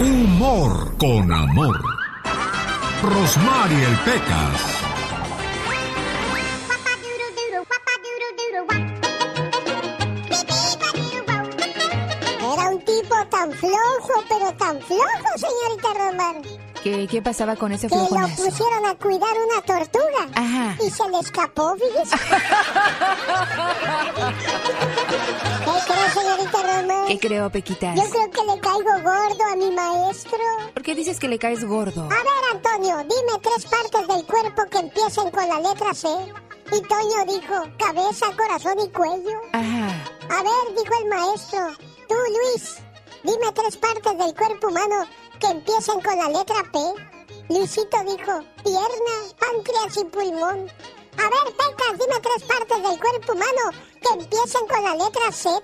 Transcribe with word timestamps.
Humor 0.00 0.96
con 0.98 1.32
amor. 1.32 1.80
Rosmarie 3.02 3.84
el 3.84 3.96
Pecas. 3.98 4.60
Era 12.52 12.68
un 12.70 12.84
tipo 12.84 13.26
tan 13.30 13.52
flojo, 13.52 14.24
pero 14.28 14.52
tan 14.54 14.80
flojo, 14.80 15.28
señorita 15.36 15.94
Román. 15.94 16.73
¿Qué, 16.84 17.06
qué 17.10 17.22
pasaba 17.22 17.56
con 17.56 17.72
ese 17.72 17.88
Que 17.88 17.96
lo 17.96 18.06
flojonazo? 18.06 18.44
pusieron 18.44 18.84
a 18.84 18.94
cuidar 18.96 19.30
una 19.48 19.62
tortuga. 19.62 20.28
Ajá. 20.34 20.76
Y 20.86 20.90
se 20.90 21.08
le 21.08 21.18
escapó, 21.18 21.74
fíjese. 21.76 22.14
¿Qué 25.64 25.92
cree, 25.92 26.10
señorita 26.12 26.58
Román? 26.62 27.06
¿Qué 27.06 27.18
creo, 27.18 27.50
Pequitas? 27.50 27.96
Yo 27.96 28.02
creo 28.10 28.30
que 28.30 28.52
le 28.52 28.60
caigo 28.60 28.92
gordo 29.02 29.44
a 29.50 29.56
mi 29.56 29.70
maestro. 29.70 30.38
¿Por 30.74 30.82
qué 30.82 30.94
dices 30.94 31.18
que 31.18 31.28
le 31.28 31.38
caes 31.38 31.64
gordo? 31.64 32.02
A 32.04 32.08
ver, 32.08 32.44
Antonio, 32.52 32.96
dime 32.98 33.38
tres 33.42 33.64
partes 33.64 34.06
del 34.06 34.26
cuerpo 34.26 34.62
que 34.70 34.78
empiecen 34.78 35.30
con 35.30 35.48
la 35.48 35.60
letra 35.60 35.94
C. 35.94 36.08
Y 36.72 36.80
Toño 36.82 37.24
dijo, 37.26 37.54
cabeza, 37.78 38.26
corazón 38.36 38.78
y 38.80 38.88
cuello. 38.90 39.38
Ajá. 39.52 39.88
A 40.28 40.42
ver, 40.42 40.76
dijo 40.76 40.94
el 41.02 41.08
maestro, 41.08 41.60
tú, 42.08 42.14
Luis, 42.14 42.76
dime 43.22 43.52
tres 43.54 43.76
partes 43.78 44.18
del 44.18 44.34
cuerpo 44.34 44.68
humano 44.68 45.06
que 45.44 45.50
empiecen 45.50 46.00
con 46.00 46.16
la 46.18 46.28
letra 46.28 46.56
P. 46.72 46.78
Luisito 47.50 47.98
dijo, 48.04 48.32
pierna, 48.62 49.16
páncreas 49.38 49.96
y 50.00 50.04
pulmón. 50.06 50.70
A 51.16 51.22
ver, 51.22 51.54
Pecas, 51.56 51.92
dime 51.92 52.20
tres 52.22 52.42
partes 52.48 52.82
del 52.82 52.98
cuerpo 52.98 53.32
humano 53.32 53.70
que 54.00 54.22
empiecen 54.22 54.66
con 54.66 54.82
la 54.82 54.94
letra 55.04 55.30
Z. 55.30 55.60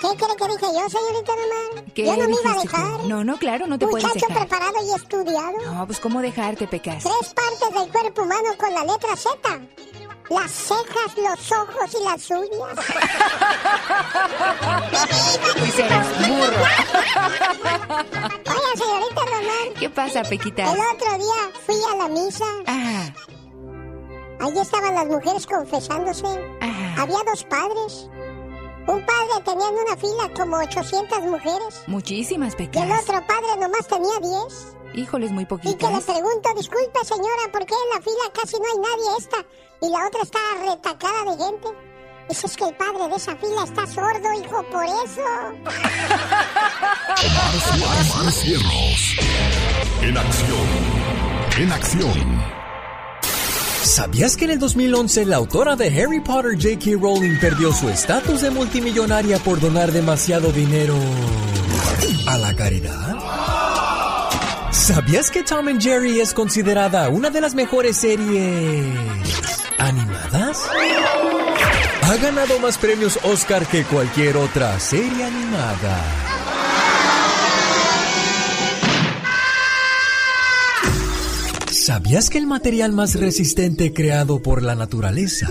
¿Qué 0.00 0.08
cree 0.16 0.36
que 0.36 0.48
dije 0.48 0.66
yo, 0.74 0.88
señorita 0.88 1.32
Román? 1.32 1.92
¿Qué 1.94 2.06
Yo 2.06 2.16
no 2.16 2.28
me 2.28 2.34
iba 2.40 2.50
a 2.50 2.54
tú? 2.54 2.60
dejar. 2.62 3.04
No, 3.04 3.22
no, 3.24 3.36
claro, 3.38 3.66
no 3.66 3.78
te 3.78 3.86
puedes 3.86 4.04
Muchacho 4.06 4.26
dejar. 4.28 4.48
preparado 4.48 4.76
y 4.84 4.92
estudiado. 4.94 5.58
No, 5.74 5.86
pues 5.86 6.00
¿cómo 6.00 6.20
dejarte, 6.20 6.66
Pecas? 6.66 7.04
Tres 7.04 7.34
partes 7.34 7.74
del 7.80 7.92
cuerpo 7.92 8.22
humano 8.22 8.48
con 8.58 8.72
la 8.74 8.84
letra 8.84 9.14
Z. 9.14 9.60
Las 10.30 10.50
cejas, 10.50 11.16
los 11.16 11.52
ojos 11.52 11.94
y 12.00 12.04
las 12.04 12.30
uñas. 12.30 12.76
Pues 15.58 15.78
eres 15.78 16.28
burro. 16.28 16.62
Oiga, 18.48 18.72
señorita 18.76 19.20
Román, 19.20 19.68
¿Qué 19.78 19.90
pasa, 19.90 20.22
Pequitas? 20.22 20.72
el 20.74 20.80
otro 20.80 21.18
día 21.18 21.50
fui 21.66 21.76
a 21.92 21.96
la 21.96 22.08
misa. 22.08 22.44
Ah, 22.66 23.10
Allí 24.40 24.58
estaban 24.58 24.94
las 24.94 25.06
mujeres 25.06 25.46
confesándose. 25.46 26.26
Ajá. 26.60 27.02
Había 27.02 27.18
dos 27.30 27.44
padres. 27.44 28.08
Un 28.86 29.04
padre 29.06 29.40
tenía 29.44 29.68
en 29.68 29.74
una 29.74 29.96
fila 29.96 30.28
como 30.36 30.56
800 30.56 31.20
mujeres. 31.22 31.82
muchísimas, 31.86 32.54
Y 32.58 32.62
el 32.78 32.90
otro 32.92 33.24
padre 33.26 33.56
nomás 33.60 33.86
tenía 33.86 34.18
10. 34.20 34.76
Híjoles, 34.94 35.30
muy 35.30 35.44
Y 35.44 35.46
que 35.46 35.54
le 35.54 35.60
poquitas. 35.60 36.04
pregunto, 36.04 36.48
disculpe 36.56 37.04
señora, 37.04 37.50
¿por 37.52 37.64
qué 37.64 37.74
en 37.74 37.90
la 37.96 38.02
fila 38.02 38.32
casi 38.34 38.56
no 38.58 38.64
hay 38.64 38.78
nadie 38.78 39.18
esta? 39.18 39.36
Y 39.80 39.90
la 39.90 40.06
otra 40.06 40.22
está 40.22 40.38
retacada 40.60 41.24
de 41.30 41.44
gente. 41.44 41.68
Dice, 42.28 42.46
es 42.46 42.56
que 42.56 42.64
el 42.64 42.74
padre 42.76 43.08
de 43.08 43.16
esa 43.16 43.36
fila 43.36 43.64
está 43.64 43.86
sordo, 43.86 44.32
hijo, 44.32 44.62
por 44.70 44.84
eso. 44.84 45.22
Omar 48.14 48.32
Cierros. 48.32 49.16
En 50.02 50.16
acción. 50.16 50.68
En 51.58 51.72
acción. 51.72 52.42
¿Sabías 53.82 54.36
que 54.36 54.44
en 54.44 54.52
el 54.52 54.58
2011 54.60 55.26
la 55.26 55.36
autora 55.36 55.74
de 55.74 55.88
Harry 55.88 56.20
Potter 56.20 56.52
J.K. 56.54 56.98
Rowling 57.00 57.38
perdió 57.40 57.72
su 57.72 57.88
estatus 57.88 58.40
de 58.42 58.50
multimillonaria 58.50 59.38
por 59.40 59.58
donar 59.60 59.90
demasiado 59.90 60.52
dinero 60.52 60.94
a 62.28 62.38
la 62.38 62.54
caridad? 62.54 63.61
¿Sabías 64.82 65.30
que 65.30 65.44
Tom 65.44 65.68
and 65.68 65.80
Jerry 65.80 66.18
es 66.18 66.34
considerada 66.34 67.08
una 67.08 67.30
de 67.30 67.40
las 67.40 67.54
mejores 67.54 67.98
series 67.98 68.98
animadas? 69.78 70.58
Ha 72.02 72.16
ganado 72.16 72.58
más 72.58 72.78
premios 72.78 73.16
Oscar 73.22 73.64
que 73.64 73.84
cualquier 73.84 74.36
otra 74.36 74.80
serie 74.80 75.22
animada. 75.22 76.02
¿Sabías 81.70 82.28
que 82.28 82.38
el 82.38 82.48
material 82.48 82.90
más 82.90 83.14
resistente 83.14 83.92
creado 83.92 84.42
por 84.42 84.64
la 84.64 84.74
naturaleza 84.74 85.46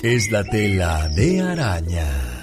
es 0.00 0.30
la 0.30 0.44
tela 0.44 1.10
de 1.14 1.42
araña? 1.42 2.33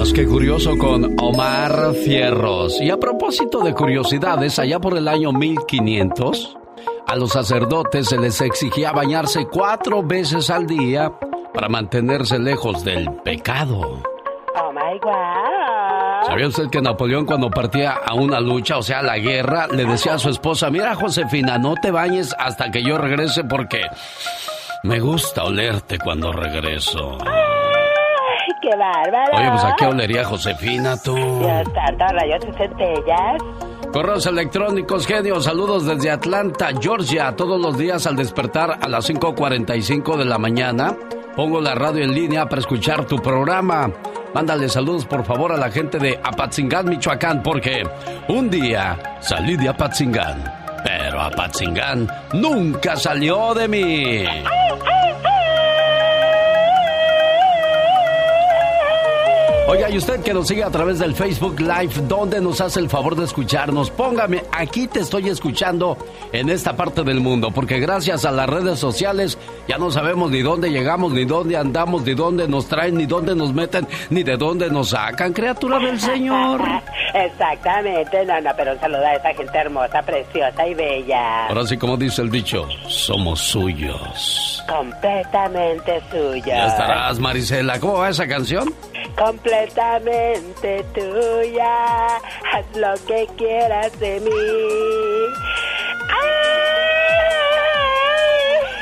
Más 0.00 0.14
que 0.14 0.26
curioso 0.26 0.78
con 0.78 1.14
Omar 1.20 1.92
Fierros. 1.92 2.80
Y 2.80 2.88
a 2.88 2.96
propósito 2.96 3.60
de 3.60 3.74
curiosidades, 3.74 4.58
allá 4.58 4.78
por 4.78 4.96
el 4.96 5.06
año 5.06 5.30
1500, 5.30 6.56
a 7.06 7.16
los 7.16 7.32
sacerdotes 7.32 8.08
se 8.08 8.16
les 8.16 8.40
exigía 8.40 8.92
bañarse 8.92 9.46
cuatro 9.52 10.02
veces 10.02 10.48
al 10.48 10.66
día 10.66 11.12
para 11.52 11.68
mantenerse 11.68 12.38
lejos 12.38 12.82
del 12.82 13.12
pecado. 13.22 14.02
Oh 14.58 14.72
my 14.72 14.98
god. 15.02 16.26
¿Sabía 16.28 16.48
usted 16.48 16.70
que 16.70 16.80
Napoleón 16.80 17.26
cuando 17.26 17.50
partía 17.50 17.92
a 17.92 18.14
una 18.14 18.40
lucha, 18.40 18.78
o 18.78 18.82
sea, 18.82 19.00
a 19.00 19.02
la 19.02 19.18
guerra, 19.18 19.66
le 19.66 19.84
decía 19.84 20.14
a 20.14 20.18
su 20.18 20.30
esposa, 20.30 20.70
mira 20.70 20.94
Josefina, 20.94 21.58
no 21.58 21.74
te 21.74 21.90
bañes 21.90 22.34
hasta 22.38 22.70
que 22.70 22.82
yo 22.82 22.96
regrese 22.96 23.44
porque 23.44 23.82
me 24.82 24.98
gusta 24.98 25.44
olerte 25.44 25.98
cuando 25.98 26.32
regreso. 26.32 27.18
Ay, 27.20 27.49
qué 28.70 28.76
bárbaro. 28.76 29.36
Oye, 29.36 29.50
pues 29.50 29.64
a 29.64 29.76
qué 29.76 29.86
olería 29.86 30.24
Josefina 30.24 30.96
tú. 31.02 31.14
Dios 31.14 31.68
santo, 31.74 32.04
rayos 32.12 32.44
y 32.48 32.52
centellas. 32.52 33.42
Correos 33.92 34.26
electrónicos, 34.26 35.06
genio, 35.06 35.40
saludos 35.40 35.84
desde 35.84 36.10
Atlanta, 36.10 36.68
Georgia, 36.80 37.34
todos 37.34 37.60
los 37.60 37.76
días 37.76 38.06
al 38.06 38.14
despertar 38.14 38.78
a 38.80 38.88
las 38.88 39.10
5.45 39.10 40.16
de 40.16 40.24
la 40.24 40.38
mañana. 40.38 40.94
Pongo 41.34 41.60
la 41.60 41.74
radio 41.74 42.04
en 42.04 42.14
línea 42.14 42.48
para 42.48 42.60
escuchar 42.60 43.04
tu 43.06 43.16
programa. 43.16 43.90
Mándale 44.32 44.68
saludos 44.68 45.06
por 45.06 45.24
favor 45.24 45.52
a 45.52 45.56
la 45.56 45.70
gente 45.70 45.98
de 45.98 46.20
Apatzingán, 46.22 46.88
Michoacán, 46.88 47.42
porque 47.42 47.82
un 48.28 48.48
día 48.48 48.96
salí 49.20 49.56
de 49.56 49.68
Apatzingán, 49.68 50.44
pero 50.84 51.20
Apatzingán 51.20 52.08
nunca 52.34 52.94
salió 52.94 53.54
de 53.54 53.66
mí. 53.66 54.24
Oiga, 59.70 59.88
y 59.88 59.98
usted 59.98 60.20
que 60.24 60.34
nos 60.34 60.48
sigue 60.48 60.64
a 60.64 60.70
través 60.70 60.98
del 60.98 61.14
Facebook 61.14 61.60
Live, 61.60 61.92
¿dónde 62.08 62.40
nos 62.40 62.60
hace 62.60 62.80
el 62.80 62.90
favor 62.90 63.14
de 63.14 63.24
escucharnos? 63.24 63.88
Póngame, 63.88 64.42
aquí 64.50 64.88
te 64.88 64.98
estoy 64.98 65.28
escuchando 65.28 65.96
en 66.32 66.50
esta 66.50 66.74
parte 66.74 67.04
del 67.04 67.20
mundo, 67.20 67.52
porque 67.52 67.78
gracias 67.78 68.24
a 68.24 68.32
las 68.32 68.50
redes 68.50 68.80
sociales 68.80 69.38
ya 69.68 69.78
no 69.78 69.92
sabemos 69.92 70.32
ni 70.32 70.42
dónde 70.42 70.70
llegamos, 70.70 71.12
ni 71.12 71.24
dónde 71.24 71.56
andamos, 71.56 72.02
ni 72.02 72.14
dónde 72.14 72.48
nos 72.48 72.66
traen, 72.66 72.96
ni 72.96 73.06
dónde 73.06 73.36
nos 73.36 73.54
meten, 73.54 73.86
ni 74.10 74.24
de 74.24 74.36
dónde 74.36 74.68
nos 74.70 74.88
sacan, 74.88 75.32
criatura 75.32 75.78
del 75.78 76.00
Señor. 76.00 76.60
Exactamente, 77.14 78.26
no, 78.26 78.40
no, 78.40 78.50
pero 78.56 78.72
un 78.72 78.80
saludo 78.80 79.06
a 79.06 79.14
esa 79.14 79.32
gente 79.34 79.56
hermosa, 79.56 80.02
preciosa 80.02 80.66
y 80.66 80.74
bella. 80.74 81.46
Ahora 81.46 81.64
sí, 81.64 81.76
como 81.76 81.96
dice 81.96 82.22
el 82.22 82.30
dicho, 82.30 82.66
somos 82.88 83.38
suyos. 83.38 84.64
Completamente 84.68 86.02
suya. 86.10 86.56
Ya 86.56 86.66
estarás, 86.66 87.20
Marisela. 87.20 87.78
¿Cómo 87.78 87.98
va 87.98 88.08
esa 88.08 88.26
canción? 88.26 88.74
Completamente 89.16 89.59
tuya. 90.94 92.06
Haz 92.06 92.64
lo 92.76 92.94
que 93.06 93.26
quieras 93.36 93.98
de 94.00 94.20
mí. 94.20 94.30
¡Ay! 96.08 96.20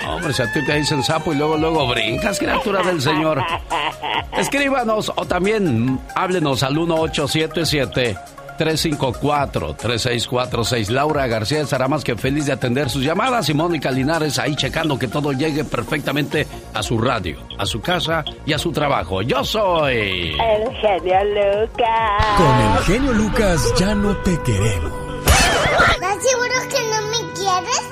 Hombre, 0.08 0.32
si 0.32 0.42
a 0.42 0.52
ti 0.52 0.64
te 0.64 0.74
dicen 0.74 1.02
sapo 1.02 1.32
y 1.32 1.36
luego, 1.36 1.56
luego 1.56 1.88
brincas, 1.88 2.38
criatura 2.38 2.82
del 2.82 3.00
Señor. 3.00 3.42
Escríbanos 4.36 5.10
o 5.14 5.24
también 5.26 6.00
háblenos 6.14 6.62
al 6.62 6.74
1877 6.74 8.16
354-3646. 8.58 10.90
Laura 10.90 11.26
García 11.26 11.62
estará 11.62 11.88
más 11.88 12.04
que 12.04 12.16
feliz 12.16 12.44
de 12.46 12.52
atender 12.52 12.88
sus 12.90 13.02
llamadas 13.04 13.48
y 13.48 13.54
Mónica 13.54 13.90
Linares 13.90 14.38
ahí 14.38 14.54
checando 14.56 14.98
que 14.98 15.08
todo 15.08 15.32
llegue 15.32 15.64
perfectamente 15.64 16.46
a 16.78 16.82
su 16.82 16.96
radio, 16.96 17.38
a 17.58 17.66
su 17.66 17.80
casa 17.80 18.24
y 18.46 18.52
a 18.52 18.58
su 18.58 18.70
trabajo. 18.70 19.20
Yo 19.22 19.42
soy... 19.42 20.36
El 20.38 20.76
genio 20.76 21.24
Lucas. 21.24 22.24
Con 22.36 22.60
el 22.60 22.78
genio 22.84 23.12
Lucas 23.14 23.74
ya 23.76 23.94
no 23.96 24.16
te 24.18 24.40
queremos. 24.42 24.92
¿Estás 25.26 26.22
seguro 26.22 26.54
que 26.70 26.80
no 26.88 27.02
me 27.10 27.32
quieres? 27.34 27.82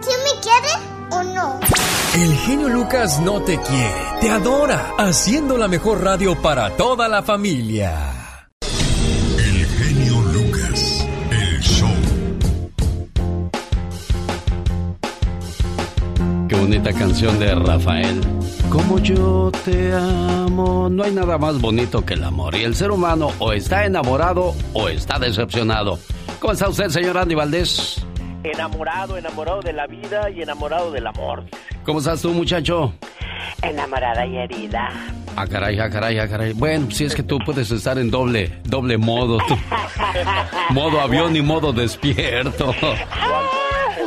¿Sí 0.00 0.10
me 0.24 0.40
quieres 0.40 0.78
o 1.10 1.22
no? 1.22 1.60
El 2.14 2.34
genio 2.38 2.68
Lucas 2.70 3.20
no 3.20 3.42
te 3.42 3.60
quiere, 3.60 3.94
te 4.22 4.30
adora, 4.30 4.94
haciendo 4.96 5.58
la 5.58 5.68
mejor 5.68 6.02
radio 6.02 6.40
para 6.40 6.70
toda 6.70 7.08
la 7.08 7.22
familia. 7.22 8.21
Un 16.54 16.60
bonita 16.60 16.92
canción 16.92 17.38
de 17.38 17.54
Rafael. 17.54 18.20
Como 18.68 18.98
yo 18.98 19.50
te 19.64 19.92
amo. 19.94 20.88
No 20.90 21.02
hay 21.02 21.12
nada 21.12 21.38
más 21.38 21.60
bonito 21.60 22.04
que 22.04 22.14
el 22.14 22.24
amor. 22.24 22.54
Y 22.54 22.64
el 22.64 22.74
ser 22.74 22.90
humano 22.90 23.30
o 23.38 23.52
está 23.52 23.86
enamorado 23.86 24.54
o 24.74 24.88
está 24.88 25.18
decepcionado. 25.18 25.98
¿Cómo 26.40 26.52
está 26.52 26.68
usted, 26.68 26.88
señor 26.88 27.16
Andy 27.16 27.34
Valdés? 27.34 28.04
Enamorado, 28.44 29.16
enamorado 29.16 29.60
de 29.62 29.72
la 29.72 29.86
vida 29.86 30.28
y 30.30 30.42
enamorado 30.42 30.90
del 30.90 31.06
amor. 31.06 31.44
¿Cómo 31.84 32.00
estás 32.00 32.20
tú, 32.20 32.32
muchacho? 32.32 32.92
Enamorada 33.62 34.26
y 34.26 34.36
herida. 34.36 34.90
Ah, 35.36 35.46
caray, 35.46 35.78
ah, 35.80 35.88
caray, 35.88 36.18
ah, 36.18 36.28
caray. 36.28 36.52
Bueno, 36.52 36.90
si 36.90 37.04
es 37.04 37.14
que 37.14 37.22
tú 37.22 37.38
puedes 37.44 37.70
estar 37.70 37.98
en 37.98 38.10
doble, 38.10 38.60
doble 38.64 38.98
modo. 38.98 39.38
tú. 39.48 39.56
modo 40.70 41.00
avión 41.00 41.34
y 41.34 41.40
modo 41.40 41.72
despierto. 41.72 42.74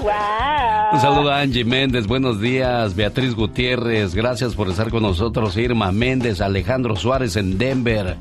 Un 0.05 1.01
saludo 1.01 1.31
a 1.31 1.39
Angie 1.39 1.65
Méndez, 1.65 2.05
buenos 2.05 2.39
días. 2.39 2.95
Beatriz 2.95 3.33
Gutiérrez, 3.33 4.13
gracias 4.13 4.53
por 4.53 4.69
estar 4.69 4.91
con 4.91 5.01
nosotros. 5.01 5.57
Irma 5.57 5.91
Méndez, 5.91 6.41
Alejandro 6.41 6.95
Suárez 6.95 7.35
en 7.37 7.57
Denver. 7.57 8.15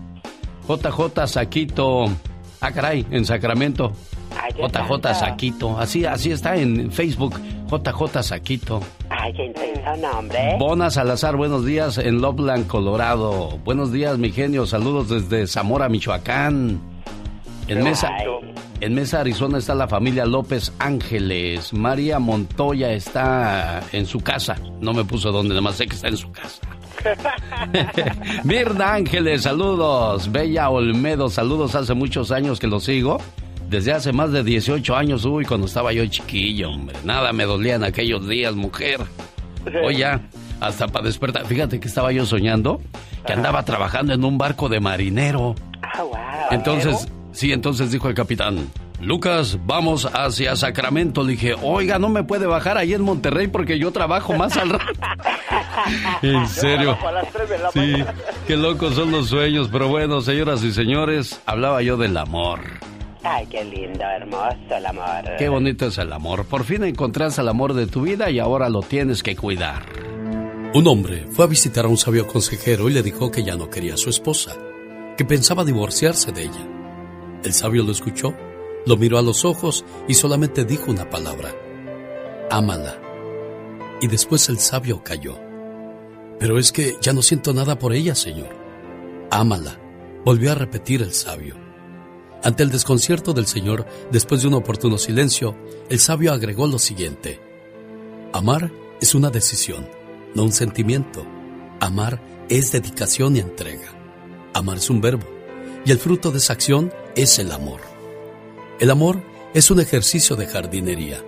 JJ 0.66 1.26
Saquito. 1.26 2.06
Ah, 2.60 2.72
caray, 2.72 3.06
en 3.10 3.26
Sacramento. 3.26 3.92
Ay, 4.40 4.52
JJ. 4.52 5.14
Saquito. 5.14 5.78
Así, 5.78 6.06
así 6.06 6.30
está 6.30 6.56
en 6.56 6.90
Facebook. 6.90 7.38
JJ 7.70 8.22
Saquito. 8.22 8.80
Ay, 9.10 9.34
qué 9.34 9.44
intenso 9.44 9.96
nombre. 9.96 10.56
Bona 10.58 10.90
Salazar, 10.90 11.36
buenos 11.36 11.66
días 11.66 11.98
en 11.98 12.22
Loveland, 12.22 12.66
Colorado. 12.66 13.58
Buenos 13.62 13.92
días, 13.92 14.16
mi 14.16 14.32
genio. 14.32 14.64
Saludos 14.64 15.10
desde 15.10 15.46
Zamora, 15.46 15.90
Michoacán. 15.90 16.93
En 17.66 17.82
Mesa, 17.82 18.10
en 18.80 18.94
Mesa, 18.94 19.20
Arizona 19.20 19.58
está 19.58 19.74
la 19.74 19.88
familia 19.88 20.26
López 20.26 20.72
Ángeles. 20.78 21.72
María 21.72 22.18
Montoya 22.18 22.92
está 22.92 23.82
en 23.92 24.04
su 24.06 24.20
casa. 24.20 24.56
No 24.80 24.92
me 24.92 25.04
puso 25.04 25.32
dónde, 25.32 25.50
nada 25.50 25.62
más 25.62 25.76
sé 25.76 25.86
que 25.86 25.94
está 25.94 26.08
en 26.08 26.16
su 26.16 26.30
casa. 26.30 26.60
Mirna 28.44 28.94
Ángeles, 28.94 29.42
saludos. 29.42 30.30
Bella 30.30 30.68
Olmedo, 30.68 31.30
saludos. 31.30 31.74
Hace 31.74 31.94
muchos 31.94 32.30
años 32.30 32.60
que 32.60 32.66
lo 32.66 32.80
sigo. 32.80 33.18
Desde 33.70 33.92
hace 33.92 34.12
más 34.12 34.30
de 34.30 34.44
18 34.44 34.94
años, 34.94 35.24
uy, 35.24 35.44
cuando 35.46 35.66
estaba 35.66 35.92
yo 35.92 36.04
chiquillo, 36.06 36.70
hombre. 36.70 36.96
Nada 37.04 37.32
me 37.32 37.44
dolía 37.44 37.76
en 37.76 37.84
aquellos 37.84 38.28
días, 38.28 38.54
mujer. 38.54 39.00
Oye, 39.84 40.06
hasta 40.60 40.86
para 40.88 41.06
despertar. 41.06 41.46
Fíjate 41.46 41.80
que 41.80 41.88
estaba 41.88 42.12
yo 42.12 42.26
soñando 42.26 42.80
que 43.26 43.32
andaba 43.32 43.64
trabajando 43.64 44.12
en 44.12 44.22
un 44.24 44.36
barco 44.36 44.68
de 44.68 44.80
marinero. 44.80 45.54
Ah, 45.82 46.02
wow. 46.02 46.14
Entonces, 46.50 47.08
sí, 47.34 47.52
entonces 47.52 47.90
dijo 47.90 48.08
el 48.08 48.14
capitán. 48.14 48.70
Lucas, 49.00 49.58
vamos 49.66 50.06
hacia 50.06 50.56
Sacramento. 50.56 51.22
Le 51.24 51.32
dije, 51.32 51.54
oiga, 51.62 51.98
no 51.98 52.08
me 52.08 52.24
puede 52.24 52.46
bajar 52.46 52.78
ahí 52.78 52.94
en 52.94 53.02
Monterrey 53.02 53.48
porque 53.48 53.78
yo 53.78 53.90
trabajo 53.90 54.32
más 54.32 54.56
al 54.56 54.70
rato. 54.70 54.86
en 56.22 56.46
serio. 56.48 56.96
A 57.06 57.12
las 57.12 57.30
3 57.32 57.48
de 57.50 57.58
la 57.58 57.70
Sí, 57.72 57.78
mañana. 57.80 58.14
qué 58.46 58.56
locos 58.56 58.94
son 58.94 59.10
los 59.10 59.28
sueños. 59.28 59.68
Pero 59.70 59.88
bueno, 59.88 60.20
señoras 60.22 60.62
y 60.64 60.72
señores, 60.72 61.40
hablaba 61.44 61.82
yo 61.82 61.96
del 61.96 62.16
amor. 62.16 62.60
Ay, 63.22 63.46
qué 63.50 63.64
lindo, 63.64 64.04
hermoso 64.04 64.56
el 64.76 64.86
amor. 64.86 65.24
Qué 65.38 65.48
bonito 65.48 65.86
es 65.86 65.98
el 65.98 66.12
amor. 66.12 66.44
Por 66.46 66.64
fin 66.64 66.84
encontraste 66.84 67.40
el 67.40 67.48
amor 67.48 67.74
de 67.74 67.86
tu 67.86 68.02
vida 68.02 68.30
y 68.30 68.38
ahora 68.38 68.68
lo 68.68 68.80
tienes 68.80 69.22
que 69.22 69.34
cuidar. 69.36 69.82
Un 70.74 70.86
hombre 70.86 71.26
fue 71.32 71.44
a 71.44 71.48
visitar 71.48 71.84
a 71.84 71.88
un 71.88 71.96
sabio 71.96 72.26
consejero 72.26 72.88
y 72.88 72.92
le 72.92 73.02
dijo 73.02 73.30
que 73.30 73.42
ya 73.42 73.56
no 73.56 73.70
quería 73.70 73.94
a 73.94 73.98
su 73.98 74.08
esposa, 74.10 74.52
que 75.16 75.24
pensaba 75.24 75.64
divorciarse 75.64 76.32
de 76.32 76.42
ella. 76.44 76.68
El 77.44 77.52
sabio 77.52 77.84
lo 77.84 77.92
escuchó, 77.92 78.34
lo 78.86 78.96
miró 78.96 79.18
a 79.18 79.22
los 79.22 79.44
ojos 79.44 79.84
y 80.08 80.14
solamente 80.14 80.64
dijo 80.64 80.90
una 80.90 81.10
palabra, 81.10 81.54
ámala. 82.50 82.98
Y 84.00 84.06
después 84.06 84.48
el 84.48 84.58
sabio 84.58 85.04
cayó. 85.04 85.38
Pero 86.38 86.58
es 86.58 86.72
que 86.72 86.96
ya 87.00 87.12
no 87.12 87.22
siento 87.22 87.52
nada 87.52 87.78
por 87.78 87.92
ella, 87.92 88.14
señor. 88.14 88.48
Ámala, 89.30 89.78
volvió 90.24 90.52
a 90.52 90.54
repetir 90.54 91.02
el 91.02 91.12
sabio. 91.12 91.54
Ante 92.42 92.62
el 92.62 92.70
desconcierto 92.70 93.32
del 93.32 93.46
señor, 93.46 93.86
después 94.10 94.42
de 94.42 94.48
un 94.48 94.54
oportuno 94.54 94.98
silencio, 94.98 95.56
el 95.88 95.98
sabio 95.98 96.32
agregó 96.32 96.66
lo 96.66 96.78
siguiente. 96.78 97.40
Amar 98.32 98.70
es 99.00 99.14
una 99.14 99.30
decisión, 99.30 99.86
no 100.34 100.44
un 100.44 100.52
sentimiento. 100.52 101.26
Amar 101.80 102.20
es 102.48 102.72
dedicación 102.72 103.36
y 103.36 103.40
entrega. 103.40 103.92
Amar 104.52 104.78
es 104.78 104.90
un 104.90 105.00
verbo, 105.00 105.26
y 105.84 105.90
el 105.90 105.98
fruto 105.98 106.30
de 106.30 106.38
esa 106.38 106.52
acción 106.52 106.92
es 107.14 107.38
el 107.38 107.52
amor. 107.52 107.80
El 108.80 108.90
amor 108.90 109.22
es 109.54 109.70
un 109.70 109.80
ejercicio 109.80 110.36
de 110.36 110.46
jardinería. 110.46 111.22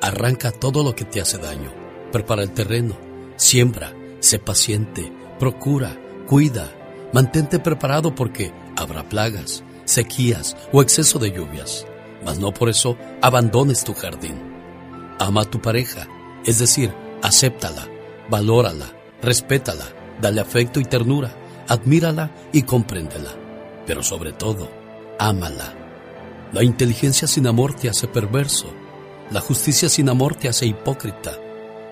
Arranca 0.00 0.50
todo 0.50 0.82
lo 0.82 0.94
que 0.94 1.04
te 1.04 1.20
hace 1.20 1.38
daño, 1.38 1.72
prepara 2.10 2.42
el 2.42 2.50
terreno, 2.50 2.96
siembra, 3.36 3.94
sé 4.20 4.38
paciente, 4.38 5.12
procura, 5.38 5.96
cuida, 6.26 6.70
mantente 7.12 7.58
preparado 7.58 8.14
porque 8.14 8.52
habrá 8.76 9.08
plagas, 9.08 9.62
sequías 9.84 10.56
o 10.72 10.82
exceso 10.82 11.18
de 11.18 11.32
lluvias, 11.32 11.86
mas 12.24 12.38
no 12.38 12.52
por 12.52 12.68
eso 12.68 12.96
abandones 13.20 13.84
tu 13.84 13.94
jardín. 13.94 14.40
Ama 15.18 15.42
a 15.42 15.44
tu 15.44 15.60
pareja, 15.60 16.08
es 16.44 16.58
decir, 16.58 16.92
acéptala, 17.22 17.88
valórala, 18.30 18.92
respétala, 19.22 19.84
dale 20.20 20.40
afecto 20.40 20.80
y 20.80 20.84
ternura, 20.84 21.34
admírala 21.68 22.30
y 22.52 22.62
compréndela, 22.62 23.34
pero 23.90 24.04
sobre 24.04 24.32
todo, 24.32 24.70
ámala. 25.18 25.74
La 26.52 26.62
inteligencia 26.62 27.26
sin 27.26 27.48
amor 27.48 27.74
te 27.74 27.88
hace 27.88 28.06
perverso, 28.06 28.72
la 29.32 29.40
justicia 29.40 29.88
sin 29.88 30.08
amor 30.08 30.36
te 30.36 30.48
hace 30.48 30.64
hipócrita, 30.64 31.36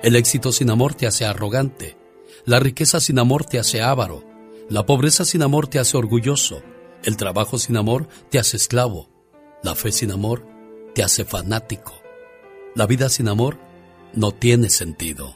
el 0.04 0.14
éxito 0.14 0.52
sin 0.52 0.70
amor 0.70 0.94
te 0.94 1.08
hace 1.08 1.24
arrogante, 1.24 1.96
la 2.44 2.60
riqueza 2.60 3.00
sin 3.00 3.18
amor 3.18 3.46
te 3.46 3.58
hace 3.58 3.82
avaro, 3.82 4.22
la 4.70 4.86
pobreza 4.86 5.24
sin 5.24 5.42
amor 5.42 5.66
te 5.66 5.80
hace 5.80 5.96
orgulloso, 5.96 6.62
el 7.02 7.16
trabajo 7.16 7.58
sin 7.58 7.76
amor 7.76 8.06
te 8.30 8.38
hace 8.38 8.58
esclavo, 8.58 9.08
la 9.64 9.74
fe 9.74 9.90
sin 9.90 10.12
amor 10.12 10.46
te 10.94 11.02
hace 11.02 11.24
fanático, 11.24 12.00
la 12.76 12.86
vida 12.86 13.08
sin 13.08 13.26
amor 13.26 13.58
no 14.14 14.30
tiene 14.30 14.70
sentido. 14.70 15.34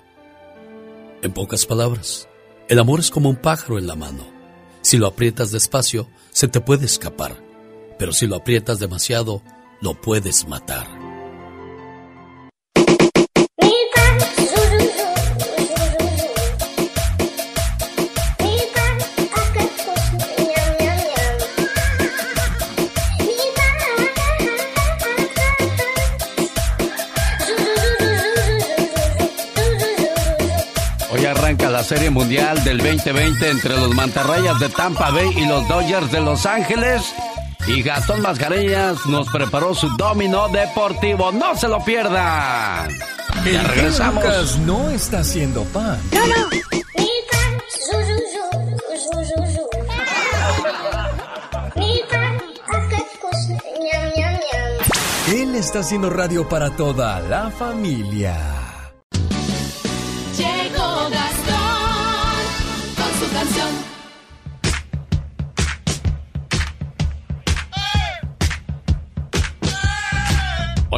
En 1.23 1.32
pocas 1.32 1.67
palabras, 1.67 2.29
el 2.69 2.79
amor 2.79 3.00
es 3.00 3.11
como 3.11 3.29
un 3.29 3.35
pájaro 3.35 3.81
en 3.81 3.88
la 3.88 3.97
mano. 3.97 4.31
Si 4.82 4.99
lo 4.99 5.06
aprietas 5.06 5.53
despacio, 5.53 6.09
se 6.32 6.49
te 6.49 6.61
puede 6.61 6.87
escapar, 6.87 7.37
pero 7.99 8.12
si 8.12 8.26
lo 8.26 8.37
aprietas 8.37 8.79
demasiado, 8.79 9.43
lo 9.81 10.00
puedes 10.00 10.49
matar. 10.49 10.87
Serie 31.92 32.08
Mundial 32.08 32.64
del 32.64 32.78
2020 32.78 33.50
entre 33.50 33.76
los 33.76 33.94
Mantarrayas 33.94 34.58
de 34.58 34.70
Tampa 34.70 35.11
Bay 35.11 35.30
y 35.37 35.44
los 35.44 35.68
Dodgers 35.68 36.11
de 36.11 36.22
Los 36.22 36.46
Ángeles. 36.46 37.02
Y 37.66 37.82
Gastón 37.82 38.22
Mascareñas 38.22 39.04
nos 39.04 39.28
preparó 39.28 39.75
su 39.75 39.94
domino 39.99 40.49
deportivo. 40.49 41.30
¡No 41.32 41.54
se 41.54 41.68
lo 41.68 41.84
pierdan! 41.84 42.88
El 43.44 43.52
Ya 43.52 43.62
regresamos. 43.64 44.25
Lucas 44.25 44.56
no 44.61 44.88
está 44.88 45.18
haciendo 45.18 45.64
pan. 45.64 46.00
Él 55.28 55.54
está 55.56 55.80
haciendo 55.80 56.08
radio 56.08 56.49
para 56.49 56.70
toda 56.70 57.20
la 57.20 57.50
familia. 57.50 58.62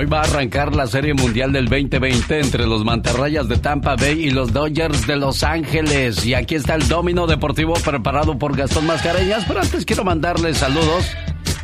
Hoy 0.04 0.10
va 0.10 0.20
a 0.20 0.24
arrancar 0.24 0.76
la 0.76 0.86
Serie 0.86 1.14
Mundial 1.14 1.50
del 1.50 1.64
2020 1.64 2.38
entre 2.38 2.66
los 2.66 2.84
Mantarrayas 2.84 3.48
de 3.48 3.56
Tampa 3.56 3.96
Bay 3.96 4.26
y 4.26 4.30
los 4.32 4.52
Dodgers 4.52 5.06
de 5.06 5.16
Los 5.16 5.42
Ángeles. 5.42 6.26
Y 6.26 6.34
aquí 6.34 6.56
está 6.56 6.74
el 6.74 6.86
domino 6.88 7.26
deportivo 7.26 7.72
preparado 7.72 8.38
por 8.38 8.54
Gastón 8.54 8.86
Mascareñas. 8.86 9.46
Pero 9.48 9.62
antes 9.62 9.86
quiero 9.86 10.04
mandarles 10.04 10.58
saludos 10.58 11.10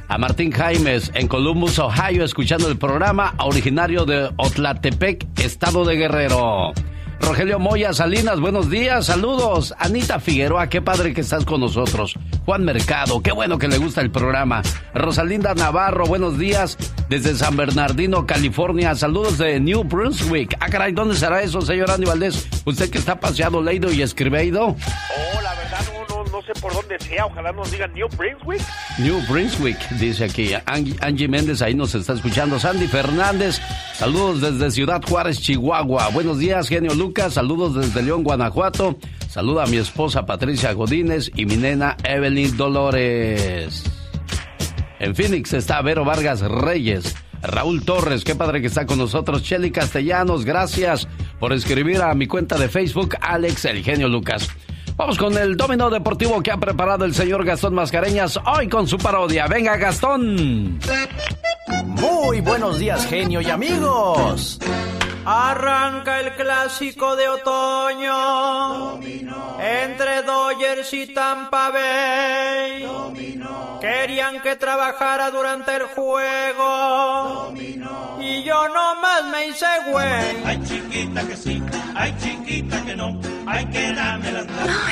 a 0.08 0.16
Martín 0.16 0.52
Jaimes 0.52 1.10
en 1.12 1.28
Columbus, 1.28 1.78
Ohio, 1.80 2.24
escuchando 2.24 2.68
el 2.68 2.78
programa 2.78 3.34
originario 3.40 4.06
de 4.06 4.30
Otlatepec, 4.38 5.38
estado 5.38 5.84
de 5.84 5.96
Guerrero. 5.96 6.72
Rogelio 7.20 7.58
Moya 7.58 7.92
Salinas, 7.92 8.40
buenos 8.40 8.70
días, 8.70 9.06
saludos. 9.06 9.74
Anita 9.78 10.18
Figueroa, 10.20 10.68
qué 10.68 10.80
padre 10.82 11.12
que 11.12 11.20
estás 11.20 11.44
con 11.44 11.60
nosotros. 11.60 12.14
Juan 12.46 12.64
Mercado, 12.64 13.22
qué 13.22 13.30
bueno 13.30 13.58
que 13.58 13.68
le 13.68 13.78
gusta 13.78 14.00
el 14.00 14.10
programa. 14.10 14.62
Rosalinda 14.94 15.54
Navarro, 15.54 16.06
buenos 16.06 16.38
días. 16.38 16.76
Desde 17.08 17.34
San 17.34 17.56
Bernardino, 17.56 18.26
California, 18.26 18.94
saludos 18.94 19.38
de 19.38 19.60
New 19.60 19.84
Brunswick. 19.84 20.56
Ah, 20.60 20.68
caray, 20.68 20.92
¿dónde 20.92 21.14
será 21.14 21.42
eso, 21.42 21.60
señor 21.60 21.90
Andy 21.90 22.06
Valdés? 22.06 22.48
Usted 22.64 22.90
que 22.90 22.98
está 22.98 23.20
paseado, 23.20 23.62
leído 23.62 23.92
y 23.92 24.02
escribido. 24.02 24.68
Oh, 24.68 25.40
la 25.42 25.54
verdad 25.54 25.89
por 26.54 26.72
dónde 26.72 26.98
sea. 26.98 27.26
Ojalá 27.26 27.52
nos 27.52 27.70
digan 27.70 27.92
New 27.92 28.08
Brunswick. 28.16 28.62
New 28.98 29.20
Brunswick, 29.28 29.78
dice 29.98 30.24
aquí. 30.24 30.50
Angie, 30.66 30.96
Angie 31.00 31.28
Méndez 31.28 31.62
ahí 31.62 31.74
nos 31.74 31.94
está 31.94 32.14
escuchando. 32.14 32.58
Sandy 32.58 32.86
Fernández, 32.86 33.60
saludos 33.94 34.40
desde 34.40 34.70
Ciudad 34.70 35.02
Juárez, 35.06 35.40
Chihuahua. 35.40 36.08
Buenos 36.08 36.38
días, 36.38 36.68
genio 36.68 36.94
Lucas. 36.94 37.34
Saludos 37.34 37.74
desde 37.74 38.02
León, 38.02 38.22
Guanajuato. 38.22 38.96
Saluda 39.28 39.64
a 39.64 39.66
mi 39.66 39.76
esposa 39.76 40.26
Patricia 40.26 40.72
Godínez 40.72 41.30
y 41.34 41.46
mi 41.46 41.56
nena 41.56 41.96
Evelyn 42.04 42.56
Dolores. 42.56 43.84
En 44.98 45.14
Phoenix 45.14 45.52
está 45.52 45.80
Vero 45.82 46.04
Vargas 46.04 46.40
Reyes. 46.40 47.14
Raúl 47.42 47.84
Torres, 47.84 48.22
qué 48.22 48.34
padre 48.34 48.60
que 48.60 48.66
está 48.66 48.86
con 48.86 48.98
nosotros. 48.98 49.42
Shelly 49.42 49.70
Castellanos, 49.70 50.44
gracias 50.44 51.08
por 51.38 51.52
escribir 51.52 52.02
a 52.02 52.14
mi 52.14 52.26
cuenta 52.26 52.58
de 52.58 52.68
Facebook, 52.68 53.16
Alex 53.20 53.64
El 53.64 53.82
Genio 53.82 54.08
Lucas. 54.08 54.50
Vamos 55.00 55.16
con 55.16 55.34
el 55.38 55.56
domino 55.56 55.88
deportivo 55.88 56.42
que 56.42 56.50
ha 56.50 56.58
preparado 56.58 57.06
el 57.06 57.14
señor 57.14 57.42
Gastón 57.42 57.72
Mascareñas 57.72 58.38
hoy 58.44 58.68
con 58.68 58.86
su 58.86 58.98
parodia. 58.98 59.46
Venga, 59.46 59.78
Gastón. 59.78 60.78
Muy 61.86 62.42
buenos 62.42 62.78
días, 62.78 63.06
genio 63.06 63.40
y 63.40 63.48
amigos. 63.48 64.58
Arranca 65.24 66.20
el 66.20 66.34
clásico 66.34 67.14
de 67.16 67.28
otoño 67.28 68.98
entre 69.60 70.22
Dodgers 70.22 70.92
y 70.94 71.08
Tampa 71.08 71.70
Bay. 71.70 72.86
Querían 73.80 74.40
que 74.42 74.56
trabajara 74.56 75.30
durante 75.30 75.76
el 75.76 75.84
juego 75.84 77.52
y 78.20 78.42
yo 78.42 78.68
nomás 78.68 79.24
me 79.30 79.46
hice 79.48 79.66
güey. 79.90 80.42
Ay 80.44 80.60
chiquita 80.64 81.22
que 81.26 81.36
sí, 81.36 81.62
ay 81.94 82.14
chiquita 82.18 82.82
que 82.84 82.96
no, 82.96 83.20
ay 83.46 83.66
que 83.66 83.92
dame 83.92 84.32
las 84.32 84.46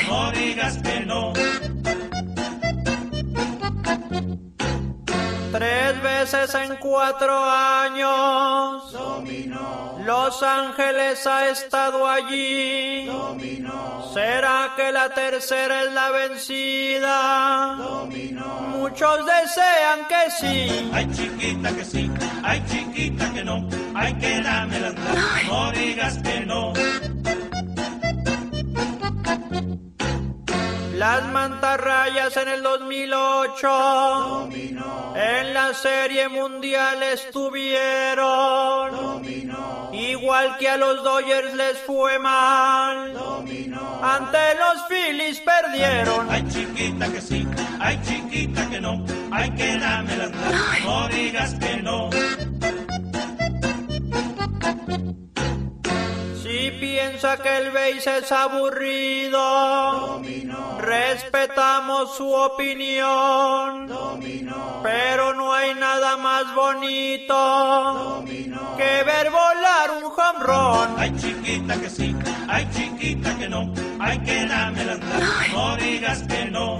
no 0.08 0.30
digas 0.32 0.78
que 0.78 1.00
no. 1.00 1.32
Tres 5.52 6.02
veces 6.02 6.54
en 6.54 6.76
cuatro 6.76 7.42
años. 7.44 8.94
Los 10.04 10.42
Ángeles 10.42 11.26
ha 11.26 11.48
estado 11.48 12.06
allí. 12.08 13.10
¿Será 14.12 14.72
que 14.76 14.92
la 14.92 15.08
tercera 15.10 15.82
es 15.82 15.92
la 15.92 16.10
vencida? 16.10 17.76
Muchos 18.70 19.18
desean 19.26 20.06
que 20.08 20.30
sí. 20.38 20.90
Ay 20.92 21.08
chiquita 21.12 21.70
que 21.72 21.84
sí, 21.84 22.10
ay 22.42 22.64
chiquita 22.66 23.32
que 23.32 23.44
no, 23.44 23.68
ay 23.94 24.14
que 24.14 24.40
dame 24.40 24.80
las 24.80 24.94
no 25.46 25.72
digas 25.72 26.18
que 26.18 26.40
no. 26.46 26.72
Las 30.98 31.24
mantarrayas 31.28 32.36
en 32.36 32.48
el 32.48 32.60
2008 32.60 34.48
en 35.14 35.54
la 35.54 35.72
serie 35.72 36.28
mundial 36.28 37.00
estuvieron. 37.04 38.18
Igual 39.92 40.56
que 40.58 40.68
a 40.68 40.76
los 40.76 41.04
Dodgers 41.04 41.54
les 41.54 41.78
fue 41.78 42.18
mal. 42.18 43.16
Ante 44.02 44.38
los 44.56 44.88
Phillies 44.88 45.40
perdieron. 45.40 46.26
Ay 46.28 46.44
chiquita 46.48 47.12
que 47.12 47.20
sí, 47.20 47.46
ay 47.78 48.00
chiquita 48.04 48.68
que 48.68 48.80
no, 48.80 49.04
ay 49.30 49.50
que 49.52 49.78
dame 49.78 50.16
las 50.16 50.32
no 50.84 51.08
digas 51.10 51.54
que 51.54 51.76
no. 51.76 52.10
Piensa 56.78 57.36
que 57.36 57.56
el 57.58 57.70
base 57.70 58.18
es 58.18 58.32
aburrido, 58.32 60.20
respetamos 60.78 62.16
su 62.16 62.32
opinión. 62.32 63.88
Pero 64.82 65.34
no 65.34 65.52
hay 65.52 65.74
nada 65.74 66.16
más 66.16 66.54
bonito 66.54 68.24
que 68.76 69.02
ver 69.04 69.30
volar 69.30 69.90
un 69.96 70.04
home 70.04 70.94
Ay 70.98 71.14
chiquita 71.16 71.80
que 71.80 71.90
sí, 71.90 72.14
ay 72.48 72.68
chiquita 72.72 73.36
que 73.36 73.48
no, 73.48 73.72
ay 73.98 74.18
que 74.20 74.46
dame 74.46 74.84
las 74.84 74.98
no 75.52 75.76
digas 75.76 76.22
que 76.22 76.44
no. 76.46 76.78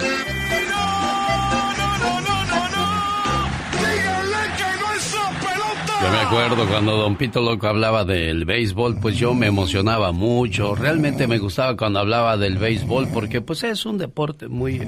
Yo 6.09 6.15
me 6.15 6.21
acuerdo 6.21 6.67
cuando 6.67 6.97
Don 6.97 7.17
Pito 7.17 7.43
Loco 7.43 7.67
hablaba 7.67 8.03
del 8.03 8.47
béisbol, 8.47 8.99
pues 8.99 9.19
yo 9.19 9.35
me 9.35 9.47
emocionaba 9.47 10.11
mucho. 10.11 10.75
Realmente 10.75 11.27
me 11.27 11.37
gustaba 11.37 11.77
cuando 11.77 11.99
hablaba 11.99 12.39
del 12.39 12.57
béisbol 12.57 13.09
porque 13.13 13.43
pues 13.43 13.63
es 13.63 13.85
un 13.85 13.99
deporte 13.99 14.49
muy 14.49 14.81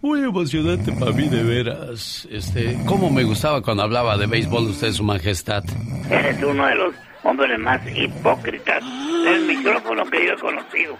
muy 0.00 0.20
emocionante 0.20 0.92
para 0.92 1.12
mí 1.12 1.28
de 1.28 1.42
veras. 1.42 2.26
Este, 2.30 2.78
cómo 2.86 3.10
me 3.10 3.22
gustaba 3.22 3.60
cuando 3.60 3.82
hablaba 3.82 4.16
de 4.16 4.26
béisbol 4.26 4.68
usted 4.68 4.92
su 4.92 5.04
majestad. 5.04 5.62
Eres 6.08 6.42
uno 6.42 6.66
de 6.66 6.74
los 6.74 6.94
hombres 7.24 7.58
más 7.58 7.82
hipócritas 7.94 8.82
del 9.24 9.44
micrófono 9.44 10.06
que 10.06 10.26
yo 10.26 10.32
he 10.32 10.38
conocido. 10.38 10.96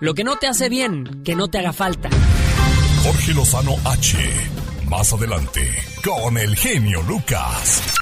Lo 0.00 0.14
que 0.14 0.24
no 0.24 0.36
te 0.36 0.46
hace 0.46 0.70
bien, 0.70 1.22
que 1.24 1.36
no 1.36 1.48
te 1.48 1.58
haga 1.58 1.74
falta. 1.74 2.08
Jorge 3.04 3.34
Lozano 3.34 3.72
H. 3.84 4.16
Más 4.90 5.12
adelante, 5.12 5.60
con 6.04 6.36
el 6.36 6.56
genio 6.56 7.00
Lucas. 7.02 7.94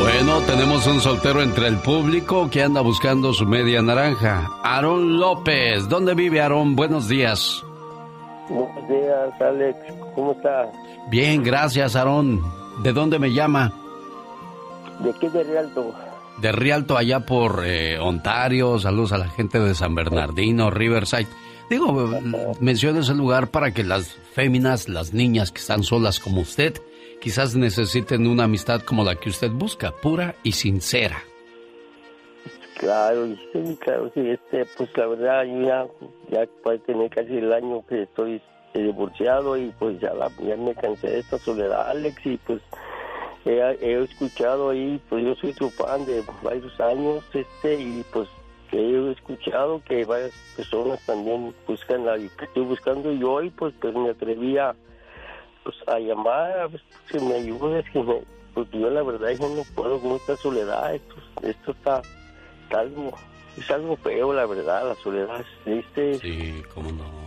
Bueno, 0.00 0.40
tenemos 0.40 0.84
un 0.88 1.00
soltero 1.00 1.40
entre 1.40 1.68
el 1.68 1.76
público 1.76 2.50
que 2.50 2.60
anda 2.60 2.80
buscando 2.80 3.32
su 3.32 3.46
media 3.46 3.80
naranja. 3.82 4.50
Aarón 4.64 5.20
López. 5.20 5.88
¿Dónde 5.88 6.14
vive 6.14 6.40
Aarón? 6.40 6.74
Buenos 6.74 7.06
días. 7.06 7.62
Buenos 8.48 8.88
días, 8.88 9.40
Alex. 9.40 9.78
¿Cómo 10.16 10.32
está? 10.32 10.72
Bien, 11.08 11.40
gracias, 11.44 11.94
Aarón. 11.94 12.42
¿De 12.82 12.92
dónde 12.92 13.20
me 13.20 13.32
llama? 13.32 13.72
De 14.98 15.10
aquí 15.10 15.28
de 15.28 15.44
Rialto. 15.44 15.94
De 16.38 16.50
Rialto, 16.50 16.96
allá 16.96 17.20
por 17.20 17.62
eh, 17.64 17.96
Ontario. 18.00 18.80
Saludos 18.80 19.12
a 19.12 19.18
la 19.18 19.28
gente 19.28 19.60
de 19.60 19.72
San 19.76 19.94
Bernardino, 19.94 20.68
Riverside. 20.68 21.28
Digo, 21.70 22.10
menciono 22.60 23.00
ese 23.00 23.14
lugar 23.14 23.48
para 23.48 23.72
que 23.72 23.84
las 23.84 24.14
féminas, 24.32 24.88
las 24.88 25.14
niñas 25.14 25.50
que 25.50 25.60
están 25.60 25.82
solas 25.82 26.20
como 26.20 26.42
usted, 26.42 26.74
quizás 27.20 27.56
necesiten 27.56 28.26
una 28.26 28.44
amistad 28.44 28.82
como 28.82 29.02
la 29.02 29.16
que 29.16 29.30
usted 29.30 29.50
busca, 29.50 29.92
pura 29.92 30.34
y 30.42 30.52
sincera. 30.52 31.22
Claro, 32.76 33.28
sí, 33.52 33.78
claro, 33.80 34.10
sí, 34.14 34.28
este, 34.28 34.66
pues 34.76 34.90
la 34.96 35.06
verdad, 35.06 35.44
yo 35.44 35.62
ya, 35.62 35.86
ya 36.30 36.46
puede 36.62 36.80
tener 36.80 37.08
casi 37.08 37.38
el 37.38 37.52
año 37.52 37.86
que 37.86 38.02
estoy 38.02 38.42
eh, 38.74 38.82
divorciado 38.82 39.56
y 39.56 39.72
pues 39.78 39.98
ya, 40.00 40.12
la, 40.12 40.30
ya 40.42 40.56
me 40.56 40.74
cansé 40.74 41.08
de 41.08 41.18
esta 41.20 41.38
soledad, 41.38 41.88
Alex, 41.88 42.26
y 42.26 42.36
pues 42.38 42.60
he, 43.46 43.58
he 43.80 44.02
escuchado 44.02 44.70
ahí, 44.70 45.00
pues 45.08 45.24
yo 45.24 45.34
soy 45.36 45.52
tu 45.54 45.70
fan 45.70 46.04
de 46.04 46.22
varios 46.42 46.78
años, 46.80 47.24
este, 47.32 47.80
y 47.80 48.04
pues 48.12 48.28
he 48.78 49.12
escuchado 49.12 49.82
que 49.84 50.04
varias 50.04 50.32
personas 50.56 51.00
también 51.06 51.54
buscan 51.66 52.04
la 52.04 52.16
que 52.16 52.44
estoy 52.44 52.64
buscando 52.64 53.12
y 53.12 53.22
hoy 53.22 53.50
pues 53.50 53.74
pues 53.80 53.94
me 53.94 54.10
atreví 54.10 54.58
a 54.58 54.74
pues 55.62 55.76
a 55.86 55.98
llamar 55.98 56.58
a 56.58 56.66
ver 56.68 56.82
si 57.10 57.18
me 57.20 57.34
ayudes 57.34 57.84
que 57.90 58.02
me, 58.02 58.20
porque 58.52 58.78
yo 58.78 58.90
la 58.90 59.02
verdad 59.02 59.30
yo 59.38 59.48
no 59.48 59.62
puedo 59.74 60.00
con 60.00 60.12
esta 60.12 60.36
soledad 60.36 60.94
esto, 60.94 61.14
esto 61.42 61.72
está, 61.72 62.02
está 62.64 62.80
algo 62.80 63.12
es 63.56 63.70
algo 63.70 63.96
feo 63.96 64.32
la 64.32 64.46
verdad 64.46 64.88
la 64.88 64.94
soledad 64.96 65.40
es 65.40 65.64
triste. 65.64 66.18
Sí 66.18 66.62
cómo 66.74 66.90
no. 66.90 67.24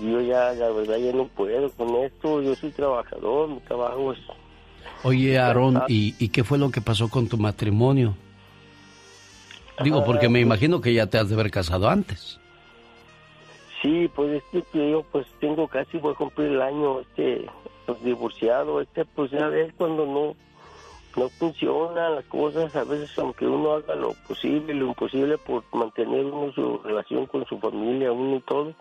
Yo 0.00 0.20
ya 0.20 0.52
la 0.52 0.70
verdad 0.70 0.96
ya 0.98 1.12
no 1.12 1.26
puedo 1.26 1.70
con 1.70 1.96
esto 1.96 2.40
yo 2.42 2.54
soy 2.54 2.70
trabajador 2.70 3.48
mi 3.48 3.60
trabajo 3.60 4.12
es 4.12 4.18
Oye, 5.02 5.38
Aarón, 5.38 5.82
¿y, 5.88 6.14
¿y 6.18 6.28
qué 6.28 6.44
fue 6.44 6.56
lo 6.56 6.70
que 6.70 6.80
pasó 6.80 7.10
con 7.10 7.28
tu 7.28 7.36
matrimonio? 7.36 8.14
Digo, 9.82 10.04
porque 10.04 10.28
me 10.28 10.40
imagino 10.40 10.80
que 10.80 10.94
ya 10.94 11.06
te 11.06 11.18
has 11.18 11.28
de 11.28 11.34
haber 11.34 11.50
casado 11.50 11.88
antes. 11.88 12.38
Sí, 13.82 14.10
pues 14.14 14.42
este 14.42 14.62
que 14.72 14.90
yo 14.90 15.02
pues 15.02 15.26
tengo 15.40 15.68
casi 15.68 15.98
voy 15.98 16.12
a 16.12 16.16
cumplir 16.16 16.52
el 16.52 16.62
año 16.62 17.00
este 17.00 17.46
pues, 17.84 18.02
divorciado, 18.02 18.80
este 18.80 19.04
pues 19.04 19.30
ya 19.30 19.48
ves 19.48 19.74
cuando 19.76 20.06
no 20.06 20.34
no 21.16 21.28
funcionan 21.28 22.16
las 22.16 22.24
cosas, 22.24 22.74
a 22.74 22.84
veces 22.84 23.16
aunque 23.18 23.46
uno 23.46 23.72
haga 23.72 23.94
lo 23.94 24.14
posible, 24.26 24.74
lo 24.74 24.86
imposible 24.86 25.38
por 25.38 25.64
mantener 25.72 26.24
uno 26.24 26.52
su 26.52 26.78
relación 26.78 27.26
con 27.26 27.44
su 27.46 27.58
familia, 27.58 28.10
uno 28.10 28.36
y 28.36 28.40
todo, 28.40 28.72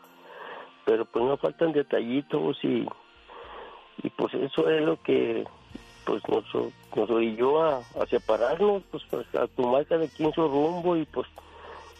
pero 0.85 1.05
pues 1.05 1.25
no 1.25 1.37
faltan 1.37 1.73
detallitos 1.73 2.57
y 2.63 2.87
y 4.01 4.09
pues 4.09 4.33
eso 4.35 4.69
es 4.69 4.81
lo 4.83 5.01
que 5.01 5.43
pues 6.05 6.21
nos, 6.27 6.45
nos 6.95 7.09
orilló 7.09 7.63
a, 7.63 7.77
a 7.77 8.05
separarnos, 8.09 8.83
pues 8.91 9.03
a 9.35 9.47
tomar 9.47 9.85
cada 9.85 10.07
quien 10.07 10.31
su 10.33 10.47
rumbo 10.47 10.95
y 10.95 11.05
pues 11.05 11.27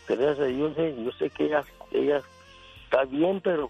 gracias 0.07 0.39
a 0.39 0.47
eh, 0.47 0.95
yo 1.03 1.11
sé 1.17 1.29
que 1.29 1.45
ella, 1.45 1.63
ella 1.91 2.21
está 2.85 3.03
bien, 3.05 3.41
pero 3.41 3.69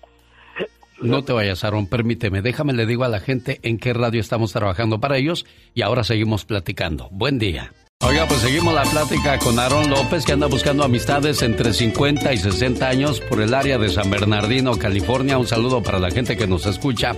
No 1.02 1.24
te 1.24 1.34
vayas, 1.34 1.64
Aaron, 1.64 1.88
permíteme. 1.88 2.42
Déjame 2.42 2.74
le 2.74 2.86
digo 2.86 3.04
a 3.04 3.10
la 3.10 3.20
gente 3.20 3.60
en 3.64 3.78
qué 3.78 3.94
radio 3.94 4.22
estamos 4.22 4.54
trabajando 4.54 5.00
para 5.00 5.18
ellos 5.18 5.46
y 5.74 5.82
ahora 5.82 6.04
seguimos 6.04 6.46
platicando. 6.46 7.10
Buen 7.12 7.40
día. 7.40 7.72
Oiga, 8.06 8.26
pues 8.28 8.42
seguimos 8.42 8.74
la 8.74 8.84
plática 8.84 9.40
con 9.40 9.58
Aaron 9.58 9.90
López, 9.90 10.26
que 10.26 10.34
anda 10.34 10.48
buscando 10.48 10.84
amistades 10.84 11.42
entre 11.42 11.72
50 11.72 12.34
y 12.34 12.38
60 12.38 12.88
años 12.88 13.22
por 13.22 13.42
el 13.42 13.54
área 13.54 13.78
de 13.78 13.88
San 13.88 14.12
Bernardino, 14.12 14.78
California. 14.78 15.38
Un 15.38 15.48
saludo 15.48 15.82
para 15.82 16.00
la 16.00 16.12
gente 16.12 16.36
que 16.36 16.46
nos 16.46 16.66
escucha 16.66 17.16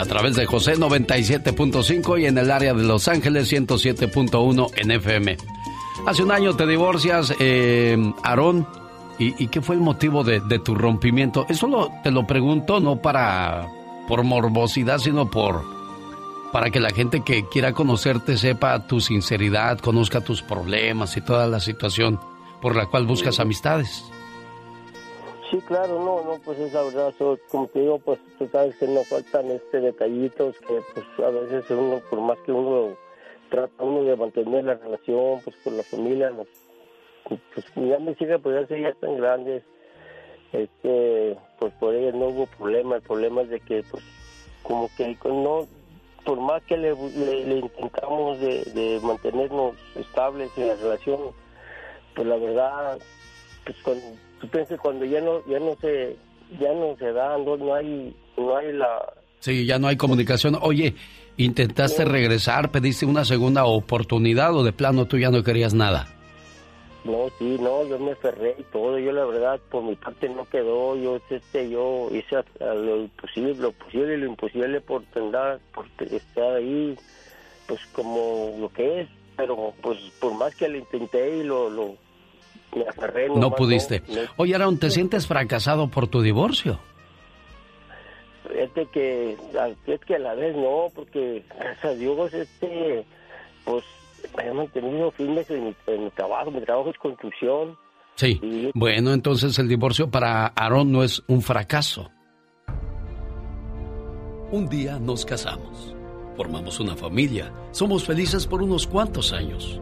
a 0.00 0.04
través 0.06 0.36
de 0.36 0.46
José 0.46 0.76
97.5 0.76 2.20
y 2.20 2.26
en 2.26 2.38
el 2.38 2.50
área 2.50 2.72
de 2.74 2.84
Los 2.84 3.08
Ángeles 3.08 3.52
107.1 3.52 4.70
en 4.76 4.90
FM. 4.92 5.36
Hace 6.06 6.22
un 6.22 6.30
año 6.32 6.54
te 6.56 6.66
divorcias, 6.66 7.34
eh, 7.40 7.96
Aarón. 8.22 8.66
¿Y, 9.18 9.42
y 9.42 9.48
qué 9.48 9.60
fue 9.60 9.74
el 9.74 9.80
motivo 9.80 10.22
de, 10.22 10.38
de 10.40 10.60
tu 10.60 10.76
rompimiento? 10.76 11.44
Eso 11.48 11.66
lo- 11.66 11.90
te 12.04 12.12
lo 12.12 12.24
pregunto 12.26 12.78
no 12.78 13.02
para 13.02 13.66
por 14.06 14.22
morbosidad, 14.22 14.98
sino 14.98 15.28
por 15.30 15.64
para 16.52 16.70
que 16.70 16.78
la 16.80 16.90
gente 16.90 17.22
que 17.24 17.46
quiera 17.48 17.72
conocerte 17.72 18.38
sepa 18.38 18.86
tu 18.86 19.00
sinceridad, 19.00 19.80
conozca 19.80 20.20
tus 20.22 20.40
problemas 20.42 21.16
y 21.16 21.20
toda 21.20 21.46
la 21.48 21.60
situación 21.60 22.18
por 22.62 22.74
la 22.76 22.86
cual 22.86 23.04
buscas 23.06 23.38
amistades. 23.40 24.04
Sí, 25.50 25.58
claro, 25.62 25.98
no, 26.00 26.22
no, 26.24 26.38
pues 26.44 26.58
es 26.58 26.72
la 26.74 26.82
verdad, 26.82 27.14
como 27.48 27.68
te 27.68 27.80
digo, 27.80 27.98
pues 28.00 28.18
tú 28.38 28.48
sabes 28.52 28.76
que 28.76 28.86
nos 28.86 29.08
faltan 29.08 29.50
este 29.50 29.80
detallitos 29.80 30.54
que 30.66 30.80
pues 30.92 31.06
a 31.26 31.30
veces 31.30 31.64
uno, 31.70 32.00
por 32.10 32.20
más 32.20 32.36
que 32.44 32.52
uno 32.52 32.94
trata 33.48 33.82
uno 33.82 34.02
de 34.02 34.16
mantener 34.16 34.64
la 34.64 34.74
relación, 34.74 35.40
pues 35.42 35.56
con 35.64 35.76
la 35.78 35.84
familia, 35.84 36.30
nos- 36.30 36.46
pues 37.54 37.66
ya 37.76 37.98
mis 37.98 38.20
hijas 38.20 38.40
pues 38.42 38.68
ya, 38.68 38.76
ya 38.76 38.88
están 38.88 39.16
grandes, 39.16 39.62
este, 40.52 41.38
pues 41.58 41.72
por 41.80 41.94
ellas 41.94 42.14
no 42.14 42.26
hubo 42.26 42.46
problema, 42.58 42.96
el 42.96 43.02
problema 43.02 43.42
es 43.42 43.48
de 43.50 43.60
que 43.60 43.82
pues 43.90 44.04
como 44.62 44.90
que 44.98 45.16
con- 45.16 45.42
no, 45.42 45.66
por 46.26 46.40
más 46.40 46.62
que 46.64 46.76
le, 46.76 46.94
le- 46.94 47.44
le 47.46 47.56
intentamos 47.60 48.38
de, 48.40 48.64
de 48.74 49.00
mantenernos 49.02 49.76
estables 49.94 50.50
en 50.58 50.68
la 50.68 50.74
relación, 50.74 51.20
pues 52.14 52.26
la 52.26 52.36
verdad, 52.36 52.98
pues 53.64 53.76
cuando, 53.82 54.04
tú 54.40 54.48
piensas 54.48 54.78
cuando 54.80 55.04
ya 55.04 55.20
no, 55.20 55.44
ya 55.46 55.58
no 55.58 55.76
se, 55.80 56.16
ya 56.60 56.72
no 56.72 56.96
se 56.98 57.12
da, 57.12 57.38
no, 57.38 57.56
no 57.56 57.74
hay, 57.74 58.14
no 58.36 58.56
hay 58.56 58.72
la, 58.72 59.12
Sí, 59.40 59.66
ya 59.66 59.78
no 59.78 59.86
hay 59.86 59.96
comunicación. 59.96 60.58
Oye, 60.60 60.94
¿intentaste 61.36 62.04
regresar? 62.04 62.70
¿Pediste 62.70 63.06
una 63.06 63.24
segunda 63.24 63.64
oportunidad 63.66 64.54
o 64.54 64.64
de 64.64 64.72
plano 64.72 65.06
tú 65.06 65.16
ya 65.18 65.30
no 65.30 65.42
querías 65.42 65.74
nada? 65.74 66.08
no, 67.04 67.30
sí, 67.38 67.56
no, 67.60 67.86
yo 67.86 67.98
me 67.98 68.12
aferré 68.12 68.54
y 68.58 68.62
todo, 68.64 68.98
yo 68.98 69.12
la 69.12 69.24
verdad 69.24 69.60
por 69.70 69.82
mi 69.82 69.96
parte 69.96 70.28
no 70.28 70.44
quedó, 70.44 70.96
yo 70.96 71.20
este, 71.30 71.70
yo 71.70 72.08
hice 72.12 72.36
lo 72.60 72.96
imposible, 72.98 73.54
lo 73.54 73.72
posible 73.72 74.14
y 74.14 74.18
lo 74.18 74.26
imposible 74.26 74.80
por 74.80 75.04
andar, 75.14 75.58
por 75.74 75.86
estar 76.00 76.56
ahí, 76.56 76.96
pues 77.66 77.80
como 77.92 78.54
lo 78.58 78.68
que 78.70 79.02
es, 79.02 79.08
pero 79.36 79.72
pues 79.80 79.98
por 80.20 80.34
más 80.34 80.54
que 80.54 80.68
lo 80.68 80.76
intenté 80.76 81.38
y 81.38 81.44
lo, 81.44 81.70
lo 81.70 81.96
me 82.74 82.84
aferré, 82.88 83.28
No 83.28 83.36
nomás 83.36 83.58
pudiste. 83.58 84.02
no. 84.08 84.20
Oye, 84.36 84.54
Aaron, 84.54 84.78
¿te 84.78 84.90
sientes 84.90 85.26
fracasado 85.26 85.88
por 85.88 86.08
tu 86.08 86.20
divorcio? 86.22 86.78
Que, 88.92 89.36
es 89.86 90.00
que 90.00 90.14
a 90.14 90.18
la 90.18 90.34
vez 90.34 90.54
no, 90.56 90.86
porque 90.94 91.44
gracias 91.58 91.84
a 91.84 91.94
Dios, 91.94 92.32
este, 92.32 93.04
pues 93.64 93.84
me 94.36 94.44
he 94.44 94.52
mantenido 94.52 95.10
firmes 95.10 95.50
en 95.50 95.64
mi, 95.66 95.74
en 95.86 96.04
mi 96.04 96.10
trabajo, 96.10 96.50
mi 96.50 96.60
trabajo 96.60 96.90
es 96.90 96.98
construcción. 96.98 97.76
Sí. 98.14 98.70
Bueno, 98.74 99.12
entonces 99.12 99.58
el 99.58 99.68
divorcio 99.68 100.10
para 100.10 100.46
Aaron 100.46 100.90
no 100.92 101.02
es 101.02 101.22
un 101.28 101.42
fracaso. 101.42 102.10
Un 104.50 104.68
día 104.68 104.98
nos 104.98 105.24
casamos, 105.26 105.94
formamos 106.36 106.80
una 106.80 106.96
familia, 106.96 107.52
somos 107.70 108.04
felices 108.04 108.46
por 108.46 108.62
unos 108.62 108.86
cuantos 108.86 109.32
años 109.32 109.80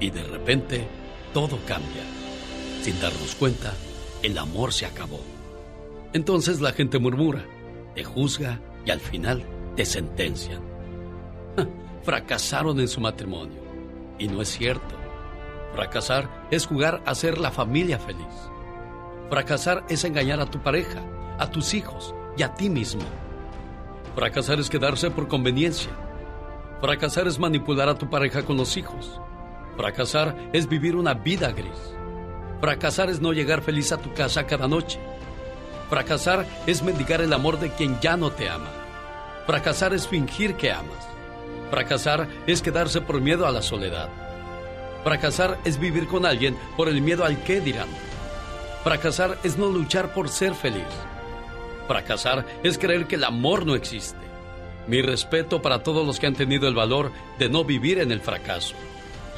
y 0.00 0.10
de 0.10 0.22
repente 0.24 0.84
todo 1.32 1.58
cambia. 1.66 2.02
Sin 2.82 2.98
darnos 2.98 3.34
cuenta, 3.34 3.74
el 4.22 4.38
amor 4.38 4.72
se 4.72 4.86
acabó. 4.86 5.20
Entonces 6.14 6.60
la 6.60 6.72
gente 6.72 6.98
murmura, 6.98 7.44
te 7.94 8.04
juzga 8.04 8.58
y 8.86 8.90
al 8.90 9.00
final 9.00 9.44
te 9.76 9.84
sentencian. 9.84 10.62
Fracasaron 12.02 12.80
en 12.80 12.88
su 12.88 13.00
matrimonio. 13.00 13.60
Y 14.18 14.28
no 14.28 14.40
es 14.40 14.48
cierto. 14.48 14.94
Fracasar 15.74 16.46
es 16.50 16.66
jugar 16.66 17.02
a 17.04 17.14
ser 17.14 17.38
la 17.38 17.50
familia 17.50 17.98
feliz. 17.98 18.50
Fracasar 19.28 19.84
es 19.88 20.04
engañar 20.04 20.40
a 20.40 20.46
tu 20.46 20.62
pareja, 20.62 21.02
a 21.38 21.50
tus 21.50 21.74
hijos 21.74 22.14
y 22.36 22.42
a 22.42 22.54
ti 22.54 22.70
mismo. 22.70 23.02
Fracasar 24.14 24.58
es 24.58 24.70
quedarse 24.70 25.10
por 25.10 25.28
conveniencia. 25.28 25.90
Fracasar 26.80 27.28
es 27.28 27.38
manipular 27.38 27.90
a 27.90 27.98
tu 27.98 28.08
pareja 28.08 28.42
con 28.42 28.56
los 28.56 28.76
hijos. 28.78 29.20
Fracasar 29.76 30.50
es 30.54 30.66
vivir 30.66 30.96
una 30.96 31.14
vida 31.14 31.52
gris. 31.52 31.99
Fracasar 32.60 33.08
es 33.08 33.20
no 33.20 33.32
llegar 33.32 33.62
feliz 33.62 33.90
a 33.90 33.96
tu 33.96 34.12
casa 34.12 34.46
cada 34.46 34.68
noche. 34.68 34.98
Fracasar 35.88 36.46
es 36.66 36.82
mendigar 36.82 37.22
el 37.22 37.32
amor 37.32 37.58
de 37.58 37.70
quien 37.70 37.98
ya 38.00 38.18
no 38.18 38.30
te 38.30 38.50
ama. 38.50 38.70
Fracasar 39.46 39.94
es 39.94 40.06
fingir 40.06 40.54
que 40.56 40.70
amas. 40.70 41.08
Fracasar 41.70 42.28
es 42.46 42.60
quedarse 42.60 43.00
por 43.00 43.20
miedo 43.22 43.46
a 43.46 43.50
la 43.50 43.62
soledad. 43.62 44.10
Fracasar 45.04 45.58
es 45.64 45.80
vivir 45.80 46.06
con 46.06 46.26
alguien 46.26 46.54
por 46.76 46.88
el 46.88 47.00
miedo 47.00 47.24
al 47.24 47.42
qué 47.44 47.60
dirán. 47.62 47.88
Fracasar 48.84 49.38
es 49.42 49.56
no 49.56 49.68
luchar 49.68 50.12
por 50.12 50.28
ser 50.28 50.54
feliz. 50.54 50.84
Fracasar 51.88 52.44
es 52.62 52.76
creer 52.76 53.06
que 53.06 53.14
el 53.14 53.24
amor 53.24 53.64
no 53.64 53.74
existe. 53.74 54.20
Mi 54.86 55.00
respeto 55.00 55.62
para 55.62 55.82
todos 55.82 56.06
los 56.06 56.20
que 56.20 56.26
han 56.26 56.34
tenido 56.34 56.68
el 56.68 56.74
valor 56.74 57.10
de 57.38 57.48
no 57.48 57.64
vivir 57.64 58.00
en 58.00 58.12
el 58.12 58.20
fracaso. 58.20 58.74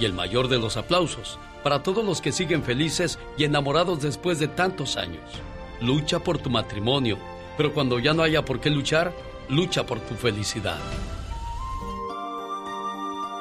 Y 0.01 0.07
el 0.07 0.13
mayor 0.13 0.49
de 0.49 0.59
los 0.59 0.77
aplausos 0.77 1.39
para 1.63 1.83
todos 1.83 2.05
los 2.05 2.21
que 2.21 2.33
siguen 2.33 2.63
felices 2.63 3.19
y 3.37 3.45
enamorados 3.45 4.01
después 4.03 4.39
de 4.39 4.49
tantos 4.49 4.97
años. 4.97 5.23
Lucha 5.81 6.21
por 6.21 6.39
tu 6.39 6.51
matrimonio, 6.51 7.19
pero 7.57 7.73
cuando 7.73 7.99
ya 7.99 8.15
no 8.15 8.23
haya 8.23 8.45
por 8.45 8.61
qué 8.61 8.71
luchar, 8.71 9.13
lucha 9.49 9.85
por 9.87 10.01
tu 10.01 10.15
felicidad. 10.15 10.79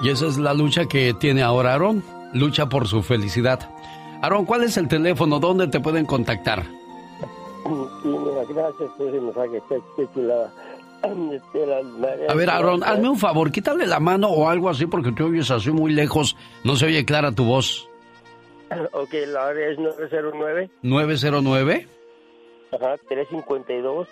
Y 0.02 0.10
esa 0.10 0.28
es 0.28 0.38
la 0.38 0.54
lucha 0.54 0.86
que 0.88 1.14
tiene 1.14 1.44
ahora 1.44 1.74
Aarón, 1.74 2.04
lucha 2.34 2.68
por 2.68 2.88
su 2.88 3.04
felicidad. 3.04 3.70
Aarón, 4.22 4.46
¿cuál 4.46 4.64
es 4.64 4.78
el 4.78 4.88
teléfono? 4.88 5.40
¿Dónde 5.40 5.68
te 5.68 5.80
pueden 5.80 6.06
contactar? 6.06 6.64
Sí, 6.64 7.70
mira, 8.08 8.44
gracias 8.50 8.90
por 8.98 9.08
ese 9.08 9.22
mensaje, 9.22 9.62
qué, 9.70 9.80
qué 9.96 10.08
chulada. 10.14 10.52
La- 11.04 12.32
A 12.32 12.36
ver, 12.36 12.50
Aarón, 12.50 12.84
hazme 12.84 13.10
un 13.10 13.18
favor, 13.18 13.52
quítale 13.52 13.86
la 13.88 14.00
mano 14.00 14.28
o 14.30 14.48
algo 14.50 14.70
así 14.70 14.86
porque 14.88 15.12
te 15.12 15.24
oyes 15.24 15.50
así 15.52 15.72
muy 15.72 15.94
lejos, 15.94 16.36
no 16.64 16.76
se 16.76 16.86
oye 16.88 17.06
clara 17.06 17.32
tu 17.32 17.44
voz. 17.46 17.88
Ok, 18.94 19.14
la 19.28 19.48
área 19.48 19.70
es 19.70 19.78
909, 19.80 20.70
909 20.82 21.88
ajá, 22.72 22.96
352, 23.10 24.08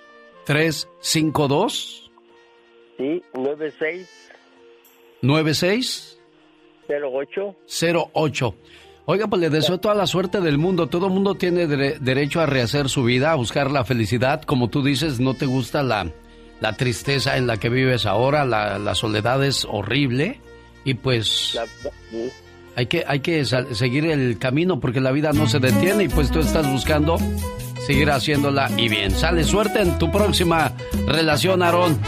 352 0.46 2.12
sí, 2.98 3.24
96 3.34 4.08
96 5.22 6.20
08. 6.90 7.56
08. 8.14 8.56
Oiga, 9.06 9.28
pues 9.28 9.42
le 9.42 9.50
deseo 9.50 9.80
toda 9.80 9.94
la 9.96 10.06
suerte 10.08 10.40
del 10.42 10.58
mundo. 10.58 10.88
Todo 10.88 11.08
el 11.08 11.14
mundo 11.14 11.36
tiene 11.36 11.68
dere- 11.68 11.98
derecho 12.00 12.42
a 12.42 12.46
rehacer 12.46 12.90
su 12.90 13.04
vida, 13.04 13.32
a 13.32 13.36
buscar 13.36 13.70
la 13.72 13.84
felicidad. 13.86 14.42
Como 14.44 14.70
tú 14.70 14.84
dices, 14.84 15.20
no 15.20 15.34
te 15.36 15.46
gusta 15.46 15.82
la, 15.84 16.12
la 16.62 16.74
tristeza 16.78 17.38
en 17.38 17.48
la 17.48 17.58
que 17.58 17.70
vives 17.70 18.06
ahora, 18.06 18.44
la, 18.46 18.78
la 18.80 18.96
soledad 18.96 19.44
es 19.44 19.66
horrible. 19.70 20.40
Y 20.84 20.94
pues 20.96 21.54
La- 21.56 21.66
sí. 22.10 22.32
Hay 22.80 22.86
que, 22.86 23.04
hay 23.06 23.20
que 23.20 23.44
seguir 23.44 24.06
el 24.06 24.40
camino 24.40 24.80
porque 24.80 25.02
la 25.02 25.12
vida 25.12 25.34
no 25.34 25.50
se 25.50 25.60
detiene 25.60 26.06
y 26.06 26.08
pues 26.08 26.32
tú 26.32 26.40
estás 26.40 26.66
buscando 26.72 27.18
seguir 27.86 28.10
haciéndola 28.10 28.72
y 28.78 28.88
bien. 28.88 29.12
Sale 29.12 29.44
suerte 29.44 29.82
en 29.82 29.98
tu 30.00 30.10
próxima 30.10 30.72
relación, 31.06 31.62
Aarón. 31.62 32.00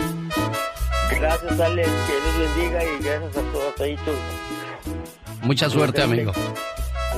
Gracias, 1.20 1.60
Alex, 1.60 1.90
que 1.90 2.14
Dios 2.14 2.56
bendiga 2.56 2.84
y 2.86 3.04
gracias 3.04 3.38
a 3.38 3.52
todos 3.52 3.82
ahí. 3.82 3.96
tú. 3.98 4.12
Mucha 5.42 5.70
suerte, 5.70 6.04
amigo. 6.04 6.32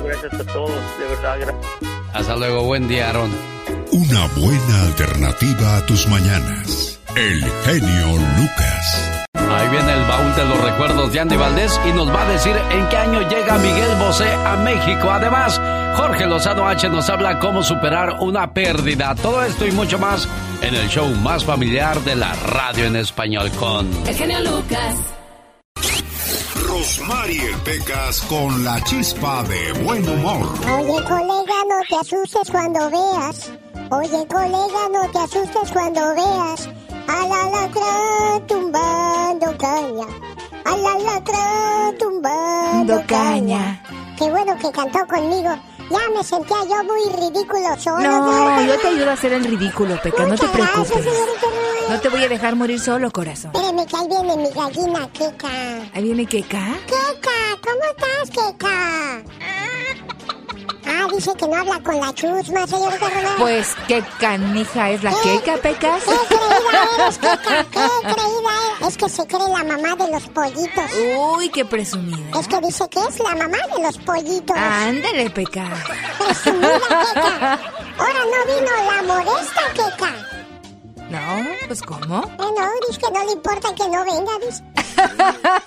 Gracias 0.03 0.33
a 0.33 0.45
todos, 0.45 0.71
de 0.71 1.05
verdad, 1.09 1.37
gracias. 1.39 1.65
Hasta 2.11 2.35
luego, 2.35 2.63
buen 2.63 2.87
día, 2.87 3.05
Aarón. 3.05 3.31
Una 3.91 4.25
buena 4.35 4.81
alternativa 4.87 5.77
a 5.77 5.85
tus 5.85 6.07
mañanas. 6.07 6.99
El 7.15 7.43
genio 7.65 8.17
Lucas. 8.35 9.22
Ahí 9.35 9.69
viene 9.69 9.93
el 9.93 10.03
baúl 10.05 10.35
de 10.35 10.45
los 10.45 10.61
recuerdos 10.61 11.11
de 11.11 11.19
Andy 11.19 11.35
Valdés 11.35 11.79
y 11.85 11.91
nos 11.91 12.07
va 12.09 12.21
a 12.23 12.29
decir 12.29 12.55
en 12.71 12.87
qué 12.89 12.97
año 12.97 13.27
llega 13.27 13.57
Miguel 13.57 13.95
Bosé 13.99 14.31
a 14.31 14.55
México. 14.57 15.09
Además, 15.09 15.59
Jorge 15.95 16.27
Lozano 16.27 16.67
H 16.67 16.87
nos 16.89 17.09
habla 17.09 17.39
cómo 17.39 17.63
superar 17.63 18.17
una 18.19 18.53
pérdida. 18.53 19.15
Todo 19.15 19.43
esto 19.43 19.65
y 19.65 19.71
mucho 19.71 19.97
más 19.97 20.27
en 20.61 20.75
el 20.75 20.87
show 20.87 21.07
más 21.17 21.43
familiar 21.45 21.99
de 22.01 22.15
la 22.15 22.33
radio 22.33 22.85
en 22.85 22.95
español 22.95 23.51
con 23.59 23.89
El 24.07 24.15
genio 24.15 24.39
Lucas. 24.39 24.95
Rosmarie 26.67 27.55
Pecas 27.63 28.21
con 28.23 28.63
la 28.63 28.83
chispa 28.83 29.43
de 29.43 29.73
buen 29.83 30.07
humor. 30.07 30.47
Oye, 30.79 31.03
colega, 31.05 31.53
no 31.69 31.81
te 31.89 31.95
asustes 31.95 32.49
cuando 32.51 32.89
veas. 32.89 33.51
Oye, 33.91 34.27
colega, 34.27 34.89
no 34.91 35.11
te 35.11 35.19
asustes 35.19 35.71
cuando 35.71 36.01
veas. 36.15 36.69
A 37.07 37.27
la 37.27 37.49
lacra 37.49 38.47
tumbando 38.47 39.57
caña. 39.57 40.05
A 40.65 40.77
la 40.77 40.99
lacra 40.99 41.93
tumbando 41.99 43.03
caña. 43.07 43.83
Qué 44.17 44.29
bueno 44.29 44.57
que 44.57 44.71
cantó 44.71 44.99
conmigo. 45.07 45.55
Ya 45.89 45.99
me 46.15 46.23
sentía 46.23 46.57
yo 46.63 46.83
muy 46.85 47.03
ridículo 47.13 47.77
solo. 47.77 47.99
No, 48.01 48.65
yo 48.65 48.79
te 48.79 48.87
ayudo 48.87 49.09
a 49.09 49.13
hacer 49.13 49.33
el 49.33 49.43
ridículo, 49.43 49.99
Peca, 50.01 50.25
no 50.25 50.35
te 50.35 50.47
gracias, 50.47 50.89
preocupes. 50.89 51.13
No 51.89 51.99
te 51.99 52.09
voy 52.09 52.23
a 52.23 52.29
dejar 52.29 52.55
morir 52.55 52.79
solo, 52.79 53.11
corazón. 53.11 53.51
Espérame 53.53 53.85
que 53.85 53.95
ahí 53.97 54.07
viene 54.07 54.37
mi 54.37 54.49
gallina 54.49 55.09
Keka. 55.11 55.49
Ahí 55.93 56.03
viene 56.03 56.25
Keka. 56.25 56.65
Keka, 56.87 57.59
¿cómo 57.61 57.83
estás, 57.91 58.29
Keka? 58.31 59.23
Ah, 60.85 61.07
dice 61.13 61.31
que 61.37 61.47
no 61.47 61.55
habla 61.55 61.79
con 61.81 61.99
la 61.99 62.13
chusma, 62.13 62.67
señorita 62.67 63.09
Romero. 63.09 63.29
Pues 63.37 63.75
qué 63.87 64.03
canija 64.19 64.89
es 64.91 65.03
la 65.03 65.11
Keka, 65.21 65.57
Pecas. 65.57 66.03
¡Qué 66.03 66.35
creída 66.35 66.81
eres, 66.97 67.17
Keka! 67.17 67.65
¡Qué 67.71 68.13
creída 68.13 68.51
eres! 68.77 68.87
Es 68.89 68.97
que 68.97 69.09
se 69.09 69.25
cree 69.27 69.47
la 69.47 69.63
mamá 69.63 69.95
de 69.95 70.11
los 70.11 70.23
pollitos. 70.29 70.91
Uy, 71.35 71.49
qué 71.49 71.63
presumida. 71.65 72.39
Es 72.39 72.47
que 72.47 72.59
dice 72.59 72.89
que 72.89 72.99
es 72.99 73.19
la 73.19 73.35
mamá 73.35 73.57
de 73.75 73.83
los 73.83 73.97
pollitos. 73.99 74.57
Ándale, 74.57 75.29
Peca. 75.29 75.69
Presumida, 76.17 76.79
Keka. 76.79 77.59
Ahora 77.97 78.19
no 78.25 78.53
vino 78.53 78.71
la 78.91 79.01
modesta, 79.03 79.61
Keka. 79.73 80.11
No, 81.09 81.45
pues 81.67 81.81
¿cómo? 81.83 82.23
Eh, 82.23 82.37
no, 82.37 82.69
dice 82.87 82.99
que 82.99 83.11
no 83.11 83.23
le 83.25 83.31
importa 83.33 83.73
que 83.75 83.87
no 83.87 84.03
venga, 84.03 84.31
dice. 84.45 84.63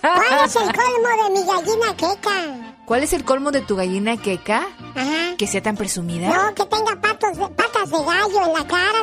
¿Cuál 0.00 0.44
es 0.44 0.56
el 0.56 0.72
colmo 0.72 1.08
de 1.22 1.30
mi 1.30 1.46
gallina 1.46 1.96
Keka? 1.96 2.65
¿Cuál 2.86 3.02
es 3.02 3.12
el 3.12 3.24
colmo 3.24 3.50
de 3.50 3.62
tu 3.62 3.74
gallina 3.74 4.16
Keka? 4.16 4.64
Ajá. 4.94 5.34
Que 5.36 5.48
sea 5.48 5.60
tan 5.60 5.76
presumida. 5.76 6.28
No, 6.28 6.54
que 6.54 6.64
tenga 6.66 6.94
patos 7.00 7.36
de, 7.36 7.48
patas 7.48 7.90
de 7.90 7.98
gallo 7.98 8.46
en 8.46 8.52
la 8.52 8.64
cara. 8.64 8.98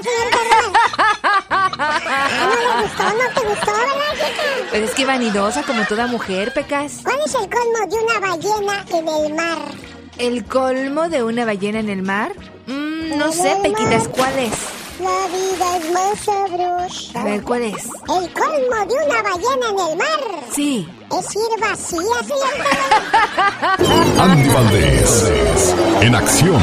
Ah, 1.49 2.29
¿no 2.39 2.55
le 2.55 2.83
gustó? 2.83 3.03
¿No 3.03 3.41
te 3.41 3.47
gustó, 3.47 3.71
verdad, 3.73 4.13
Keka? 4.15 4.69
Pero 4.71 4.85
es 4.85 4.91
que 4.91 5.05
vanidosa 5.05 5.63
como 5.63 5.83
toda 5.85 6.07
mujer, 6.07 6.53
Pecas. 6.53 7.01
¿Cuál 7.03 7.19
es 7.25 7.35
el 7.35 7.49
colmo 7.49 7.85
de 7.89 7.97
una 7.97 8.19
ballena 8.21 8.85
en 8.89 9.07
el 9.09 9.33
mar? 9.33 9.57
¿El 10.17 10.45
colmo 10.45 11.09
de 11.09 11.23
una 11.23 11.43
ballena 11.43 11.79
en 11.81 11.89
el 11.89 12.03
mar? 12.03 12.33
Mm, 12.67 13.17
no 13.17 13.33
sé, 13.33 13.57
Pequitas, 13.61 14.07
¿cuál 14.07 14.39
es? 14.39 14.53
La 14.99 15.27
vida 15.27 15.77
es 15.77 15.91
más 15.91 16.19
sabrosa. 16.19 17.21
A 17.21 17.23
ver, 17.25 17.41
¿cuál 17.43 17.63
es? 17.63 17.83
El 18.03 18.31
colmo 18.33 18.85
de 18.87 18.95
una 19.05 19.21
ballena 19.23 19.69
en 19.69 19.79
el 19.91 19.97
mar 19.97 20.43
Sí. 20.53 20.87
es 21.11 21.35
ir 21.35 21.59
vacía. 21.59 21.99
Andy 24.21 24.49
Valdés, 24.49 25.33
en 26.01 26.15
acción. 26.15 26.61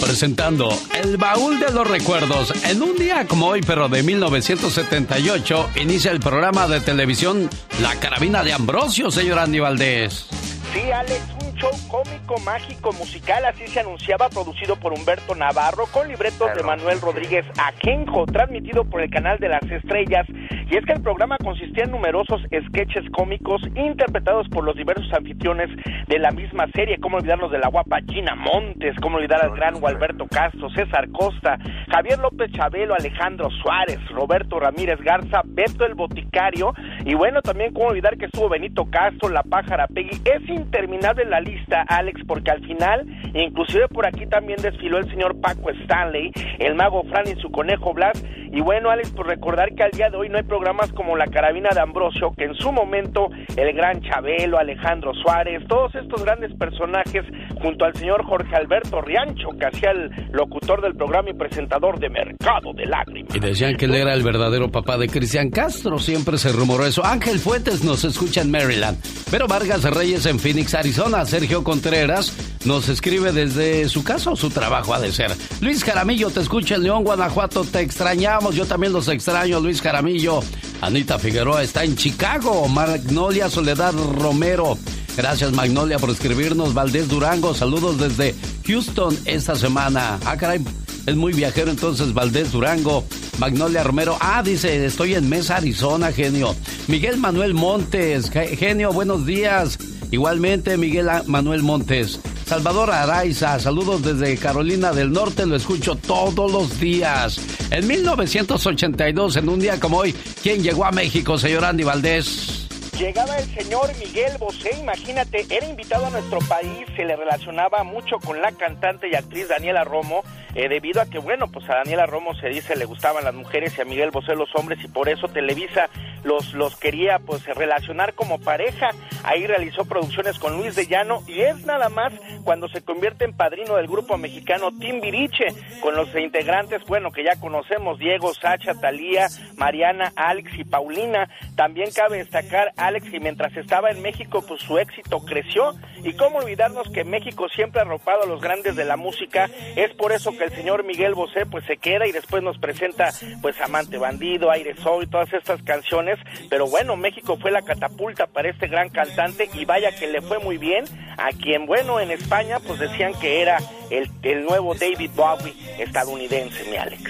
Presentando 0.00 0.76
El 0.94 1.16
Baúl 1.18 1.60
de 1.60 1.70
los 1.70 1.86
Recuerdos. 1.86 2.52
En 2.64 2.82
un 2.82 2.96
día 2.96 3.26
como 3.26 3.46
hoy, 3.48 3.60
pero 3.60 3.88
de 3.88 4.02
1978, 4.02 5.70
inicia 5.76 6.10
el 6.10 6.20
programa 6.20 6.66
de 6.66 6.80
televisión 6.80 7.48
La 7.82 7.94
Carabina 7.96 8.42
de 8.42 8.52
Ambrosio, 8.52 9.10
señor 9.10 9.38
Andy 9.38 9.60
Valdés. 9.60 10.26
Sí, 10.72 10.90
Alex, 10.90 11.20
show 11.60 11.70
cómico, 11.88 12.40
mágico, 12.40 12.92
musical, 12.92 13.44
así 13.44 13.66
se 13.66 13.80
anunciaba, 13.80 14.30
producido 14.30 14.76
por 14.76 14.94
Humberto 14.94 15.34
Navarro, 15.34 15.84
con 15.92 16.08
libretos 16.08 16.54
de 16.54 16.62
Manuel 16.62 17.00
Rodríguez 17.00 17.44
Ajenjo, 17.58 18.24
transmitido 18.24 18.84
por 18.84 19.02
el 19.02 19.10
canal 19.10 19.38
de 19.38 19.48
las 19.48 19.62
estrellas. 19.62 20.26
Y 20.70 20.76
es 20.76 20.84
que 20.86 20.92
el 20.92 21.02
programa 21.02 21.36
consistía 21.42 21.84
en 21.84 21.90
numerosos 21.90 22.40
sketches 22.68 23.04
cómicos 23.10 23.60
interpretados 23.74 24.48
por 24.48 24.64
los 24.64 24.74
diversos 24.74 25.12
anfitriones 25.12 25.68
de 26.08 26.18
la 26.18 26.30
misma 26.30 26.66
serie, 26.72 26.98
como 26.98 27.18
olvidarnos 27.18 27.50
de 27.50 27.58
la 27.58 27.68
guapa 27.68 27.98
Gina 28.08 28.34
Montes, 28.34 28.96
como 29.02 29.16
olvidar 29.16 29.44
al 29.44 29.54
gran 29.54 29.80
Gualberto 29.80 30.26
Castro, 30.28 30.70
César 30.70 31.10
Costa, 31.10 31.58
Javier 31.92 32.20
López 32.20 32.52
Chabelo, 32.52 32.94
Alejandro 32.94 33.50
Suárez, 33.62 33.98
Roberto 34.10 34.60
Ramírez 34.60 35.00
Garza, 35.00 35.42
Beto 35.44 35.84
el 35.84 35.94
Boticario, 35.94 36.72
y 37.04 37.14
bueno, 37.14 37.42
también 37.42 37.74
como 37.74 37.88
olvidar 37.88 38.16
que 38.16 38.26
estuvo 38.26 38.48
Benito 38.48 38.86
Castro, 38.90 39.28
La 39.28 39.42
Pájara 39.42 39.86
Peggy. 39.88 40.20
Es 40.24 40.48
interminable 40.48 41.24
la 41.24 41.40
lista, 41.40 41.49
Alex, 41.88 42.20
porque 42.26 42.50
al 42.50 42.60
final, 42.66 43.06
inclusive 43.34 43.88
por 43.88 44.06
aquí 44.06 44.26
también 44.26 44.58
desfiló 44.62 44.98
el 44.98 45.08
señor 45.10 45.40
Paco 45.40 45.70
Stanley, 45.70 46.32
el 46.58 46.74
mago 46.74 47.02
Fran 47.04 47.24
y 47.26 47.40
su 47.40 47.50
conejo 47.50 47.92
Blas. 47.94 48.22
Y 48.52 48.60
bueno, 48.60 48.90
Alex, 48.90 49.12
por 49.12 49.28
recordar 49.28 49.72
que 49.74 49.84
al 49.84 49.92
día 49.92 50.10
de 50.10 50.16
hoy 50.16 50.28
no 50.28 50.36
hay 50.36 50.42
programas 50.42 50.92
como 50.92 51.16
La 51.16 51.26
Carabina 51.26 51.68
de 51.72 51.80
Ambrosio, 51.80 52.32
que 52.36 52.44
en 52.44 52.54
su 52.54 52.72
momento 52.72 53.28
el 53.56 53.72
gran 53.74 54.00
Chabelo, 54.00 54.58
Alejandro 54.58 55.12
Suárez, 55.14 55.62
todos 55.68 55.94
estos 55.94 56.24
grandes 56.24 56.52
personajes, 56.56 57.24
junto 57.62 57.84
al 57.84 57.94
señor 57.94 58.24
Jorge 58.24 58.56
Alberto 58.56 59.00
Riancho, 59.00 59.50
que 59.58 59.66
hacía 59.66 59.92
el 59.92 60.10
locutor 60.32 60.82
del 60.82 60.96
programa 60.96 61.30
y 61.30 61.34
presentador 61.34 62.00
de 62.00 62.10
Mercado 62.10 62.72
de 62.74 62.86
Lágrimas. 62.86 63.34
Y 63.36 63.38
decían 63.38 63.76
que 63.76 63.84
él 63.84 63.94
era 63.94 64.14
el 64.14 64.22
verdadero 64.22 64.68
papá 64.68 64.98
de 64.98 65.08
Cristian 65.08 65.50
Castro. 65.50 65.98
Siempre 65.98 66.36
se 66.36 66.50
rumoró 66.52 66.84
eso. 66.86 67.04
Ángel 67.04 67.38
Fuentes 67.38 67.84
nos 67.84 68.04
escucha 68.04 68.42
en 68.42 68.50
Maryland. 68.50 68.98
Pero 69.30 69.46
Vargas 69.46 69.84
Reyes 69.84 70.26
en 70.26 70.38
Phoenix, 70.38 70.74
Arizona. 70.74 71.24
Sergio 71.40 71.64
Contreras 71.64 72.34
nos 72.66 72.90
escribe 72.90 73.32
desde 73.32 73.88
su 73.88 74.04
casa 74.04 74.30
o 74.30 74.36
su 74.36 74.50
trabajo 74.50 74.92
ha 74.92 75.00
de 75.00 75.10
ser. 75.10 75.34
Luis 75.62 75.82
Jaramillo 75.82 76.28
te 76.28 76.40
escucha 76.40 76.74
en 76.74 76.82
León, 76.82 77.02
Guanajuato. 77.02 77.64
Te 77.64 77.80
extrañamos. 77.80 78.54
Yo 78.54 78.66
también 78.66 78.92
los 78.92 79.08
extraño, 79.08 79.58
Luis 79.58 79.80
Jaramillo. 79.80 80.40
Anita 80.82 81.18
Figueroa 81.18 81.62
está 81.62 81.82
en 81.82 81.96
Chicago. 81.96 82.68
Magnolia 82.68 83.48
Soledad 83.48 83.94
Romero. 84.18 84.76
Gracias 85.16 85.52
Magnolia 85.52 85.98
por 85.98 86.10
escribirnos. 86.10 86.74
Valdés 86.74 87.08
Durango, 87.08 87.54
saludos 87.54 87.98
desde 87.98 88.34
Houston 88.66 89.16
esta 89.24 89.56
semana. 89.56 90.18
Ah, 90.26 90.36
caray, 90.36 90.60
es 91.06 91.16
muy 91.16 91.32
viajero 91.32 91.70
entonces 91.70 92.12
Valdés 92.12 92.52
Durango. 92.52 93.02
Magnolia 93.38 93.82
Romero. 93.82 94.18
Ah, 94.20 94.42
dice, 94.44 94.84
estoy 94.84 95.14
en 95.14 95.26
Mesa, 95.26 95.56
Arizona, 95.56 96.12
genio. 96.12 96.54
Miguel 96.86 97.16
Manuel 97.16 97.54
Montes. 97.54 98.28
Ge- 98.30 98.56
Genio, 98.58 98.92
buenos 98.92 99.24
días. 99.24 99.78
Igualmente, 100.10 100.76
Miguel 100.76 101.08
Manuel 101.26 101.62
Montes. 101.62 102.20
Salvador 102.46 102.90
Araiza, 102.90 103.60
saludos 103.60 104.02
desde 104.02 104.36
Carolina 104.36 104.92
del 104.92 105.12
Norte, 105.12 105.46
lo 105.46 105.54
escucho 105.54 105.94
todos 105.94 106.50
los 106.50 106.80
días. 106.80 107.40
En 107.70 107.86
1982, 107.86 109.36
en 109.36 109.48
un 109.48 109.60
día 109.60 109.78
como 109.78 109.98
hoy, 109.98 110.12
¿quién 110.42 110.60
llegó 110.60 110.84
a 110.84 110.90
México, 110.90 111.38
señor 111.38 111.64
Andy 111.64 111.84
Valdés? 111.84 112.66
Llegaba 112.98 113.38
el 113.38 113.54
señor 113.54 113.88
Miguel 113.98 114.32
Bosé, 114.38 114.76
imagínate, 114.80 115.46
era 115.48 115.64
invitado 115.66 116.06
a 116.06 116.10
nuestro 116.10 116.40
país, 116.40 116.86
se 116.96 117.04
le 117.04 117.14
relacionaba 117.14 117.84
mucho 117.84 118.18
con 118.18 118.42
la 118.42 118.50
cantante 118.52 119.08
y 119.08 119.14
actriz 119.14 119.48
Daniela 119.48 119.84
Romo, 119.84 120.22
eh, 120.54 120.68
debido 120.68 121.00
a 121.00 121.06
que, 121.06 121.18
bueno, 121.18 121.48
pues 121.50 121.68
a 121.68 121.76
Daniela 121.76 122.06
Romo 122.06 122.34
se 122.34 122.48
dice 122.48 122.76
le 122.76 122.84
gustaban 122.84 123.24
las 123.24 123.34
mujeres 123.34 123.76
y 123.76 123.80
a 123.80 123.84
Miguel 123.84 124.10
Bosé 124.10 124.34
los 124.34 124.54
hombres 124.54 124.78
y 124.84 124.88
por 124.88 125.08
eso 125.08 125.28
Televisa 125.28 125.88
los, 126.24 126.54
los 126.54 126.76
quería 126.76 127.18
pues 127.18 127.44
relacionar 127.46 128.14
como 128.14 128.38
pareja. 128.40 128.90
Ahí 129.24 129.46
realizó 129.46 129.84
producciones 129.84 130.38
con 130.38 130.56
Luis 130.56 130.74
de 130.74 130.86
Llano 130.86 131.22
y 131.26 131.40
es 131.40 131.64
nada 131.64 131.88
más 131.88 132.12
cuando 132.44 132.68
se 132.68 132.82
convierte 132.82 133.24
en 133.24 133.36
padrino 133.36 133.76
del 133.76 133.86
grupo 133.86 134.16
mexicano 134.16 134.70
Timbiriche, 134.78 135.46
con 135.80 135.94
los 135.94 136.14
integrantes, 136.16 136.82
bueno, 136.86 137.10
que 137.10 137.24
ya 137.24 137.38
conocemos, 137.38 137.98
Diego, 137.98 138.34
Sacha, 138.34 138.74
Talía, 138.74 139.28
Mariana, 139.56 140.12
Alex 140.16 140.50
y 140.58 140.64
Paulina. 140.64 141.28
También 141.56 141.90
cabe 141.94 142.18
destacar, 142.18 142.72
Alex, 142.76 143.10
que 143.10 143.20
mientras 143.20 143.56
estaba 143.56 143.90
en 143.90 144.02
México, 144.02 144.44
pues 144.46 144.60
su 144.60 144.78
éxito 144.78 145.20
creció. 145.24 145.74
Y 146.02 146.14
cómo 146.14 146.38
olvidarnos 146.38 146.88
que 146.90 147.04
México 147.04 147.48
siempre 147.48 147.80
ha 147.80 147.84
arropado 147.84 148.22
a 148.22 148.26
los 148.26 148.40
grandes 148.40 148.76
de 148.76 148.84
la 148.84 148.96
música. 148.96 149.48
Es 149.76 149.92
por 149.94 150.12
eso 150.12 150.32
el 150.44 150.52
señor 150.52 150.84
Miguel 150.84 151.14
Bosé 151.14 151.46
pues 151.46 151.64
se 151.66 151.76
queda 151.76 152.06
y 152.06 152.12
después 152.12 152.42
nos 152.42 152.58
presenta 152.58 153.10
pues 153.42 153.60
Amante 153.60 153.98
Bandido, 153.98 154.50
Aire 154.50 154.74
Soy, 154.82 155.06
todas 155.06 155.32
estas 155.32 155.62
canciones. 155.62 156.18
Pero 156.48 156.66
bueno, 156.68 156.96
México 156.96 157.38
fue 157.40 157.50
la 157.50 157.62
catapulta 157.62 158.26
para 158.26 158.50
este 158.50 158.68
gran 158.68 158.88
cantante 158.90 159.48
y 159.54 159.64
vaya 159.64 159.90
que 159.92 160.06
le 160.06 160.20
fue 160.20 160.38
muy 160.38 160.58
bien. 160.58 160.84
A 161.18 161.28
quien, 161.30 161.66
bueno, 161.66 162.00
en 162.00 162.10
España 162.10 162.58
pues 162.66 162.80
decían 162.80 163.12
que 163.20 163.42
era 163.42 163.58
el, 163.90 164.10
el 164.22 164.44
nuevo 164.44 164.74
David 164.74 165.10
Bowie 165.14 165.54
estadounidense, 165.78 166.64
mi 166.70 166.76
Alex. 166.76 167.02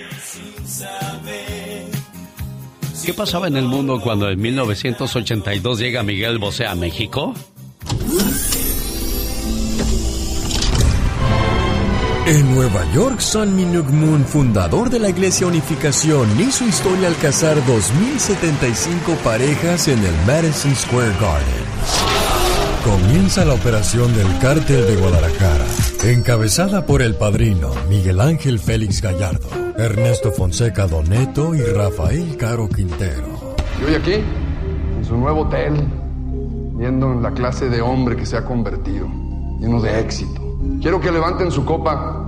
¿Qué 3.05 3.15
pasaba 3.15 3.49
en 3.49 3.57
el 3.57 3.65
mundo 3.65 4.01
cuando 4.01 4.29
en 4.29 4.41
1982 4.41 5.79
llega 5.79 6.03
Miguel 6.03 6.39
Bosé 6.39 6.67
a 6.67 6.75
México? 6.75 7.35
En 12.31 12.55
Nueva 12.55 12.85
York, 12.93 13.19
San 13.19 13.57
Minuk 13.57 13.91
Moon, 13.91 14.25
fundador 14.25 14.89
de 14.89 15.01
la 15.01 15.09
Iglesia 15.09 15.49
Unificación, 15.49 16.29
hizo 16.39 16.65
historia 16.65 17.09
al 17.09 17.17
casar 17.17 17.57
2.075 17.57 19.17
parejas 19.25 19.89
en 19.89 19.99
el 19.99 20.15
Madison 20.29 20.73
Square 20.77 21.11
Garden. 21.21 21.65
Comienza 22.85 23.45
la 23.45 23.55
operación 23.55 24.15
del 24.15 24.29
Cártel 24.39 24.87
de 24.87 24.95
Guadalajara, 24.95 25.67
encabezada 26.05 26.87
por 26.87 27.03
el 27.03 27.17
padrino 27.17 27.73
Miguel 27.89 28.21
Ángel 28.21 28.61
Félix 28.61 29.03
Gallardo. 29.03 29.49
Ernesto 29.77 30.31
Fonseca 30.31 30.87
Doneto 30.87 31.53
y 31.57 31.63
Rafael 31.63 32.37
Caro 32.37 32.69
Quintero. 32.69 33.57
Y 33.81 33.87
hoy 33.87 33.95
aquí, 33.97 34.15
en 34.99 35.05
su 35.05 35.17
nuevo 35.17 35.41
hotel, 35.41 35.85
viendo 36.77 37.11
en 37.13 37.25
la 37.25 37.33
clase 37.33 37.69
de 37.69 37.81
hombre 37.81 38.15
que 38.15 38.25
se 38.25 38.37
ha 38.37 38.45
convertido, 38.45 39.09
lleno 39.59 39.81
de 39.83 39.99
éxito. 39.99 40.50
Quiero 40.81 41.01
que 41.01 41.11
levanten 41.11 41.51
su 41.51 41.65
copa 41.65 42.27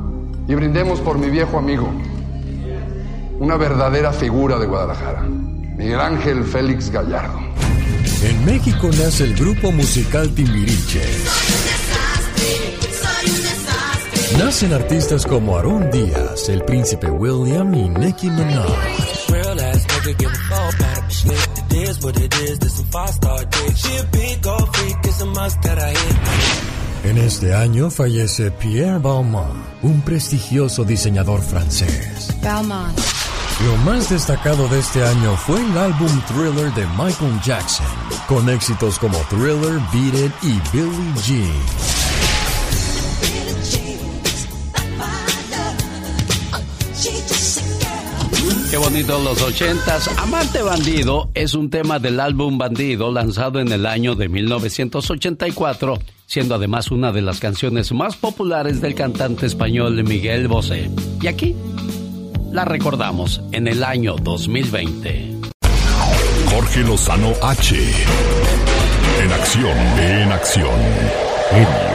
y 0.48 0.54
brindemos 0.54 1.00
por 1.00 1.18
mi 1.18 1.30
viejo 1.30 1.58
amigo, 1.58 1.88
una 3.38 3.56
verdadera 3.56 4.12
figura 4.12 4.58
de 4.58 4.66
Guadalajara, 4.66 5.22
Miguel 5.22 6.00
Ángel 6.00 6.44
Félix 6.44 6.90
Gallardo. 6.90 7.38
En 8.22 8.44
México 8.44 8.88
nace 8.88 9.24
el 9.24 9.34
grupo 9.34 9.72
musical 9.72 10.30
Timbiriche. 10.34 11.02
Nacen 14.38 14.72
artistas 14.72 15.26
como 15.26 15.56
Aaron 15.56 15.90
Díaz, 15.90 16.48
el 16.48 16.62
príncipe 16.64 17.10
William 17.10 17.74
y 17.74 17.88
Nicki 17.88 18.30
Minaj. 18.30 18.66
En 27.04 27.18
este 27.18 27.52
año 27.52 27.90
fallece 27.90 28.52
Pierre 28.52 28.98
Balmain, 28.98 29.62
un 29.82 30.00
prestigioso 30.02 30.84
diseñador 30.84 31.42
francés. 31.42 32.28
Balmain. 32.42 32.94
Lo 33.64 33.76
más 33.78 34.08
destacado 34.08 34.68
de 34.68 34.78
este 34.78 35.04
año 35.04 35.36
fue 35.36 35.60
el 35.60 35.76
álbum 35.76 36.08
Thriller 36.28 36.72
de 36.74 36.86
Michael 36.96 37.40
Jackson, 37.44 37.86
con 38.28 38.48
éxitos 38.48 39.00
como 39.00 39.18
Thriller, 39.30 39.80
Beat 39.92 40.14
It 40.14 40.32
y 40.42 40.60
Billie 40.72 41.14
Jean. 41.24 42.11
Qué 48.72 48.78
bonito 48.78 49.18
los 49.18 49.42
ochentas. 49.42 50.08
Amante 50.16 50.62
Bandido 50.62 51.28
es 51.34 51.52
un 51.52 51.68
tema 51.68 51.98
del 51.98 52.18
álbum 52.18 52.56
Bandido 52.56 53.12
lanzado 53.12 53.60
en 53.60 53.70
el 53.70 53.84
año 53.84 54.14
de 54.14 54.30
1984, 54.30 55.98
siendo 56.24 56.54
además 56.54 56.90
una 56.90 57.12
de 57.12 57.20
las 57.20 57.38
canciones 57.38 57.92
más 57.92 58.16
populares 58.16 58.80
del 58.80 58.94
cantante 58.94 59.44
español 59.44 60.02
Miguel 60.04 60.48
Bosé. 60.48 60.90
Y 61.20 61.26
aquí 61.26 61.54
la 62.50 62.64
recordamos 62.64 63.42
en 63.52 63.68
el 63.68 63.84
año 63.84 64.16
2020. 64.16 65.36
Jorge 66.46 66.80
Lozano 66.80 67.32
H. 67.42 67.76
En 69.22 69.32
acción, 69.32 69.76
en 69.98 70.32
acción. 70.32 71.91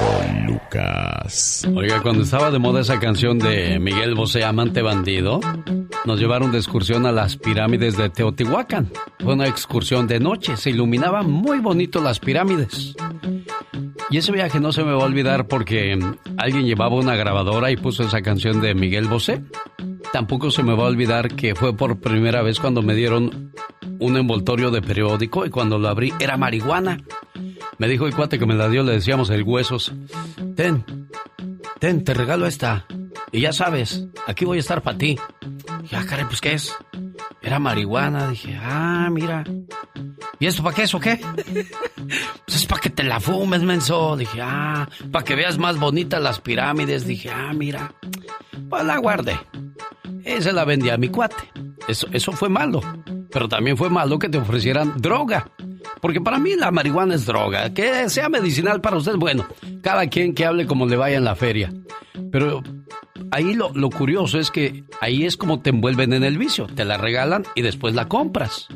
Lucas. 0.47 1.67
Oiga, 1.75 2.01
cuando 2.01 2.23
estaba 2.23 2.49
de 2.49 2.57
moda 2.57 2.79
esa 2.79 2.99
canción 2.99 3.37
de 3.37 3.79
Miguel 3.79 4.15
Bosé, 4.15 4.45
Amante 4.45 4.81
Bandido, 4.81 5.41
nos 6.05 6.19
llevaron 6.19 6.51
de 6.51 6.57
excursión 6.57 7.05
a 7.05 7.11
las 7.11 7.35
pirámides 7.35 7.97
de 7.97 8.09
Teotihuacán. 8.09 8.89
Fue 9.19 9.33
una 9.33 9.47
excursión 9.47 10.07
de 10.07 10.19
noche, 10.19 10.55
se 10.55 10.69
iluminaban 10.69 11.29
muy 11.29 11.59
bonito 11.59 12.01
las 12.01 12.19
pirámides. 12.19 12.95
Y 14.09 14.17
ese 14.17 14.31
viaje 14.31 14.61
no 14.61 14.71
se 14.71 14.83
me 14.83 14.93
va 14.93 15.03
a 15.03 15.05
olvidar 15.05 15.47
porque 15.47 15.99
alguien 16.37 16.65
llevaba 16.65 16.95
una 16.95 17.15
grabadora 17.15 17.69
y 17.71 17.75
puso 17.75 18.03
esa 18.03 18.21
canción 18.21 18.61
de 18.61 18.73
Miguel 18.73 19.07
Bosé. 19.07 19.43
Tampoco 20.11 20.51
se 20.51 20.63
me 20.63 20.75
va 20.75 20.83
a 20.83 20.87
olvidar 20.87 21.35
que 21.35 21.55
fue 21.55 21.75
por 21.75 21.99
primera 21.99 22.41
vez 22.41 22.59
cuando 22.59 22.81
me 22.81 22.95
dieron 22.95 23.53
un 23.99 24.17
envoltorio 24.17 24.71
de 24.71 24.81
periódico 24.81 25.45
y 25.45 25.49
cuando 25.49 25.79
lo 25.79 25.89
abrí 25.89 26.13
era 26.19 26.37
marihuana. 26.37 26.99
Me 27.77 27.87
dijo 27.87 28.07
el 28.07 28.15
cuate 28.15 28.39
que 28.39 28.45
me 28.45 28.55
la 28.55 28.69
dio, 28.69 28.83
le 28.83 28.93
decíamos 28.93 29.29
el 29.29 29.43
huesos. 29.43 29.93
Ten, 30.55 30.83
ten, 31.79 32.03
te 32.03 32.13
regalo 32.13 32.47
esta. 32.47 32.85
Y 33.31 33.41
ya 33.41 33.53
sabes, 33.53 34.05
aquí 34.25 34.45
voy 34.45 34.57
a 34.57 34.61
estar 34.61 34.81
para 34.81 34.97
ti. 34.97 35.17
Ya, 35.89 36.05
caray, 36.05 36.25
pues 36.25 36.41
¿qué 36.41 36.53
es? 36.53 36.75
Era 37.41 37.59
marihuana. 37.59 38.29
Dije, 38.29 38.57
ah, 38.61 39.09
mira. 39.11 39.43
¿Y 40.39 40.45
esto 40.45 40.63
para 40.63 40.75
qué 40.75 40.83
es 40.83 40.93
o 40.93 40.99
qué? 40.99 41.19
pues 42.45 42.55
es 42.57 42.65
para 42.65 42.81
que 42.81 42.89
te 42.89 43.03
la 43.03 43.19
fumes, 43.19 43.63
menso. 43.63 44.15
Dije, 44.17 44.39
ah, 44.41 44.87
para 45.11 45.25
que 45.25 45.35
veas 45.35 45.57
más 45.57 45.79
bonitas 45.79 46.21
las 46.21 46.39
pirámides. 46.39 47.05
Dije, 47.05 47.29
ah, 47.29 47.53
mira. 47.53 47.93
Pues 48.69 48.85
la 48.85 48.97
guardé. 48.97 49.37
La 50.53 50.65
vendí 50.65 50.89
a 50.89 50.97
mi 50.97 51.09
cuate. 51.09 51.35
Eso, 51.87 52.07
eso 52.11 52.31
fue 52.31 52.49
malo. 52.49 52.81
Pero 53.31 53.47
también 53.47 53.77
fue 53.77 53.89
malo 53.89 54.19
que 54.19 54.29
te 54.29 54.37
ofrecieran 54.37 54.93
droga. 54.97 55.49
Porque 56.01 56.21
para 56.21 56.39
mí 56.39 56.55
la 56.55 56.71
marihuana 56.71 57.15
es 57.15 57.25
droga. 57.25 57.73
Que 57.73 58.09
sea 58.09 58.29
medicinal 58.29 58.81
para 58.81 58.97
usted, 58.97 59.15
bueno, 59.15 59.47
cada 59.81 60.07
quien 60.07 60.33
que 60.33 60.45
hable 60.45 60.65
como 60.67 60.85
le 60.85 60.97
vaya 60.97 61.17
en 61.17 61.23
la 61.23 61.35
feria. 61.35 61.73
Pero 62.31 62.63
ahí 63.31 63.53
lo, 63.53 63.71
lo, 63.73 63.89
curioso 63.89 64.39
es 64.39 64.51
que 64.51 64.83
ahí 65.01 65.25
es 65.25 65.37
como 65.37 65.61
te 65.61 65.69
envuelven 65.69 66.13
en 66.13 66.23
el 66.23 66.37
vicio. 66.37 66.67
Te 66.67 66.85
la 66.85 66.97
regalan 66.97 67.43
y 67.55 67.61
después 67.61 67.95
la 67.95 68.07
compras. 68.07 68.67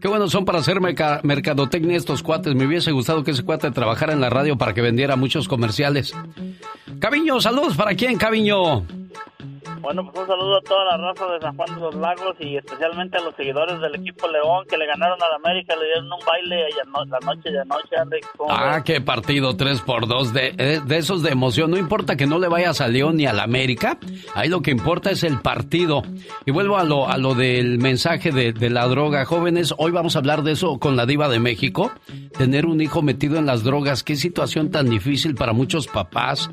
Qué 0.00 0.06
bueno 0.06 0.28
son 0.28 0.44
para 0.44 0.60
hacer 0.60 0.80
mercadotecnia 0.80 1.96
estos 1.96 2.22
cuates. 2.22 2.54
Me 2.54 2.66
hubiese 2.66 2.92
gustado 2.92 3.24
que 3.24 3.32
ese 3.32 3.42
cuate 3.42 3.70
trabajara 3.72 4.12
en 4.12 4.20
la 4.20 4.30
radio 4.30 4.56
para 4.56 4.72
que 4.72 4.80
vendiera 4.80 5.16
muchos 5.16 5.48
comerciales. 5.48 6.14
Caviño, 7.00 7.40
saludos 7.40 7.76
para 7.76 7.94
quién, 7.94 8.16
Caviño. 8.16 8.86
Bueno, 9.80 10.04
pues 10.04 10.18
un 10.22 10.26
saludo 10.26 10.56
a 10.58 10.60
toda 10.62 10.84
la 10.84 10.96
raza 10.96 11.26
de 11.32 11.40
San 11.40 11.56
Juan 11.56 11.74
de 11.74 11.80
los 11.80 11.94
Lagos 11.94 12.36
y 12.40 12.56
especialmente 12.56 13.18
a 13.18 13.20
los 13.20 13.34
seguidores 13.36 13.80
del 13.80 13.94
equipo 13.94 14.28
León 14.28 14.64
que 14.68 14.76
le 14.76 14.86
ganaron 14.86 15.18
a 15.22 15.28
la 15.28 15.36
América, 15.36 15.74
le 15.76 15.86
dieron 15.86 16.04
un 16.04 16.26
baile 16.26 16.66
la 17.08 17.18
noche 17.20 17.50
de 17.50 17.60
anoche, 17.60 17.96
Alex. 17.96 18.28
Ah, 18.48 18.82
qué 18.84 19.00
partido 19.00 19.56
3 19.56 19.80
por 19.82 20.06
2 20.06 20.32
de, 20.32 20.54
eh, 20.58 20.80
de 20.84 20.96
esos 20.96 21.22
de 21.22 21.30
emoción. 21.30 21.70
No 21.70 21.76
importa 21.76 22.16
que 22.16 22.26
no 22.26 22.38
le 22.38 22.48
vayas 22.48 22.80
a 22.80 22.88
León 22.88 23.16
ni 23.16 23.26
a 23.26 23.32
la 23.32 23.44
América, 23.44 23.98
ahí 24.34 24.48
lo 24.48 24.62
que 24.62 24.70
importa 24.70 25.10
es 25.10 25.22
el 25.22 25.40
partido. 25.40 26.02
Y 26.44 26.50
vuelvo 26.50 26.78
a 26.78 26.84
lo, 26.84 27.08
a 27.08 27.16
lo 27.18 27.34
del 27.34 27.78
mensaje 27.78 28.30
de, 28.30 28.52
de 28.52 28.70
la 28.70 28.86
droga. 28.86 29.24
Jóvenes, 29.24 29.74
hoy 29.78 29.90
vamos 29.92 30.16
a 30.16 30.18
hablar 30.18 30.42
de 30.42 30.52
eso 30.52 30.78
con 30.78 30.96
la 30.96 31.06
diva 31.06 31.28
de 31.28 31.38
México. 31.38 31.92
Tener 32.36 32.66
un 32.66 32.80
hijo 32.80 33.02
metido 33.02 33.38
en 33.38 33.46
las 33.46 33.64
drogas, 33.64 34.02
qué 34.02 34.16
situación 34.16 34.70
tan 34.70 34.88
difícil 34.90 35.34
para 35.34 35.52
muchos 35.52 35.86
papás 35.86 36.50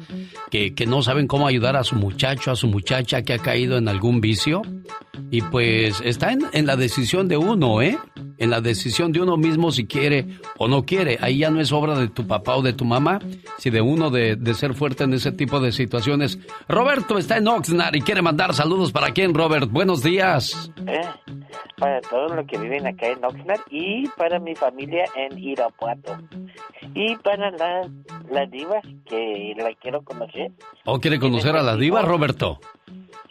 que, 0.50 0.74
que 0.74 0.86
no 0.86 1.02
saben 1.02 1.28
cómo 1.28 1.48
ayudar 1.48 1.76
a 1.76 1.84
su 1.84 1.96
muchacho, 1.96 2.52
a 2.52 2.56
su 2.56 2.68
muchacha 2.68 3.15
que 3.24 3.34
ha 3.34 3.40
caído 3.40 3.78
en 3.78 3.88
algún 3.88 4.22
vicio. 4.22 4.62
Y 5.32 5.42
pues 5.42 6.02
está 6.02 6.32
en, 6.32 6.42
en, 6.52 6.66
la 6.66 6.76
decisión 6.76 7.28
de 7.28 7.38
uno, 7.38 7.82
¿eh? 7.82 7.98
En 8.38 8.50
la 8.50 8.62
decisión 8.62 9.12
de 9.12 9.22
uno 9.22 9.38
mismo 9.38 9.72
si 9.72 9.86
quiere 9.86 10.28
o 10.58 10.68
no 10.68 10.84
quiere. 10.84 11.18
Ahí 11.22 11.40
ya 11.40 11.50
no 11.50 11.62
es 11.62 11.72
obra 11.72 11.98
de 11.98 12.10
tu 12.10 12.28
papá 12.28 12.56
o 12.56 12.62
de 12.62 12.74
tu 12.74 12.86
mamá, 12.86 13.20
si 13.58 13.70
de 13.70 13.82
uno 13.82 14.10
de, 14.10 14.36
de 14.36 14.54
ser 14.54 14.74
fuerte 14.74 15.06
en 15.06 15.14
ese 15.14 15.32
tipo 15.32 15.60
de 15.60 15.72
situaciones. 15.72 16.38
Roberto 16.68 17.18
está 17.18 17.38
en 17.38 17.48
Oxnard 17.48 17.96
y 17.96 18.02
quiere 18.02 18.22
mandar 18.22 18.54
saludos 18.54 18.92
para 18.92 19.12
quién, 19.12 19.34
Robert. 19.34 19.72
Buenos 19.72 20.04
días. 20.04 20.72
Eh, 20.86 21.02
para 21.78 22.02
todos 22.02 22.36
los 22.36 22.46
que 22.48 22.58
viven 22.58 22.88
acá 22.88 23.08
en 23.08 23.24
Oxnard 23.24 23.62
y 23.70 24.08
para 24.10 24.40
mi 24.40 24.56
familia 24.56 25.06
en 25.16 25.38
Irapuato. 25.38 26.18
Y 26.94 27.16
para 27.18 27.52
la, 27.52 27.90
la 28.32 28.46
diva 28.46 28.82
que 29.06 29.54
la 29.58 29.74
quiero 29.82 30.02
conocer. 30.04 30.52
¿O 30.86 31.00
quiere 31.00 31.20
conocer 31.20 31.56
a 31.56 31.64
la 31.64 31.76
diva, 31.76 32.02
Roberto? 32.02 32.60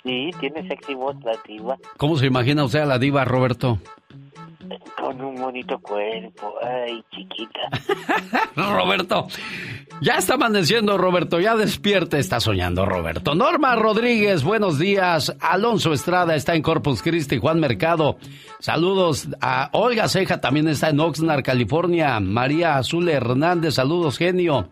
Sí, 0.02 0.30
tiene 0.38 0.66
sexy 0.68 0.94
voz 0.94 1.16
la 1.24 1.36
diva. 1.46 1.78
¿Cómo 1.96 2.16
se 2.16 2.26
imagina 2.26 2.64
usted 2.64 2.80
a 2.80 2.86
la 2.86 2.98
diva, 2.98 3.24
Roberto? 3.24 3.78
Con 4.98 5.20
un 5.20 5.34
bonito 5.34 5.78
cuerpo, 5.78 6.54
ay, 6.62 7.02
chiquita. 7.10 7.60
Roberto, 8.56 9.28
ya 10.00 10.14
está 10.16 10.34
amaneciendo, 10.34 10.96
Roberto, 10.96 11.38
ya 11.38 11.54
despierte, 11.54 12.18
está 12.18 12.40
soñando, 12.40 12.86
Roberto. 12.86 13.34
Norma 13.34 13.76
Rodríguez, 13.76 14.42
buenos 14.42 14.78
días. 14.78 15.36
Alonso 15.40 15.92
Estrada 15.92 16.34
está 16.34 16.54
en 16.54 16.62
Corpus 16.62 17.02
Christi, 17.02 17.38
Juan 17.38 17.60
Mercado. 17.60 18.16
Saludos 18.58 19.28
a 19.40 19.68
Olga 19.72 20.08
Ceja, 20.08 20.40
también 20.40 20.68
está 20.68 20.88
en 20.88 21.00
Oxnard, 21.00 21.42
California. 21.42 22.18
María 22.20 22.76
Azul 22.76 23.08
Hernández, 23.08 23.74
saludos, 23.74 24.16
genio. 24.16 24.70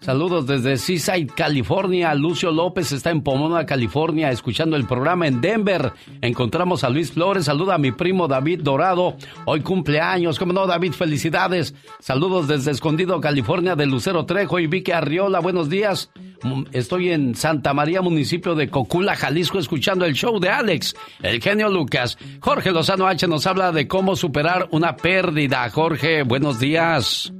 Saludos 0.00 0.46
desde 0.46 0.76
Seaside, 0.76 1.26
California. 1.26 2.14
Lucio 2.14 2.52
López 2.52 2.92
está 2.92 3.10
en 3.10 3.22
Pomona, 3.22 3.66
California, 3.66 4.30
escuchando 4.30 4.76
el 4.76 4.86
programa 4.86 5.26
en 5.26 5.40
Denver. 5.40 5.92
Encontramos 6.20 6.84
a 6.84 6.90
Luis 6.90 7.12
Flores. 7.12 7.46
Saluda 7.46 7.74
a 7.74 7.78
mi 7.78 7.90
primo 7.90 8.28
David 8.28 8.60
Dorado. 8.62 9.16
Hoy 9.44 9.60
cumpleaños. 9.60 10.38
¿Cómo 10.38 10.52
no, 10.52 10.66
David? 10.66 10.92
Felicidades. 10.92 11.74
Saludos 11.98 12.46
desde 12.46 12.70
Escondido, 12.70 13.20
California, 13.20 13.74
de 13.74 13.86
Lucero 13.86 14.24
Trejo 14.24 14.58
y 14.60 14.66
Vicky 14.68 14.92
Arriola. 14.92 15.40
Buenos 15.40 15.68
días. 15.68 16.10
Estoy 16.72 17.10
en 17.10 17.34
Santa 17.34 17.74
María, 17.74 18.00
municipio 18.00 18.54
de 18.54 18.70
Cocula, 18.70 19.16
Jalisco, 19.16 19.58
escuchando 19.58 20.04
el 20.04 20.14
show 20.14 20.38
de 20.38 20.48
Alex, 20.48 20.94
el 21.22 21.42
genio 21.42 21.68
Lucas. 21.68 22.16
Jorge 22.40 22.70
Lozano 22.70 23.08
H 23.08 23.26
nos 23.26 23.46
habla 23.46 23.72
de 23.72 23.88
cómo 23.88 24.14
superar 24.14 24.68
una 24.70 24.96
pérdida. 24.96 25.68
Jorge, 25.70 26.22
buenos 26.22 26.60
días. 26.60 27.32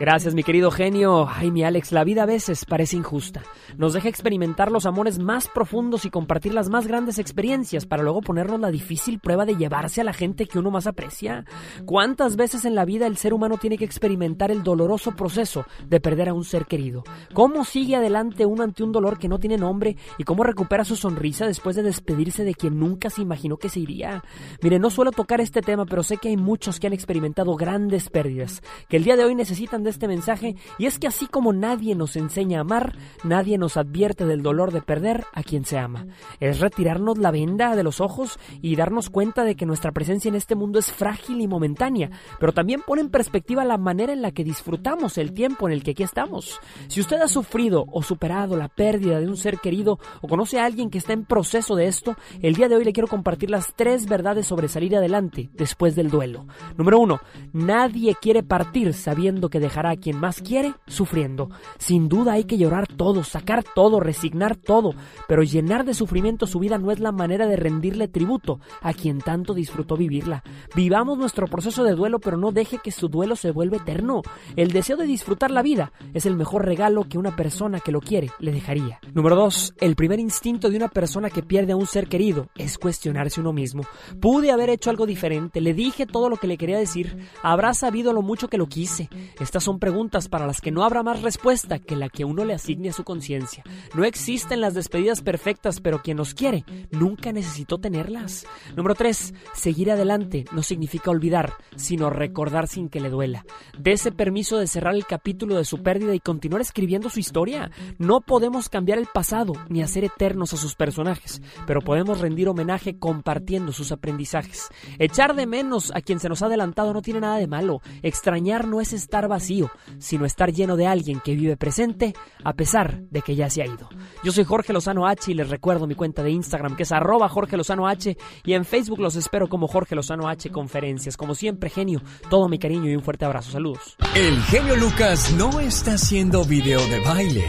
Gracias, 0.00 0.32
mi 0.32 0.44
querido 0.44 0.70
genio. 0.70 1.28
Ay, 1.28 1.50
mi 1.50 1.64
Alex, 1.64 1.90
la 1.90 2.04
vida 2.04 2.22
a 2.22 2.26
veces 2.26 2.64
parece 2.64 2.96
injusta. 2.96 3.42
Nos 3.76 3.94
deja 3.94 4.08
experimentar 4.08 4.70
los 4.70 4.86
amores 4.86 5.18
más 5.18 5.48
profundos 5.48 6.04
y 6.04 6.10
compartir 6.10 6.54
las 6.54 6.68
más 6.68 6.86
grandes 6.86 7.18
experiencias 7.18 7.84
para 7.84 8.04
luego 8.04 8.20
ponernos 8.20 8.60
la 8.60 8.70
difícil 8.70 9.18
prueba 9.18 9.44
de 9.44 9.56
llevarse 9.56 10.00
a 10.00 10.04
la 10.04 10.12
gente 10.12 10.46
que 10.46 10.58
uno 10.58 10.70
más 10.70 10.86
aprecia. 10.86 11.44
¿Cuántas 11.84 12.36
veces 12.36 12.64
en 12.64 12.76
la 12.76 12.84
vida 12.84 13.08
el 13.08 13.16
ser 13.16 13.34
humano 13.34 13.58
tiene 13.58 13.76
que 13.76 13.84
experimentar 13.84 14.52
el 14.52 14.62
doloroso 14.62 15.16
proceso 15.16 15.64
de 15.88 16.00
perder 16.00 16.28
a 16.28 16.34
un 16.34 16.44
ser 16.44 16.66
querido? 16.66 17.02
¿Cómo 17.34 17.64
sigue 17.64 17.96
adelante 17.96 18.46
uno 18.46 18.62
ante 18.62 18.84
un 18.84 18.92
dolor 18.92 19.18
que 19.18 19.28
no 19.28 19.40
tiene 19.40 19.56
nombre 19.56 19.96
y 20.16 20.22
cómo 20.22 20.44
recupera 20.44 20.84
su 20.84 20.94
sonrisa 20.94 21.44
después 21.44 21.74
de 21.74 21.82
despedirse 21.82 22.44
de 22.44 22.54
quien 22.54 22.78
nunca 22.78 23.10
se 23.10 23.22
imaginó 23.22 23.56
que 23.56 23.68
se 23.68 23.80
iría? 23.80 24.22
Mire, 24.62 24.78
no 24.78 24.90
suelo 24.90 25.10
tocar 25.10 25.40
este 25.40 25.60
tema, 25.60 25.86
pero 25.86 26.04
sé 26.04 26.18
que 26.18 26.28
hay 26.28 26.36
muchos 26.36 26.78
que 26.78 26.86
han 26.86 26.92
experimentado 26.92 27.56
grandes 27.56 28.08
pérdidas, 28.10 28.62
que 28.88 28.96
el 28.96 29.04
día 29.04 29.16
de 29.16 29.24
hoy 29.24 29.34
necesitan 29.34 29.57
de 29.58 29.90
este 29.90 30.06
mensaje 30.06 30.54
y 30.78 30.86
es 30.86 31.00
que 31.00 31.08
así 31.08 31.26
como 31.26 31.52
nadie 31.52 31.96
nos 31.96 32.14
enseña 32.14 32.58
a 32.58 32.60
amar, 32.60 32.96
nadie 33.24 33.58
nos 33.58 33.76
advierte 33.76 34.24
del 34.24 34.40
dolor 34.40 34.72
de 34.72 34.82
perder 34.82 35.24
a 35.34 35.42
quien 35.42 35.64
se 35.64 35.78
ama. 35.78 36.06
Es 36.38 36.60
retirarnos 36.60 37.18
la 37.18 37.32
venda 37.32 37.74
de 37.74 37.82
los 37.82 38.00
ojos 38.00 38.38
y 38.62 38.76
darnos 38.76 39.10
cuenta 39.10 39.42
de 39.42 39.56
que 39.56 39.66
nuestra 39.66 39.90
presencia 39.90 40.28
en 40.28 40.36
este 40.36 40.54
mundo 40.54 40.78
es 40.78 40.92
frágil 40.92 41.40
y 41.40 41.48
momentánea, 41.48 42.10
pero 42.38 42.52
también 42.52 42.82
pone 42.86 43.02
en 43.02 43.10
perspectiva 43.10 43.64
la 43.64 43.78
manera 43.78 44.12
en 44.12 44.22
la 44.22 44.30
que 44.30 44.44
disfrutamos 44.44 45.18
el 45.18 45.32
tiempo 45.32 45.66
en 45.66 45.72
el 45.72 45.82
que 45.82 45.90
aquí 45.90 46.04
estamos. 46.04 46.60
Si 46.86 47.00
usted 47.00 47.20
ha 47.20 47.28
sufrido 47.28 47.84
o 47.90 48.02
superado 48.02 48.56
la 48.56 48.68
pérdida 48.68 49.18
de 49.18 49.26
un 49.26 49.36
ser 49.36 49.58
querido 49.58 49.98
o 50.20 50.28
conoce 50.28 50.60
a 50.60 50.66
alguien 50.66 50.88
que 50.88 50.98
está 50.98 51.14
en 51.14 51.24
proceso 51.24 51.74
de 51.74 51.86
esto, 51.86 52.16
el 52.42 52.54
día 52.54 52.68
de 52.68 52.76
hoy 52.76 52.84
le 52.84 52.92
quiero 52.92 53.08
compartir 53.08 53.50
las 53.50 53.74
tres 53.74 54.06
verdades 54.06 54.46
sobre 54.46 54.68
salir 54.68 54.94
adelante 54.94 55.50
después 55.54 55.96
del 55.96 56.10
duelo. 56.10 56.46
Número 56.76 57.00
uno, 57.00 57.20
nadie 57.52 58.14
quiere 58.20 58.44
partir 58.44 58.94
sabiendo 58.94 59.47
que 59.50 59.60
dejará 59.60 59.90
a 59.90 59.96
quien 59.96 60.18
más 60.18 60.40
quiere 60.40 60.74
sufriendo. 60.86 61.50
Sin 61.78 62.08
duda 62.08 62.32
hay 62.32 62.44
que 62.44 62.58
llorar 62.58 62.86
todo, 62.86 63.24
sacar 63.24 63.64
todo, 63.64 64.00
resignar 64.00 64.56
todo, 64.56 64.94
pero 65.26 65.42
llenar 65.42 65.84
de 65.84 65.94
sufrimiento 65.94 66.46
su 66.46 66.58
vida 66.58 66.78
no 66.78 66.90
es 66.90 67.00
la 67.00 67.12
manera 67.12 67.46
de 67.46 67.56
rendirle 67.56 68.08
tributo 68.08 68.60
a 68.80 68.92
quien 68.92 69.20
tanto 69.20 69.54
disfrutó 69.54 69.96
vivirla. 69.96 70.42
Vivamos 70.74 71.18
nuestro 71.18 71.46
proceso 71.46 71.84
de 71.84 71.94
duelo, 71.94 72.18
pero 72.18 72.36
no 72.36 72.52
deje 72.52 72.78
que 72.78 72.92
su 72.92 73.08
duelo 73.08 73.36
se 73.36 73.50
vuelva 73.50 73.78
eterno. 73.78 74.22
El 74.56 74.72
deseo 74.72 74.96
de 74.96 75.06
disfrutar 75.06 75.50
la 75.50 75.62
vida 75.62 75.92
es 76.14 76.26
el 76.26 76.36
mejor 76.36 76.64
regalo 76.64 77.04
que 77.08 77.18
una 77.18 77.36
persona 77.36 77.80
que 77.80 77.92
lo 77.92 78.00
quiere 78.00 78.30
le 78.38 78.52
dejaría. 78.52 79.00
Número 79.14 79.36
2. 79.36 79.74
El 79.80 79.96
primer 79.96 80.20
instinto 80.20 80.70
de 80.70 80.76
una 80.76 80.88
persona 80.88 81.30
que 81.30 81.42
pierde 81.42 81.72
a 81.72 81.76
un 81.76 81.86
ser 81.86 82.08
querido 82.08 82.48
es 82.56 82.78
cuestionarse 82.78 83.40
uno 83.40 83.52
mismo. 83.52 83.82
Pude 84.20 84.50
haber 84.50 84.70
hecho 84.70 84.90
algo 84.90 85.06
diferente, 85.06 85.60
le 85.60 85.74
dije 85.74 86.06
todo 86.06 86.28
lo 86.28 86.36
que 86.36 86.46
le 86.46 86.58
quería 86.58 86.78
decir, 86.78 87.28
habrá 87.42 87.74
sabido 87.74 88.12
lo 88.12 88.22
mucho 88.22 88.48
que 88.48 88.58
lo 88.58 88.66
quise. 88.66 89.08
Estas 89.40 89.62
son 89.62 89.78
preguntas 89.78 90.28
para 90.28 90.46
las 90.46 90.60
que 90.60 90.70
no 90.70 90.84
habrá 90.84 91.02
más 91.02 91.22
respuesta 91.22 91.78
que 91.78 91.96
la 91.96 92.08
que 92.08 92.24
uno 92.24 92.44
le 92.44 92.54
asigne 92.54 92.88
a 92.88 92.92
su 92.92 93.04
conciencia. 93.04 93.62
No 93.94 94.04
existen 94.04 94.60
las 94.60 94.74
despedidas 94.74 95.22
perfectas, 95.22 95.80
pero 95.80 96.02
quien 96.02 96.16
nos 96.16 96.34
quiere 96.34 96.64
nunca 96.90 97.32
necesitó 97.32 97.78
tenerlas. 97.78 98.46
Número 98.76 98.94
3. 98.94 99.34
Seguir 99.54 99.92
adelante 99.92 100.44
no 100.52 100.62
significa 100.62 101.10
olvidar, 101.10 101.54
sino 101.76 102.10
recordar 102.10 102.66
sin 102.66 102.88
que 102.88 103.00
le 103.00 103.10
duela. 103.10 103.44
Dese 103.78 104.10
permiso 104.10 104.58
de 104.58 104.66
cerrar 104.66 104.94
el 104.94 105.06
capítulo 105.06 105.56
de 105.56 105.64
su 105.64 105.82
pérdida 105.82 106.14
y 106.14 106.20
continuar 106.20 106.60
escribiendo 106.60 107.08
su 107.10 107.20
historia. 107.20 107.70
No 107.98 108.20
podemos 108.20 108.68
cambiar 108.68 108.98
el 108.98 109.06
pasado 109.06 109.52
ni 109.68 109.82
hacer 109.82 110.04
eternos 110.04 110.52
a 110.52 110.56
sus 110.56 110.74
personajes, 110.74 111.40
pero 111.66 111.80
podemos 111.80 112.20
rendir 112.20 112.48
homenaje 112.48 112.98
compartiendo 112.98 113.72
sus 113.72 113.92
aprendizajes. 113.92 114.68
Echar 114.98 115.36
de 115.36 115.46
menos 115.46 115.92
a 115.94 116.00
quien 116.00 116.18
se 116.18 116.28
nos 116.28 116.42
ha 116.42 116.46
adelantado 116.46 116.92
no 116.92 117.02
tiene 117.02 117.20
nada 117.20 117.36
de 117.36 117.46
malo. 117.46 117.80
Extrañar 118.02 118.66
no 118.66 118.80
es 118.80 118.92
estar 118.92 119.27
vacío, 119.28 119.70
sino 119.98 120.24
estar 120.24 120.52
lleno 120.52 120.76
de 120.76 120.86
alguien 120.86 121.20
que 121.20 121.34
vive 121.34 121.56
presente 121.56 122.14
a 122.44 122.54
pesar 122.54 123.02
de 123.10 123.22
que 123.22 123.36
ya 123.36 123.50
se 123.50 123.62
ha 123.62 123.66
ido. 123.66 123.88
Yo 124.24 124.32
soy 124.32 124.44
Jorge 124.44 124.72
Lozano 124.72 125.06
H 125.06 125.30
y 125.30 125.34
les 125.34 125.48
recuerdo 125.48 125.86
mi 125.86 125.94
cuenta 125.94 126.22
de 126.22 126.30
Instagram 126.30 126.76
que 126.76 126.82
es 126.82 126.92
arroba 126.92 127.28
Jorge 127.28 127.56
Lozano 127.56 127.86
H 127.86 128.16
y 128.44 128.52
en 128.54 128.64
Facebook 128.64 129.00
los 129.00 129.16
espero 129.16 129.48
como 129.48 129.68
Jorge 129.68 129.94
Lozano 129.94 130.28
H 130.28 130.50
Conferencias. 130.50 131.16
Como 131.16 131.34
siempre, 131.34 131.70
genio, 131.70 132.02
todo 132.28 132.48
mi 132.48 132.58
cariño 132.58 132.90
y 132.90 132.96
un 132.96 133.02
fuerte 133.02 133.24
abrazo. 133.24 133.50
Saludos. 133.50 133.96
El 134.14 134.40
genio 134.44 134.76
Lucas 134.76 135.32
no 135.32 135.60
está 135.60 135.94
haciendo 135.94 136.44
video 136.44 136.80
de 136.88 137.00
baile. 137.00 137.44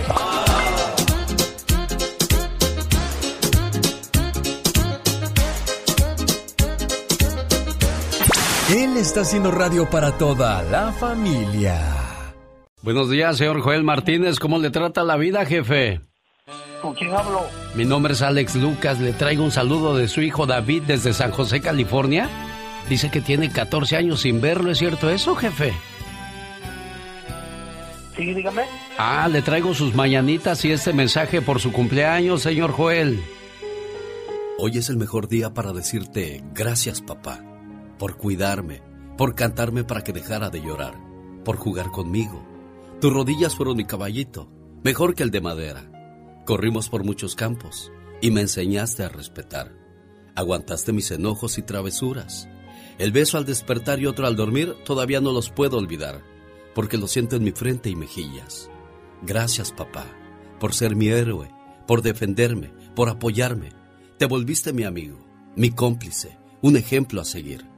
Él 8.76 8.98
está 8.98 9.22
haciendo 9.22 9.50
radio 9.50 9.90
para 9.90 10.16
toda 10.20 10.62
la 10.62 10.92
familia. 10.92 11.82
Buenos 12.84 13.10
días, 13.10 13.38
señor 13.38 13.62
Joel 13.62 13.84
Martínez. 13.84 14.38
¿Cómo 14.38 14.60
le 14.60 14.70
trata 14.70 15.04
la 15.04 15.18
vida, 15.18 15.44
jefe? 15.44 16.02
¿Con 16.80 16.94
quién 16.94 17.12
hablo? 17.12 17.42
Mi 17.74 17.84
nombre 17.84 18.14
es 18.14 18.22
Alex 18.22 18.56
Lucas. 18.56 19.00
Le 19.00 19.14
traigo 19.14 19.44
un 19.44 19.50
saludo 19.50 19.98
de 19.98 20.08
su 20.08 20.22
hijo 20.22 20.46
David 20.46 20.84
desde 20.86 21.14
San 21.14 21.32
José, 21.32 21.62
California. 21.62 22.30
Dice 22.88 23.10
que 23.10 23.22
tiene 23.22 23.52
14 23.52 23.96
años 23.98 24.22
sin 24.22 24.40
verlo. 24.40 24.70
¿Es 24.70 24.78
cierto 24.78 25.10
eso, 25.10 25.36
jefe? 25.36 25.74
Sí, 28.16 28.34
dígame. 28.36 28.66
Ah, 29.00 29.28
le 29.28 29.42
traigo 29.42 29.74
sus 29.74 29.96
mañanitas 29.96 30.64
y 30.64 30.72
este 30.72 30.94
mensaje 30.94 31.42
por 31.42 31.60
su 31.60 31.72
cumpleaños, 31.72 32.44
señor 32.44 32.72
Joel. 32.72 33.20
Hoy 34.60 34.78
es 34.78 34.90
el 34.90 34.98
mejor 34.98 35.28
día 35.28 35.54
para 35.56 35.74
decirte 35.74 36.44
gracias, 36.54 37.02
papá, 37.02 37.42
por 38.00 38.18
cuidarme, 38.18 38.82
por 39.18 39.36
cantarme 39.36 39.84
para 39.84 40.04
que 40.04 40.14
dejara 40.14 40.50
de 40.50 40.62
llorar, 40.62 40.96
por 41.44 41.58
jugar 41.58 41.92
conmigo. 41.92 42.42
Tus 43.02 43.14
rodillas 43.14 43.56
fueron 43.56 43.78
mi 43.78 43.86
caballito, 43.86 44.50
mejor 44.84 45.14
que 45.14 45.24
el 45.24 45.30
de 45.30 45.42
madera. 45.42 45.92
Corrimos 46.46 46.90
por 46.90 47.04
muchos 47.04 47.36
campos 47.36 47.92
y 48.22 48.32
me 48.32 48.42
enseñaste 48.42 49.04
a 49.04 49.10
respetar. 49.10 49.76
Aguantaste 50.36 50.94
mis 50.94 51.12
enojos 51.12 51.58
y 51.58 51.62
travesuras. 51.62 52.48
El 52.98 53.12
beso 53.12 53.38
al 53.38 53.46
despertar 53.46 54.00
y 54.00 54.06
otro 54.06 54.26
al 54.26 54.36
dormir 54.36 54.76
todavía 54.86 55.22
no 55.22 55.32
los 55.32 55.50
puedo 55.50 55.78
olvidar, 55.78 56.24
porque 56.74 56.98
lo 56.98 57.08
siento 57.08 57.36
en 57.36 57.44
mi 57.44 57.52
frente 57.52 57.90
y 57.90 57.96
mejillas. 57.96 58.70
Gracias, 59.22 59.72
papá, 59.72 60.06
por 60.60 60.74
ser 60.74 60.96
mi 60.96 61.10
héroe, 61.10 61.52
por 61.86 62.02
defenderme, 62.02 62.72
por 62.96 63.10
apoyarme. 63.10 63.70
Te 64.18 64.26
volviste 64.26 64.74
mi 64.74 64.84
amigo, 64.84 65.20
mi 65.56 65.72
cómplice, 65.72 66.38
un 66.62 66.78
ejemplo 66.78 67.22
a 67.22 67.26
seguir. 67.26 67.69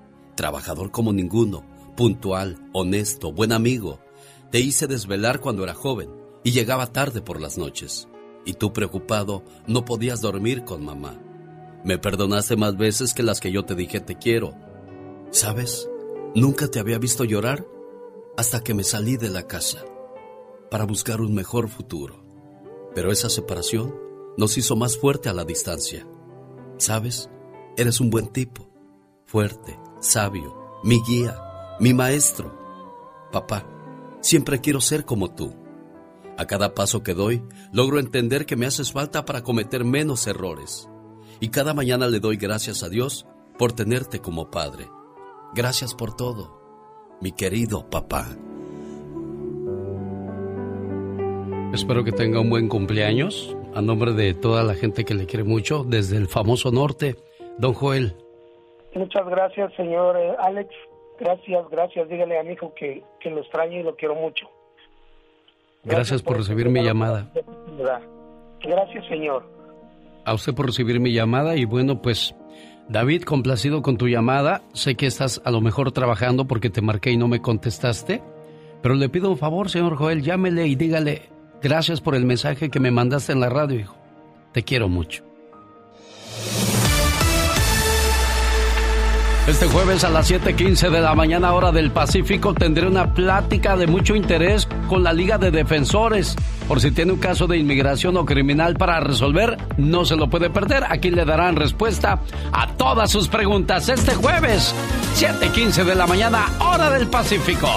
Trabajador 0.41 0.89
como 0.89 1.13
ninguno, 1.13 1.63
puntual, 1.95 2.57
honesto, 2.73 3.31
buen 3.31 3.51
amigo. 3.51 3.99
Te 4.49 4.59
hice 4.59 4.87
desvelar 4.87 5.39
cuando 5.39 5.63
era 5.63 5.75
joven 5.75 6.09
y 6.43 6.49
llegaba 6.49 6.91
tarde 6.91 7.21
por 7.21 7.39
las 7.39 7.59
noches. 7.59 8.07
Y 8.43 8.53
tú 8.53 8.73
preocupado 8.73 9.43
no 9.67 9.85
podías 9.85 10.19
dormir 10.19 10.63
con 10.63 10.83
mamá. 10.83 11.21
Me 11.85 11.99
perdonaste 11.99 12.55
más 12.55 12.75
veces 12.75 13.13
que 13.13 13.21
las 13.21 13.39
que 13.39 13.51
yo 13.51 13.65
te 13.65 13.75
dije 13.75 13.99
te 13.99 14.17
quiero. 14.17 14.55
¿Sabes? 15.29 15.87
Nunca 16.33 16.67
te 16.67 16.79
había 16.79 16.97
visto 16.97 17.23
llorar 17.23 17.67
hasta 18.35 18.63
que 18.63 18.73
me 18.73 18.83
salí 18.83 19.17
de 19.17 19.29
la 19.29 19.45
casa 19.45 19.85
para 20.71 20.85
buscar 20.85 21.21
un 21.21 21.35
mejor 21.35 21.69
futuro. 21.69 22.25
Pero 22.95 23.11
esa 23.11 23.29
separación 23.29 23.93
nos 24.37 24.57
hizo 24.57 24.75
más 24.75 24.97
fuerte 24.97 25.29
a 25.29 25.33
la 25.33 25.45
distancia. 25.45 26.07
¿Sabes? 26.77 27.29
Eres 27.77 28.01
un 28.01 28.09
buen 28.09 28.29
tipo, 28.29 28.71
fuerte, 29.23 29.77
sabio, 30.01 30.81
mi 30.83 31.01
guía, 31.01 31.39
mi 31.79 31.93
maestro. 31.93 32.51
Papá, 33.31 33.65
siempre 34.19 34.59
quiero 34.59 34.81
ser 34.81 35.05
como 35.05 35.33
tú. 35.33 35.55
A 36.37 36.45
cada 36.45 36.73
paso 36.73 37.03
que 37.03 37.13
doy, 37.13 37.43
logro 37.71 37.99
entender 37.99 38.45
que 38.45 38.55
me 38.55 38.65
haces 38.65 38.91
falta 38.91 39.23
para 39.25 39.43
cometer 39.43 39.85
menos 39.85 40.25
errores. 40.27 40.89
Y 41.39 41.49
cada 41.49 41.73
mañana 41.73 42.07
le 42.07 42.19
doy 42.19 42.37
gracias 42.37 42.83
a 42.83 42.89
Dios 42.89 43.25
por 43.57 43.73
tenerte 43.73 44.19
como 44.19 44.49
padre. 44.49 44.89
Gracias 45.53 45.93
por 45.93 46.15
todo, 46.15 46.59
mi 47.21 47.31
querido 47.31 47.89
papá. 47.89 48.35
Espero 51.73 52.03
que 52.03 52.11
tenga 52.11 52.41
un 52.41 52.49
buen 52.49 52.67
cumpleaños. 52.67 53.55
A 53.73 53.81
nombre 53.81 54.13
de 54.13 54.33
toda 54.33 54.63
la 54.63 54.75
gente 54.75 55.05
que 55.05 55.13
le 55.13 55.25
quiere 55.25 55.45
mucho, 55.45 55.85
desde 55.87 56.17
el 56.17 56.27
famoso 56.27 56.71
norte, 56.71 57.15
don 57.57 57.73
Joel. 57.73 58.20
Muchas 58.93 59.25
gracias, 59.27 59.73
señor 59.75 60.17
eh, 60.17 60.35
Alex. 60.39 60.69
Gracias, 61.19 61.69
gracias. 61.69 62.09
Dígale 62.09 62.39
a 62.39 62.43
mi 62.43 62.53
hijo 62.53 62.73
que, 62.73 63.03
que 63.19 63.29
lo 63.29 63.41
extraño 63.41 63.79
y 63.79 63.83
lo 63.83 63.95
quiero 63.95 64.15
mucho. 64.15 64.49
Gracias 65.83 66.21
por 66.21 66.37
recibir 66.37 66.69
mi 66.69 66.83
llamada. 66.83 67.31
Gracias, 68.61 69.05
señor. 69.07 69.43
A 70.25 70.33
usted 70.33 70.53
por 70.53 70.67
recibir 70.67 70.99
mi 70.99 71.13
llamada 71.13 71.55
y 71.55 71.65
bueno, 71.65 72.01
pues 72.01 72.35
David, 72.87 73.23
complacido 73.23 73.81
con 73.81 73.97
tu 73.97 74.07
llamada. 74.07 74.61
Sé 74.73 74.95
que 74.95 75.07
estás 75.07 75.41
a 75.45 75.51
lo 75.51 75.61
mejor 75.61 75.91
trabajando 75.91 76.45
porque 76.45 76.69
te 76.69 76.81
marqué 76.81 77.11
y 77.11 77.17
no 77.17 77.27
me 77.27 77.41
contestaste. 77.41 78.21
Pero 78.81 78.95
le 78.95 79.09
pido 79.09 79.29
un 79.29 79.37
favor, 79.37 79.69
señor 79.69 79.95
Joel, 79.95 80.21
llámele 80.21 80.67
y 80.67 80.75
dígale 80.75 81.29
gracias 81.61 82.01
por 82.01 82.15
el 82.15 82.25
mensaje 82.25 82.69
que 82.69 82.79
me 82.79 82.91
mandaste 82.91 83.31
en 83.31 83.39
la 83.39 83.49
radio, 83.49 83.79
hijo. 83.79 83.95
Te 84.51 84.63
quiero 84.63 84.89
mucho. 84.89 85.30
Este 89.47 89.65
jueves 89.67 90.03
a 90.03 90.09
las 90.09 90.29
7:15 90.29 90.91
de 90.91 91.01
la 91.01 91.15
mañana 91.15 91.53
hora 91.53 91.71
del 91.71 91.91
Pacífico 91.91 92.53
tendré 92.53 92.87
una 92.87 93.13
plática 93.13 93.75
de 93.75 93.87
mucho 93.87 94.15
interés 94.15 94.67
con 94.87 95.03
la 95.03 95.13
Liga 95.13 95.39
de 95.39 95.49
Defensores. 95.49 96.35
Por 96.67 96.79
si 96.79 96.91
tiene 96.91 97.13
un 97.13 97.19
caso 97.19 97.47
de 97.47 97.57
inmigración 97.57 98.15
o 98.17 98.25
criminal 98.25 98.75
para 98.75 98.99
resolver, 98.99 99.57
no 99.77 100.05
se 100.05 100.15
lo 100.15 100.29
puede 100.29 100.51
perder. 100.51 100.85
Aquí 100.87 101.09
le 101.09 101.25
darán 101.25 101.55
respuesta 101.55 102.19
a 102.53 102.67
todas 102.77 103.11
sus 103.11 103.27
preguntas 103.29 103.89
este 103.89 104.13
jueves, 104.13 104.75
7:15 105.15 105.83
de 105.85 105.95
la 105.95 106.05
mañana 106.05 106.45
hora 106.59 106.91
del 106.91 107.07
Pacífico. 107.07 107.67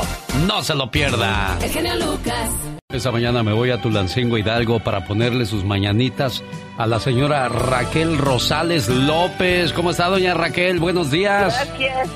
No 0.46 0.62
se 0.62 0.74
lo 0.74 0.90
pierda. 0.90 1.58
Lucas. 1.98 2.73
Esta 2.94 3.10
mañana 3.10 3.42
me 3.42 3.52
voy 3.52 3.70
a 3.70 3.82
Tulancingo 3.82 4.38
Hidalgo 4.38 4.78
para 4.78 5.04
ponerle 5.04 5.46
sus 5.46 5.64
mañanitas 5.64 6.44
a 6.78 6.86
la 6.86 7.00
señora 7.00 7.48
Raquel 7.48 8.16
Rosales 8.16 8.88
López. 8.88 9.72
¿Cómo 9.72 9.90
está, 9.90 10.06
doña 10.06 10.32
Raquel? 10.32 10.78
Buenos 10.78 11.10
días. 11.10 11.56
Gracias. 11.56 12.08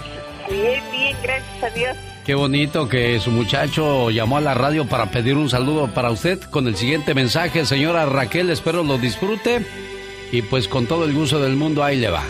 Bien, 0.49 0.81
bien, 0.93 1.17
gracias 1.21 1.65
a 1.65 1.71
Dios. 1.71 1.97
Qué 2.25 2.37
bonito 2.37 2.89
que 2.89 3.19
su 3.19 3.33
muchacho 3.33 4.11
llamó 4.11 4.37
a 4.37 4.41
la 4.41 4.55
radio 4.55 4.87
para 4.87 5.11
pedir 5.11 5.37
un 5.37 5.51
saludo 5.51 5.89
para 5.89 6.13
usted 6.13 6.41
con 6.43 6.69
el 6.69 6.77
siguiente 6.77 7.13
mensaje. 7.13 7.67
Señora 7.67 8.07
Raquel, 8.07 8.49
espero 8.49 8.85
lo 8.85 8.99
disfrute. 8.99 9.67
Y 10.31 10.43
pues 10.43 10.69
con 10.69 10.87
todo 10.87 11.05
el 11.07 11.13
gusto 11.13 11.41
del 11.41 11.57
mundo, 11.57 11.83
ahí 11.83 11.97
le 11.97 12.11
va. 12.11 12.23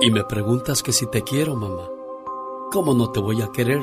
Y 0.00 0.10
me 0.10 0.24
preguntas 0.24 0.82
que 0.82 0.92
si 0.92 1.10
te 1.10 1.22
quiero, 1.22 1.56
mamá. 1.56 1.90
¿Cómo 2.72 2.94
no 2.94 3.10
te 3.10 3.20
voy 3.20 3.42
a 3.42 3.52
querer 3.52 3.82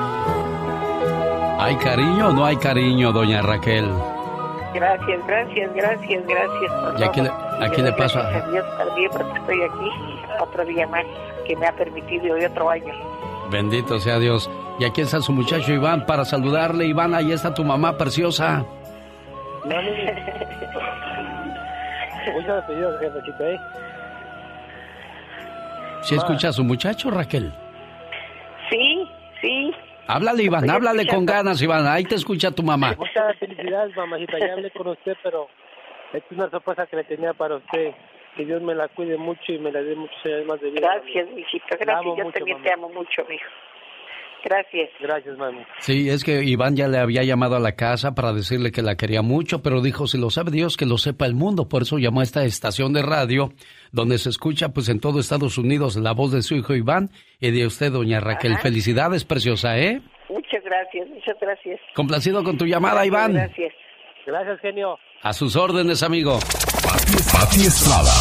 ¿Hay 1.61 1.75
cariño 1.75 2.29
o 2.29 2.33
no 2.33 2.45
hay 2.45 2.55
cariño, 2.57 3.11
doña 3.11 3.41
Raquel? 3.41 3.87
Gracias, 4.73 5.27
gracias, 5.27 5.73
gracias, 5.75 6.23
gracias. 6.25 6.71
por 6.81 6.99
¿Y 6.99 7.03
aquí 7.03 7.21
todo. 7.21 7.57
le- 7.59 7.65
aquí 7.65 7.81
le 7.81 7.89
a 7.89 7.93
Dios 8.49 8.65
también 8.77 9.11
porque 9.11 9.39
estoy 9.39 9.61
aquí 9.63 9.91
otro 10.41 10.65
día 10.65 10.87
más 10.87 11.03
que 11.45 11.55
me 11.55 11.67
ha 11.67 11.71
permitido 11.73 12.37
y 12.37 12.45
otro 12.45 12.69
año. 12.69 12.93
Bendito 13.51 13.99
sea 13.99 14.17
Dios. 14.17 14.49
Y 14.79 14.85
aquí 14.85 15.01
está 15.01 15.19
su 15.21 15.33
muchacho 15.33 15.71
Iván 15.73 16.05
para 16.05 16.25
saludarle. 16.25 16.85
Iván, 16.85 17.13
ahí 17.13 17.31
está 17.31 17.53
tu 17.53 17.63
mamá 17.63 17.97
preciosa. 17.97 18.63
Muchas 22.33 22.67
gracias, 22.67 22.99
jefecito, 22.99 23.43
¿eh? 23.45 23.59
¿Sí 26.01 26.15
escucha 26.15 26.49
a 26.49 26.53
su 26.53 26.63
muchacho, 26.63 27.11
Raquel? 27.11 27.51
Sí, 28.69 29.07
sí. 29.41 29.71
Háblale, 30.07 30.43
Iván, 30.43 30.69
háblale 30.69 31.07
con 31.07 31.25
ganas, 31.25 31.61
Iván. 31.61 31.87
Ahí 31.87 32.03
te 32.03 32.15
escucha 32.15 32.51
tu 32.51 32.63
mamá. 32.63 32.95
Muchas 32.97 33.37
felicidades, 33.37 33.95
mamacita. 33.95 34.39
Ya 34.39 34.53
hablé 34.53 34.71
con 34.71 34.87
usted, 34.87 35.15
pero 35.23 35.47
es 36.13 36.23
una 36.31 36.49
sorpresa 36.49 36.85
que 36.87 36.97
le 36.97 37.03
tenía 37.03 37.33
para 37.33 37.55
usted. 37.55 37.93
Que 38.35 38.45
Dios 38.45 38.61
me 38.61 38.73
la 38.73 38.87
cuide 38.87 39.17
mucho 39.17 39.51
y 39.51 39.59
me 39.59 39.71
la 39.71 39.81
dé 39.81 39.95
muchos 39.95 40.25
años 40.25 40.45
más 40.47 40.61
de 40.61 40.69
vida. 40.71 40.87
Gracias, 40.95 41.29
mijito. 41.31 41.65
Gracias. 41.79 42.05
Yo 42.05 42.23
mucho, 42.23 42.31
también 42.31 42.57
mamá. 42.57 42.67
te 42.67 42.73
amo 42.73 42.89
mucho, 42.89 43.25
mijo. 43.27 43.45
Gracias. 44.43 44.89
Gracias, 44.99 45.37
mami. 45.37 45.59
Sí, 45.79 46.09
es 46.09 46.23
que 46.23 46.43
Iván 46.43 46.75
ya 46.75 46.87
le 46.87 46.97
había 46.97 47.23
llamado 47.23 47.55
a 47.55 47.59
la 47.59 47.73
casa 47.73 48.15
para 48.15 48.33
decirle 48.33 48.71
que 48.71 48.81
la 48.81 48.95
quería 48.95 49.21
mucho, 49.21 49.61
pero 49.61 49.81
dijo, 49.81 50.07
si 50.07 50.17
lo 50.17 50.29
sabe 50.29 50.51
Dios, 50.51 50.77
que 50.77 50.85
lo 50.85 50.97
sepa 50.97 51.25
el 51.25 51.35
mundo. 51.35 51.69
Por 51.69 51.83
eso 51.83 51.97
llamó 51.97 52.21
a 52.21 52.23
esta 52.23 52.43
estación 52.43 52.93
de 52.93 53.01
radio, 53.01 53.53
donde 53.91 54.17
se 54.17 54.29
escucha 54.29 54.69
pues 54.69 54.89
en 54.89 54.99
todo 54.99 55.19
Estados 55.19 55.57
Unidos 55.57 55.95
la 55.95 56.13
voz 56.13 56.31
de 56.31 56.41
su 56.41 56.55
hijo 56.55 56.73
Iván 56.73 57.09
y 57.39 57.51
de 57.51 57.65
usted, 57.65 57.91
doña 57.91 58.19
Raquel. 58.19 58.53
Ajá. 58.53 58.61
Felicidades, 58.61 59.25
preciosa, 59.25 59.77
¿eh? 59.77 60.01
Muchas 60.29 60.63
gracias, 60.63 61.07
muchas 61.09 61.37
gracias. 61.39 61.79
Complacido 61.95 62.43
con 62.43 62.57
tu 62.57 62.65
llamada, 62.65 63.05
Iván. 63.05 63.33
Gracias. 63.33 63.73
Gracias, 64.25 64.59
genio. 64.61 64.97
A 65.23 65.33
sus 65.33 65.55
órdenes, 65.55 66.03
amigo. 66.03 66.39
Pati 67.31 67.61
Estrada. 67.61 68.11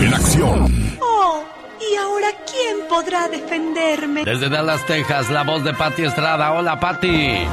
En 0.00 0.14
acción. 0.14 0.98
Oh, 1.00 1.44
¿y 1.90 1.96
ahora 1.96 2.28
quién 2.50 2.88
podrá 2.88 3.28
defenderme? 3.28 4.24
Desde 4.24 4.48
Dallas, 4.48 4.84
Texas, 4.86 5.30
la 5.30 5.42
voz 5.42 5.64
de 5.64 5.74
Patti 5.74 6.04
Estrada. 6.04 6.52
Hola, 6.52 6.78
Patti. 6.78 7.46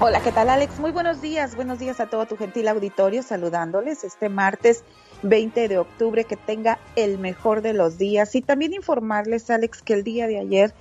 Hola, 0.00 0.20
¿qué 0.20 0.30
tal 0.30 0.50
Alex? 0.50 0.78
Muy 0.78 0.90
buenos 0.90 1.22
días, 1.22 1.56
buenos 1.56 1.78
días 1.78 2.00
a 2.00 2.06
todo 2.06 2.26
tu 2.26 2.36
gentil 2.36 2.68
auditorio, 2.68 3.22
saludándoles 3.22 4.04
este 4.04 4.28
martes 4.28 4.84
20 5.22 5.68
de 5.68 5.78
octubre, 5.78 6.24
que 6.24 6.36
tenga 6.36 6.78
el 6.96 7.18
mejor 7.18 7.62
de 7.62 7.72
los 7.72 7.96
días 7.96 8.34
y 8.34 8.42
también 8.42 8.74
informarles 8.74 9.50
Alex 9.50 9.80
que 9.80 9.94
el 9.94 10.04
día 10.04 10.26
de 10.26 10.38
ayer, 10.38 10.74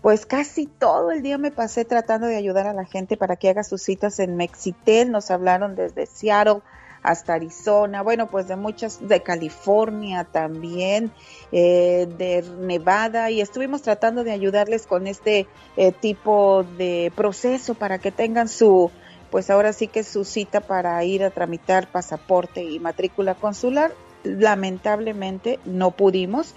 pues 0.00 0.24
casi 0.24 0.66
todo 0.66 1.10
el 1.10 1.22
día 1.22 1.36
me 1.36 1.50
pasé 1.50 1.84
tratando 1.84 2.26
de 2.26 2.36
ayudar 2.36 2.66
a 2.66 2.72
la 2.72 2.86
gente 2.86 3.18
para 3.18 3.36
que 3.36 3.50
haga 3.50 3.62
sus 3.62 3.82
citas 3.82 4.18
en 4.20 4.36
Mexitel, 4.36 5.10
nos 5.10 5.30
hablaron 5.30 5.76
desde 5.76 6.06
Seattle 6.06 6.62
hasta 7.02 7.34
Arizona, 7.34 8.02
bueno, 8.02 8.26
pues 8.28 8.46
de 8.48 8.56
muchas, 8.56 9.06
de 9.06 9.22
California 9.22 10.24
también, 10.24 11.10
eh, 11.50 12.06
de 12.18 12.42
Nevada, 12.60 13.30
y 13.30 13.40
estuvimos 13.40 13.82
tratando 13.82 14.24
de 14.24 14.32
ayudarles 14.32 14.86
con 14.86 15.06
este 15.06 15.46
eh, 15.76 15.92
tipo 15.92 16.64
de 16.78 17.12
proceso 17.16 17.74
para 17.74 17.98
que 17.98 18.12
tengan 18.12 18.48
su, 18.48 18.90
pues 19.30 19.50
ahora 19.50 19.72
sí 19.72 19.88
que 19.88 20.04
su 20.04 20.24
cita 20.24 20.60
para 20.60 21.02
ir 21.04 21.24
a 21.24 21.30
tramitar 21.30 21.88
pasaporte 21.90 22.62
y 22.62 22.78
matrícula 22.78 23.34
consular. 23.34 23.92
Lamentablemente 24.24 25.58
no 25.64 25.90
pudimos. 25.90 26.54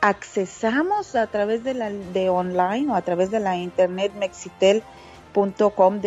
Accesamos 0.00 1.14
a 1.14 1.26
través 1.28 1.62
de 1.64 1.74
la 1.74 1.90
de 1.90 2.28
online 2.28 2.90
o 2.90 2.94
a 2.96 3.02
través 3.02 3.30
de 3.30 3.40
la 3.40 3.56
internet 3.56 4.12
mexitel.com 4.14 6.00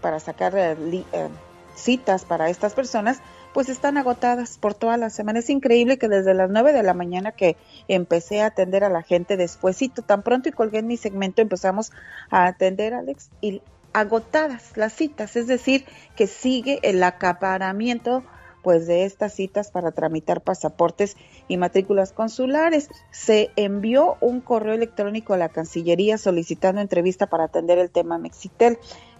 para 0.00 0.20
sacar 0.20 0.56
eh, 0.56 0.76
li- 0.76 1.06
eh, 1.12 1.28
citas 1.76 2.24
para 2.24 2.50
estas 2.50 2.74
personas, 2.74 3.20
pues 3.54 3.68
están 3.68 3.96
agotadas 3.96 4.58
por 4.58 4.74
toda 4.74 4.96
la 4.96 5.10
semana. 5.10 5.38
Es 5.38 5.50
increíble 5.50 5.98
que 5.98 6.08
desde 6.08 6.34
las 6.34 6.50
9 6.50 6.72
de 6.72 6.82
la 6.82 6.94
mañana 6.94 7.32
que 7.32 7.56
empecé 7.88 8.42
a 8.42 8.46
atender 8.46 8.82
a 8.82 8.90
la 8.90 9.02
gente 9.02 9.36
despuésito, 9.36 10.02
tan 10.02 10.22
pronto 10.22 10.48
y 10.48 10.52
colgué 10.52 10.78
en 10.78 10.86
mi 10.86 10.96
segmento, 10.96 11.42
empezamos 11.42 11.92
a 12.30 12.46
atender, 12.46 12.94
Alex, 12.94 13.30
y 13.40 13.62
agotadas 13.92 14.76
las 14.76 14.92
citas, 14.92 15.36
es 15.36 15.46
decir, 15.46 15.86
que 16.16 16.26
sigue 16.26 16.80
el 16.82 17.02
acaparamiento 17.02 18.24
pues 18.66 18.88
de 18.88 19.04
estas 19.04 19.32
citas 19.32 19.70
para 19.70 19.92
tramitar 19.92 20.40
pasaportes 20.40 21.16
y 21.46 21.56
matrículas 21.56 22.12
consulares. 22.12 22.88
Se 23.12 23.50
envió 23.54 24.16
un 24.20 24.40
correo 24.40 24.74
electrónico 24.74 25.34
a 25.34 25.36
la 25.36 25.50
Cancillería 25.50 26.18
solicitando 26.18 26.80
entrevista 26.80 27.28
para 27.28 27.44
atender 27.44 27.78
el 27.78 27.90
tema 27.90 28.18
Mexitel. 28.18 28.76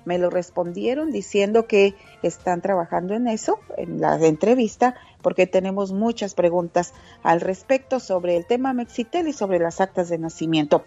Me 0.07 0.19
lo 0.19 0.31
respondieron 0.31 1.11
diciendo 1.11 1.67
que 1.67 1.95
están 2.23 2.63
trabajando 2.63 3.15
en 3.15 3.29
eso, 3.29 3.59
en 3.77 4.01
la 4.01 4.17
entrevista, 4.25 4.95
porque 5.21 5.47
tenemos 5.47 5.93
muchas 5.93 6.35
preguntas 6.35 6.95
al 7.23 7.43
respecto 7.43 8.01
sobre 8.01 8.37
el 8.37 8.47
tema 8.47 8.73
Mexitel 8.73 9.29
y 9.29 9.35
sobre 9.35 9.59
las 9.59 9.81
actas 9.81 10.09
de 10.09 10.17
nacimiento. 10.17 10.85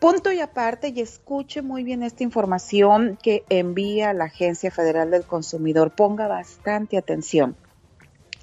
Punto 0.00 0.32
y 0.32 0.40
aparte, 0.40 0.88
y 0.88 1.00
escuche 1.00 1.62
muy 1.62 1.84
bien 1.84 2.02
esta 2.02 2.24
información 2.24 3.18
que 3.22 3.44
envía 3.48 4.12
la 4.12 4.24
Agencia 4.24 4.70
Federal 4.70 5.10
del 5.10 5.24
Consumidor. 5.24 5.92
Ponga 5.92 6.26
bastante 6.26 6.96
atención. 6.96 7.56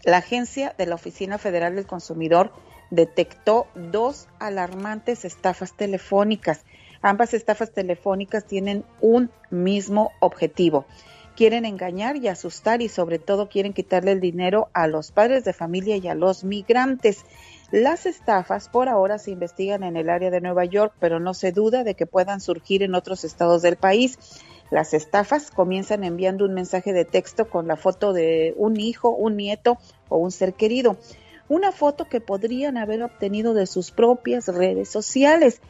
La 0.04 0.18
Agencia 0.18 0.74
de 0.78 0.86
la 0.86 0.96
Oficina 0.96 1.38
Federal 1.38 1.76
del 1.76 1.86
Consumidor 1.86 2.52
detectó 2.92 3.68
dos 3.76 4.28
alarmantes 4.40 5.26
estafas 5.26 5.74
telefónicas. 5.74 6.66
Ambas 7.02 7.34
estafas 7.34 7.72
telefónicas 7.72 8.46
tienen 8.46 8.84
un 9.02 9.32
mismo 9.50 10.12
objetivo. 10.20 10.86
Quieren 11.36 11.66
engañar 11.66 12.18
y 12.18 12.28
asustar 12.28 12.82
y 12.82 12.90
sobre 12.90 13.18
todo 13.18 13.50
quieren 13.50 13.74
quitarle 13.74 14.12
el 14.12 14.20
dinero 14.20 14.70
a 14.74 14.88
los 14.88 15.12
padres 15.12 15.44
de 15.44 15.54
familia 15.54 15.98
y 15.98 16.08
a 16.08 16.14
los 16.14 16.44
migrantes. 16.44 17.26
Las 17.72 18.06
estafas 18.06 18.68
por 18.68 18.90
ahora 18.90 19.18
se 19.18 19.32
investigan 19.32 19.84
en 19.84 19.96
el 19.96 20.10
área 20.10 20.30
de 20.30 20.42
Nueva 20.42 20.66
York, 20.66 20.94
pero 21.00 21.20
no 21.20 21.34
se 21.34 21.52
duda 21.52 21.84
de 21.84 21.96
que 21.96 22.06
puedan 22.06 22.42
surgir 22.42 22.84
en 22.84 22.96
otros 22.96 23.24
estados 23.24 23.62
del 23.62 23.78
país. 23.78 24.20
Las 24.72 24.94
estafas 24.94 25.52
comienzan 25.52 26.04
enviando 26.04 26.46
un 26.46 26.54
mensaje 26.54 26.94
de 26.94 27.06
texto 27.06 27.50
con 27.50 27.68
la 27.68 27.78
foto 27.78 28.14
de 28.14 28.54
un 28.58 28.80
hijo, 28.80 29.10
un 29.10 29.38
nieto 29.38 29.78
o 30.10 30.18
un 30.18 30.32
ser 30.32 30.54
querido. 30.54 30.98
Una 31.50 31.72
foto 31.72 32.06
que 32.06 32.22
podrían 32.22 32.78
haber 32.78 33.04
obtenido 33.04 33.54
de 33.54 33.68
sus 33.68 33.92
propias 33.92 34.48
redes 34.48 34.90
sociales. 34.90 35.62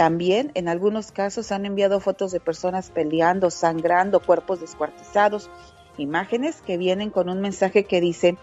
También 0.00 0.50
en 0.54 0.68
algunos 0.68 1.12
casos 1.12 1.52
han 1.52 1.66
enviado 1.66 2.00
fotos 2.00 2.32
de 2.32 2.40
personas 2.40 2.88
peleando, 2.88 3.50
sangrando, 3.50 4.20
cuerpos 4.20 4.58
descuartizados, 4.58 5.50
imágenes 5.98 6.62
que 6.62 6.78
vienen 6.78 7.10
con 7.10 7.28
un 7.28 7.42
mensaje 7.42 7.84
que 7.84 8.00
dice 8.00 8.38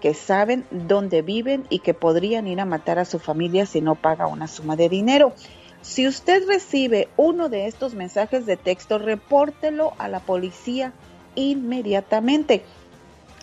que 0.00 0.14
saben 0.14 0.64
dónde 0.70 1.20
viven 1.20 1.66
y 1.68 1.80
que 1.80 1.92
podrían 1.92 2.46
ir 2.46 2.58
a 2.58 2.64
matar 2.64 2.98
a 2.98 3.04
su 3.04 3.18
familia 3.18 3.66
si 3.66 3.82
no 3.82 3.96
paga 3.96 4.28
una 4.28 4.48
suma 4.48 4.76
de 4.76 4.88
dinero. 4.88 5.34
Si 5.82 6.08
usted 6.08 6.48
recibe 6.48 7.08
uno 7.18 7.50
de 7.50 7.66
estos 7.66 7.92
mensajes 7.92 8.46
de 8.46 8.56
texto, 8.56 8.96
repórtelo 8.96 9.92
a 9.98 10.08
la 10.08 10.20
policía 10.20 10.94
inmediatamente. 11.34 12.62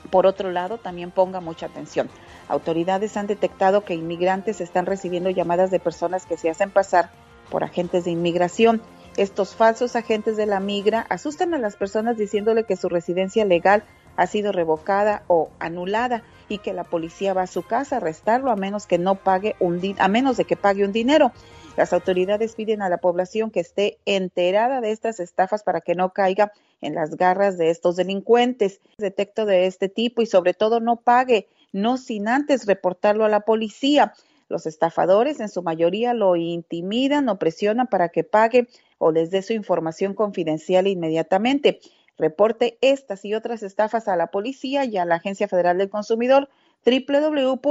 Por 0.09 0.25
otro 0.25 0.49
lado, 0.49 0.79
también 0.79 1.11
ponga 1.11 1.41
mucha 1.41 1.67
atención. 1.67 2.09
Autoridades 2.47 3.17
han 3.17 3.27
detectado 3.27 3.85
que 3.85 3.93
inmigrantes 3.93 4.61
están 4.61 4.87
recibiendo 4.87 5.29
llamadas 5.29 5.69
de 5.69 5.79
personas 5.79 6.25
que 6.25 6.37
se 6.37 6.49
hacen 6.49 6.71
pasar 6.71 7.11
por 7.51 7.63
agentes 7.63 8.05
de 8.05 8.11
inmigración. 8.11 8.81
Estos 9.17 9.55
falsos 9.55 9.95
agentes 9.95 10.37
de 10.37 10.47
la 10.47 10.59
migra 10.59 11.05
asustan 11.09 11.53
a 11.53 11.59
las 11.59 11.75
personas 11.75 12.17
diciéndole 12.17 12.63
que 12.63 12.77
su 12.77 12.89
residencia 12.89 13.45
legal 13.45 13.83
ha 14.15 14.25
sido 14.25 14.51
revocada 14.51 15.23
o 15.27 15.49
anulada 15.59 16.23
y 16.49 16.57
que 16.57 16.73
la 16.73 16.85
policía 16.85 17.33
va 17.33 17.43
a 17.43 17.47
su 17.47 17.63
casa 17.63 17.95
a 17.95 17.97
arrestarlo 17.99 18.51
a 18.51 18.55
menos 18.55 18.87
que 18.87 18.97
no 18.97 19.15
pague 19.15 19.55
un 19.59 19.79
a 19.99 20.07
menos 20.07 20.37
de 20.37 20.45
que 20.45 20.55
pague 20.55 20.85
un 20.85 20.91
dinero. 20.91 21.31
Las 21.77 21.93
autoridades 21.93 22.55
piden 22.55 22.81
a 22.81 22.89
la 22.89 22.97
población 22.97 23.51
que 23.51 23.61
esté 23.61 23.97
enterada 24.05 24.81
de 24.81 24.91
estas 24.91 25.19
estafas 25.19 25.63
para 25.63 25.81
que 25.81 25.95
no 25.95 26.11
caiga 26.11 26.51
en 26.81 26.95
las 26.95 27.15
garras 27.15 27.57
de 27.57 27.69
estos 27.69 27.95
delincuentes. 27.95 28.81
Detecto 28.97 29.45
de 29.45 29.67
este 29.67 29.87
tipo 29.87 30.21
y 30.21 30.25
sobre 30.25 30.53
todo 30.53 30.79
no 30.79 30.97
pague, 30.97 31.47
no 31.71 31.97
sin 31.97 32.27
antes 32.27 32.65
reportarlo 32.65 33.23
a 33.23 33.29
la 33.29 33.41
policía. 33.41 34.13
Los 34.51 34.65
estafadores 34.65 35.39
en 35.39 35.47
su 35.47 35.63
mayoría 35.63 36.13
lo 36.13 36.35
intimidan 36.35 37.29
o 37.29 37.39
presionan 37.39 37.87
para 37.87 38.09
que 38.09 38.25
pague 38.25 38.67
o 38.97 39.13
les 39.13 39.31
dé 39.31 39.41
su 39.41 39.53
información 39.53 40.13
confidencial 40.13 40.87
inmediatamente. 40.87 41.79
Reporte 42.17 42.77
estas 42.81 43.23
y 43.23 43.33
otras 43.33 43.63
estafas 43.63 44.09
a 44.09 44.17
la 44.17 44.27
policía 44.27 44.83
y 44.83 44.97
a 44.97 45.05
la 45.05 45.15
Agencia 45.15 45.47
Federal 45.47 45.77
del 45.77 45.89
Consumidor 45.89 46.49
www.ftc.gov 46.85 47.61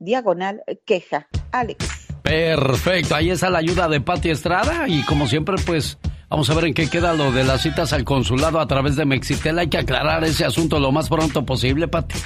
diagonal 0.00 0.62
queja. 0.84 1.28
Alex. 1.52 2.08
Perfecto, 2.22 3.14
ahí 3.14 3.30
está 3.30 3.48
la 3.48 3.58
ayuda 3.58 3.88
de 3.88 4.00
Pati 4.00 4.30
Estrada 4.30 4.88
y 4.88 5.04
como 5.04 5.28
siempre 5.28 5.54
pues 5.64 5.98
vamos 6.28 6.50
a 6.50 6.54
ver 6.54 6.64
en 6.64 6.74
qué 6.74 6.90
queda 6.90 7.12
lo 7.12 7.30
de 7.30 7.44
las 7.44 7.62
citas 7.62 7.92
al 7.92 8.02
consulado 8.02 8.58
a 8.58 8.66
través 8.66 8.96
de 8.96 9.04
Mexitel. 9.04 9.60
Hay 9.60 9.68
que 9.68 9.78
aclarar 9.78 10.24
ese 10.24 10.44
asunto 10.44 10.80
lo 10.80 10.90
más 10.90 11.08
pronto 11.08 11.46
posible, 11.46 11.86
Pati. 11.86 12.18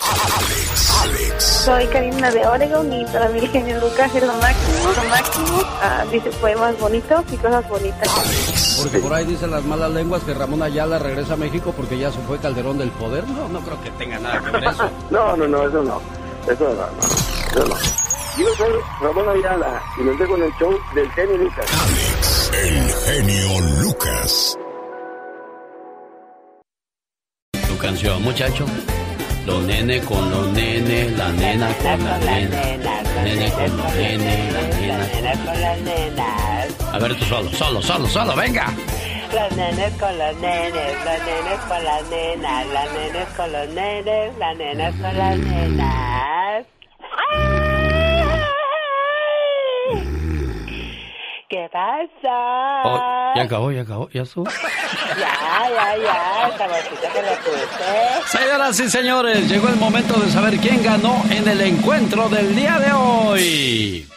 Soy 1.37 1.85
Karina 1.87 2.31
de 2.31 2.47
Oregon 2.47 2.93
y 2.93 3.03
para 3.05 3.27
mí 3.29 3.41
Genio 3.47 3.81
Lucas 3.81 4.15
es 4.15 4.23
lo 4.23 4.33
máximo, 4.33 4.93
lo 4.95 5.09
máximo. 5.09 5.61
Ah, 5.81 6.05
dice 6.09 6.29
poemas 6.39 6.79
bonitos 6.79 7.23
y 7.33 7.35
cosas 7.35 7.67
bonitas. 7.67 8.79
Porque 8.81 8.99
por 8.99 9.13
ahí 9.13 9.25
dicen 9.25 9.51
las 9.51 9.63
malas 9.65 9.91
lenguas 9.91 10.23
que 10.23 10.33
Ramón 10.33 10.63
Ayala 10.63 10.99
regresa 10.99 11.33
a 11.33 11.37
México 11.37 11.73
porque 11.75 11.97
ya 11.97 12.11
se 12.11 12.19
fue 12.19 12.37
Calderón 12.37 12.77
del 12.77 12.91
Poder. 12.91 13.27
No, 13.27 13.49
no 13.49 13.59
creo 13.59 13.81
que 13.83 13.91
tenga 13.91 14.19
nada 14.19 14.41
que 14.41 14.51
ver 14.51 14.63
eso. 14.63 14.89
no, 15.11 15.35
no, 15.35 15.47
no, 15.47 15.67
eso 15.67 15.83
no. 15.83 16.01
Eso 16.49 16.63
no, 16.63 16.75
no. 16.75 17.61
Eso 17.61 17.67
no. 17.67 18.04
Yo 18.37 18.53
soy 18.55 18.73
Ramón 18.99 19.29
Ayala 19.29 19.81
y 19.97 20.03
nos 20.03 20.19
dejo 20.19 20.35
en 20.35 20.43
el 20.43 20.51
show 20.57 20.77
del 20.93 21.09
genio 21.11 21.37
Lucas. 21.37 21.65
Alex, 21.83 22.51
el 22.53 22.91
genio 22.91 23.61
Lucas. 23.81 24.57
Tu 27.69 27.77
canción, 27.77 28.21
muchacho. 28.23 28.65
Los 29.45 29.63
nene 29.63 30.01
con 30.01 30.29
los 30.29 30.47
nene, 30.51 31.11
la 31.11 31.31
nena 31.31 31.73
con 31.75 32.03
la 32.03 32.17
nena. 32.17 33.03
Nene 33.23 33.51
con 33.53 33.77
los 33.77 33.95
nene, 33.95 34.51
la 34.51 34.61
nena 34.67 35.45
con 35.45 35.61
las 35.61 35.81
nenas. 35.81 36.93
A 36.93 36.99
ver 36.99 37.15
tú 37.15 37.25
solo, 37.25 37.49
solo, 37.51 37.81
solo, 37.81 38.07
solo, 38.07 38.35
venga. 38.35 38.67
Los 39.33 39.51
nenes 39.55 39.93
con 39.93 40.17
los 40.17 40.35
nenes, 40.41 40.93
los 41.05 41.19
nenes 41.25 41.59
con 41.69 41.83
las 41.85 42.09
nenas, 42.09 42.67
las 42.67 42.93
nenes 42.93 43.27
con 43.37 43.51
los 43.53 43.69
nenes, 43.69 44.37
las 44.37 44.57
nenas 44.57 44.93
con 44.95 45.17
las 45.17 45.37
nenas. 45.37 46.65
¿Qué 51.49 51.69
pasa? 51.71 52.81
Oh, 52.83 53.33
ya 53.35 53.43
acabó, 53.43 53.71
ya 53.71 53.81
acabó, 53.81 54.09
ya 54.09 54.25
subo. 54.25 54.49
Ya, 55.07 55.69
ya, 55.69 55.97
ya, 56.03 56.47
esta 56.49 56.65
que 57.13 57.21
le 57.21 57.37
puse. 57.37 58.37
Señoras 58.37 58.79
y 58.79 58.89
señores, 58.89 59.47
llegó 59.47 59.69
el 59.69 59.75
momento 59.75 60.19
de 60.19 60.31
saber 60.31 60.57
quién 60.57 60.81
ganó 60.83 61.23
en 61.29 61.47
el 61.47 61.61
encuentro 61.61 62.27
del 62.27 62.55
día 62.55 62.79
de 62.79 62.91
hoy. 62.91 64.07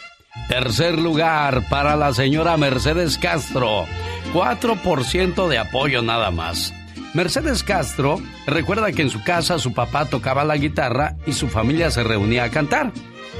Tercer 0.47 0.97
lugar 0.97 1.69
para 1.69 1.95
la 1.95 2.11
señora 2.11 2.57
Mercedes 2.57 3.19
Castro. 3.19 3.85
4% 4.33 5.47
de 5.47 5.57
apoyo 5.59 6.01
nada 6.01 6.31
más. 6.31 6.73
Mercedes 7.13 7.63
Castro 7.63 8.19
recuerda 8.47 8.91
que 8.91 9.03
en 9.03 9.09
su 9.11 9.23
casa 9.23 9.59
su 9.59 9.73
papá 9.73 10.05
tocaba 10.05 10.43
la 10.43 10.57
guitarra 10.57 11.15
y 11.27 11.33
su 11.33 11.47
familia 11.47 11.91
se 11.91 12.03
reunía 12.03 12.45
a 12.45 12.49
cantar. 12.49 12.91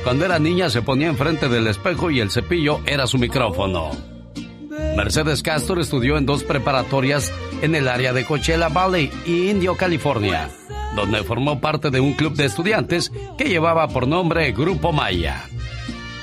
Cuando 0.09 0.25
era 0.25 0.39
niña 0.39 0.71
se 0.71 0.81
ponía 0.81 1.05
enfrente 1.05 1.47
del 1.49 1.67
espejo 1.67 2.09
y 2.09 2.19
el 2.19 2.31
cepillo 2.31 2.79
era 2.87 3.05
su 3.05 3.19
micrófono. 3.19 3.91
Mercedes 4.97 5.43
Castro 5.43 5.79
estudió 5.79 6.17
en 6.17 6.25
dos 6.25 6.43
preparatorias 6.43 7.31
en 7.61 7.75
el 7.75 7.87
área 7.87 8.11
de 8.11 8.25
Coachella 8.25 8.69
Valley 8.69 9.11
y 9.27 9.51
Indio, 9.51 9.77
California, 9.77 10.49
donde 10.95 11.23
formó 11.23 11.61
parte 11.61 11.91
de 11.91 11.99
un 11.99 12.13
club 12.13 12.33
de 12.33 12.45
estudiantes 12.45 13.11
que 13.37 13.49
llevaba 13.49 13.87
por 13.87 14.07
nombre 14.07 14.51
Grupo 14.51 14.91
Maya. 14.91 15.43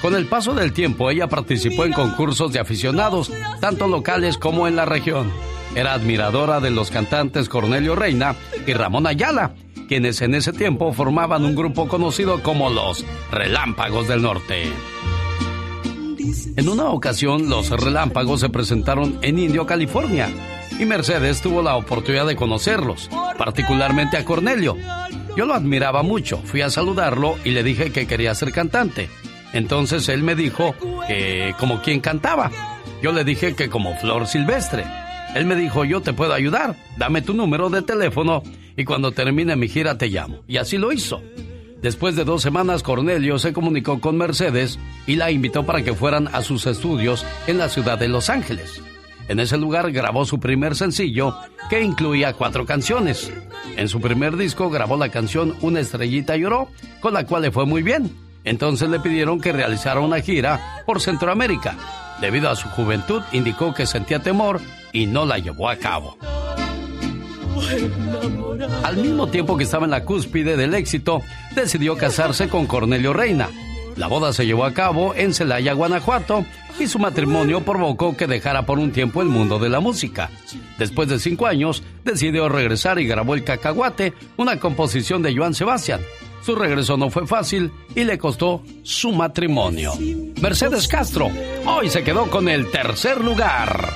Con 0.02 0.16
el 0.16 0.26
paso 0.26 0.52
del 0.52 0.72
tiempo, 0.72 1.08
ella 1.08 1.28
participó 1.28 1.84
en 1.84 1.92
concursos 1.92 2.52
de 2.52 2.58
aficionados, 2.58 3.30
tanto 3.60 3.86
locales 3.86 4.36
como 4.36 4.66
en 4.66 4.74
la 4.74 4.84
región. 4.84 5.30
Era 5.76 5.92
admiradora 5.92 6.58
de 6.60 6.70
los 6.70 6.90
cantantes 6.90 7.50
Cornelio 7.50 7.94
Reina 7.94 8.34
y 8.66 8.72
Ramón 8.72 9.06
Ayala, 9.06 9.52
quienes 9.88 10.22
en 10.22 10.34
ese 10.34 10.54
tiempo 10.54 10.94
formaban 10.94 11.44
un 11.44 11.54
grupo 11.54 11.86
conocido 11.86 12.42
como 12.42 12.70
los 12.70 13.04
Relámpagos 13.30 14.08
del 14.08 14.22
Norte. 14.22 14.72
En 16.56 16.68
una 16.70 16.86
ocasión, 16.86 17.50
los 17.50 17.68
Relámpagos 17.68 18.40
se 18.40 18.48
presentaron 18.48 19.18
en 19.20 19.38
Indio, 19.38 19.66
California, 19.66 20.30
y 20.80 20.86
Mercedes 20.86 21.42
tuvo 21.42 21.60
la 21.60 21.76
oportunidad 21.76 22.26
de 22.26 22.36
conocerlos, 22.36 23.10
particularmente 23.36 24.16
a 24.16 24.24
Cornelio. 24.24 24.78
Yo 25.36 25.44
lo 25.44 25.52
admiraba 25.52 26.02
mucho, 26.02 26.38
fui 26.38 26.62
a 26.62 26.70
saludarlo 26.70 27.36
y 27.44 27.50
le 27.50 27.62
dije 27.62 27.92
que 27.92 28.06
quería 28.06 28.34
ser 28.34 28.50
cantante. 28.50 29.10
Entonces 29.52 30.08
él 30.08 30.22
me 30.22 30.36
dijo 30.36 30.74
que 31.06 31.54
como 31.58 31.82
quien 31.82 32.00
cantaba. 32.00 32.50
Yo 33.02 33.12
le 33.12 33.24
dije 33.24 33.54
que 33.54 33.68
como 33.68 33.94
Flor 33.96 34.26
Silvestre. 34.26 35.05
Él 35.36 35.44
me 35.44 35.54
dijo, 35.54 35.84
yo 35.84 36.00
te 36.00 36.14
puedo 36.14 36.32
ayudar, 36.32 36.76
dame 36.96 37.20
tu 37.20 37.34
número 37.34 37.68
de 37.68 37.82
teléfono 37.82 38.42
y 38.74 38.86
cuando 38.86 39.12
termine 39.12 39.54
mi 39.54 39.68
gira 39.68 39.98
te 39.98 40.08
llamo. 40.08 40.40
Y 40.48 40.56
así 40.56 40.78
lo 40.78 40.92
hizo. 40.92 41.20
Después 41.82 42.16
de 42.16 42.24
dos 42.24 42.40
semanas, 42.40 42.82
Cornelio 42.82 43.38
se 43.38 43.52
comunicó 43.52 44.00
con 44.00 44.16
Mercedes 44.16 44.78
y 45.06 45.16
la 45.16 45.30
invitó 45.30 45.66
para 45.66 45.82
que 45.82 45.92
fueran 45.92 46.30
a 46.32 46.40
sus 46.40 46.66
estudios 46.66 47.26
en 47.46 47.58
la 47.58 47.68
ciudad 47.68 47.98
de 47.98 48.08
Los 48.08 48.30
Ángeles. 48.30 48.80
En 49.28 49.38
ese 49.38 49.58
lugar 49.58 49.92
grabó 49.92 50.24
su 50.24 50.40
primer 50.40 50.74
sencillo, 50.74 51.36
que 51.68 51.82
incluía 51.82 52.32
cuatro 52.32 52.64
canciones. 52.64 53.30
En 53.76 53.90
su 53.90 54.00
primer 54.00 54.38
disco 54.38 54.70
grabó 54.70 54.96
la 54.96 55.10
canción 55.10 55.54
Una 55.60 55.80
estrellita 55.80 56.38
lloró, 56.38 56.68
con 57.00 57.12
la 57.12 57.26
cual 57.26 57.42
le 57.42 57.50
fue 57.50 57.66
muy 57.66 57.82
bien. 57.82 58.10
Entonces 58.44 58.88
le 58.88 59.00
pidieron 59.00 59.38
que 59.38 59.52
realizara 59.52 60.00
una 60.00 60.20
gira 60.20 60.82
por 60.86 61.02
Centroamérica. 61.02 61.76
Debido 62.20 62.50
a 62.50 62.56
su 62.56 62.68
juventud, 62.68 63.22
indicó 63.32 63.74
que 63.74 63.86
sentía 63.86 64.20
temor 64.20 64.60
y 64.92 65.06
no 65.06 65.26
la 65.26 65.38
llevó 65.38 65.68
a 65.68 65.76
cabo. 65.76 66.16
Al 68.82 68.96
mismo 68.96 69.28
tiempo 69.28 69.56
que 69.56 69.64
estaba 69.64 69.84
en 69.84 69.90
la 69.90 70.04
cúspide 70.04 70.56
del 70.56 70.74
éxito, 70.74 71.22
decidió 71.54 71.96
casarse 71.96 72.48
con 72.48 72.66
Cornelio 72.66 73.12
Reina. 73.12 73.48
La 73.96 74.08
boda 74.08 74.32
se 74.32 74.44
llevó 74.46 74.64
a 74.64 74.74
cabo 74.74 75.14
en 75.14 75.32
Celaya, 75.32 75.72
Guanajuato, 75.72 76.44
y 76.78 76.86
su 76.86 76.98
matrimonio 76.98 77.62
provocó 77.62 78.16
que 78.16 78.26
dejara 78.26 78.66
por 78.66 78.78
un 78.78 78.92
tiempo 78.92 79.22
el 79.22 79.28
mundo 79.28 79.58
de 79.58 79.70
la 79.70 79.80
música. 79.80 80.30
Después 80.78 81.08
de 81.08 81.18
cinco 81.18 81.46
años, 81.46 81.82
decidió 82.04 82.48
regresar 82.50 82.98
y 82.98 83.06
grabó 83.06 83.34
El 83.34 83.44
Cacahuate, 83.44 84.12
una 84.36 84.60
composición 84.60 85.22
de 85.22 85.34
Joan 85.34 85.54
Sebastián. 85.54 86.00
Su 86.42 86.54
regreso 86.54 86.96
no 86.96 87.10
fue 87.10 87.26
fácil 87.26 87.72
y 87.94 88.04
le 88.04 88.18
costó 88.18 88.62
su 88.82 89.12
matrimonio. 89.12 89.92
Mercedes 90.40 90.86
Castro 90.86 91.30
hoy 91.66 91.90
se 91.90 92.04
quedó 92.04 92.30
con 92.30 92.48
el 92.48 92.70
tercer 92.70 93.22
lugar. 93.24 93.94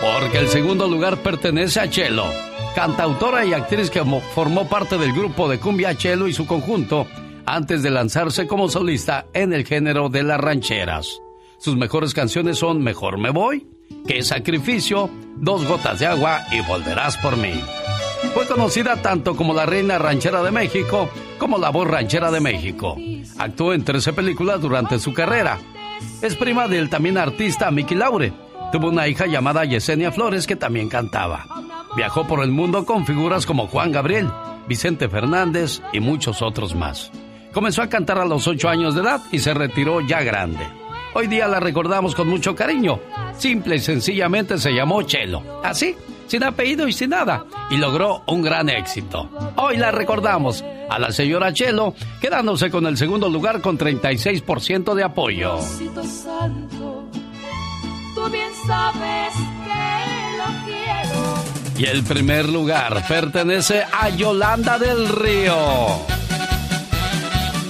Porque 0.00 0.38
el 0.38 0.48
segundo 0.48 0.86
lugar 0.86 1.16
pertenece 1.22 1.80
a 1.80 1.90
Chelo, 1.90 2.26
cantautora 2.74 3.44
y 3.44 3.54
actriz 3.54 3.90
que 3.90 4.04
formó 4.34 4.68
parte 4.68 4.98
del 4.98 5.12
grupo 5.12 5.48
de 5.48 5.58
Cumbia 5.58 5.96
Chelo 5.96 6.28
y 6.28 6.32
su 6.32 6.46
conjunto 6.46 7.06
antes 7.46 7.82
de 7.82 7.90
lanzarse 7.90 8.46
como 8.46 8.68
solista 8.68 9.26
en 9.32 9.52
el 9.52 9.64
género 9.64 10.08
de 10.08 10.22
las 10.22 10.40
rancheras. 10.40 11.20
Sus 11.58 11.76
mejores 11.76 12.12
canciones 12.12 12.58
son 12.58 12.82
Mejor 12.82 13.18
me 13.18 13.30
voy, 13.30 13.66
Qué 14.06 14.22
sacrificio, 14.22 15.08
Dos 15.36 15.66
gotas 15.66 15.98
de 15.98 16.06
agua 16.06 16.42
y 16.50 16.60
Volverás 16.60 17.16
por 17.18 17.36
mí. 17.36 17.52
Fue 18.34 18.46
conocida 18.46 19.00
tanto 19.02 19.34
como 19.34 19.54
la 19.54 19.66
reina 19.66 19.98
ranchera 19.98 20.42
de 20.42 20.50
México 20.50 21.08
como 21.38 21.58
la 21.58 21.70
voz 21.70 21.86
ranchera 21.86 22.30
de 22.30 22.40
México. 22.40 22.96
Actuó 23.38 23.72
en 23.72 23.84
13 23.84 24.12
películas 24.12 24.60
durante 24.60 24.98
su 24.98 25.12
carrera. 25.12 25.58
Es 26.22 26.36
prima 26.36 26.68
del 26.68 26.88
también 26.90 27.18
artista 27.18 27.70
Mickey 27.70 27.96
Laure. 27.96 28.32
Tuvo 28.72 28.88
una 28.88 29.08
hija 29.08 29.26
llamada 29.26 29.64
Yesenia 29.64 30.12
Flores 30.12 30.46
que 30.46 30.56
también 30.56 30.88
cantaba. 30.88 31.46
Viajó 31.96 32.26
por 32.26 32.42
el 32.42 32.50
mundo 32.50 32.84
con 32.84 33.06
figuras 33.06 33.46
como 33.46 33.68
Juan 33.68 33.92
Gabriel, 33.92 34.28
Vicente 34.68 35.08
Fernández 35.08 35.80
y 35.92 36.00
muchos 36.00 36.42
otros 36.42 36.74
más. 36.74 37.10
Comenzó 37.52 37.82
a 37.82 37.88
cantar 37.88 38.18
a 38.18 38.26
los 38.26 38.46
8 38.46 38.68
años 38.68 38.94
de 38.94 39.00
edad 39.00 39.22
y 39.32 39.38
se 39.38 39.54
retiró 39.54 40.00
ya 40.00 40.22
grande. 40.22 40.66
Hoy 41.14 41.26
día 41.28 41.48
la 41.48 41.60
recordamos 41.60 42.14
con 42.14 42.28
mucho 42.28 42.54
cariño. 42.54 43.00
Simple 43.38 43.76
y 43.76 43.78
sencillamente 43.78 44.58
se 44.58 44.74
llamó 44.74 45.02
Chelo. 45.02 45.62
Así, 45.64 45.96
sin 46.26 46.44
apellido 46.44 46.88
y 46.88 46.92
sin 46.92 47.10
nada. 47.10 47.44
Y 47.70 47.76
logró 47.76 48.22
un 48.26 48.42
gran 48.42 48.68
éxito. 48.68 49.30
Hoy 49.56 49.76
la 49.76 49.90
recordamos 49.90 50.64
a 50.88 50.98
la 50.98 51.12
señora 51.12 51.52
Chelo, 51.52 51.94
quedándose 52.20 52.70
con 52.70 52.86
el 52.86 52.96
segundo 52.96 53.28
lugar 53.28 53.60
con 53.60 53.78
36% 53.78 54.94
de 54.94 55.04
apoyo. 55.04 55.58
Y 61.78 61.84
el 61.84 62.02
primer 62.04 62.48
lugar 62.48 63.06
pertenece 63.06 63.84
a 63.92 64.08
Yolanda 64.08 64.78
del 64.78 65.08
Río. 65.08 65.56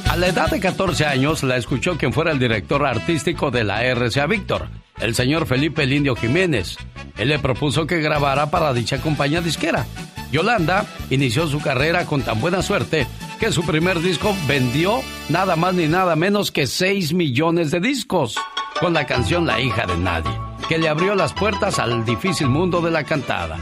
A 0.08 0.16
la 0.16 0.28
edad 0.28 0.48
de 0.48 0.60
14 0.60 1.04
años 1.04 1.42
la 1.42 1.56
escuchó 1.56 1.98
quien 1.98 2.12
fuera 2.12 2.30
el 2.30 2.38
director 2.38 2.86
artístico 2.86 3.50
de 3.50 3.64
la 3.64 3.82
RCA 3.82 4.26
Víctor, 4.26 4.68
el 5.00 5.14
señor 5.14 5.46
Felipe 5.46 5.86
Lindio 5.86 6.16
Jiménez. 6.16 6.76
Él 7.16 7.28
le 7.28 7.38
propuso 7.38 7.86
que 7.86 8.00
grabara 8.00 8.50
para 8.50 8.72
dicha 8.72 9.00
compañía 9.00 9.40
disquera. 9.40 9.86
Yolanda 10.32 10.86
inició 11.10 11.46
su 11.46 11.60
carrera 11.60 12.04
con 12.06 12.22
tan 12.22 12.40
buena 12.40 12.62
suerte 12.62 13.06
que 13.38 13.52
su 13.52 13.64
primer 13.64 14.00
disco 14.00 14.34
vendió 14.48 15.00
nada 15.28 15.56
más 15.56 15.74
ni 15.74 15.86
nada 15.86 16.16
menos 16.16 16.50
que 16.50 16.66
6 16.66 17.12
millones 17.12 17.70
de 17.70 17.80
discos 17.80 18.36
con 18.80 18.92
la 18.92 19.06
canción 19.06 19.46
La 19.46 19.60
hija 19.60 19.86
de 19.86 19.96
nadie, 19.96 20.32
que 20.68 20.78
le 20.78 20.88
abrió 20.88 21.14
las 21.14 21.32
puertas 21.32 21.78
al 21.78 22.04
difícil 22.04 22.48
mundo 22.48 22.80
de 22.80 22.90
la 22.90 23.04
cantada. 23.04 23.58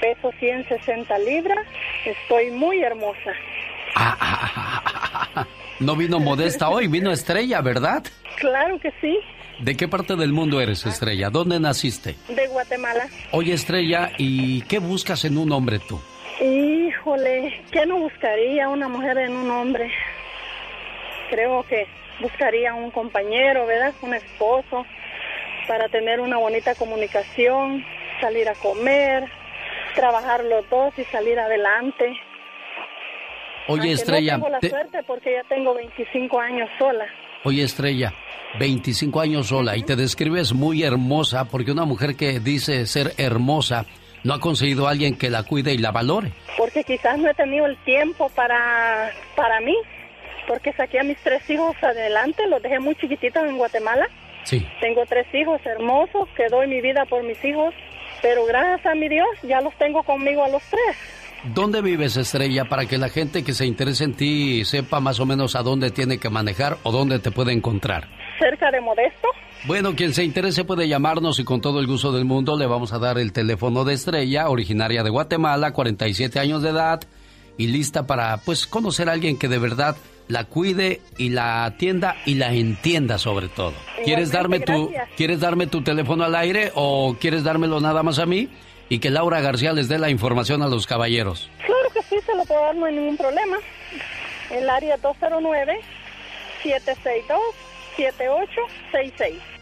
peso 0.00 0.30
160 0.38 1.18
libras, 1.18 1.66
estoy 2.04 2.50
muy 2.52 2.80
hermosa. 2.82 3.32
Ah, 3.94 4.16
ah, 4.20 4.82
ah, 5.34 5.46
no 5.80 5.96
vino 5.96 6.18
modesta 6.20 6.68
hoy, 6.68 6.88
vino 6.88 7.10
estrella, 7.10 7.60
¿verdad? 7.60 8.04
Claro 8.36 8.78
que 8.78 8.92
sí. 9.00 9.18
¿De 9.60 9.76
qué 9.76 9.88
parte 9.88 10.14
del 10.14 10.32
mundo 10.32 10.60
eres, 10.60 10.86
Estrella? 10.86 11.30
¿Dónde 11.30 11.58
naciste? 11.58 12.14
De 12.28 12.46
Guatemala. 12.46 13.08
Oye, 13.32 13.54
Estrella, 13.54 14.12
¿y 14.16 14.62
qué 14.62 14.78
buscas 14.78 15.24
en 15.24 15.36
un 15.36 15.50
hombre 15.50 15.80
tú? 15.80 16.00
Híjole, 16.40 17.64
¿qué 17.72 17.84
no 17.84 17.98
buscaría 17.98 18.68
una 18.68 18.86
mujer 18.88 19.18
en 19.18 19.32
un 19.32 19.50
hombre? 19.50 19.90
Creo 21.30 21.64
que 21.64 21.88
buscaría 22.20 22.72
un 22.74 22.92
compañero, 22.92 23.66
¿verdad? 23.66 23.92
Un 24.02 24.14
esposo, 24.14 24.86
para 25.66 25.88
tener 25.88 26.20
una 26.20 26.38
bonita 26.38 26.76
comunicación, 26.76 27.84
salir 28.20 28.48
a 28.48 28.54
comer, 28.54 29.24
trabajar 29.96 30.44
los 30.44 30.68
dos 30.70 30.96
y 30.98 31.04
salir 31.06 31.38
adelante. 31.38 32.16
Oye, 33.68 33.92
Estrella. 33.92 34.38
No 34.38 34.44
tengo 34.44 34.58
la 34.60 34.68
suerte 34.68 35.02
porque 35.06 35.32
ya 35.32 35.48
tengo 35.48 35.74
25 35.74 36.40
años 36.40 36.68
sola. 36.78 37.06
Oye, 37.44 37.62
Estrella, 37.62 38.12
25 38.58 39.20
años 39.20 39.48
sola 39.48 39.76
y 39.76 39.82
te 39.82 39.94
describes 39.94 40.52
muy 40.52 40.82
hermosa 40.82 41.44
porque 41.44 41.70
una 41.70 41.84
mujer 41.84 42.16
que 42.16 42.40
dice 42.40 42.86
ser 42.86 43.12
hermosa 43.18 43.84
no 44.24 44.34
ha 44.34 44.40
conseguido 44.40 44.88
a 44.88 44.90
alguien 44.90 45.16
que 45.16 45.30
la 45.30 45.42
cuide 45.42 45.72
y 45.72 45.78
la 45.78 45.92
valore. 45.92 46.32
Porque 46.56 46.82
quizás 46.82 47.18
no 47.18 47.30
he 47.30 47.34
tenido 47.34 47.66
el 47.66 47.76
tiempo 47.84 48.30
para, 48.30 49.12
para 49.36 49.60
mí, 49.60 49.76
porque 50.46 50.72
saqué 50.72 50.98
a 50.98 51.04
mis 51.04 51.18
tres 51.18 51.48
hijos 51.48 51.76
adelante, 51.82 52.46
los 52.48 52.62
dejé 52.62 52.80
muy 52.80 52.94
chiquititos 52.96 53.44
en 53.44 53.58
Guatemala. 53.58 54.08
Sí. 54.44 54.66
Tengo 54.80 55.04
tres 55.06 55.26
hijos 55.34 55.60
hermosos, 55.64 56.28
que 56.36 56.48
doy 56.48 56.66
mi 56.66 56.80
vida 56.80 57.04
por 57.04 57.22
mis 57.22 57.42
hijos, 57.44 57.74
pero 58.22 58.44
gracias 58.46 58.86
a 58.86 58.94
mi 58.94 59.08
Dios 59.08 59.28
ya 59.42 59.60
los 59.60 59.74
tengo 59.74 60.02
conmigo 60.02 60.42
a 60.42 60.48
los 60.48 60.62
tres. 60.64 60.96
¿Dónde 61.44 61.82
vives, 61.82 62.16
Estrella, 62.16 62.64
para 62.64 62.86
que 62.86 62.98
la 62.98 63.08
gente 63.08 63.44
que 63.44 63.54
se 63.54 63.64
interese 63.64 64.04
en 64.04 64.14
ti 64.14 64.64
sepa 64.64 65.00
más 65.00 65.20
o 65.20 65.26
menos 65.26 65.54
a 65.54 65.62
dónde 65.62 65.90
tiene 65.90 66.18
que 66.18 66.30
manejar 66.30 66.78
o 66.82 66.90
dónde 66.90 67.18
te 67.20 67.30
puede 67.30 67.52
encontrar? 67.52 68.08
Cerca 68.38 68.70
de 68.70 68.80
Modesto. 68.80 69.28
Bueno, 69.64 69.94
quien 69.94 70.14
se 70.14 70.24
interese 70.24 70.64
puede 70.64 70.88
llamarnos 70.88 71.38
y 71.38 71.44
con 71.44 71.60
todo 71.60 71.80
el 71.80 71.86
gusto 71.86 72.12
del 72.12 72.24
mundo 72.24 72.56
le 72.56 72.66
vamos 72.66 72.92
a 72.92 72.98
dar 72.98 73.18
el 73.18 73.32
teléfono 73.32 73.84
de 73.84 73.94
Estrella, 73.94 74.48
originaria 74.48 75.02
de 75.02 75.10
Guatemala, 75.10 75.72
47 75.72 76.38
años 76.38 76.62
de 76.62 76.70
edad 76.70 77.00
y 77.56 77.68
lista 77.68 78.06
para 78.06 78.36
pues 78.38 78.66
conocer 78.66 79.08
a 79.08 79.12
alguien 79.12 79.38
que 79.38 79.48
de 79.48 79.58
verdad 79.58 79.96
la 80.28 80.44
cuide 80.44 81.00
y 81.16 81.30
la 81.30 81.64
atienda 81.64 82.16
y 82.24 82.34
la 82.34 82.52
entienda 82.52 83.18
sobre 83.18 83.48
todo. 83.48 83.74
¿Quieres 84.04 84.30
darme 84.30 84.60
tu 84.60 84.92
quieres 85.16 85.40
darme 85.40 85.66
tu 85.66 85.82
teléfono 85.82 86.24
al 86.24 86.36
aire 86.36 86.70
o 86.74 87.16
quieres 87.18 87.42
dármelo 87.42 87.80
nada 87.80 88.02
más 88.02 88.18
a 88.18 88.26
mí 88.26 88.48
y 88.88 88.98
que 88.98 89.10
Laura 89.10 89.40
García 89.40 89.72
les 89.72 89.88
dé 89.88 89.98
la 89.98 90.10
información 90.10 90.62
a 90.62 90.68
los 90.68 90.86
caballeros? 90.86 91.50
Claro 91.58 91.90
que 91.92 92.02
sí, 92.02 92.16
se 92.24 92.34
lo 92.34 92.44
puedo 92.44 92.60
dar, 92.60 92.74
no 92.74 92.86
hay 92.86 92.94
ningún 92.94 93.16
problema. 93.16 93.58
El 94.50 94.68
área 94.68 94.96
209 94.96 95.80
762 96.62 97.38
7866. 97.96 99.58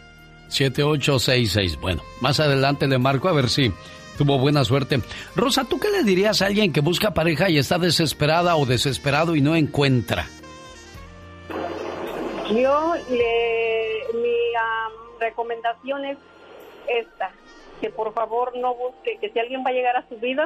7866. 0.49 1.77
Bueno, 1.79 2.01
más 2.21 2.39
adelante 2.39 2.87
le 2.87 2.97
marco 2.97 3.27
a 3.27 3.33
ver 3.33 3.49
si 3.49 3.71
tuvo 4.17 4.37
buena 4.37 4.63
suerte. 4.63 4.99
Rosa, 5.35 5.65
¿tú 5.65 5.79
qué 5.79 5.89
le 5.89 6.03
dirías 6.03 6.41
a 6.41 6.47
alguien 6.47 6.73
que 6.73 6.81
busca 6.81 7.13
pareja 7.13 7.49
y 7.49 7.57
está 7.57 7.77
desesperada 7.77 8.55
o 8.55 8.65
desesperado 8.65 9.35
y 9.35 9.41
no 9.41 9.55
encuentra? 9.55 10.27
Yo 12.49 12.93
le, 13.09 14.19
mi 14.19 14.37
recomendación 15.19 16.05
es 16.05 16.17
esta, 16.87 17.31
que 17.81 17.89
por 17.89 18.13
favor 18.13 18.57
no 18.57 18.75
busque, 18.75 19.17
que 19.19 19.29
si 19.29 19.39
alguien 19.39 19.63
va 19.65 19.69
a 19.69 19.73
llegar 19.73 19.95
a 19.95 20.07
su 20.07 20.17
vida, 20.17 20.45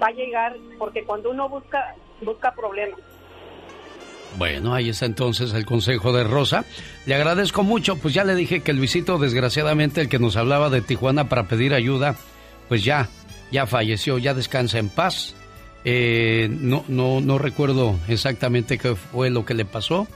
va 0.00 0.06
a 0.08 0.12
llegar, 0.12 0.56
porque 0.78 1.04
cuando 1.04 1.30
uno 1.30 1.48
busca, 1.48 1.94
busca 2.20 2.54
problemas. 2.54 2.98
Bueno, 4.38 4.72
ahí 4.72 4.88
está 4.88 5.06
entonces 5.06 5.52
el 5.52 5.66
consejo 5.66 6.12
de 6.12 6.24
Rosa. 6.24 6.64
Le 7.04 7.14
agradezco 7.14 7.62
mucho, 7.62 7.96
pues 7.96 8.14
ya 8.14 8.24
le 8.24 8.34
dije 8.34 8.62
que 8.62 8.72
Luisito, 8.72 9.18
desgraciadamente, 9.18 10.00
el 10.00 10.08
que 10.08 10.18
nos 10.18 10.36
hablaba 10.36 10.70
de 10.70 10.80
Tijuana 10.80 11.28
para 11.28 11.44
pedir 11.44 11.74
ayuda, 11.74 12.16
pues 12.68 12.82
ya, 12.82 13.08
ya 13.50 13.66
falleció, 13.66 14.18
ya 14.18 14.32
descansa 14.32 14.78
en 14.78 14.88
paz. 14.88 15.34
Eh, 15.84 16.48
no, 16.50 16.84
no, 16.88 17.20
no 17.20 17.38
recuerdo 17.38 17.96
exactamente 18.08 18.78
qué 18.78 18.94
fue 18.94 19.30
lo 19.30 19.44
que 19.44 19.54
le 19.54 19.64
pasó, 19.64 20.06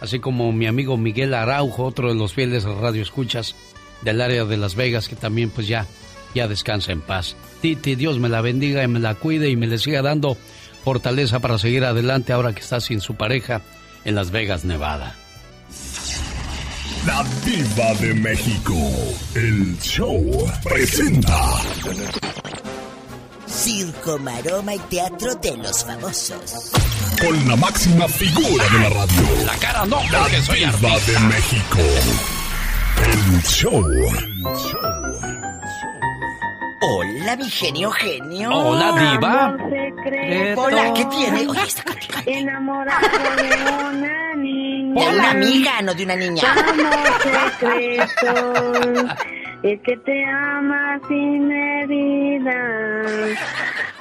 así 0.00 0.20
como 0.20 0.52
mi 0.52 0.66
amigo 0.66 0.96
Miguel 0.96 1.34
Araujo, 1.34 1.84
otro 1.84 2.08
de 2.08 2.14
los 2.14 2.34
fieles 2.34 2.64
radioescuchas 2.64 3.56
del 4.04 4.20
área 4.20 4.44
de 4.44 4.56
Las 4.56 4.74
Vegas, 4.74 5.08
que 5.08 5.16
también 5.16 5.50
pues 5.50 5.66
ya, 5.66 5.86
ya 6.34 6.46
descansa 6.48 6.92
en 6.92 7.00
paz. 7.00 7.36
Titi, 7.60 7.94
Dios 7.94 8.18
me 8.18 8.28
la 8.28 8.40
bendiga 8.40 8.82
y 8.82 8.88
me 8.88 9.00
la 9.00 9.14
cuide 9.14 9.48
y 9.48 9.56
me 9.56 9.66
le 9.66 9.78
siga 9.78 10.02
dando 10.02 10.36
fortaleza 10.84 11.40
para 11.40 11.58
seguir 11.58 11.84
adelante 11.84 12.32
ahora 12.32 12.52
que 12.54 12.60
está 12.60 12.80
sin 12.80 13.00
su 13.00 13.14
pareja 13.14 13.62
en 14.04 14.14
Las 14.14 14.30
Vegas, 14.30 14.64
Nevada. 14.64 15.16
La 17.06 17.24
Diva 17.44 17.92
de 18.00 18.14
México, 18.14 18.74
el 19.34 19.78
show 19.80 20.46
presenta. 20.62 21.38
Circo, 23.46 24.18
maroma 24.18 24.74
y 24.74 24.78
teatro 24.90 25.34
de 25.36 25.56
los 25.58 25.84
famosos. 25.84 26.70
Con 27.20 27.46
la 27.48 27.56
máxima 27.56 28.08
figura 28.08 28.64
de 28.72 28.78
la 28.80 28.88
radio. 28.90 29.22
La 29.46 29.54
cara 29.56 29.84
no, 29.86 30.02
La 30.10 30.20
porque 30.20 30.40
soy 30.42 30.58
Diva 30.60 30.70
artista. 30.92 31.12
de 31.12 31.18
México, 31.26 31.78
el 33.04 33.42
show. 33.42 33.82
Hola, 36.80 37.36
mi 37.36 37.48
genio, 37.48 37.90
genio. 37.90 38.50
Hola, 38.50 38.92
diva. 38.92 39.44
Amor 39.44 39.70
secreto. 39.70 40.60
Hola, 40.62 40.92
¿qué 40.94 41.04
tiene? 41.06 41.46
Oye, 41.48 41.62
está 41.62 41.84
Enamorado 42.26 43.06
de 43.36 43.50
una 43.84 44.34
niña. 44.36 45.02
De 45.02 45.16
una 45.16 45.30
amiga, 45.30 45.82
no 45.82 45.94
de 45.94 46.04
una 46.04 46.16
niña. 46.16 46.42
Amor 46.52 46.94
secreto. 47.22 48.34
Es 49.62 49.80
que 49.80 49.96
te 49.96 50.24
ama 50.26 51.00
sin 51.08 51.48
medida. 51.48 52.58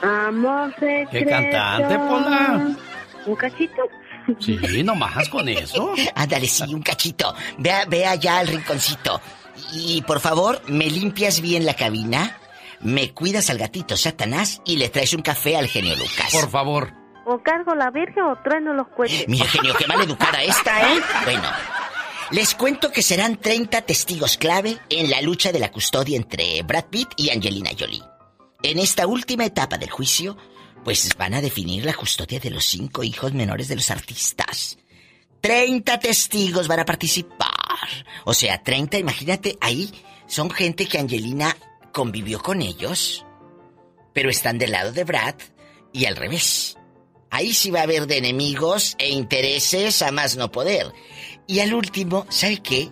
Amor 0.02 0.74
secreto. 0.74 1.10
¿Qué 1.12 1.26
cantante, 1.26 2.00
Pola? 2.00 2.76
Un 3.26 3.36
cachito. 3.36 3.82
Sí, 4.40 4.84
nomás 4.84 5.30
con 5.30 5.48
eso. 5.50 5.94
Ándale, 6.16 6.48
sí, 6.48 6.64
un 6.74 6.82
cachito. 6.82 7.34
Ve, 7.58 7.72
ve 7.88 8.06
allá 8.06 8.40
al 8.40 8.48
rinconcito. 8.48 9.22
Y 9.74 10.02
por 10.04 10.20
favor, 10.20 10.62
me 10.68 10.90
limpias 10.90 11.42
bien 11.42 11.66
la 11.66 11.76
cabina, 11.76 12.38
me 12.82 13.12
cuidas 13.14 13.50
al 13.50 13.58
gatito 13.58 13.98
Satanás 13.98 14.62
y 14.66 14.78
le 14.78 14.90
traes 14.90 15.14
un 15.14 15.22
café 15.22 15.58
al 15.58 15.68
genio 15.68 15.96
Lucas. 15.96 16.32
Por 16.32 16.50
favor. 16.50 16.94
O 17.26 17.42
cargo 17.42 17.74
la 17.76 17.90
virgen 17.90 18.24
o 18.24 18.36
trueno 18.44 18.74
los 18.74 18.88
cohetes. 18.90 19.26
Mira, 19.28 19.46
genio, 19.46 19.74
qué 19.76 19.88
maleducada 19.88 20.42
esta, 20.44 20.94
¿eh? 20.94 21.00
Bueno, 21.24 21.50
les 22.32 22.56
cuento 22.56 22.92
que 22.92 23.02
serán 23.02 23.38
30 23.38 23.82
testigos 23.84 24.38
clave 24.38 24.78
en 24.90 25.10
la 25.10 25.22
lucha 25.22 25.52
de 25.52 25.60
la 25.60 25.72
custodia 25.72 26.18
entre 26.18 26.62
Brad 26.64 26.86
Pitt 26.86 27.10
y 27.16 27.30
Angelina 27.30 27.72
Jolie. 27.78 28.04
En 28.64 28.80
esta 28.80 29.08
última 29.08 29.46
etapa 29.46 29.78
del 29.78 29.90
juicio, 29.90 30.38
pues 30.84 31.10
van 31.18 31.34
a 31.34 31.42
definir 31.42 31.86
la 31.86 31.94
custodia 31.94 32.40
de 32.40 32.50
los 32.50 32.66
cinco 32.66 33.04
hijos 33.04 33.34
menores 33.34 33.68
de 33.68 33.76
los 33.76 33.90
artistas. 33.90 34.78
30 35.42 36.00
testigos 36.00 36.68
van 36.68 36.80
a 36.80 36.86
participar. 36.86 37.90
O 38.26 38.34
sea, 38.34 38.62
30, 38.62 38.98
imagínate, 38.98 39.58
ahí 39.62 39.92
son 40.28 40.50
gente 40.50 40.86
que 40.86 41.00
Angelina 41.00 41.56
convivió 41.92 42.42
con 42.42 42.62
ellos, 42.62 43.26
pero 44.14 44.30
están 44.30 44.58
del 44.58 44.72
lado 44.72 44.92
de 44.92 45.04
Brad 45.04 45.36
y 45.92 46.06
al 46.06 46.16
revés. 46.16 46.78
Ahí 47.30 47.54
sí 47.54 47.72
va 47.72 47.80
a 47.80 47.84
haber 47.84 48.08
de 48.08 48.18
enemigos 48.18 48.96
e 49.00 49.10
intereses 49.10 50.02
a 50.02 50.12
más 50.12 50.38
no 50.38 50.52
poder. 50.52 50.94
Y 51.48 51.60
al 51.60 51.74
último, 51.74 52.26
¿sabe 52.30 52.62
qué? 52.62 52.92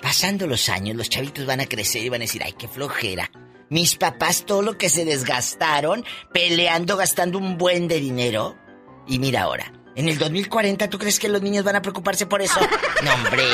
Pasando 0.00 0.46
los 0.46 0.68
años, 0.68 0.96
los 0.96 1.10
chavitos 1.10 1.46
van 1.46 1.60
a 1.60 1.66
crecer 1.66 2.02
y 2.02 2.08
van 2.08 2.20
a 2.20 2.24
decir, 2.24 2.42
ay, 2.44 2.54
qué 2.58 2.68
flojera. 2.68 3.30
Mis 3.68 3.96
papás 3.96 4.44
todo 4.46 4.62
lo 4.62 4.78
que 4.78 4.88
se 4.88 5.04
desgastaron 5.04 6.04
peleando, 6.32 6.96
gastando 6.96 7.38
un 7.38 7.58
buen 7.58 7.88
de 7.88 8.00
dinero. 8.00 8.56
Y 9.06 9.18
mira 9.18 9.42
ahora, 9.42 9.72
en 9.96 10.08
el 10.08 10.18
2040, 10.18 10.88
¿tú 10.90 10.98
crees 10.98 11.18
que 11.18 11.28
los 11.28 11.42
niños 11.42 11.64
van 11.64 11.76
a 11.76 11.82
preocuparse 11.82 12.26
por 12.26 12.42
eso? 12.42 12.60
No, 13.02 13.14
hombre. 13.14 13.44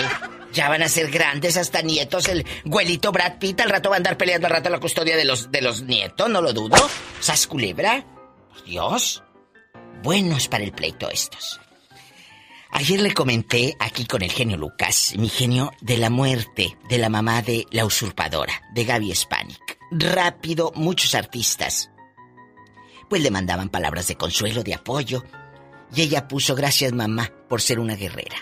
Ya 0.52 0.68
van 0.68 0.82
a 0.82 0.88
ser 0.88 1.10
grandes, 1.10 1.56
hasta 1.56 1.82
nietos. 1.82 2.28
El 2.28 2.46
güelito 2.64 3.10
Brad 3.10 3.38
Pitt 3.38 3.60
al 3.60 3.70
rato 3.70 3.88
va 3.88 3.96
a 3.96 3.98
andar 3.98 4.16
peleando 4.16 4.46
al 4.46 4.52
rato 4.52 4.68
la 4.68 4.80
custodia 4.80 5.16
de 5.16 5.24
los, 5.24 5.50
de 5.50 5.62
los 5.62 5.82
nietos, 5.82 6.28
no 6.28 6.42
lo 6.42 6.52
dudo. 6.52 6.76
¿Sas 7.20 7.46
culebra? 7.46 8.04
Dios. 8.66 9.22
Buenos 10.02 10.48
para 10.48 10.64
el 10.64 10.72
pleito 10.72 11.10
estos. 11.10 11.60
Ayer 12.70 13.00
le 13.00 13.12
comenté 13.12 13.76
aquí 13.78 14.06
con 14.06 14.22
el 14.22 14.30
genio 14.30 14.56
Lucas, 14.56 15.14
mi 15.18 15.28
genio, 15.28 15.72
de 15.80 15.98
la 15.98 16.10
muerte 16.10 16.76
de 16.88 16.98
la 16.98 17.08
mamá 17.08 17.42
de 17.42 17.66
la 17.70 17.84
usurpadora, 17.84 18.62
de 18.74 18.84
Gaby 18.84 19.14
Spanik. 19.14 19.71
Rápido, 19.94 20.72
muchos 20.74 21.14
artistas. 21.14 21.90
Pues 23.10 23.22
le 23.22 23.30
mandaban 23.30 23.68
palabras 23.68 24.08
de 24.08 24.16
consuelo, 24.16 24.62
de 24.62 24.72
apoyo. 24.72 25.22
Y 25.94 26.00
ella 26.00 26.28
puso 26.28 26.54
gracias 26.54 26.94
mamá 26.94 27.30
por 27.46 27.60
ser 27.60 27.78
una 27.78 27.94
guerrera. 27.94 28.38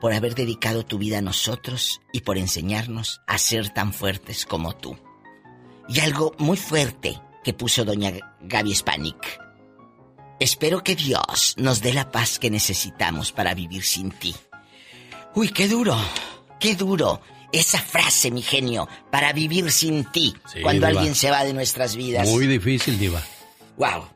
Por 0.00 0.14
haber 0.14 0.34
dedicado 0.34 0.82
tu 0.82 0.96
vida 0.96 1.18
a 1.18 1.22
nosotros 1.22 2.00
y 2.10 2.22
por 2.22 2.38
enseñarnos 2.38 3.20
a 3.26 3.36
ser 3.36 3.68
tan 3.68 3.92
fuertes 3.92 4.46
como 4.46 4.74
tú. 4.74 4.96
Y 5.90 6.00
algo 6.00 6.34
muy 6.38 6.56
fuerte 6.56 7.20
que 7.44 7.52
puso 7.52 7.84
doña 7.84 8.14
Gaby 8.40 8.74
Spanik. 8.74 9.38
Espero 10.40 10.82
que 10.82 10.96
Dios 10.96 11.54
nos 11.58 11.82
dé 11.82 11.92
la 11.92 12.10
paz 12.10 12.38
que 12.38 12.50
necesitamos 12.50 13.30
para 13.30 13.52
vivir 13.52 13.82
sin 13.82 14.10
ti. 14.10 14.34
Uy, 15.34 15.50
qué 15.50 15.68
duro, 15.68 15.98
qué 16.58 16.76
duro. 16.76 17.20
Esa 17.56 17.78
frase, 17.78 18.30
mi 18.30 18.42
genio, 18.42 18.86
para 19.10 19.32
vivir 19.32 19.70
sin 19.72 20.04
ti, 20.12 20.34
Sí, 20.52 20.60
cuando 20.60 20.86
Diva. 20.86 21.00
alguien 21.00 21.14
se 21.14 21.30
va 21.30 21.42
de 21.42 21.54
nuestras 21.54 21.96
vidas. 21.96 22.28
Muy 22.28 22.46
difícil, 22.46 22.98
Diva. 22.98 23.22
Wow, 23.78 24.06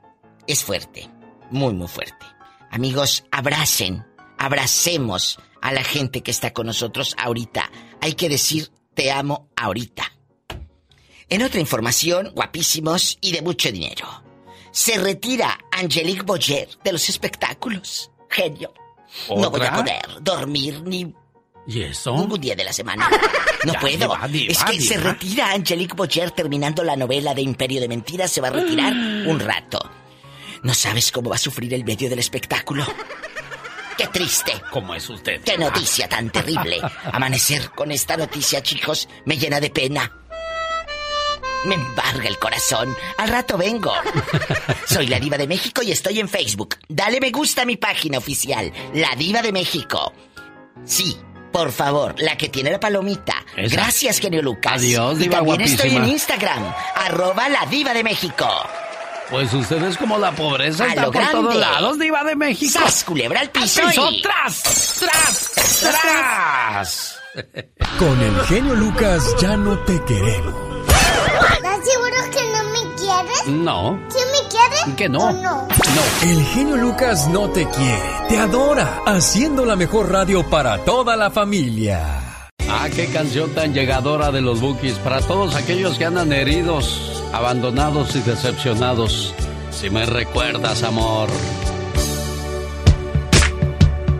es 0.47 0.62
fuerte, 0.62 1.09
muy, 1.51 1.72
muy 1.72 1.88
fuerte. 1.88 2.26
Amigos, 2.70 3.24
abracen, 3.30 4.05
abracemos 4.38 5.38
a 5.62 5.72
la 5.72 5.82
gente 5.82 6.22
que 6.22 6.30
está 6.30 6.53
con 6.53 6.66
nosotros 6.66 7.14
ahorita. 7.18 7.70
Hay 8.03 8.12
que 8.12 8.28
decir 8.28 8.70
te 8.95 9.11
amo 9.11 9.49
ahorita. 9.57 10.05
En 11.30 11.43
otra 11.43 11.61
información, 11.61 12.32
guapísimos 12.34 13.16
y 13.22 13.32
de 13.32 13.41
mucho 13.41 13.72
dinero. 13.72 14.07
Se 14.72 14.99
retira 14.99 15.59
Angelique 15.72 16.22
Boyer 16.22 16.68
de 16.84 16.93
los 16.93 17.09
espectáculos. 17.09 18.11
Genio. 18.28 18.74
No 19.28 19.51
voy 19.51 19.62
a 19.62 19.72
poder 19.72 20.03
dormir 20.20 20.82
ni 20.84 21.14
¿Y 21.66 21.82
eso? 21.82 22.16
ningún 22.16 22.40
día 22.40 22.54
de 22.56 22.64
la 22.64 22.72
semana. 22.72 23.08
No 23.62 23.74
Ya, 23.74 23.80
puedo. 23.80 23.98
diva, 23.98 24.26
diva, 24.28 24.52
es 24.52 24.64
que 24.64 24.80
se 24.80 24.96
diva. 24.96 25.11
retira 25.12 25.50
Angelique 25.52 25.94
Boyer 25.94 26.30
terminando 26.30 26.82
la 26.82 26.96
novela 26.96 27.34
de 27.34 27.42
Imperio 27.42 27.78
de 27.78 27.88
Mentiras. 27.88 28.30
Se 28.32 28.40
va 28.40 28.48
a 28.48 28.52
retirar 28.52 28.92
un 29.26 29.38
rato. 29.38 29.78
No 30.62 30.72
sabes 30.72 31.12
cómo 31.12 31.28
va 31.28 31.36
a 31.36 31.38
sufrir 31.38 31.74
el 31.74 31.84
medio 31.84 32.08
del 32.08 32.20
espectáculo. 32.20 32.86
Qué 33.98 34.06
triste. 34.06 34.52
¿Cómo 34.70 34.94
es 34.94 35.06
usted? 35.11 35.42
Qué 35.42 35.58
noticia 35.58 36.08
tan 36.08 36.30
terrible. 36.30 36.80
Amanecer 37.12 37.70
con 37.72 37.92
esta 37.92 38.16
noticia, 38.16 38.62
chicos, 38.62 39.11
me 39.26 39.36
llena 39.36 39.61
de 39.61 39.68
pena. 39.68 40.11
Me 41.66 41.74
embarga 41.74 42.26
el 42.26 42.38
corazón. 42.38 42.96
Al 43.18 43.28
rato 43.28 43.58
vengo. 43.58 43.92
Soy 44.86 45.06
la 45.06 45.20
Diva 45.20 45.36
de 45.36 45.46
México 45.46 45.82
y 45.82 45.92
estoy 45.92 46.18
en 46.20 46.30
Facebook. 46.30 46.76
Dale 46.88 47.20
me 47.20 47.30
gusta 47.30 47.61
a 47.62 47.66
mi 47.66 47.76
página 47.76 48.16
oficial, 48.16 48.72
La 48.94 49.14
Diva 49.16 49.42
de 49.42 49.52
México. 49.52 50.14
Sí, 50.86 51.14
por 51.53 51.72
favor, 51.72 52.14
la 52.18 52.36
que 52.36 52.48
tiene 52.48 52.70
la 52.70 52.80
palomita. 52.80 53.34
Esa. 53.57 53.76
Gracias, 53.76 54.18
genio 54.18 54.42
Lucas. 54.42 54.74
Adiós, 54.74 55.16
y 55.18 55.22
diva 55.24 55.38
también 55.38 55.61
estoy 55.62 55.96
en. 55.96 56.05
Instagram, 56.09 56.72
arroba 56.94 57.48
la 57.48 57.66
Diva 57.66 57.92
de 57.94 58.03
México. 58.05 58.48
Pues 59.30 59.53
usted 59.55 59.80
es 59.84 59.96
como 59.96 60.18
la 60.18 60.32
pobreza, 60.32 60.84
A 60.84 60.88
está 60.88 61.03
lo 61.03 61.12
por 61.12 61.22
todos 61.30 61.44
grande. 61.55 61.61
lados, 61.61 61.98
diva 62.01 62.24
de 62.24 62.34
México. 62.34 62.78
¡Sas, 62.80 63.05
culebra 63.05 63.40
al 63.40 63.51
piso 63.51 63.82
y- 64.11 64.22
tras, 64.22 64.62
tras, 64.98 65.80
tras! 65.80 67.16
Con 67.98 68.20
el 68.20 68.40
genio 68.46 68.74
Lucas 68.74 69.22
ya 69.40 69.57
no 69.57 69.78
te 69.80 70.03
queremos. 70.05 70.55
¿Estás 70.88 71.78
seguro 71.84 72.30
que 72.32 72.42
no 72.51 72.64
me 72.70 72.70
quieres? 73.23 73.47
No, 73.47 74.01
¿Sí 74.09 74.18
me 74.33 74.49
quieres? 74.49 74.97
Que 74.97 75.09
no. 75.09 75.18
¿O 75.18 75.33
no? 75.33 75.66
El 76.23 76.45
genio 76.47 76.77
Lucas 76.77 77.29
no 77.29 77.49
te 77.51 77.66
quiere, 77.68 78.03
te 78.29 78.39
adora, 78.39 79.01
haciendo 79.07 79.64
la 79.64 79.77
mejor 79.77 80.11
radio 80.11 80.49
para 80.49 80.79
toda 80.85 81.16
la 81.16 81.31
familia. 81.31 82.21
Ah, 82.68 82.89
qué 82.95 83.07
canción 83.07 83.51
tan 83.51 83.75
llegadora 83.75 84.31
de 84.31 84.41
los 84.41 84.61
Bookies 84.61 84.95
para 84.99 85.21
todos 85.21 85.55
aquellos 85.57 85.99
que 85.99 86.05
andan 86.05 86.33
heridos, 86.33 87.23
abandonados 87.33 88.14
y 88.14 88.21
decepcionados. 88.21 89.35
Si 89.71 89.91
me 89.91 90.07
recuerdas, 90.07 90.83
amor. 90.83 91.29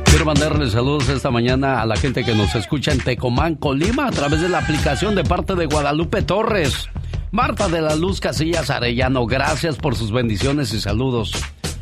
Quiero 0.05 0.25
mandarle 0.25 0.69
saludos 0.69 1.09
esta 1.09 1.31
mañana 1.31 1.81
a 1.81 1.87
la 1.87 1.97
gente 1.97 2.25
que 2.25 2.35
nos 2.35 2.55
escucha 2.57 2.91
en 2.93 2.99
Tecomán, 2.99 3.55
Colima, 3.55 4.09
a 4.09 4.11
través 4.11 4.41
de 4.41 4.49
la 4.49 4.59
aplicación 4.59 5.15
de 5.15 5.23
parte 5.23 5.55
de 5.55 5.67
Guadalupe 5.67 6.23
Torres. 6.23 6.91
Marta 7.33 7.68
de 7.68 7.81
la 7.81 7.95
Luz 7.95 8.18
Casillas 8.18 8.70
Arellano, 8.70 9.24
gracias 9.24 9.76
por 9.76 9.95
sus 9.95 10.11
bendiciones 10.11 10.74
y 10.74 10.81
saludos. 10.81 11.33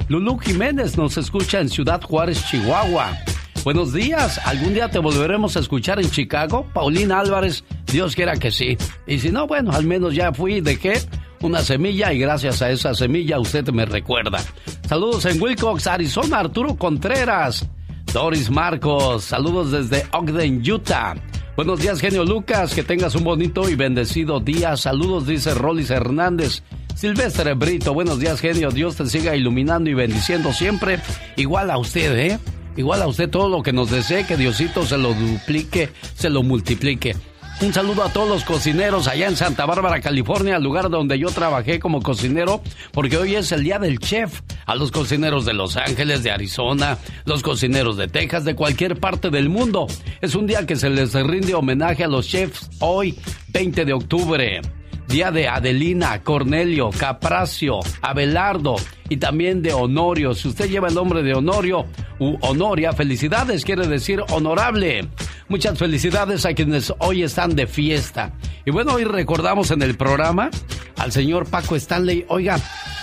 Lulú 0.09 0.37
Jiménez 0.39 0.99
nos 0.99 1.17
escucha 1.17 1.61
en 1.61 1.71
Ciudad 1.71 2.03
Juárez, 2.03 2.45
Chihuahua. 2.51 3.17
Buenos 3.65 3.95
días, 3.95 4.39
¿algún 4.45 4.75
día 4.75 4.91
te 4.91 4.99
volveremos 4.99 5.57
a 5.57 5.61
escuchar 5.61 6.01
en 6.01 6.11
Chicago? 6.11 6.67
Paulina 6.75 7.21
Álvarez, 7.21 7.65
Dios 7.87 8.15
quiera 8.15 8.37
que 8.37 8.51
sí. 8.51 8.77
Y 9.07 9.21
si 9.21 9.31
no, 9.31 9.47
bueno, 9.47 9.73
al 9.73 9.85
menos 9.85 10.15
ya 10.15 10.35
fui 10.35 10.57
y 10.57 10.61
dejé 10.61 11.01
una 11.41 11.63
semilla 11.63 12.13
y 12.13 12.19
gracias 12.19 12.61
a 12.61 12.71
esa 12.71 12.93
semilla 12.93 13.39
usted 13.39 13.67
me 13.71 13.87
recuerda. 13.87 14.39
Saludos 14.87 15.25
en 15.25 15.41
Wilcox, 15.41 15.87
Arizona, 15.87 16.41
Arturo 16.41 16.77
Contreras. 16.77 17.67
Doris 18.13 18.51
Marcos, 18.51 19.25
saludos 19.25 19.71
desde 19.71 20.07
Ogden, 20.13 20.63
Utah. 20.71 21.15
Buenos 21.59 21.81
días, 21.81 22.01
genio 22.01 22.25
Lucas, 22.25 22.73
que 22.73 22.85
tengas 22.85 23.17
un 23.17 23.25
bonito 23.25 23.69
y 23.69 23.75
bendecido 23.75 24.39
día. 24.39 24.77
Saludos, 24.77 25.27
dice 25.27 25.55
Rolis 25.55 25.91
Hernández. 25.91 26.63
Silvestre 26.95 27.55
Brito, 27.55 27.93
buenos 27.93 28.21
días, 28.21 28.39
genio. 28.39 28.71
Dios 28.71 28.95
te 28.95 29.07
siga 29.07 29.35
iluminando 29.35 29.91
y 29.91 29.95
bendiciendo 29.95 30.53
siempre. 30.53 31.01
Igual 31.35 31.73
a 31.73 31.79
usted, 31.79 32.17
¿eh? 32.17 32.39
Igual 32.77 33.03
a 33.03 33.09
usted 33.09 33.29
todo 33.29 33.49
lo 33.49 33.65
que 33.65 33.73
nos 33.73 33.91
desee, 33.91 34.25
que 34.25 34.37
Diosito 34.37 34.87
se 34.87 34.99
lo 34.99 35.15
duplique, 35.15 35.89
se 36.15 36.31
lo 36.31 36.45
multiplique. 36.45 37.17
Un 37.61 37.75
saludo 37.75 38.05
a 38.05 38.13
todos 38.13 38.29
los 38.29 38.45
cocineros 38.45 39.09
allá 39.09 39.27
en 39.27 39.35
Santa 39.35 39.67
Bárbara, 39.67 40.01
California, 40.01 40.61
lugar 40.61 40.91
donde 40.91 41.19
yo 41.19 41.29
trabajé 41.31 41.81
como 41.81 42.01
cocinero, 42.01 42.63
porque 42.93 43.17
hoy 43.17 43.35
es 43.35 43.51
el 43.51 43.65
día 43.65 43.81
del 43.81 43.99
chef. 43.99 44.43
A 44.65 44.77
los 44.77 44.93
cocineros 44.93 45.45
de 45.45 45.55
Los 45.55 45.77
Ángeles, 45.77 46.23
de 46.23 46.31
Arizona, 46.31 46.99
los 47.25 47.43
cocineros 47.43 47.97
de 47.97 48.07
Texas, 48.07 48.45
de 48.45 48.55
cualquier 48.55 49.01
parte 49.01 49.31
del 49.31 49.49
mundo. 49.49 49.89
Es 50.21 50.37
un 50.37 50.47
día 50.47 50.67
que 50.67 50.77
se 50.77 50.89
les 50.89 51.15
rinde 51.15 51.55
homenaje 51.55 52.05
a 52.05 52.09
los 52.09 52.29
chefs 52.29 52.71
hoy, 52.79 53.19
20 53.49 53.85
de 53.85 53.93
octubre. 53.93 54.61
Día 55.09 55.31
de 55.31 55.49
Adelina, 55.49 56.23
Cornelio, 56.23 56.91
Capracio, 56.91 57.81
Abelardo 58.03 58.77
y 59.09 59.17
también 59.17 59.63
de 59.63 59.73
Honorio. 59.73 60.35
Si 60.35 60.49
usted 60.49 60.69
lleva 60.69 60.89
el 60.89 60.95
nombre 60.95 61.23
de 61.23 61.33
Honorio 61.33 61.87
u 62.19 62.37
Honoria, 62.43 62.93
felicidades, 62.93 63.65
quiere 63.65 63.87
decir 63.87 64.23
honorable. 64.31 65.09
Muchas 65.49 65.79
felicidades 65.79 66.45
a 66.45 66.53
quienes 66.53 66.93
hoy 66.99 67.23
están 67.23 67.57
de 67.57 67.67
fiesta. 67.67 68.35
Y 68.67 68.71
bueno, 68.71 68.93
hoy 68.95 69.05
recordamos 69.05 69.71
en 69.71 69.81
el 69.81 69.97
programa 69.97 70.51
al 70.99 71.11
señor 71.11 71.49
Paco 71.49 71.75
Stanley. 71.75 72.27
Oiga, 72.29 72.59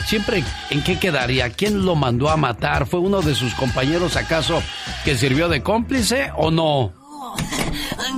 siempre 0.05 0.43
en 0.69 0.83
qué 0.83 0.99
quedaría, 0.99 1.49
quién 1.49 1.85
lo 1.85 1.95
mandó 1.95 2.29
a 2.29 2.37
matar, 2.37 2.85
fue 2.85 2.99
uno 2.99 3.23
de 3.23 3.33
sus 3.33 3.55
compañeros 3.55 4.15
acaso 4.15 4.61
que 5.03 5.17
sirvió 5.17 5.49
de 5.49 5.63
cómplice 5.63 6.29
o 6.37 6.51
no. 6.51 7.04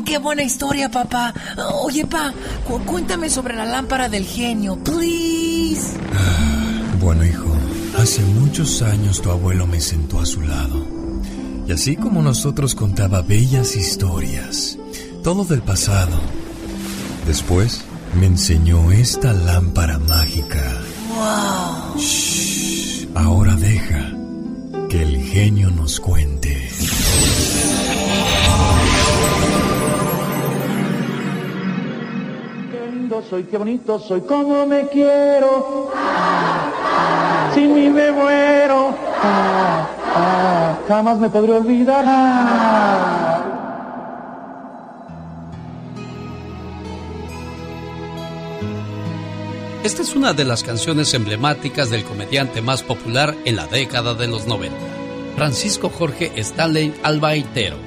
Qué 0.06 0.18
buena 0.20 0.44
historia, 0.44 0.90
papá. 0.90 1.34
Oye, 1.84 2.06
pa, 2.06 2.34
cu- 2.68 2.80
cuéntame 2.86 3.30
sobre 3.30 3.56
la 3.56 3.66
lámpara 3.66 4.08
del 4.10 4.26
genio, 4.26 4.78
please. 4.84 5.98
Bueno, 7.00 7.26
hijo, 7.26 7.46
hace 7.98 8.22
muchos 8.22 8.82
años 8.82 9.22
tu 9.22 9.30
abuelo 9.32 9.68
me 9.68 9.80
sentó 9.82 10.20
a 10.20 10.26
su 10.26 10.42
lado. 10.42 10.86
Y 11.68 11.72
así 11.74 11.96
como 11.98 12.22
nosotros 12.22 12.74
contaba 12.76 13.22
bellas 13.22 13.76
historias, 13.76 14.78
todo 15.24 15.44
del 15.44 15.62
pasado. 15.62 16.18
Después 17.26 17.84
me 18.18 18.28
enseñó 18.28 18.92
esta 18.92 19.34
lámpara 19.34 20.00
mágica. 20.00 20.64
Wow. 21.10 22.00
Shh, 22.00 23.08
ahora 23.16 23.56
deja 23.56 24.14
que 24.90 25.02
el 25.04 25.22
genio 25.24 25.70
nos 25.72 26.00
cuente. 26.00 26.70
Soy, 33.30 33.44
qué 33.44 33.58
bonito 33.58 34.00
soy, 34.00 34.20
cómo 34.22 34.66
me 34.66 34.88
quiero. 34.90 35.92
Sin 37.54 37.74
mí 37.74 37.90
me 37.90 38.12
muero. 38.12 38.94
Jamás 40.88 41.18
me 41.18 41.30
podré 41.30 41.54
olvidar. 41.54 42.04
Esta 49.84 50.02
es 50.02 50.14
una 50.16 50.34
de 50.34 50.44
las 50.44 50.64
canciones 50.64 51.14
emblemáticas 51.14 51.90
del 51.90 52.04
comediante 52.04 52.62
más 52.62 52.84
popular 52.84 53.34
en 53.46 53.56
la 53.56 53.68
década 53.68 54.16
de 54.16 54.28
los 54.28 54.48
90, 54.48 54.76
Francisco 55.38 55.90
Jorge 55.90 56.34
Stanley 56.36 56.94
Albaitero. 57.04 57.78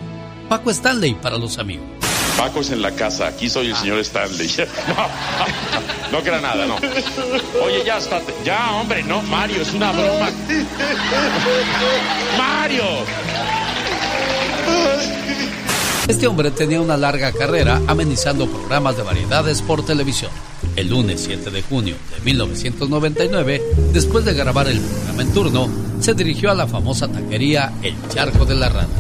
Paco 0.49 0.71
Stanley 0.71 1.13
para 1.13 1.37
los 1.37 1.59
amigos. 1.59 2.00
Paco 2.37 2.61
es 2.61 2.71
en 2.71 2.83
la 2.83 2.93
casa, 2.93 3.29
aquí 3.29 3.49
soy 3.49 3.69
el 3.69 3.77
señor 3.77 3.99
Stanley. 4.01 4.51
No, 6.11 6.19
no, 6.19 6.23
que 6.25 6.29
era 6.29 6.41
nada, 6.41 6.67
no. 6.67 6.77
Oye, 7.65 7.85
ya 7.85 7.99
está, 7.99 8.21
ya 8.45 8.73
hombre, 8.73 9.03
no, 9.05 9.23
Mario, 9.23 9.63
es 9.63 9.73
una 9.73 9.93
broma. 9.93 10.29
Mario. 12.39 12.85
Este 16.09 16.27
hombre 16.27 16.51
tenía 16.51 16.81
una 16.81 16.97
larga 16.97 17.31
carrera 17.31 17.81
amenizando 17.87 18.49
programas 18.49 18.97
de 18.97 19.05
variedades 19.05 19.63
por 19.63 19.85
televisión. 19.85 20.33
El 20.75 20.89
lunes 20.89 21.21
7 21.25 21.51
de 21.51 21.63
junio 21.63 21.95
de 22.17 22.25
1999, 22.25 23.63
después 23.93 24.25
de 24.25 24.35
grabar 24.35 24.67
el 24.67 24.81
programa 24.81 25.23
en 25.23 25.33
turno, 25.33 25.69
se 26.01 26.15
dirigió 26.15 26.51
a 26.51 26.55
la 26.55 26.67
famosa 26.67 27.07
taquería 27.07 27.73
El 27.83 27.95
Charco 28.09 28.45
de 28.45 28.57
las 28.57 28.73
Ranas, 28.73 28.91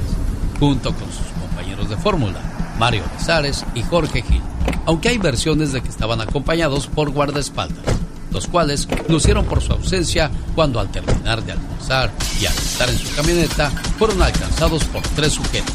junto 0.61 0.95
con 0.95 1.09
sus 1.11 1.26
compañeros 1.41 1.89
de 1.91 1.97
fórmula, 1.97 2.41
Mario 2.81 3.05
Besares 3.14 3.66
y 3.74 3.83
Jorge 3.83 4.22
Gil, 4.22 4.41
aunque 4.87 5.11
hay 5.11 5.18
versiones 5.18 5.70
de 5.70 5.83
que 5.83 5.91
estaban 5.91 6.22
acompañados 6.22 6.87
por 6.87 7.11
guardaespaldas, 7.11 7.85
los 8.31 8.47
cuales 8.47 8.89
lucieron 9.07 9.45
por 9.45 9.61
su 9.61 9.74
ausencia 9.74 10.31
cuando 10.55 10.81
al 10.81 10.91
terminar 10.91 11.45
de 11.45 11.53
almorzar 11.53 12.11
y 12.41 12.47
al 12.47 12.55
estar 12.55 12.89
en 12.89 12.99
su 12.99 13.14
camioneta, 13.14 13.68
fueron 13.99 14.22
alcanzados 14.22 14.85
por 14.85 15.03
tres 15.14 15.35
sujetos. 15.35 15.74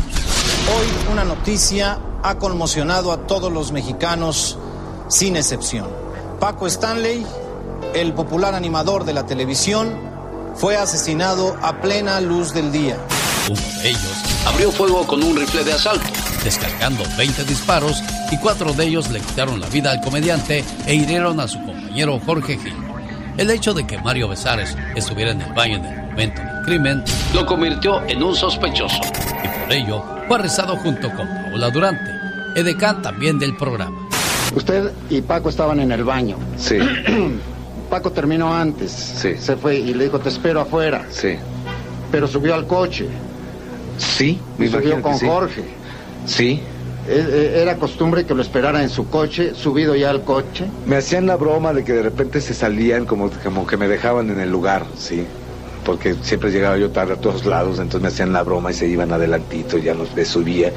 Hoy 0.75 1.11
una 1.11 1.23
noticia 1.23 1.99
ha 2.23 2.39
conmocionado 2.39 3.11
a 3.11 3.27
todos 3.27 3.53
los 3.53 3.71
mexicanos 3.71 4.57
sin 5.07 5.37
excepción. 5.37 5.87
Paco 6.39 6.65
Stanley, 6.65 7.23
el 7.93 8.13
popular 8.13 8.55
animador 8.55 9.05
de 9.05 9.13
la 9.13 9.27
televisión, 9.27 9.95
fue 10.55 10.75
asesinado 10.75 11.55
a 11.61 11.81
plena 11.81 12.19
luz 12.19 12.51
del 12.51 12.71
día. 12.71 12.97
Uno 13.47 13.61
de 13.83 13.89
ellos 13.89 14.34
abrió 14.45 14.71
fuego 14.71 15.05
con 15.05 15.23
un 15.23 15.35
rifle 15.35 15.63
de 15.63 15.73
asalto, 15.73 16.05
descargando 16.43 17.03
20 17.17 17.43
disparos 17.45 18.01
y 18.31 18.37
cuatro 18.37 18.73
de 18.73 18.85
ellos 18.85 19.09
le 19.09 19.19
quitaron 19.19 19.59
la 19.59 19.67
vida 19.67 19.91
al 19.91 20.01
comediante 20.01 20.63
e 20.85 20.95
hirieron 20.95 21.39
a 21.39 21.47
su 21.47 21.57
compañero 21.63 22.19
Jorge 22.25 22.57
Gil. 22.57 22.75
El 23.37 23.49
hecho 23.51 23.73
de 23.73 23.85
que 23.85 23.97
Mario 23.97 24.29
Besares 24.29 24.77
estuviera 24.95 25.31
en 25.31 25.41
el 25.41 25.53
baño 25.53 25.77
en 25.77 25.85
el 25.85 26.05
momento 26.05 26.41
del 26.41 26.65
crimen 26.65 27.03
lo 27.33 27.45
convirtió 27.45 28.01
en 28.07 28.23
un 28.23 28.33
sospechoso 28.35 29.01
y 29.43 29.47
por 29.47 29.73
ello 29.73 30.03
fue 30.27 30.37
arrestado 30.37 30.77
junto 30.77 31.09
con 31.15 31.27
Paola 31.27 31.69
Durante, 31.69 32.11
edecán 32.55 33.01
también 33.01 33.37
del 33.37 33.55
programa. 33.57 34.07
Usted 34.55 34.91
y 35.09 35.21
Paco 35.21 35.49
estaban 35.49 35.79
en 35.79 35.91
el 35.91 36.03
baño. 36.03 36.37
Sí. 36.57 36.77
Paco 37.89 38.11
terminó 38.11 38.53
antes. 38.53 38.91
Sí. 38.91 39.35
Se 39.37 39.57
fue 39.57 39.75
y 39.77 39.93
le 39.93 40.05
dijo, 40.05 40.19
te 40.19 40.29
espero 40.29 40.61
afuera. 40.61 41.05
Sí. 41.09 41.35
Pero 42.11 42.27
subió 42.27 42.55
al 42.55 42.65
coche. 42.65 43.07
Sí, 43.97 44.41
me 44.57 44.67
imagino 44.67 45.01
con 45.01 45.13
que 45.13 45.19
sí. 45.19 45.25
Jorge. 45.27 45.63
Sí. 46.25 46.61
eh, 47.07 47.27
eh, 47.29 47.61
era 47.61 47.77
costumbre 47.77 48.25
que 48.25 48.33
lo 48.33 48.41
esperara 48.41 48.81
en 48.81 48.89
su 48.89 49.07
coche, 49.09 49.53
subido 49.53 49.95
ya 49.95 50.09
al 50.09 50.23
coche. 50.23 50.65
Me 50.85 50.97
hacían 50.97 51.27
la 51.27 51.35
broma 51.35 51.73
de 51.73 51.83
que 51.83 51.93
de 51.93 52.01
repente 52.01 52.41
se 52.41 52.53
salían 52.53 53.05
como, 53.05 53.29
como 53.43 53.67
que 53.67 53.77
me 53.77 53.87
dejaban 53.87 54.29
en 54.29 54.39
el 54.39 54.51
lugar, 54.51 54.85
sí. 54.97 55.25
Porque 55.85 56.15
siempre 56.23 56.49
llegaba 56.49 56.77
yo 56.77 56.89
tarde 56.89 57.13
a 57.13 57.17
todos 57.17 57.45
lados, 57.45 57.77
entonces 57.77 58.01
me 58.01 58.07
hacían 58.07 58.33
la 58.33 58.41
broma 58.41 58.71
y 58.71 58.73
se 58.73 58.87
iban 58.87 59.11
adelantito, 59.11 59.77
ya 59.77 59.93
nos 59.93 60.09
subía. 60.27 60.73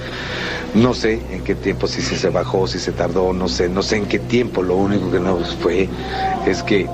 No 0.75 0.93
sé 0.93 1.23
en 1.31 1.43
qué 1.45 1.55
tiempo, 1.55 1.87
si 1.87 2.03
se 2.03 2.29
bajó, 2.29 2.67
si 2.67 2.79
se 2.79 2.93
tardó, 2.93 3.33
no 3.33 3.49
sé, 3.49 3.71
no 3.71 3.83
sé 3.83 3.97
en 3.97 4.07
qué 4.07 4.19
tiempo. 4.19 4.63
Lo 4.63 4.77
único 4.77 5.11
que 5.11 5.19
no 5.19 5.39
fue 5.39 5.89
es 6.47 6.63
que 6.63 6.87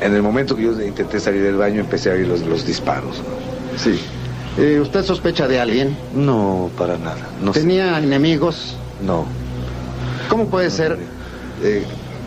en 0.00 0.14
el 0.14 0.22
momento 0.22 0.56
que 0.56 0.62
yo 0.62 0.80
intenté 0.80 1.20
salir 1.20 1.42
del 1.42 1.56
baño 1.56 1.80
empecé 1.80 2.10
a 2.10 2.14
oír 2.14 2.26
los, 2.26 2.40
los 2.40 2.64
disparos. 2.66 3.22
Sí. 3.76 4.00
Eh, 4.58 4.80
¿Usted 4.80 5.04
sospecha 5.04 5.46
de 5.46 5.60
alguien? 5.60 5.96
No, 6.14 6.70
para 6.78 6.96
nada. 6.96 7.28
No 7.42 7.52
¿Tenía 7.52 7.98
enemigos? 7.98 8.74
No. 9.02 9.26
¿Cómo 10.28 10.46
puede 10.48 10.70
ser 10.70 10.98
eh, 11.62 11.84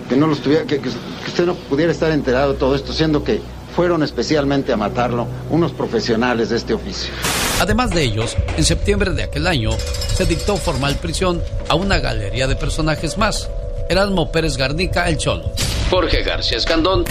que 0.07 0.15
no 0.15 0.27
los 0.27 0.39
tuviera, 0.39 0.65
que, 0.65 0.79
que 0.79 0.89
usted 0.89 1.45
no 1.45 1.55
pudiera 1.55 1.91
estar 1.91 2.11
enterado 2.11 2.53
de 2.53 2.59
todo 2.59 2.75
esto, 2.75 2.93
siendo 2.93 3.23
que 3.23 3.41
fueron 3.75 4.03
especialmente 4.03 4.71
a 4.71 4.77
matarlo 4.77 5.27
unos 5.49 5.71
profesionales 5.71 6.49
de 6.49 6.57
este 6.57 6.73
oficio? 6.73 7.11
Además 7.59 7.89
de 7.91 8.03
ellos, 8.03 8.37
en 8.57 8.63
septiembre 8.63 9.11
de 9.11 9.23
aquel 9.23 9.47
año 9.47 9.71
se 10.15 10.25
dictó 10.25 10.55
formal 10.55 10.95
prisión 10.95 11.41
a 11.67 11.75
una 11.75 11.99
galería 11.99 12.47
de 12.47 12.55
personajes 12.55 13.17
más. 13.17 13.49
Erasmo 13.89 14.31
Pérez 14.31 14.55
Garnica, 14.55 15.09
el 15.09 15.17
Cholo. 15.17 15.51
Jorge 15.89 16.21
García 16.21 16.57
Escandón 16.57 17.05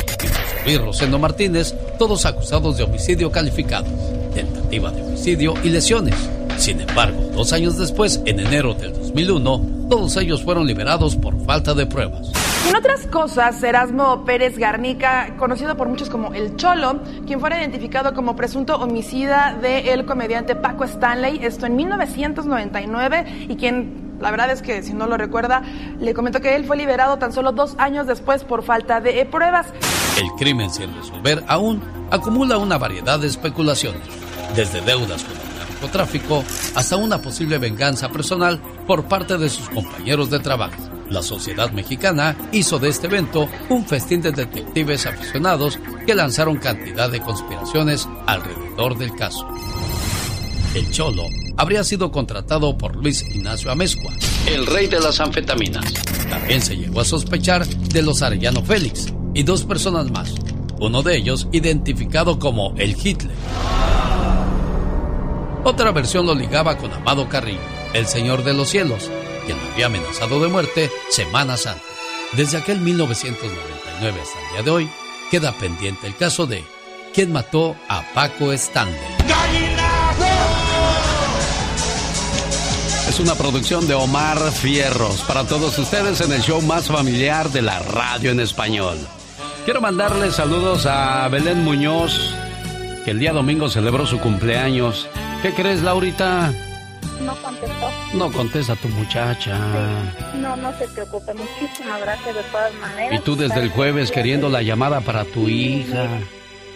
y 0.64 0.76
Rosendo 0.78 1.18
Martínez, 1.18 1.74
todos 1.98 2.24
acusados 2.24 2.76
de 2.76 2.84
homicidio 2.84 3.32
calificado, 3.32 3.86
de 4.68 5.02
homicidio 5.02 5.54
y 5.64 5.70
lesiones. 5.70 6.14
Sin 6.58 6.80
embargo, 6.80 7.30
dos 7.32 7.52
años 7.52 7.78
después, 7.78 8.20
en 8.26 8.38
enero 8.38 8.74
del 8.74 8.92
2001, 8.92 9.88
todos 9.88 10.16
ellos 10.18 10.42
fueron 10.42 10.66
liberados 10.66 11.16
por 11.16 11.42
falta 11.46 11.72
de 11.72 11.86
pruebas. 11.86 12.30
En 12.68 12.76
otras 12.76 13.06
cosas, 13.06 13.62
Erasmo 13.62 14.26
Pérez 14.26 14.58
Garnica, 14.58 15.36
conocido 15.38 15.76
por 15.76 15.88
muchos 15.88 16.10
como 16.10 16.34
El 16.34 16.56
Cholo, 16.56 17.00
quien 17.26 17.40
fuera 17.40 17.58
identificado 17.60 18.12
como 18.12 18.36
presunto 18.36 18.76
homicida 18.76 19.56
del 19.60 20.04
comediante 20.04 20.54
Paco 20.54 20.84
Stanley, 20.84 21.40
esto 21.42 21.64
en 21.64 21.76
1999, 21.76 23.46
y 23.48 23.56
quien 23.56 24.18
la 24.20 24.30
verdad 24.30 24.50
es 24.50 24.60
que 24.62 24.82
si 24.82 24.92
no 24.92 25.06
lo 25.06 25.16
recuerda, 25.16 25.62
le 25.98 26.12
comentó 26.12 26.40
que 26.40 26.56
él 26.56 26.64
fue 26.66 26.76
liberado 26.76 27.18
tan 27.18 27.32
solo 27.32 27.52
dos 27.52 27.74
años 27.78 28.06
después 28.06 28.44
por 28.44 28.62
falta 28.62 29.00
de 29.00 29.24
pruebas. 29.24 29.68
El 30.20 30.28
crimen 30.32 30.70
sin 30.70 30.94
resolver 30.94 31.42
aún 31.46 31.80
acumula 32.10 32.58
una 32.58 32.78
variedad 32.78 33.18
de 33.18 33.28
especulaciones, 33.28 34.02
desde 34.54 34.80
deudas 34.80 35.24
con 35.24 35.32
el 35.32 35.58
narcotráfico 35.58 36.44
hasta 36.74 36.96
una 36.96 37.20
posible 37.20 37.58
venganza 37.58 38.08
personal 38.08 38.60
por 38.86 39.04
parte 39.04 39.38
de 39.38 39.48
sus 39.48 39.68
compañeros 39.68 40.30
de 40.30 40.40
trabajo. 40.40 40.76
La 41.10 41.22
sociedad 41.22 41.70
mexicana 41.70 42.36
hizo 42.52 42.78
de 42.78 42.90
este 42.90 43.06
evento 43.06 43.48
un 43.70 43.86
festín 43.86 44.20
de 44.20 44.32
detectives 44.32 45.06
aficionados 45.06 45.78
que 46.06 46.14
lanzaron 46.14 46.58
cantidad 46.58 47.10
de 47.10 47.20
conspiraciones 47.20 48.06
alrededor 48.26 48.98
del 48.98 49.14
caso. 49.14 49.48
El 50.74 50.90
Cholo 50.90 51.24
habría 51.56 51.82
sido 51.82 52.12
contratado 52.12 52.76
por 52.76 52.94
Luis 52.96 53.22
Ignacio 53.34 53.70
Amezcua, 53.70 54.12
el 54.46 54.66
rey 54.66 54.86
de 54.86 55.00
las 55.00 55.18
anfetaminas. 55.18 55.92
También 56.28 56.60
se 56.60 56.76
llegó 56.76 57.00
a 57.00 57.04
sospechar 57.06 57.66
de 57.66 58.02
los 58.02 58.20
Arellano 58.20 58.62
Félix 58.62 59.12
y 59.32 59.44
dos 59.44 59.64
personas 59.64 60.10
más, 60.10 60.34
uno 60.78 61.02
de 61.02 61.16
ellos 61.16 61.48
identificado 61.52 62.38
como 62.38 62.74
el 62.76 62.94
Hitler. 63.02 63.34
Otra 65.68 65.92
versión 65.92 66.24
lo 66.24 66.34
ligaba 66.34 66.78
con 66.78 66.90
Amado 66.94 67.28
Carrillo, 67.28 67.60
el 67.92 68.06
Señor 68.06 68.42
de 68.42 68.54
los 68.54 68.70
Cielos, 68.70 69.10
quien 69.44 69.58
lo 69.58 69.70
había 69.70 69.84
amenazado 69.84 70.40
de 70.40 70.48
muerte 70.48 70.90
semanas 71.10 71.66
antes. 71.66 71.84
Desde 72.32 72.56
aquel 72.56 72.80
1999 72.80 74.18
hasta 74.18 74.40
el 74.40 74.52
día 74.54 74.62
de 74.62 74.70
hoy, 74.70 74.90
queda 75.30 75.52
pendiente 75.52 76.06
el 76.06 76.16
caso 76.16 76.46
de 76.46 76.64
quién 77.12 77.32
mató 77.32 77.76
a 77.86 78.02
Paco 78.14 78.50
Stanley. 78.50 78.98
Es 83.06 83.20
una 83.20 83.34
producción 83.34 83.86
de 83.86 83.92
Omar 83.92 84.38
Fierros 84.50 85.20
para 85.28 85.44
todos 85.44 85.78
ustedes 85.78 86.22
en 86.22 86.32
el 86.32 86.40
show 86.40 86.62
más 86.62 86.86
familiar 86.86 87.50
de 87.50 87.60
la 87.60 87.78
radio 87.80 88.30
en 88.30 88.40
español. 88.40 88.96
Quiero 89.66 89.82
mandarle 89.82 90.32
saludos 90.32 90.86
a 90.86 91.28
Belén 91.28 91.62
Muñoz, 91.62 92.34
que 93.04 93.10
el 93.10 93.18
día 93.18 93.34
domingo 93.34 93.68
celebró 93.68 94.06
su 94.06 94.18
cumpleaños. 94.18 95.06
¿Qué 95.42 95.52
crees, 95.52 95.82
Laurita? 95.82 96.52
No 97.20 97.34
contestó. 97.42 97.90
No 98.14 98.32
contesta 98.32 98.76
tu 98.76 98.88
muchacha. 98.88 99.56
No, 100.36 100.56
no 100.56 100.72
se 100.78 100.88
preocupe. 100.88 101.32
Muchísimas 101.34 102.00
gracias 102.00 102.34
de 102.34 102.42
todas 102.44 102.74
maneras. 102.74 103.20
Y 103.20 103.24
tú 103.24 103.36
desde 103.36 103.60
el 103.60 103.70
jueves 103.70 104.10
queriendo 104.10 104.48
la 104.48 104.62
llamada 104.62 105.00
para 105.00 105.24
tu 105.24 105.48
hija. 105.48 106.06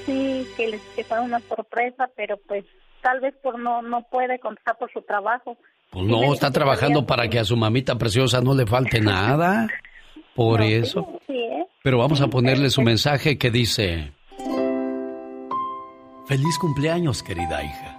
Sí, 0.06 0.46
que 0.56 0.68
les 0.68 0.80
que 0.96 1.04
fue 1.04 1.20
una 1.20 1.40
sorpresa, 1.48 2.08
pero 2.16 2.36
pues 2.48 2.64
tal 3.02 3.20
vez 3.20 3.34
por 3.42 3.58
no 3.58 3.82
no 3.82 4.02
puede 4.10 4.38
contestar 4.40 4.76
por 4.78 4.92
su 4.92 5.02
trabajo. 5.02 5.56
Pues 5.90 6.06
no, 6.06 6.32
está 6.32 6.50
trabajando 6.50 7.04
para 7.06 7.28
que 7.28 7.38
a 7.38 7.44
su 7.44 7.56
mamita 7.56 7.96
preciosa 7.96 8.40
no 8.40 8.54
le 8.54 8.66
falte 8.66 9.00
nada. 9.02 9.68
Por 10.34 10.62
eso. 10.62 11.20
Sí, 11.26 11.34
¿eh? 11.34 11.66
Pero 11.82 11.98
vamos 11.98 12.20
a 12.20 12.28
ponerle 12.28 12.70
su 12.70 12.80
mensaje 12.82 13.36
que 13.38 13.50
dice... 13.50 14.12
Feliz 16.26 16.56
cumpleaños, 16.58 17.22
querida 17.22 17.62
hija. 17.62 17.98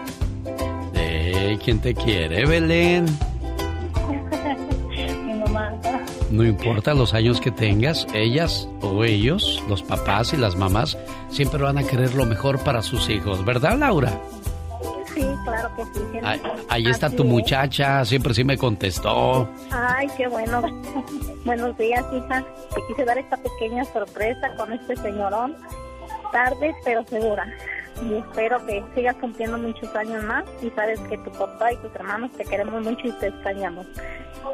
De 1.31 1.57
quien 1.57 1.79
te 1.79 1.93
quiere, 1.93 2.45
Belén. 2.45 3.05
Mi 5.25 5.33
mamá. 5.33 5.73
No 6.29 6.43
importa 6.43 6.93
los 6.93 7.13
años 7.13 7.39
que 7.39 7.51
tengas, 7.51 8.05
ellas 8.13 8.67
o 8.81 9.03
ellos, 9.05 9.63
los 9.69 9.81
papás 9.81 10.33
y 10.33 10.37
las 10.37 10.55
mamás, 10.55 10.97
siempre 11.29 11.63
van 11.63 11.77
a 11.77 11.83
querer 11.83 12.15
lo 12.15 12.25
mejor 12.25 12.59
para 12.63 12.81
sus 12.81 13.09
hijos, 13.09 13.45
¿verdad, 13.45 13.77
Laura? 13.77 14.11
Sí, 15.13 15.25
claro 15.45 15.69
que 15.75 15.83
sí. 15.85 15.91
siempre. 16.11 16.21
Ahí, 16.25 16.41
ahí 16.69 16.87
está 16.87 17.09
tu 17.09 17.23
muchacha, 17.23 18.03
siempre 18.03 18.33
sí 18.33 18.43
me 18.43 18.57
contestó. 18.57 19.49
Ay, 19.71 20.07
qué 20.17 20.27
bueno. 20.27 20.61
Buenos 21.45 21.77
días, 21.77 22.03
hija. 22.13 22.45
Te 22.75 22.81
quise 22.87 23.05
dar 23.05 23.17
esta 23.17 23.37
pequeña 23.37 23.85
sorpresa 23.85 24.53
con 24.57 24.71
este 24.73 24.97
señorón. 24.97 25.55
Tarde, 26.31 26.73
pero 26.85 27.03
segura. 27.07 27.45
Y 28.03 28.15
espero 28.15 28.65
que 28.65 28.83
sigas 28.95 29.15
cumpliendo 29.17 29.57
muchos 29.57 29.93
años 29.95 30.23
más. 30.23 30.43
Y 30.61 30.69
sabes 30.71 30.99
que 31.01 31.17
tu 31.19 31.31
papá 31.31 31.73
y 31.73 31.77
tus 31.77 31.93
hermanos 31.95 32.31
te 32.33 32.43
queremos 32.45 32.83
mucho 32.83 33.07
y 33.07 33.11
te 33.13 33.27
extrañamos. 33.27 33.85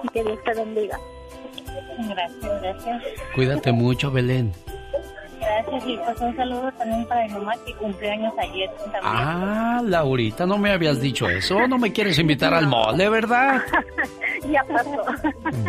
Y 0.03 0.07
que 0.09 0.23
Dios 0.23 0.39
te 0.43 0.53
bendiga. 0.53 0.97
Gracias, 2.09 2.61
gracias. 2.61 3.03
Cuídate 3.35 3.71
mucho, 3.71 4.11
Belén. 4.11 4.51
Gracias. 5.39 5.83
Y 5.87 5.97
pues 5.97 6.19
un 6.19 6.35
saludo 6.35 6.71
también 6.77 7.05
para 7.05 7.27
mi 7.27 7.33
mamá 7.33 7.53
que 7.65 7.73
cumpleaños 7.75 8.33
ayer 8.37 8.69
también. 8.79 9.01
Ah, 9.03 9.81
Laurita, 9.85 10.45
no 10.45 10.57
me 10.57 10.71
habías 10.71 10.99
dicho 10.99 11.29
eso. 11.29 11.67
No 11.67 11.77
me 11.77 11.93
quieres 11.93 12.17
invitar 12.19 12.53
al 12.53 12.67
mole, 12.67 13.07
¿verdad? 13.09 13.61
ya 14.51 14.63
pasó. 14.63 15.03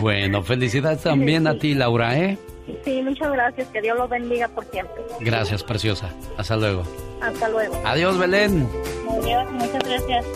Bueno, 0.00 0.42
felicidades 0.42 1.02
también 1.02 1.46
a 1.46 1.58
ti, 1.58 1.74
Laura, 1.74 2.18
¿eh? 2.18 2.38
Sí, 2.84 3.02
muchas 3.02 3.32
gracias. 3.32 3.68
Que 3.68 3.80
Dios 3.80 3.96
los 3.96 4.08
bendiga 4.08 4.48
por 4.48 4.64
siempre. 4.66 5.02
Gracias, 5.20 5.62
preciosa. 5.62 6.10
Hasta 6.36 6.56
luego. 6.56 6.84
Hasta 7.20 7.48
luego. 7.48 7.80
Adiós, 7.84 8.18
Belén. 8.18 8.68
Adiós, 9.10 9.50
muchas 9.52 9.82
gracias. 9.84 10.26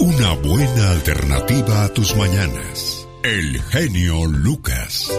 Una 0.00 0.34
buena 0.34 0.90
alternativa 0.90 1.84
a 1.84 1.88
tus 1.88 2.16
mañanas. 2.16 3.08
El 3.22 3.60
genio 3.62 4.26
Lucas. 4.26 5.10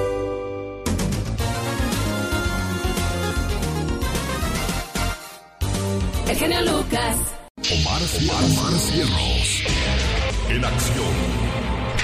El 6.27 6.35
genio 6.35 6.61
Lucas. 6.61 7.17
Omar, 7.71 8.01
Omar 8.43 8.73
Cierros. 8.79 9.63
En 10.49 10.65
acción. 10.65 11.15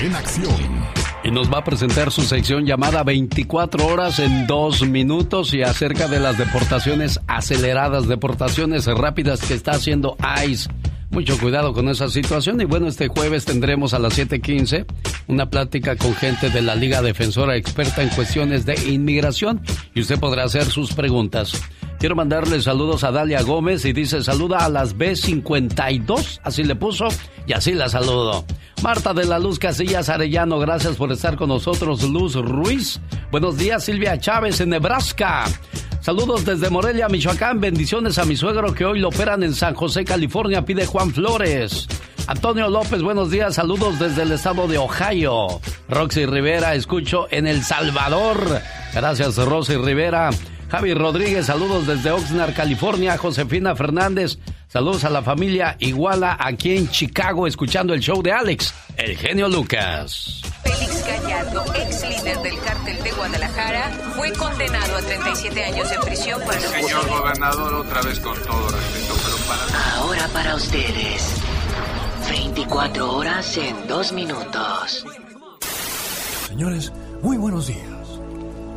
En 0.01 0.15
acción. 0.15 1.00
Y 1.23 1.29
nos 1.29 1.51
va 1.51 1.59
a 1.59 1.63
presentar 1.63 2.11
su 2.11 2.23
sección 2.23 2.65
llamada 2.65 3.03
24 3.03 3.85
horas 3.85 4.19
en 4.19 4.47
2 4.47 4.87
minutos 4.87 5.53
y 5.53 5.61
acerca 5.61 6.07
de 6.07 6.19
las 6.19 6.37
deportaciones 6.37 7.19
aceleradas, 7.27 8.07
deportaciones 8.07 8.87
rápidas 8.87 9.41
que 9.41 9.53
está 9.53 9.71
haciendo 9.71 10.17
ICE. 10.45 10.69
Mucho 11.11 11.37
cuidado 11.37 11.73
con 11.73 11.89
esa 11.89 12.09
situación 12.09 12.61
y 12.61 12.65
bueno, 12.65 12.87
este 12.87 13.09
jueves 13.09 13.45
tendremos 13.45 13.93
a 13.93 13.99
las 13.99 14.17
7.15 14.17 14.85
una 15.27 15.49
plática 15.49 15.95
con 15.97 16.15
gente 16.15 16.49
de 16.49 16.61
la 16.61 16.73
Liga 16.73 17.01
Defensora 17.01 17.57
experta 17.57 18.01
en 18.01 18.09
cuestiones 18.09 18.65
de 18.65 18.75
inmigración 18.89 19.61
y 19.93 20.01
usted 20.01 20.19
podrá 20.19 20.45
hacer 20.45 20.65
sus 20.65 20.93
preguntas. 20.93 21.61
Quiero 22.01 22.15
mandarle 22.15 22.59
saludos 22.59 23.03
a 23.03 23.11
Dalia 23.11 23.43
Gómez 23.43 23.85
y 23.85 23.93
dice 23.93 24.23
saluda 24.23 24.65
a 24.65 24.69
las 24.69 24.97
B52, 24.97 26.39
así 26.43 26.63
le 26.63 26.73
puso 26.73 27.09
y 27.45 27.53
así 27.53 27.73
la 27.73 27.89
saludo. 27.89 28.43
Marta 28.81 29.13
de 29.13 29.23
la 29.25 29.37
Luz 29.37 29.59
Casillas 29.59 30.09
Arellano, 30.09 30.57
gracias 30.57 30.95
por 30.95 31.11
estar 31.11 31.35
con 31.35 31.49
nosotros. 31.49 32.01
Luz 32.01 32.33
Ruiz, 32.33 32.99
buenos 33.29 33.55
días 33.59 33.83
Silvia 33.83 34.19
Chávez 34.19 34.59
en 34.61 34.69
Nebraska. 34.69 35.45
Saludos 35.99 36.43
desde 36.43 36.71
Morelia, 36.71 37.07
Michoacán. 37.07 37.59
Bendiciones 37.61 38.17
a 38.17 38.25
mi 38.25 38.35
suegro 38.35 38.73
que 38.73 38.83
hoy 38.83 38.99
lo 38.99 39.09
operan 39.09 39.43
en 39.43 39.53
San 39.53 39.75
José, 39.75 40.03
California. 40.03 40.65
Pide 40.65 40.87
Juan 40.87 41.13
Flores. 41.13 41.87
Antonio 42.25 42.67
López, 42.67 43.03
buenos 43.03 43.29
días. 43.29 43.53
Saludos 43.53 43.99
desde 43.99 44.23
el 44.23 44.31
estado 44.31 44.67
de 44.67 44.79
Ohio. 44.79 45.61
Roxy 45.87 46.25
Rivera, 46.25 46.73
escucho 46.73 47.27
en 47.29 47.45
El 47.45 47.61
Salvador. 47.61 48.59
Gracias, 48.91 49.37
Rosy 49.37 49.75
Rivera. 49.75 50.31
Javi 50.71 50.93
Rodríguez, 50.93 51.47
saludos 51.47 51.85
desde 51.85 52.11
Oxnard, 52.11 52.53
California. 52.53 53.17
Josefina 53.17 53.75
Fernández, 53.75 54.37
saludos 54.69 55.03
a 55.03 55.09
la 55.09 55.21
familia 55.21 55.75
Iguala 55.79 56.37
aquí 56.39 56.77
en 56.77 56.89
Chicago, 56.89 57.45
escuchando 57.45 57.93
el 57.93 57.99
show 57.99 58.23
de 58.23 58.31
Alex, 58.31 58.73
el 58.95 59.17
genio 59.17 59.49
Lucas. 59.49 60.41
Félix 60.63 61.05
Gallardo, 61.05 61.65
ex 61.75 62.07
líder 62.07 62.37
del 62.41 62.57
cártel 62.61 63.03
de 63.03 63.11
Guadalajara, 63.11 63.89
fue 64.15 64.31
condenado 64.31 64.95
a 64.95 65.01
37 65.01 65.61
años 65.61 65.89
de 65.89 65.99
prisión 65.99 66.41
por 66.41 66.55
el 66.55 66.61
Señor 66.61 67.09
gobernador, 67.09 67.73
otra 67.73 68.01
vez 68.03 68.19
con 68.21 68.41
todo 68.41 68.69
respeto, 68.69 69.13
pero 69.25 69.37
para... 69.49 69.95
Ahora 69.97 70.27
para 70.29 70.55
ustedes, 70.55 71.35
24 72.29 73.11
horas 73.11 73.57
en 73.57 73.87
2 73.89 74.13
minutos. 74.13 75.05
Señores, 76.47 76.93
muy 77.21 77.35
buenos 77.35 77.67
días. 77.67 78.00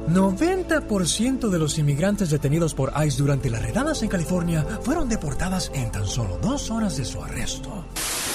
90% 0.08 1.48
de 1.48 1.58
los 1.58 1.78
inmigrantes 1.78 2.30
detenidos 2.30 2.74
por 2.74 2.92
ICE 3.04 3.18
durante 3.18 3.50
las 3.50 3.62
redadas 3.62 4.02
en 4.02 4.08
California 4.08 4.66
fueron 4.82 5.08
deportadas 5.08 5.70
en 5.74 5.90
tan 5.90 6.06
solo 6.06 6.38
dos 6.38 6.70
horas 6.70 6.96
de 6.96 7.04
su 7.04 7.22
arresto. 7.22 7.84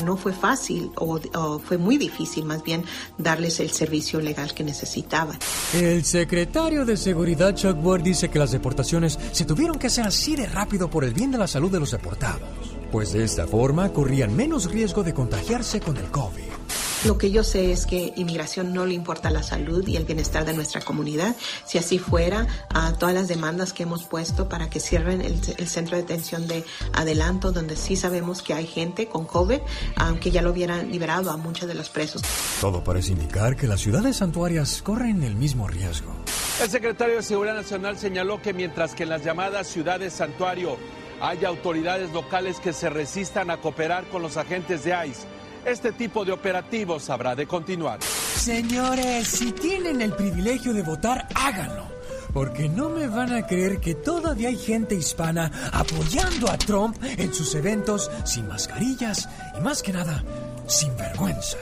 No 0.03 0.15
fue 0.17 0.33
fácil 0.33 0.91
o, 0.95 1.19
o, 1.35 1.59
fue 1.59 1.77
muy 1.77 1.97
difícil 1.97 2.45
más 2.45 2.63
bien 2.63 2.83
darles 3.17 3.59
el 3.59 3.69
servicio 3.69 4.21
legal 4.21 4.53
que 4.53 4.63
necesitaban. 4.63 5.37
El 5.73 6.05
secretario 6.05 6.85
de 6.85 6.97
Seguridad 6.97 7.53
Chuck 7.55 7.77
Ward 7.83 8.03
dice 8.03 8.29
que 8.29 8.39
las 8.39 8.51
deportaciones 8.51 9.19
se 9.31 9.45
tuvieron 9.45 9.77
que 9.77 9.87
hacer 9.87 10.07
así 10.07 10.35
de 10.35 10.47
rápido 10.47 10.89
por 10.89 11.03
el 11.03 11.13
bien 11.13 11.31
de 11.31 11.37
la 11.37 11.47
salud 11.47 11.71
de 11.71 11.79
los 11.79 11.91
deportados, 11.91 12.41
pues 12.91 13.13
de 13.13 13.23
esta 13.23 13.45
forma 13.45 13.89
corrían 13.89 14.35
menos 14.35 14.71
riesgo 14.71 15.03
de 15.03 15.13
contagiarse 15.13 15.81
con 15.81 15.97
el 15.97 16.05
COVID. 16.05 16.49
Lo 17.05 17.17
que 17.17 17.31
yo 17.31 17.45
sé 17.45 17.71
es 17.71 17.85
que 17.85 18.11
inmigración 18.17 18.73
no 18.73 18.85
le 18.85 18.93
importa 18.93 19.29
la 19.29 19.41
salud 19.41 19.87
y 19.87 19.95
el 19.95 20.03
bienestar 20.03 20.43
de 20.43 20.53
nuestra 20.53 20.81
comunidad. 20.81 21.33
Si 21.65 21.77
así 21.77 21.97
fuera, 21.97 22.45
a 22.73 22.91
todas 22.93 23.15
las 23.15 23.29
demandas 23.29 23.71
que 23.71 23.83
hemos 23.83 24.03
puesto 24.03 24.49
para 24.49 24.69
que 24.69 24.81
cierren 24.81 25.21
el, 25.21 25.39
el, 25.57 25.67
centro 25.69 25.95
de 25.95 26.03
detención 26.03 26.45
de 26.47 26.65
adelanto, 26.91 27.53
donde 27.53 27.77
sí 27.77 27.95
sabemos 27.95 28.41
que 28.41 28.53
hay 28.53 28.67
gente 28.67 29.07
con 29.07 29.25
COVID, 29.25 29.59
aunque 29.95 30.29
ya 30.29 30.41
lo 30.41 30.51
hubieran 30.51 30.91
liberado 30.91 31.31
a 31.31 31.37
muchos 31.37 31.69
de 31.69 31.73
los 31.73 31.89
presos. 31.89 32.21
Todo 32.59 32.83
parece 32.83 33.13
indicar 33.13 33.55
que 33.55 33.67
las 33.67 33.79
ciudades 33.79 34.17
santuarias 34.17 34.81
corren 34.81 35.23
el 35.23 35.35
mismo 35.35 35.69
riesgo. 35.69 36.13
El 36.61 36.69
secretario 36.69 37.15
de 37.15 37.23
Seguridad 37.23 37.55
Nacional 37.55 37.97
señaló 37.97 38.41
que 38.41 38.53
mientras 38.53 38.93
que 38.93 39.03
en 39.03 39.09
las 39.09 39.23
llamadas 39.23 39.67
ciudades 39.67 40.11
santuario 40.11 40.75
hay 41.21 41.45
autoridades 41.45 42.11
locales 42.11 42.59
que 42.59 42.73
se 42.73 42.89
resistan 42.89 43.49
a 43.49 43.57
cooperar 43.57 44.09
con 44.09 44.21
los 44.21 44.35
agentes 44.35 44.83
de 44.83 44.91
ICE, 45.07 45.38
este 45.65 45.91
tipo 45.91 46.25
de 46.25 46.31
operativos 46.31 47.09
habrá 47.09 47.35
de 47.35 47.47
continuar. 47.47 48.01
Señores, 48.03 49.27
si 49.27 49.51
tienen 49.51 50.01
el 50.01 50.13
privilegio 50.13 50.73
de 50.73 50.81
votar, 50.81 51.27
háganlo. 51.35 51.87
Porque 52.33 52.69
no 52.69 52.89
me 52.89 53.07
van 53.07 53.33
a 53.33 53.47
creer 53.47 53.79
que 53.79 53.95
todavía 53.95 54.49
hay 54.49 54.57
gente 54.57 54.93
hispana 54.95 55.51
apoyando 55.73 56.49
a 56.49 56.57
Trump 56.57 56.95
en 57.03 57.33
sus 57.33 57.55
eventos 57.55 58.11
sin 58.23 58.47
mascarillas 58.47 59.27
y 59.57 59.61
más 59.61 59.81
que 59.81 59.91
nada 59.91 60.23
sin 60.69 60.95
vergüenza. 60.95 61.57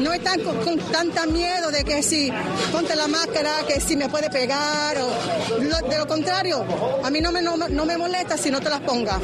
No 0.00 0.12
están 0.12 0.40
con, 0.40 0.56
con 0.58 0.78
tanta 0.92 1.26
miedo 1.26 1.70
de 1.70 1.84
que 1.84 2.02
si 2.02 2.30
ponte 2.72 2.94
la 2.94 3.08
máscara, 3.08 3.50
que 3.66 3.80
si 3.80 3.96
me 3.96 4.08
puede 4.08 4.30
pegar 4.30 4.96
o 4.98 5.60
lo, 5.60 5.88
de 5.88 5.98
lo 5.98 6.06
contrario, 6.06 6.64
a 7.04 7.10
mí 7.10 7.20
no 7.20 7.32
me, 7.32 7.42
no, 7.42 7.56
no 7.56 7.84
me 7.84 7.98
molesta 7.98 8.36
si 8.36 8.50
no 8.50 8.60
te 8.60 8.70
las 8.70 8.80
ponga. 8.80 9.20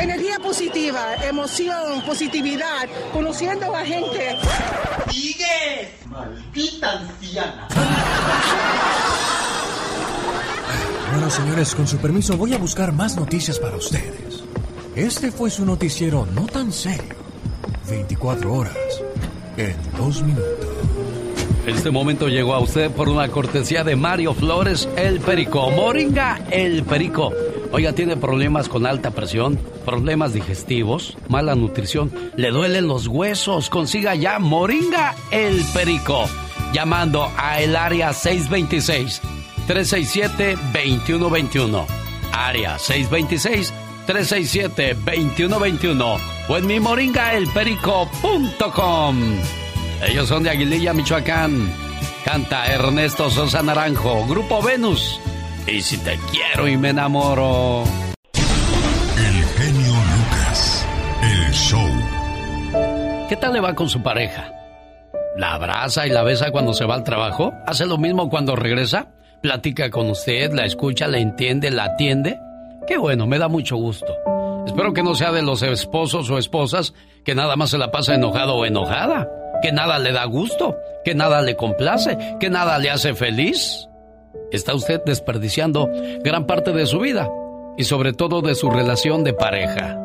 Energía 0.00 0.38
positiva, 0.38 1.16
emoción, 1.24 2.02
positividad, 2.06 2.88
conociendo 3.12 3.74
a 3.74 3.84
gente. 3.84 4.38
¡Sigue! 5.10 5.98
¡Maldita 6.06 6.92
anciana! 6.92 7.68
Bueno, 11.10 11.30
señores, 11.30 11.74
con 11.74 11.88
su 11.88 11.96
permiso 11.98 12.36
voy 12.36 12.54
a 12.54 12.58
buscar 12.58 12.92
más 12.92 13.16
noticias 13.16 13.58
para 13.58 13.76
ustedes. 13.76 14.44
Este 14.94 15.32
fue 15.32 15.50
su 15.50 15.64
noticiero 15.64 16.26
no 16.26 16.46
tan 16.46 16.72
serio. 16.72 17.27
24 17.88 18.52
horas 18.52 18.76
en 19.56 19.74
2 19.96 20.22
minutos. 20.22 20.68
Este 21.66 21.90
momento 21.90 22.28
llegó 22.28 22.54
a 22.54 22.60
usted 22.60 22.90
por 22.90 23.08
una 23.08 23.28
cortesía 23.28 23.84
de 23.84 23.94
Mario 23.94 24.32
Flores, 24.32 24.88
el 24.96 25.20
Perico. 25.20 25.70
Moringa, 25.70 26.40
el 26.50 26.82
Perico. 26.84 27.32
Oiga, 27.72 27.92
tiene 27.92 28.16
problemas 28.16 28.68
con 28.68 28.86
alta 28.86 29.10
presión, 29.10 29.58
problemas 29.84 30.32
digestivos, 30.32 31.18
mala 31.28 31.54
nutrición, 31.54 32.10
le 32.36 32.50
duelen 32.50 32.88
los 32.88 33.06
huesos. 33.06 33.68
Consiga 33.68 34.14
ya 34.14 34.38
Moringa, 34.38 35.14
el 35.30 35.62
Perico. 35.74 36.24
Llamando 36.72 37.30
a 37.36 37.60
el 37.60 37.76
área 37.76 38.12
626 38.12 39.20
367 39.66 40.56
2121. 40.72 41.86
Área 42.32 42.78
626 42.78 43.74
367 44.08 44.96
2121 45.04 46.16
o 46.48 46.56
en 46.56 46.66
mi 46.66 46.80
moringaelperico.com. 46.80 49.16
Ellos 50.02 50.28
son 50.28 50.42
de 50.44 50.50
Aguililla, 50.50 50.94
Michoacán. 50.94 51.70
Canta 52.24 52.72
Ernesto 52.72 53.28
Sosa 53.28 53.62
Naranjo, 53.62 54.26
Grupo 54.26 54.62
Venus. 54.62 55.20
Y 55.66 55.82
si 55.82 55.98
te 55.98 56.18
quiero 56.30 56.66
y 56.66 56.78
me 56.78 56.88
enamoro. 56.88 57.84
El 58.32 59.44
genio 59.44 59.92
Lucas, 59.92 60.86
el 61.22 61.52
show. 61.52 61.86
¿Qué 63.28 63.36
tal 63.36 63.52
le 63.52 63.60
va 63.60 63.74
con 63.74 63.90
su 63.90 64.02
pareja? 64.02 64.54
¿La 65.36 65.52
abraza 65.52 66.06
y 66.06 66.10
la 66.10 66.22
besa 66.22 66.50
cuando 66.50 66.72
se 66.72 66.86
va 66.86 66.94
al 66.94 67.04
trabajo? 67.04 67.52
¿Hace 67.66 67.84
lo 67.84 67.98
mismo 67.98 68.30
cuando 68.30 68.56
regresa? 68.56 69.08
¿Platica 69.42 69.90
con 69.90 70.08
usted? 70.08 70.50
¿La 70.54 70.64
escucha? 70.64 71.08
¿La 71.08 71.18
entiende? 71.18 71.70
¿La 71.70 71.84
atiende? 71.84 72.40
Qué 72.86 72.96
bueno, 72.98 73.26
me 73.26 73.38
da 73.38 73.48
mucho 73.48 73.76
gusto. 73.76 74.06
Espero 74.66 74.92
que 74.92 75.02
no 75.02 75.14
sea 75.14 75.32
de 75.32 75.42
los 75.42 75.62
esposos 75.62 76.30
o 76.30 76.38
esposas 76.38 76.94
que 77.24 77.34
nada 77.34 77.56
más 77.56 77.70
se 77.70 77.78
la 77.78 77.90
pasa 77.90 78.14
enojado 78.14 78.54
o 78.54 78.64
enojada, 78.64 79.28
que 79.62 79.72
nada 79.72 79.98
le 79.98 80.12
da 80.12 80.24
gusto, 80.26 80.76
que 81.04 81.14
nada 81.14 81.42
le 81.42 81.56
complace, 81.56 82.16
que 82.38 82.50
nada 82.50 82.78
le 82.78 82.90
hace 82.90 83.14
feliz. 83.14 83.88
Está 84.52 84.74
usted 84.74 85.00
desperdiciando 85.04 85.88
gran 86.22 86.46
parte 86.46 86.72
de 86.72 86.86
su 86.86 87.00
vida 87.00 87.28
y 87.76 87.84
sobre 87.84 88.12
todo 88.12 88.40
de 88.40 88.54
su 88.54 88.70
relación 88.70 89.24
de 89.24 89.32
pareja. 89.32 89.98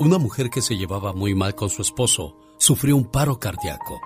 Una 0.00 0.18
mujer 0.18 0.50
que 0.50 0.62
se 0.62 0.76
llevaba 0.76 1.12
muy 1.12 1.34
mal 1.34 1.54
con 1.54 1.70
su 1.70 1.82
esposo 1.82 2.36
sufrió 2.58 2.96
un 2.96 3.10
paro 3.10 3.38
cardíaco. 3.38 4.00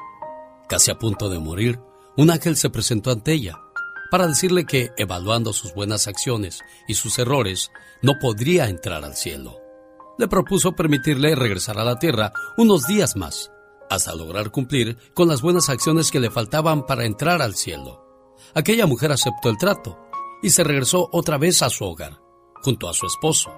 Casi 0.68 0.90
a 0.90 0.98
punto 0.98 1.28
de 1.28 1.38
morir, 1.38 1.80
un 2.16 2.30
ángel 2.30 2.56
se 2.56 2.70
presentó 2.70 3.10
ante 3.10 3.32
ella 3.32 3.58
para 4.10 4.26
decirle 4.26 4.64
que, 4.64 4.92
evaluando 4.96 5.52
sus 5.52 5.74
buenas 5.74 6.06
acciones 6.06 6.62
y 6.86 6.94
sus 6.94 7.18
errores, 7.18 7.70
no 8.02 8.18
podría 8.20 8.68
entrar 8.68 9.04
al 9.04 9.16
cielo. 9.16 9.58
Le 10.18 10.28
propuso 10.28 10.72
permitirle 10.72 11.34
regresar 11.34 11.78
a 11.78 11.84
la 11.84 11.98
tierra 11.98 12.32
unos 12.56 12.86
días 12.86 13.16
más, 13.16 13.50
hasta 13.90 14.14
lograr 14.14 14.50
cumplir 14.50 14.96
con 15.14 15.28
las 15.28 15.42
buenas 15.42 15.68
acciones 15.68 16.10
que 16.10 16.20
le 16.20 16.30
faltaban 16.30 16.86
para 16.86 17.04
entrar 17.04 17.42
al 17.42 17.54
cielo. 17.54 18.04
Aquella 18.54 18.86
mujer 18.86 19.12
aceptó 19.12 19.48
el 19.50 19.58
trato 19.58 19.98
y 20.42 20.50
se 20.50 20.64
regresó 20.64 21.08
otra 21.12 21.38
vez 21.38 21.62
a 21.62 21.70
su 21.70 21.84
hogar, 21.84 22.20
junto 22.62 22.88
a 22.88 22.94
su 22.94 23.06
esposo. 23.06 23.52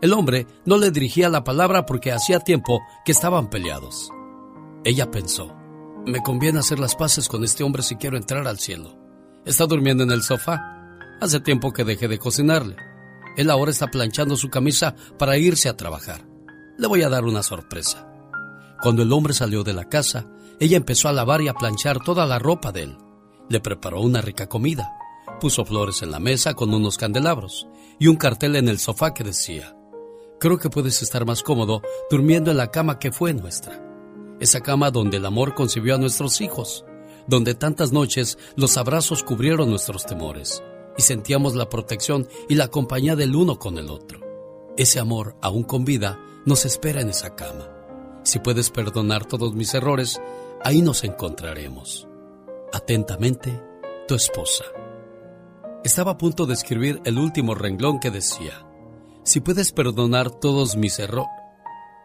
El 0.00 0.12
hombre 0.12 0.46
no 0.64 0.76
le 0.76 0.90
dirigía 0.90 1.28
la 1.28 1.44
palabra 1.44 1.84
porque 1.86 2.12
hacía 2.12 2.40
tiempo 2.40 2.80
que 3.04 3.12
estaban 3.12 3.50
peleados. 3.50 4.10
Ella 4.84 5.10
pensó, 5.10 5.54
me 6.06 6.22
conviene 6.22 6.60
hacer 6.60 6.78
las 6.78 6.94
paces 6.94 7.28
con 7.28 7.44
este 7.44 7.64
hombre 7.64 7.82
si 7.82 7.96
quiero 7.96 8.16
entrar 8.16 8.46
al 8.46 8.58
cielo. 8.58 8.96
Está 9.44 9.66
durmiendo 9.66 10.04
en 10.04 10.10
el 10.10 10.22
sofá. 10.22 10.60
Hace 11.20 11.40
tiempo 11.40 11.72
que 11.72 11.84
dejé 11.84 12.08
de 12.08 12.18
cocinarle. 12.18 12.76
Él 13.36 13.50
ahora 13.50 13.70
está 13.70 13.88
planchando 13.88 14.36
su 14.36 14.50
camisa 14.50 14.94
para 15.18 15.38
irse 15.38 15.68
a 15.68 15.76
trabajar. 15.76 16.26
Le 16.76 16.86
voy 16.86 17.02
a 17.02 17.08
dar 17.08 17.24
una 17.24 17.42
sorpresa. 17.42 18.06
Cuando 18.80 19.02
el 19.02 19.12
hombre 19.12 19.34
salió 19.34 19.64
de 19.64 19.72
la 19.72 19.88
casa, 19.88 20.26
ella 20.60 20.76
empezó 20.76 21.08
a 21.08 21.12
lavar 21.12 21.40
y 21.40 21.48
a 21.48 21.54
planchar 21.54 22.00
toda 22.00 22.26
la 22.26 22.38
ropa 22.38 22.72
de 22.72 22.82
él. 22.82 22.98
Le 23.48 23.60
preparó 23.60 24.00
una 24.00 24.20
rica 24.20 24.48
comida. 24.48 24.92
Puso 25.40 25.64
flores 25.64 26.02
en 26.02 26.10
la 26.10 26.18
mesa 26.18 26.54
con 26.54 26.74
unos 26.74 26.96
candelabros 26.96 27.68
y 27.98 28.08
un 28.08 28.16
cartel 28.16 28.56
en 28.56 28.68
el 28.68 28.78
sofá 28.78 29.14
que 29.14 29.24
decía, 29.24 29.76
creo 30.40 30.58
que 30.58 30.70
puedes 30.70 31.02
estar 31.02 31.24
más 31.24 31.42
cómodo 31.42 31.82
durmiendo 32.10 32.50
en 32.50 32.56
la 32.56 32.70
cama 32.70 32.98
que 32.98 33.12
fue 33.12 33.34
nuestra. 33.34 33.84
esa 34.40 34.60
cama 34.60 34.90
donde 34.90 35.16
el 35.16 35.26
amor 35.26 35.54
concibió 35.54 35.96
a 35.96 35.98
nuestros 35.98 36.40
hijos, 36.40 36.84
donde 37.28 37.54
tantas 37.54 37.92
noches 37.92 38.38
los 38.56 38.76
abrazos 38.76 39.22
cubrieron 39.22 39.70
nuestros 39.70 40.04
temores 40.04 40.62
y 40.96 41.02
sentíamos 41.02 41.54
la 41.54 41.68
protección 41.68 42.26
y 42.48 42.56
la 42.56 42.68
compañía 42.68 43.14
del 43.14 43.36
uno 43.36 43.58
con 43.58 43.78
el 43.78 43.90
otro. 43.90 44.20
Ese 44.76 44.98
amor, 44.98 45.36
aún 45.40 45.62
con 45.62 45.84
vida, 45.84 46.18
nos 46.44 46.64
espera 46.64 47.00
en 47.00 47.10
esa 47.10 47.36
cama. 47.36 47.68
Si 48.24 48.40
puedes 48.40 48.70
perdonar 48.70 49.26
todos 49.26 49.54
mis 49.54 49.72
errores, 49.74 50.20
ahí 50.64 50.82
nos 50.82 51.04
encontraremos. 51.04 52.08
Atentamente, 52.72 53.62
tu 54.08 54.14
esposa. 54.14 54.64
Estaba 55.84 56.12
a 56.12 56.18
punto 56.18 56.46
de 56.46 56.54
escribir 56.54 57.00
el 57.04 57.18
último 57.18 57.54
renglón 57.54 58.00
que 58.00 58.10
decía, 58.10 58.66
si 59.22 59.40
puedes 59.40 59.72
perdonar 59.72 60.30
todos 60.30 60.76
mis 60.76 60.98
errores. 60.98 61.30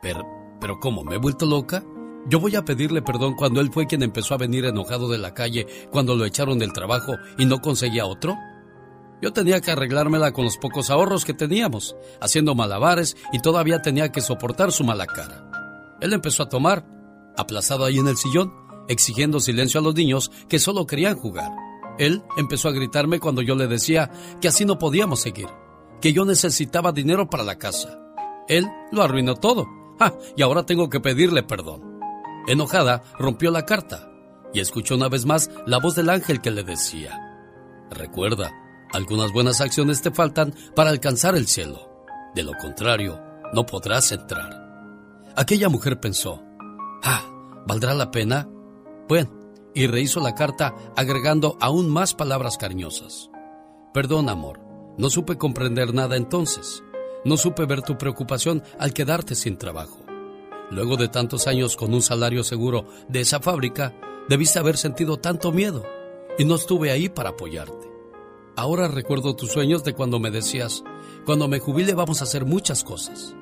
Pero, 0.01 0.23
pero 0.59 0.79
¿cómo? 0.79 1.03
¿Me 1.03 1.15
he 1.15 1.19
vuelto 1.19 1.45
loca? 1.45 1.83
Yo 2.27 2.39
voy 2.39 2.55
a 2.55 2.63
pedirle 2.63 3.01
perdón 3.01 3.35
cuando 3.35 3.59
él 3.59 3.69
fue 3.71 3.85
quien 3.85 4.01
empezó 4.01 4.33
a 4.33 4.37
venir 4.37 4.65
enojado 4.65 5.09
de 5.09 5.17
la 5.17 5.33
calle 5.33 5.67
cuando 5.91 6.15
lo 6.15 6.25
echaron 6.25 6.57
del 6.57 6.71
trabajo 6.71 7.17
y 7.37 7.45
no 7.45 7.59
conseguía 7.59 8.05
otro. 8.05 8.37
Yo 9.21 9.33
tenía 9.33 9.59
que 9.61 9.71
arreglármela 9.71 10.31
con 10.31 10.45
los 10.45 10.57
pocos 10.57 10.89
ahorros 10.89 11.25
que 11.25 11.33
teníamos, 11.33 11.95
haciendo 12.21 12.55
malabares 12.55 13.17
y 13.31 13.39
todavía 13.39 13.81
tenía 13.81 14.11
que 14.11 14.21
soportar 14.21 14.71
su 14.71 14.83
mala 14.83 15.05
cara. 15.05 15.97
Él 16.01 16.13
empezó 16.13 16.43
a 16.43 16.49
tomar, 16.49 16.85
aplazado 17.37 17.85
ahí 17.85 17.97
en 17.97 18.07
el 18.07 18.17
sillón, 18.17 18.53
exigiendo 18.87 19.39
silencio 19.39 19.79
a 19.79 19.83
los 19.83 19.95
niños 19.95 20.31
que 20.49 20.59
solo 20.59 20.85
querían 20.85 21.17
jugar. 21.17 21.51
Él 21.99 22.23
empezó 22.37 22.69
a 22.69 22.73
gritarme 22.73 23.19
cuando 23.19 23.41
yo 23.41 23.55
le 23.55 23.67
decía 23.67 24.11
que 24.41 24.47
así 24.47 24.65
no 24.65 24.79
podíamos 24.79 25.21
seguir, 25.21 25.47
que 26.01 26.13
yo 26.13 26.25
necesitaba 26.25 26.91
dinero 26.91 27.29
para 27.29 27.43
la 27.43 27.57
casa. 27.57 27.99
Él 28.47 28.67
lo 28.91 29.03
arruinó 29.03 29.35
todo. 29.35 29.67
Ah, 29.99 30.13
y 30.35 30.41
ahora 30.41 30.65
tengo 30.65 30.89
que 30.89 30.99
pedirle 30.99 31.43
perdón. 31.43 31.92
Enojada, 32.47 33.03
rompió 33.17 33.51
la 33.51 33.65
carta 33.65 34.09
y 34.53 34.59
escuchó 34.59 34.95
una 34.95 35.09
vez 35.09 35.25
más 35.25 35.49
la 35.65 35.79
voz 35.79 35.95
del 35.95 36.09
ángel 36.09 36.41
que 36.41 36.51
le 36.51 36.63
decía, 36.63 37.19
Recuerda, 37.89 38.51
algunas 38.91 39.31
buenas 39.31 39.61
acciones 39.61 40.01
te 40.01 40.11
faltan 40.11 40.53
para 40.75 40.89
alcanzar 40.89 41.35
el 41.35 41.47
cielo. 41.47 41.89
De 42.35 42.43
lo 42.43 42.53
contrario, 42.53 43.21
no 43.53 43.65
podrás 43.65 44.11
entrar. 44.11 44.63
Aquella 45.35 45.69
mujer 45.69 45.99
pensó, 45.99 46.43
Ah, 47.03 47.23
¿valdrá 47.65 47.93
la 47.93 48.11
pena? 48.11 48.47
Bueno, 49.07 49.31
y 49.73 49.87
rehizo 49.87 50.19
la 50.19 50.35
carta 50.35 50.75
agregando 50.95 51.57
aún 51.59 51.89
más 51.89 52.13
palabras 52.13 52.57
cariñosas. 52.57 53.29
Perdón, 53.93 54.29
amor, 54.29 54.59
no 54.97 55.09
supe 55.09 55.37
comprender 55.37 55.93
nada 55.93 56.15
entonces. 56.15 56.83
No 57.25 57.37
supe 57.37 57.65
ver 57.65 57.81
tu 57.81 57.97
preocupación 57.97 58.63
al 58.79 58.93
quedarte 58.93 59.33
sin 59.35 59.57
trabajo. 59.57 60.02
Luego 60.73 60.97
de 60.97 61.07
tantos 61.07 61.45
años 61.45 61.75
con 61.75 61.93
un 61.93 62.01
salario 62.01 62.43
seguro 62.43 62.87
de 63.07 63.21
esa 63.21 63.39
fábrica, 63.39 63.93
debiste 64.27 64.57
haber 64.57 64.75
sentido 64.75 65.17
tanto 65.17 65.51
miedo 65.51 65.83
y 66.39 66.45
no 66.45 66.55
estuve 66.55 66.89
ahí 66.89 67.09
para 67.09 67.29
apoyarte. 67.29 67.91
Ahora 68.55 68.87
recuerdo 68.87 69.35
tus 69.35 69.51
sueños 69.51 69.83
de 69.83 69.93
cuando 69.93 70.19
me 70.19 70.31
decías, 70.31 70.83
cuando 71.25 71.47
me 71.47 71.59
jubile 71.59 71.93
vamos 71.93 72.21
a 72.21 72.23
hacer 72.23 72.45
muchas 72.45 72.83
cosas. 72.83 73.35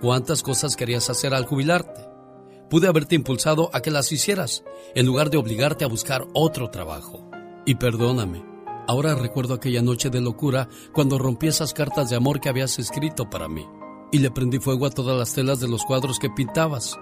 ¿Cuántas 0.00 0.42
cosas 0.42 0.74
querías 0.74 1.08
hacer 1.08 1.34
al 1.34 1.46
jubilarte? 1.46 2.08
Pude 2.68 2.88
haberte 2.88 3.14
impulsado 3.14 3.70
a 3.72 3.80
que 3.80 3.92
las 3.92 4.10
hicieras, 4.10 4.64
en 4.96 5.06
lugar 5.06 5.30
de 5.30 5.36
obligarte 5.36 5.84
a 5.84 5.88
buscar 5.88 6.26
otro 6.34 6.70
trabajo. 6.70 7.30
Y 7.64 7.76
perdóname, 7.76 8.44
ahora 8.88 9.14
recuerdo 9.14 9.54
aquella 9.54 9.82
noche 9.82 10.10
de 10.10 10.20
locura 10.20 10.68
cuando 10.92 11.16
rompí 11.16 11.46
esas 11.46 11.74
cartas 11.74 12.10
de 12.10 12.16
amor 12.16 12.40
que 12.40 12.48
habías 12.48 12.80
escrito 12.80 13.30
para 13.30 13.48
mí, 13.48 13.68
y 14.12 14.18
le 14.18 14.30
prendí 14.30 14.58
fuego 14.58 14.86
a 14.86 14.90
todas 14.90 15.18
las 15.18 15.34
telas 15.34 15.58
de 15.58 15.68
los 15.68 15.84
cuadros 15.84 16.18
que 16.20 16.30
pintabas. 16.30 16.98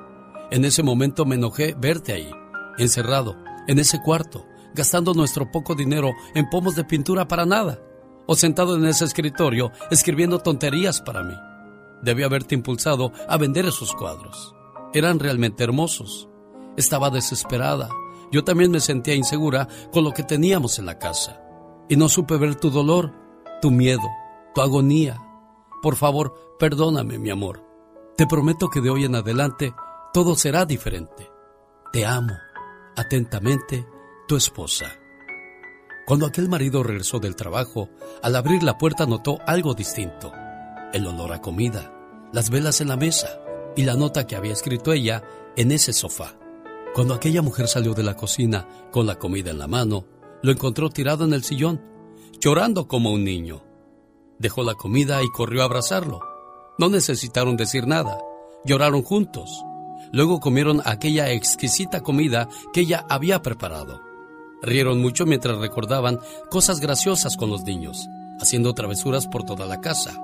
En 0.50 0.64
ese 0.64 0.82
momento 0.82 1.26
me 1.26 1.34
enojé 1.34 1.74
verte 1.78 2.14
ahí, 2.14 2.30
encerrado, 2.78 3.36
en 3.68 3.78
ese 3.78 4.00
cuarto, 4.00 4.46
gastando 4.74 5.12
nuestro 5.12 5.50
poco 5.50 5.74
dinero 5.74 6.12
en 6.34 6.48
pomos 6.48 6.76
de 6.76 6.84
pintura 6.84 7.28
para 7.28 7.44
nada, 7.44 7.82
o 8.26 8.34
sentado 8.34 8.76
en 8.76 8.86
ese 8.86 9.04
escritorio 9.04 9.72
escribiendo 9.90 10.38
tonterías 10.38 11.02
para 11.02 11.22
mí. 11.22 11.34
Debí 12.02 12.22
haberte 12.22 12.54
impulsado 12.54 13.12
a 13.28 13.36
vender 13.36 13.66
esos 13.66 13.92
cuadros 13.92 14.54
eran 14.92 15.18
realmente 15.18 15.64
hermosos. 15.64 16.28
Estaba 16.76 17.10
desesperada. 17.10 17.88
Yo 18.32 18.44
también 18.44 18.70
me 18.70 18.80
sentía 18.80 19.14
insegura 19.14 19.68
con 19.92 20.04
lo 20.04 20.12
que 20.12 20.22
teníamos 20.22 20.78
en 20.78 20.86
la 20.86 20.98
casa. 20.98 21.40
Y 21.88 21.96
no 21.96 22.08
supe 22.08 22.36
ver 22.36 22.54
tu 22.56 22.70
dolor, 22.70 23.12
tu 23.60 23.70
miedo, 23.70 24.08
tu 24.54 24.60
agonía. 24.60 25.20
Por 25.82 25.96
favor, 25.96 26.56
perdóname, 26.58 27.18
mi 27.18 27.30
amor. 27.30 27.64
Te 28.16 28.26
prometo 28.26 28.68
que 28.68 28.80
de 28.80 28.90
hoy 28.90 29.04
en 29.04 29.14
adelante 29.14 29.74
todo 30.12 30.34
será 30.34 30.66
diferente. 30.66 31.30
Te 31.92 32.04
amo. 32.04 32.34
Atentamente, 32.96 33.86
tu 34.28 34.36
esposa. 34.36 34.86
Cuando 36.06 36.26
aquel 36.26 36.48
marido 36.48 36.82
regresó 36.82 37.18
del 37.18 37.36
trabajo, 37.36 37.88
al 38.22 38.36
abrir 38.36 38.62
la 38.62 38.78
puerta 38.78 39.06
notó 39.06 39.38
algo 39.46 39.74
distinto. 39.74 40.32
El 40.92 41.06
olor 41.06 41.32
a 41.32 41.40
comida, 41.40 41.92
las 42.32 42.50
velas 42.50 42.80
en 42.80 42.88
la 42.88 42.96
mesa, 42.96 43.40
y 43.76 43.84
la 43.84 43.94
nota 43.94 44.26
que 44.26 44.36
había 44.36 44.52
escrito 44.52 44.92
ella 44.92 45.22
en 45.56 45.72
ese 45.72 45.92
sofá. 45.92 46.36
Cuando 46.94 47.14
aquella 47.14 47.42
mujer 47.42 47.68
salió 47.68 47.94
de 47.94 48.02
la 48.02 48.16
cocina 48.16 48.66
con 48.90 49.06
la 49.06 49.16
comida 49.16 49.50
en 49.50 49.58
la 49.58 49.68
mano, 49.68 50.04
lo 50.42 50.50
encontró 50.50 50.90
tirado 50.90 51.24
en 51.24 51.32
el 51.32 51.44
sillón, 51.44 51.80
llorando 52.40 52.88
como 52.88 53.12
un 53.12 53.22
niño. 53.24 53.62
Dejó 54.40 54.64
la 54.64 54.74
comida 54.74 55.22
y 55.22 55.28
corrió 55.28 55.60
a 55.60 55.66
abrazarlo. 55.66 56.20
No 56.78 56.88
necesitaron 56.88 57.58
decir 57.58 57.86
nada, 57.86 58.18
lloraron 58.64 59.02
juntos. 59.02 59.62
Luego 60.12 60.40
comieron 60.40 60.80
aquella 60.86 61.30
exquisita 61.30 62.00
comida 62.00 62.48
que 62.72 62.80
ella 62.80 63.04
había 63.10 63.42
preparado. 63.42 64.00
Rieron 64.62 65.02
mucho 65.02 65.26
mientras 65.26 65.58
recordaban 65.58 66.20
cosas 66.50 66.80
graciosas 66.80 67.36
con 67.36 67.50
los 67.50 67.64
niños, 67.64 68.08
haciendo 68.40 68.72
travesuras 68.72 69.26
por 69.26 69.44
toda 69.44 69.66
la 69.66 69.82
casa. 69.82 70.18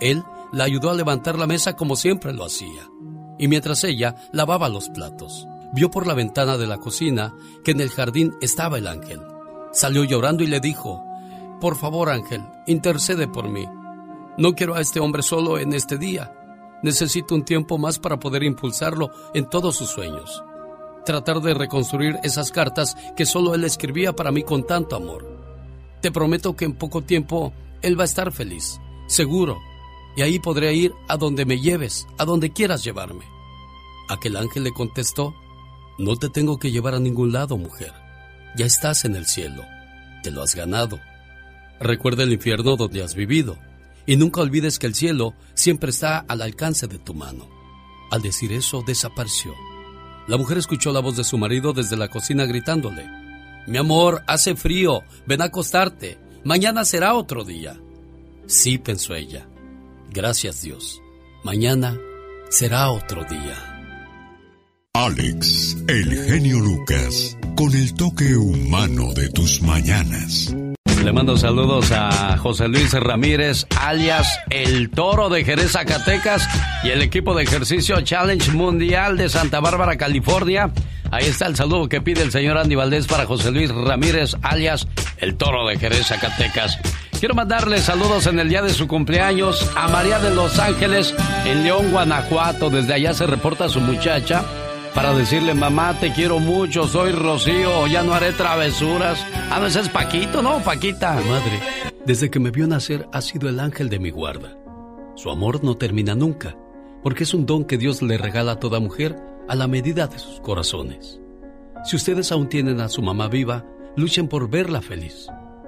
Él 0.00 0.24
la 0.50 0.64
ayudó 0.64 0.88
a 0.88 0.94
levantar 0.94 1.38
la 1.38 1.46
mesa 1.46 1.76
como 1.76 1.94
siempre 1.94 2.32
lo 2.32 2.46
hacía. 2.46 2.88
Y 3.38 3.48
mientras 3.48 3.84
ella 3.84 4.16
lavaba 4.32 4.70
los 4.70 4.88
platos, 4.88 5.46
vio 5.74 5.90
por 5.90 6.06
la 6.06 6.14
ventana 6.14 6.56
de 6.56 6.66
la 6.66 6.78
cocina 6.78 7.34
que 7.64 7.72
en 7.72 7.82
el 7.82 7.90
jardín 7.90 8.32
estaba 8.40 8.78
el 8.78 8.86
ángel. 8.86 9.20
Salió 9.72 10.04
llorando 10.04 10.42
y 10.42 10.46
le 10.46 10.60
dijo, 10.60 11.04
Por 11.62 11.76
favor 11.76 12.10
ángel, 12.10 12.42
intercede 12.66 13.28
por 13.28 13.48
mí. 13.48 13.68
No 14.36 14.52
quiero 14.54 14.74
a 14.74 14.80
este 14.80 14.98
hombre 14.98 15.22
solo 15.22 15.60
en 15.60 15.74
este 15.74 15.96
día. 15.96 16.34
Necesito 16.82 17.36
un 17.36 17.44
tiempo 17.44 17.78
más 17.78 18.00
para 18.00 18.18
poder 18.18 18.42
impulsarlo 18.42 19.12
en 19.32 19.48
todos 19.48 19.76
sus 19.76 19.88
sueños. 19.88 20.42
Tratar 21.06 21.40
de 21.40 21.54
reconstruir 21.54 22.18
esas 22.24 22.50
cartas 22.50 22.96
que 23.16 23.26
solo 23.26 23.54
él 23.54 23.62
escribía 23.62 24.12
para 24.12 24.32
mí 24.32 24.42
con 24.42 24.66
tanto 24.66 24.96
amor. 24.96 25.24
Te 26.00 26.10
prometo 26.10 26.56
que 26.56 26.64
en 26.64 26.72
poco 26.72 27.02
tiempo 27.02 27.52
él 27.80 27.96
va 27.96 28.02
a 28.02 28.06
estar 28.06 28.32
feliz, 28.32 28.80
seguro, 29.06 29.60
y 30.16 30.22
ahí 30.22 30.40
podré 30.40 30.74
ir 30.74 30.92
a 31.06 31.16
donde 31.16 31.44
me 31.44 31.60
lleves, 31.60 32.08
a 32.18 32.24
donde 32.24 32.52
quieras 32.52 32.82
llevarme. 32.82 33.24
Aquel 34.08 34.36
ángel 34.36 34.64
le 34.64 34.72
contestó, 34.72 35.32
no 35.96 36.16
te 36.16 36.28
tengo 36.28 36.58
que 36.58 36.72
llevar 36.72 36.96
a 36.96 36.98
ningún 36.98 37.32
lado, 37.32 37.56
mujer. 37.56 37.92
Ya 38.56 38.66
estás 38.66 39.04
en 39.04 39.14
el 39.14 39.26
cielo, 39.26 39.62
te 40.24 40.32
lo 40.32 40.42
has 40.42 40.56
ganado. 40.56 40.98
Recuerda 41.82 42.22
el 42.22 42.32
infierno 42.32 42.76
donde 42.76 43.02
has 43.02 43.14
vivido, 43.14 43.58
y 44.06 44.16
nunca 44.16 44.40
olvides 44.40 44.78
que 44.78 44.86
el 44.86 44.94
cielo 44.94 45.34
siempre 45.54 45.90
está 45.90 46.18
al 46.18 46.40
alcance 46.42 46.86
de 46.86 46.98
tu 46.98 47.12
mano. 47.12 47.48
Al 48.10 48.22
decir 48.22 48.52
eso, 48.52 48.84
desapareció. 48.86 49.52
La 50.28 50.36
mujer 50.36 50.58
escuchó 50.58 50.92
la 50.92 51.00
voz 51.00 51.16
de 51.16 51.24
su 51.24 51.38
marido 51.38 51.72
desde 51.72 51.96
la 51.96 52.08
cocina 52.08 52.44
gritándole, 52.44 53.08
Mi 53.66 53.78
amor, 53.78 54.22
hace 54.26 54.54
frío, 54.54 55.02
ven 55.26 55.42
a 55.42 55.46
acostarte, 55.46 56.18
mañana 56.44 56.84
será 56.84 57.14
otro 57.14 57.44
día. 57.44 57.80
Sí, 58.46 58.78
pensó 58.78 59.14
ella, 59.14 59.46
Gracias 60.12 60.62
Dios. 60.62 61.00
Mañana 61.42 61.98
será 62.50 62.90
otro 62.90 63.24
día. 63.24 63.56
Alex, 64.94 65.76
el 65.88 66.24
genio 66.26 66.60
Lucas, 66.60 67.36
con 67.56 67.74
el 67.74 67.94
toque 67.94 68.36
humano 68.36 69.14
de 69.14 69.30
tus 69.30 69.62
mañanas. 69.62 70.54
Le 71.02 71.12
mando 71.12 71.36
saludos 71.36 71.90
a 71.90 72.36
José 72.36 72.68
Luis 72.68 72.92
Ramírez, 72.92 73.66
alias 73.80 74.38
El 74.50 74.88
Toro 74.88 75.28
de 75.28 75.44
Jerez, 75.44 75.72
Zacatecas, 75.72 76.48
y 76.84 76.90
el 76.90 77.02
equipo 77.02 77.34
de 77.34 77.42
ejercicio 77.42 78.00
Challenge 78.02 78.52
Mundial 78.52 79.16
de 79.16 79.28
Santa 79.28 79.58
Bárbara, 79.58 79.96
California. 79.96 80.70
Ahí 81.10 81.24
está 81.24 81.46
el 81.46 81.56
saludo 81.56 81.88
que 81.88 82.00
pide 82.00 82.22
el 82.22 82.30
señor 82.30 82.56
Andy 82.56 82.76
Valdés 82.76 83.08
para 83.08 83.26
José 83.26 83.50
Luis 83.50 83.70
Ramírez, 83.70 84.36
alias 84.42 84.86
El 85.16 85.34
Toro 85.34 85.66
de 85.66 85.76
Jerez, 85.76 86.06
Zacatecas. 86.06 86.78
Quiero 87.18 87.34
mandarle 87.34 87.78
saludos 87.78 88.28
en 88.28 88.38
el 88.38 88.48
día 88.48 88.62
de 88.62 88.70
su 88.70 88.86
cumpleaños 88.86 89.68
a 89.74 89.88
María 89.88 90.20
de 90.20 90.32
Los 90.32 90.60
Ángeles 90.60 91.14
en 91.44 91.64
León, 91.64 91.90
Guanajuato. 91.90 92.70
Desde 92.70 92.94
allá 92.94 93.12
se 93.12 93.26
reporta 93.26 93.68
su 93.68 93.80
muchacha 93.80 94.44
para 94.94 95.14
decirle, 95.14 95.54
mamá, 95.54 95.98
te 95.98 96.12
quiero 96.12 96.38
mucho, 96.38 96.86
soy 96.86 97.12
Rocío, 97.12 97.86
ya 97.86 98.02
no 98.02 98.12
haré 98.12 98.32
travesuras. 98.32 99.24
A 99.50 99.58
veces 99.58 99.88
Paquito, 99.88 100.42
¿no? 100.42 100.58
Paquita. 100.58 101.14
Madre, 101.14 101.60
desde 102.04 102.30
que 102.30 102.40
me 102.40 102.50
vio 102.50 102.66
nacer 102.66 103.08
ha 103.12 103.20
sido 103.20 103.48
el 103.48 103.60
ángel 103.60 103.88
de 103.88 103.98
mi 103.98 104.10
guarda. 104.10 104.56
Su 105.14 105.30
amor 105.30 105.62
no 105.62 105.76
termina 105.76 106.14
nunca, 106.14 106.56
porque 107.02 107.24
es 107.24 107.34
un 107.34 107.46
don 107.46 107.64
que 107.64 107.78
Dios 107.78 108.02
le 108.02 108.18
regala 108.18 108.52
a 108.52 108.60
toda 108.60 108.80
mujer 108.80 109.16
a 109.48 109.54
la 109.54 109.66
medida 109.66 110.06
de 110.06 110.18
sus 110.18 110.40
corazones. 110.40 111.20
Si 111.84 111.96
ustedes 111.96 112.30
aún 112.32 112.48
tienen 112.48 112.80
a 112.80 112.88
su 112.88 113.02
mamá 113.02 113.28
viva, 113.28 113.64
luchen 113.96 114.28
por 114.28 114.48
verla 114.48 114.82
feliz 114.82 115.26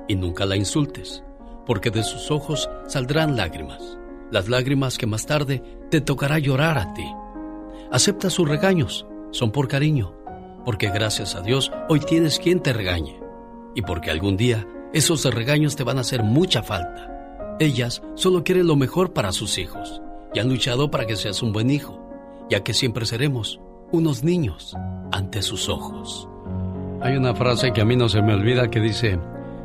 y 0.08 0.16
nunca 0.16 0.44
la 0.44 0.56
insultes, 0.56 1.22
porque 1.66 1.90
de 1.90 2.02
sus 2.02 2.30
ojos 2.30 2.68
saldrán 2.86 3.36
lágrimas, 3.36 3.98
las 4.30 4.48
lágrimas 4.48 4.98
que 4.98 5.06
más 5.06 5.26
tarde 5.26 5.62
te 5.90 6.00
tocará 6.00 6.38
llorar 6.38 6.78
a 6.78 6.94
ti. 6.94 7.06
Acepta 7.90 8.30
sus 8.30 8.48
regaños, 8.48 9.06
son 9.34 9.50
por 9.50 9.66
cariño, 9.66 10.14
porque 10.64 10.88
gracias 10.90 11.34
a 11.34 11.42
Dios 11.42 11.72
hoy 11.88 11.98
tienes 11.98 12.38
quien 12.38 12.60
te 12.60 12.72
regañe 12.72 13.18
y 13.74 13.82
porque 13.82 14.12
algún 14.12 14.36
día 14.36 14.64
esos 14.92 15.24
regaños 15.24 15.74
te 15.74 15.82
van 15.82 15.98
a 15.98 16.02
hacer 16.02 16.22
mucha 16.22 16.62
falta. 16.62 17.56
Ellas 17.58 18.00
solo 18.14 18.44
quieren 18.44 18.68
lo 18.68 18.76
mejor 18.76 19.12
para 19.12 19.32
sus 19.32 19.58
hijos 19.58 20.00
y 20.32 20.38
han 20.38 20.48
luchado 20.48 20.88
para 20.88 21.04
que 21.06 21.16
seas 21.16 21.42
un 21.42 21.52
buen 21.52 21.68
hijo, 21.70 22.00
ya 22.48 22.62
que 22.62 22.74
siempre 22.74 23.06
seremos 23.06 23.60
unos 23.90 24.22
niños 24.22 24.76
ante 25.10 25.42
sus 25.42 25.68
ojos. 25.68 26.28
Hay 27.00 27.16
una 27.16 27.34
frase 27.34 27.72
que 27.72 27.80
a 27.80 27.84
mí 27.84 27.96
no 27.96 28.08
se 28.08 28.22
me 28.22 28.34
olvida 28.34 28.70
que 28.70 28.78
dice, 28.78 29.18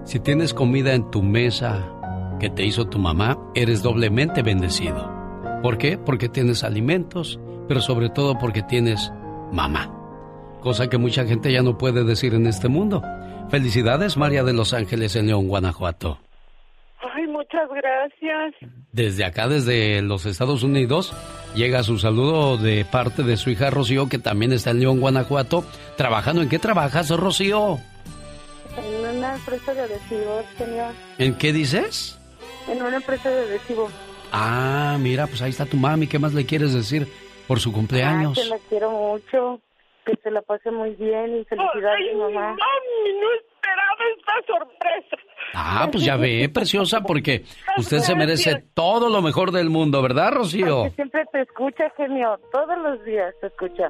si 0.03 0.19
tienes 0.19 0.55
comida 0.55 0.95
en 0.95 1.11
tu 1.11 1.21
mesa 1.21 1.93
que 2.39 2.49
te 2.49 2.65
hizo 2.65 2.87
tu 2.87 2.97
mamá, 2.97 3.37
eres 3.53 3.83
doblemente 3.83 4.41
bendecido. 4.41 5.11
¿Por 5.61 5.77
qué? 5.77 5.99
Porque 5.99 6.27
tienes 6.27 6.63
alimentos, 6.63 7.39
pero 7.67 7.81
sobre 7.81 8.09
todo 8.09 8.35
porque 8.39 8.63
tienes 8.63 9.11
mamá. 9.51 9.89
Cosa 10.61 10.89
que 10.89 10.97
mucha 10.97 11.25
gente 11.25 11.51
ya 11.51 11.61
no 11.61 11.77
puede 11.77 12.03
decir 12.03 12.33
en 12.33 12.47
este 12.47 12.67
mundo. 12.67 13.01
Felicidades, 13.49 14.17
María 14.17 14.43
de 14.43 14.53
Los 14.53 14.73
Ángeles 14.73 15.15
en 15.15 15.27
León, 15.27 15.47
Guanajuato. 15.47 16.19
Ay, 17.15 17.25
muchas 17.27 17.69
gracias. 17.69 18.71
Desde 18.91 19.23
acá, 19.23 19.47
desde 19.47 20.01
los 20.01 20.25
Estados 20.25 20.63
Unidos, 20.63 21.13
llega 21.55 21.83
su 21.83 21.97
saludo 21.97 22.57
de 22.57 22.85
parte 22.85 23.23
de 23.23 23.37
su 23.37 23.49
hija 23.49 23.69
Rocío, 23.69 24.09
que 24.09 24.19
también 24.19 24.51
está 24.51 24.71
en 24.71 24.81
León, 24.81 24.99
Guanajuato, 24.99 25.63
trabajando. 25.95 26.41
¿En 26.41 26.49
qué 26.49 26.59
trabajas, 26.59 27.09
Rocío? 27.09 27.79
En 28.77 29.17
una 29.17 29.35
empresa 29.35 29.73
de 29.73 29.81
adhesivos, 29.81 30.45
señor. 30.57 30.93
¿En 31.17 31.35
qué 31.35 31.53
dices? 31.53 32.19
En 32.67 32.81
una 32.81 32.97
empresa 32.97 33.29
de 33.29 33.41
adhesivos. 33.41 33.91
Ah, 34.31 34.97
mira, 34.99 35.25
pues 35.27 35.41
ahí 35.41 35.49
está 35.49 35.65
tu 35.65 35.77
mami. 35.77 36.07
¿Qué 36.07 36.19
más 36.19 36.33
le 36.33 36.45
quieres 36.45 36.73
decir 36.73 37.07
por 37.49 37.59
su 37.59 37.73
cumpleaños? 37.73 38.37
Ay, 38.37 38.43
que 38.43 38.49
la 38.49 38.57
quiero 38.69 38.91
mucho. 38.91 39.59
Que 40.05 40.13
se 40.23 40.29
la 40.29 40.41
pase 40.43 40.69
muy 40.69 40.91
bien 40.91 41.39
y 41.39 41.45
felicidades, 41.45 42.15
mamá. 42.15 42.49
Mami, 42.49 43.19
no 43.19 43.27
esperaba 43.41 44.03
esta 44.15 44.53
sorpresa. 44.53 45.17
Ah, 45.55 45.89
pues 45.91 46.03
ya 46.03 46.15
ve, 46.15 46.47
preciosa, 46.53 47.01
porque 47.01 47.43
usted 47.77 47.99
se 47.99 48.13
merece 48.13 48.63
todo 48.75 49.09
lo 49.09 49.23
mejor 49.23 49.51
del 49.51 49.71
mundo, 49.71 49.99
¿verdad, 50.03 50.31
Rocío? 50.31 50.81
Porque 50.81 50.95
siempre 50.95 51.25
te 51.31 51.41
escucha, 51.41 51.91
genio. 51.97 52.39
Todos 52.51 52.77
los 52.77 53.03
días 53.03 53.33
te 53.41 53.47
escucha. 53.47 53.89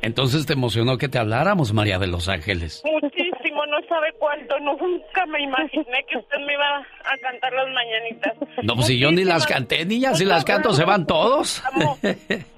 Entonces 0.00 0.46
te 0.46 0.54
emocionó 0.54 0.96
que 0.96 1.08
te 1.08 1.18
habláramos, 1.18 1.74
María 1.74 1.98
de 1.98 2.06
Los 2.06 2.26
Ángeles. 2.28 2.82
Muchísimo, 3.02 3.66
no 3.66 3.86
sabe 3.86 4.14
cuánto. 4.18 4.58
Nunca 4.60 5.26
me 5.26 5.42
imaginé 5.42 6.06
que 6.08 6.16
usted 6.16 6.38
me 6.38 6.54
iba 6.54 6.78
a 6.78 7.18
cantar 7.20 7.52
las 7.52 7.68
mañanitas. 7.68 8.34
No, 8.62 8.76
pues 8.76 8.86
si 8.86 8.98
yo 8.98 9.10
ni 9.10 9.24
las 9.24 9.46
canté, 9.46 9.84
niña, 9.84 10.14
si 10.14 10.24
las 10.24 10.44
canto 10.44 10.72
se 10.72 10.84
van 10.84 11.06
todos. 11.06 11.62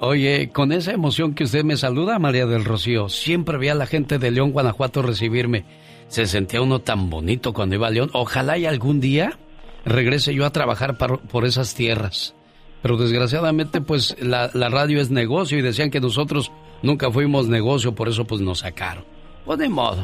Oye, 0.00 0.50
con 0.50 0.70
esa 0.70 0.92
emoción 0.92 1.34
que 1.34 1.44
usted 1.44 1.64
me 1.64 1.76
saluda, 1.76 2.18
María 2.20 2.46
del 2.46 2.64
Rocío, 2.64 3.08
siempre 3.08 3.58
veía 3.58 3.72
a 3.72 3.76
la 3.76 3.86
gente 3.86 4.18
de 4.18 4.30
León, 4.30 4.52
Guanajuato 4.52 5.02
recibirme. 5.02 5.64
Se 6.06 6.26
sentía 6.26 6.62
uno 6.62 6.78
tan 6.78 7.10
bonito 7.10 7.52
cuando 7.52 7.74
iba 7.74 7.88
a 7.88 7.90
León. 7.90 8.10
Ojalá 8.12 8.56
y 8.58 8.66
algún 8.66 9.00
día 9.00 9.38
regrese 9.84 10.34
yo 10.34 10.46
a 10.46 10.52
trabajar 10.52 10.96
por, 10.96 11.44
esas 11.44 11.74
tierras. 11.74 12.34
Pero 12.80 12.96
desgraciadamente, 12.96 13.80
pues 13.80 14.16
la, 14.20 14.48
radio 14.48 15.00
es 15.00 15.10
negocio 15.10 15.58
y 15.58 15.62
decían 15.62 15.90
que 15.90 16.00
nosotros 16.00 16.52
nunca 16.82 17.10
fuimos 17.10 17.48
negocio, 17.48 17.94
por 17.94 18.08
eso 18.08 18.24
pues 18.24 18.40
nos 18.40 18.60
sacaron. 18.60 19.04
Pues 19.44 19.58
de 19.58 19.68
modo. 19.68 20.00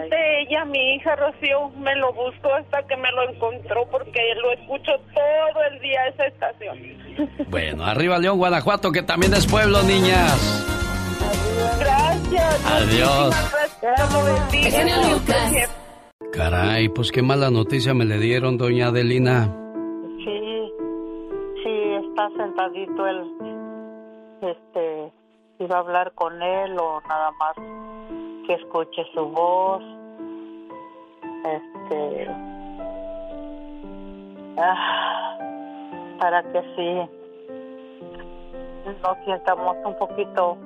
Precisamente 0.00 0.42
ella, 0.42 0.64
mi 0.64 0.94
hija 0.94 1.16
Rocío, 1.16 1.70
me 1.78 1.94
lo 1.96 2.12
buscó 2.12 2.54
hasta 2.54 2.82
que 2.86 2.96
me 2.96 3.10
lo 3.12 3.30
encontró 3.30 3.86
porque 3.90 4.20
lo 4.42 4.52
escucho 4.52 4.92
todo 5.14 5.64
el 5.70 5.80
día 5.80 6.06
esa 6.08 6.26
estación. 6.26 6.78
Bueno, 7.48 7.84
arriba 7.84 8.18
León, 8.18 8.38
Guanajuato, 8.38 8.92
que 8.92 9.02
también 9.02 9.34
es 9.34 9.46
pueblo, 9.46 9.82
niñas. 9.82 10.66
Gracias. 11.78 12.66
Adiós. 12.66 13.80
Gracias. 13.82 15.76
Caray, 16.32 16.88
pues 16.88 17.10
qué 17.10 17.22
mala 17.22 17.50
noticia 17.50 17.92
me 17.92 18.04
le 18.04 18.18
dieron, 18.18 18.56
doña 18.56 18.86
Adelina. 18.88 19.54
Sí, 20.24 20.72
sí, 21.62 21.70
está 22.08 22.28
sentadito 22.36 23.06
él. 23.06 23.22
Este, 24.42 25.12
iba 25.58 25.76
a 25.76 25.80
hablar 25.80 26.12
con 26.14 26.40
él 26.40 26.78
o 26.78 27.00
nada 27.02 27.30
más 27.32 27.56
que 28.50 28.56
escuche 28.56 29.02
su 29.14 29.24
voz. 29.26 29.80
Este, 31.44 32.26
ah, 34.58 35.38
para 36.18 36.42
que 36.42 36.60
sí 36.74 37.10
nos 39.02 39.16
sientamos 39.24 39.76
un 39.84 39.96
poquito 39.96 40.58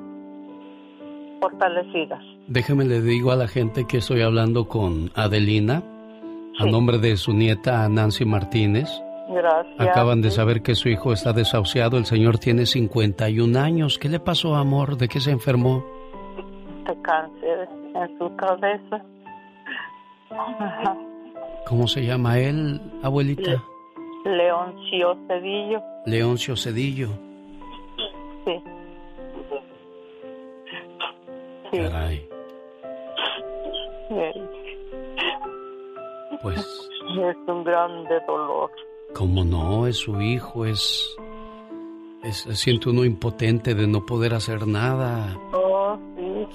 fortalecidas. 1.42 2.22
Déjeme 2.48 2.86
le 2.86 3.02
digo 3.02 3.32
a 3.32 3.36
la 3.36 3.48
gente 3.48 3.86
que 3.86 3.98
estoy 3.98 4.22
hablando 4.22 4.66
con 4.66 5.10
Adelina, 5.14 5.82
a 6.58 6.64
nombre 6.64 6.96
de 6.98 7.18
su 7.18 7.34
nieta 7.34 7.86
Nancy 7.90 8.24
Martínez. 8.24 8.88
Gracias. 9.28 9.78
Acaban 9.78 10.22
de 10.22 10.30
saber 10.30 10.62
que 10.62 10.74
su 10.74 10.88
hijo 10.88 11.12
está 11.12 11.34
desahuciado. 11.34 11.98
El 11.98 12.06
señor 12.06 12.38
tiene 12.38 12.64
51 12.64 13.58
años. 13.58 13.98
¿Qué 13.98 14.08
le 14.08 14.20
pasó, 14.20 14.54
amor? 14.54 14.96
¿De 14.96 15.08
qué 15.08 15.20
se 15.20 15.32
enfermó? 15.32 15.84
De 16.86 17.02
cáncer 17.02 17.68
en 17.94 18.18
su 18.18 18.36
cabeza. 18.36 19.02
¿Cómo 21.66 21.86
se 21.88 22.04
llama 22.04 22.38
él, 22.38 22.80
abuelita? 23.02 23.62
Leoncio 24.24 25.16
Cedillo. 25.26 25.82
Leoncio 26.06 26.56
Cedillo. 26.56 27.08
Sí. 28.44 28.62
sí. 31.70 31.78
Caray. 31.78 32.28
Pues. 36.42 36.58
Es 36.58 37.36
un 37.46 37.64
grande 37.64 38.20
dolor. 38.26 38.70
¿Cómo 39.14 39.44
no? 39.44 39.86
Es 39.86 39.96
su 39.98 40.20
hijo, 40.20 40.66
es, 40.66 41.16
es... 42.22 42.36
Se 42.38 42.54
siente 42.54 42.90
uno 42.90 43.04
impotente 43.04 43.74
de 43.74 43.86
no 43.86 44.04
poder 44.04 44.34
hacer 44.34 44.66
nada. 44.66 45.38
Oh. 45.52 45.63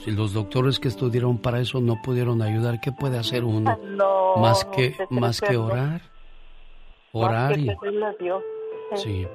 Si 0.04 0.12
los 0.12 0.34
doctores 0.34 0.80
que 0.80 0.88
estudiaron 0.88 1.38
para 1.38 1.60
eso 1.60 1.82
no 1.82 2.02
pudieron 2.02 2.42
ayudar, 2.42 2.80
¿qué 2.80 2.92
puede 2.92 3.18
hacer 3.18 3.44
uno? 3.44 3.78
No, 3.84 4.38
más 4.38 4.64
que 4.66 4.96
más 5.10 5.42
que 5.42 5.58
orar. 5.58 6.02
Orar 7.12 7.58
y 7.58 7.70
sí. 8.96 9.28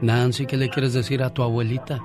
Nancy, 0.00 0.46
¿qué 0.46 0.56
le 0.56 0.68
quieres 0.68 0.92
decir 0.92 1.22
a 1.22 1.30
tu 1.30 1.42
abuelita? 1.42 2.00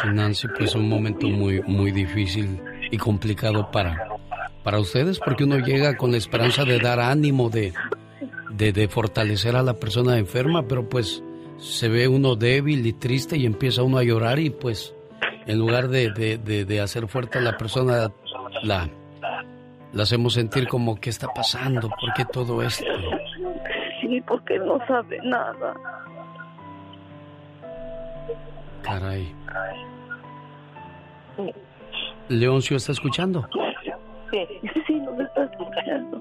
Sí, 0.00 0.08
Nancy, 0.12 0.48
pues 0.56 0.74
un 0.74 0.88
momento 0.88 1.28
muy 1.28 1.62
muy 1.62 1.90
difícil 1.90 2.60
y 2.90 2.96
complicado 2.96 3.70
para 3.70 4.08
para 4.62 4.80
ustedes 4.80 5.18
porque 5.18 5.44
uno 5.44 5.58
llega 5.58 5.96
con 5.96 6.12
la 6.12 6.16
esperanza 6.16 6.64
de 6.64 6.78
dar 6.78 6.98
ánimo 6.98 7.50
de 7.50 7.72
de, 8.50 8.72
de 8.72 8.88
fortalecer 8.88 9.56
a 9.56 9.62
la 9.62 9.74
persona 9.74 10.18
enferma, 10.18 10.62
pero 10.66 10.88
pues 10.88 11.22
se 11.58 11.88
ve 11.88 12.08
uno 12.08 12.36
débil 12.36 12.86
y 12.86 12.92
triste 12.92 13.36
y 13.36 13.46
empieza 13.46 13.82
uno 13.82 13.98
a 13.98 14.04
llorar 14.04 14.38
y 14.38 14.50
pues 14.50 14.94
en 15.46 15.58
lugar 15.58 15.88
de, 15.88 16.10
de, 16.10 16.38
de, 16.38 16.64
de 16.64 16.80
hacer 16.80 17.06
fuerte 17.08 17.38
a 17.38 17.40
la 17.40 17.56
persona, 17.56 18.08
la, 18.62 18.88
la 19.92 20.02
hacemos 20.02 20.34
sentir 20.34 20.66
como 20.68 20.96
qué 21.00 21.10
está 21.10 21.28
pasando, 21.28 21.88
por 21.88 22.12
qué 22.14 22.24
todo 22.24 22.62
esto. 22.62 22.84
Sí, 24.00 24.20
porque 24.26 24.58
no 24.58 24.78
sabe 24.86 25.18
nada. 25.22 25.74
Caray. 28.82 29.32
Leoncio 32.28 32.76
está 32.76 32.92
escuchando. 32.92 33.48
Sí, 34.30 34.46
sí, 34.86 34.94
nos 34.94 35.18
está 35.20 35.44
escuchando. 35.44 36.20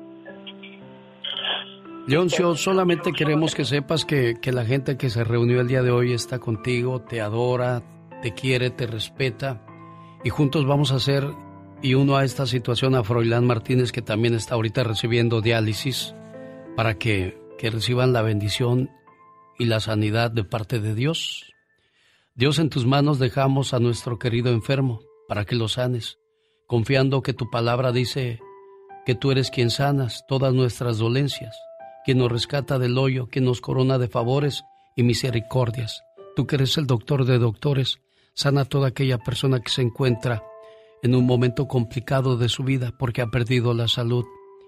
Leoncio, 2.07 2.55
solamente 2.55 3.13
queremos 3.13 3.55
que 3.55 3.65
sepas 3.65 4.05
que, 4.05 4.35
que 4.39 4.51
la 4.51 4.63
gente 4.63 4.95
que 4.95 5.09
se 5.09 5.23
reunió 5.23 5.59
el 5.59 5.67
día 5.67 5.81
de 5.81 5.89
hoy 5.89 6.13
está 6.13 6.37
contigo, 6.37 7.01
te 7.01 7.19
adora, 7.19 7.81
te 8.21 8.33
quiere, 8.33 8.69
te 8.69 8.85
respeta 8.85 9.65
y 10.23 10.29
juntos 10.29 10.67
vamos 10.67 10.91
a 10.91 10.95
hacer 10.95 11.27
y 11.81 11.95
uno 11.95 12.15
a 12.15 12.23
esta 12.23 12.45
situación 12.45 12.95
a 12.95 13.03
Froilán 13.03 13.45
Martínez 13.45 13.91
que 13.91 14.01
también 14.01 14.35
está 14.35 14.55
ahorita 14.55 14.83
recibiendo 14.83 15.41
diálisis 15.41 16.15
para 16.75 16.95
que, 16.95 17.39
que 17.57 17.69
reciban 17.69 18.13
la 18.13 18.21
bendición 18.21 18.91
y 19.57 19.65
la 19.65 19.79
sanidad 19.79 20.29
de 20.29 20.43
parte 20.43 20.79
de 20.79 20.93
Dios. 20.93 21.53
Dios 22.35 22.59
en 22.59 22.69
tus 22.69 22.85
manos 22.85 23.17
dejamos 23.17 23.73
a 23.73 23.79
nuestro 23.79 24.19
querido 24.19 24.51
enfermo 24.51 25.01
para 25.27 25.45
que 25.45 25.55
lo 25.55 25.67
sanes, 25.69 26.19
confiando 26.67 27.21
que 27.21 27.33
tu 27.33 27.49
palabra 27.49 27.91
dice 27.91 28.39
que 29.05 29.15
tú 29.15 29.31
eres 29.31 29.51
quien 29.51 29.69
sanas 29.69 30.23
todas 30.27 30.53
nuestras 30.53 30.97
dolencias, 30.97 31.55
quien 32.05 32.19
nos 32.19 32.31
rescata 32.31 32.77
del 32.79 32.97
hoyo, 32.97 33.27
quien 33.27 33.45
nos 33.45 33.61
corona 33.61 33.97
de 33.97 34.07
favores 34.07 34.63
y 34.95 35.03
misericordias. 35.03 36.03
Tú 36.35 36.45
que 36.45 36.55
eres 36.55 36.77
el 36.77 36.85
doctor 36.85 37.25
de 37.25 37.39
doctores, 37.39 37.99
sana 38.35 38.61
a 38.61 38.65
toda 38.65 38.89
aquella 38.89 39.17
persona 39.17 39.59
que 39.59 39.71
se 39.71 39.81
encuentra 39.81 40.43
en 41.01 41.15
un 41.15 41.25
momento 41.25 41.67
complicado 41.67 42.37
de 42.37 42.49
su 42.49 42.63
vida 42.63 42.93
porque 42.97 43.21
ha 43.21 43.27
perdido 43.27 43.73
la 43.73 43.87
salud. 43.87 44.25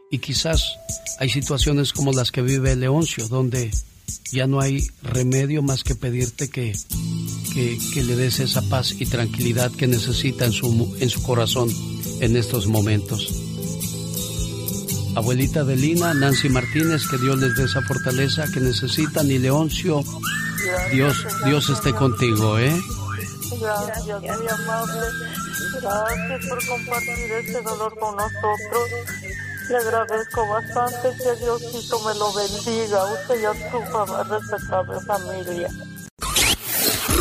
Y 0.09 0.19
quizás 0.19 0.77
hay 1.19 1.29
situaciones 1.29 1.93
como 1.93 2.11
las 2.11 2.31
que 2.31 2.41
vive 2.41 2.75
Leoncio, 2.75 3.27
donde 3.27 3.71
ya 4.31 4.47
no 4.47 4.59
hay 4.59 4.87
remedio 5.03 5.61
más 5.61 5.83
que 5.83 5.95
pedirte 5.95 6.49
que, 6.49 6.73
que, 7.53 8.03
le 8.03 8.15
des 8.15 8.39
esa 8.39 8.61
paz 8.61 8.95
y 8.99 9.05
tranquilidad 9.05 9.71
que 9.71 9.87
necesita 9.87 10.45
en 10.45 10.53
su, 10.53 10.95
en 10.99 11.09
su 11.09 11.21
corazón 11.23 11.69
en 12.21 12.37
estos 12.37 12.67
momentos. 12.67 13.46
Abuelita 15.17 15.63
de 15.63 15.75
Lina, 15.75 16.13
Nancy 16.13 16.47
Martínez, 16.47 17.07
que 17.09 17.17
Dios 17.17 17.39
les 17.39 17.55
dé 17.55 17.63
esa 17.63 17.81
fortaleza 17.81 18.45
que 18.53 18.59
necesitan 18.59 19.31
y 19.31 19.39
Leoncio, 19.39 20.03
Dios, 20.91 21.25
Dios 21.43 21.69
esté 21.71 21.91
contigo, 21.91 22.59
¿eh? 22.59 22.79
Gracias, 23.59 24.21
muy 24.21 24.47
amable. 24.47 25.07
Gracias 25.81 26.45
por 26.47 26.67
compartir 26.67 27.31
este 27.31 27.61
dolor 27.63 27.97
con 27.99 28.15
nosotros. 28.15 28.89
Le 29.69 29.77
agradezco 29.77 30.47
bastante 30.49 31.17
que 31.17 31.43
Diosito 31.43 31.99
me 32.01 32.13
lo 32.13 32.31
bendiga. 32.33 33.03
Usted 33.13 33.41
ya 33.41 33.53
su 33.71 34.29
respetable 34.29 34.99
familia. 35.01 35.69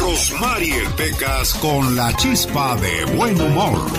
Rosmarie 0.06 0.88
Pecas 0.96 1.52
con 1.54 1.96
la 1.96 2.14
chispa 2.14 2.76
de 2.76 3.04
buen 3.16 3.40
humor. 3.40 3.90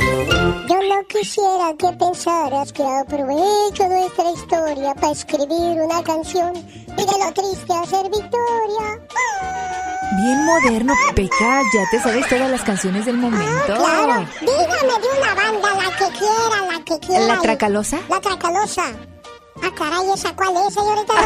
Yo 0.70 0.76
no 0.82 1.06
quisiera 1.06 1.76
que 1.78 1.92
pensaras 1.98 2.72
que 2.72 2.82
aprovecho 2.82 3.90
nuestra 3.90 4.32
historia 4.32 4.96
para 4.96 5.12
escribir 5.12 5.82
una 5.82 6.02
canción 6.04 6.54
y 6.56 6.96
de 6.96 7.26
lo 7.26 7.34
triste 7.34 7.74
hacer 7.74 8.06
victoria. 8.06 9.02
Bien 10.16 10.46
moderno, 10.46 10.94
Peca, 11.14 11.62
ya 11.74 11.84
te 11.92 12.00
sabes 12.00 12.26
todas 12.30 12.50
las 12.52 12.62
canciones 12.62 13.06
del 13.06 13.18
momento. 13.18 13.74
Ah, 13.74 13.76
claro, 13.76 14.26
dígame 14.40 14.94
de 15.02 15.20
una 15.20 15.36
banda, 15.36 15.74
la 15.76 15.98
que 15.98 16.18
quiera, 16.18 16.72
la 16.72 16.86
que 16.86 17.06
quiera. 17.06 17.36
¿La 17.36 17.42
Tracalosa? 17.42 18.00
La 18.08 18.22
Tracalosa. 18.22 18.94
Ah, 19.64 19.72
caray, 19.76 20.12
¿esa 20.14 20.36
cuál 20.36 20.54
es, 20.68 20.74
señorita 20.74 21.14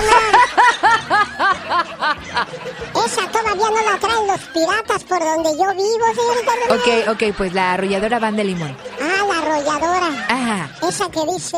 Esa 3.06 3.28
todavía 3.32 3.70
no 3.70 3.82
la 3.91 3.98
traen 3.99 4.28
los 4.28 4.40
piratas 4.53 5.03
por 5.03 5.20
donde 5.20 5.49
yo 5.58 5.74
vivo, 5.74 6.06
señorita 6.16 6.52
Ok, 6.76 6.88
ok, 7.16 7.24
pues 7.38 7.53
la 7.53 7.74
arrolladora 7.74 8.20
van 8.20 8.36
de 8.36 8.44
limón. 8.44 8.76
Ah, 9.02 9.24
la 9.28 9.38
arrolladora. 9.40 10.08
Ajá. 10.30 10.70
Esa 10.88 11.10
que 11.12 11.22
dice, 11.26 11.58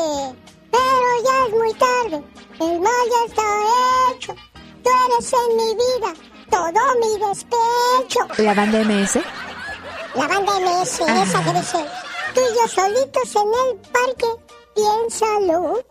pero 0.70 1.22
ya 1.24 1.46
es 1.46 1.52
muy 1.52 1.74
tarde, 1.74 2.22
el 2.60 2.80
mal 2.80 3.08
ya 3.10 3.24
está 3.26 3.42
hecho, 4.16 4.34
tú 4.82 4.90
eres 5.06 5.32
en 5.32 5.56
mi 5.56 5.74
vida, 5.74 6.10
todo 6.50 6.80
mi 7.00 7.18
despecho. 7.28 8.20
¿La 8.42 8.54
banda 8.54 8.78
MS? 8.84 9.14
La 10.14 10.26
banda 10.28 10.52
MS, 10.60 11.00
esa 11.00 11.42
que 11.44 11.52
dice, 11.52 11.84
tú 12.34 12.40
y 12.40 12.54
yo 12.56 12.68
solitos 12.68 13.34
en 13.36 13.48
el 13.48 13.76
parque, 13.90 14.26
piénsalo. 14.74 15.84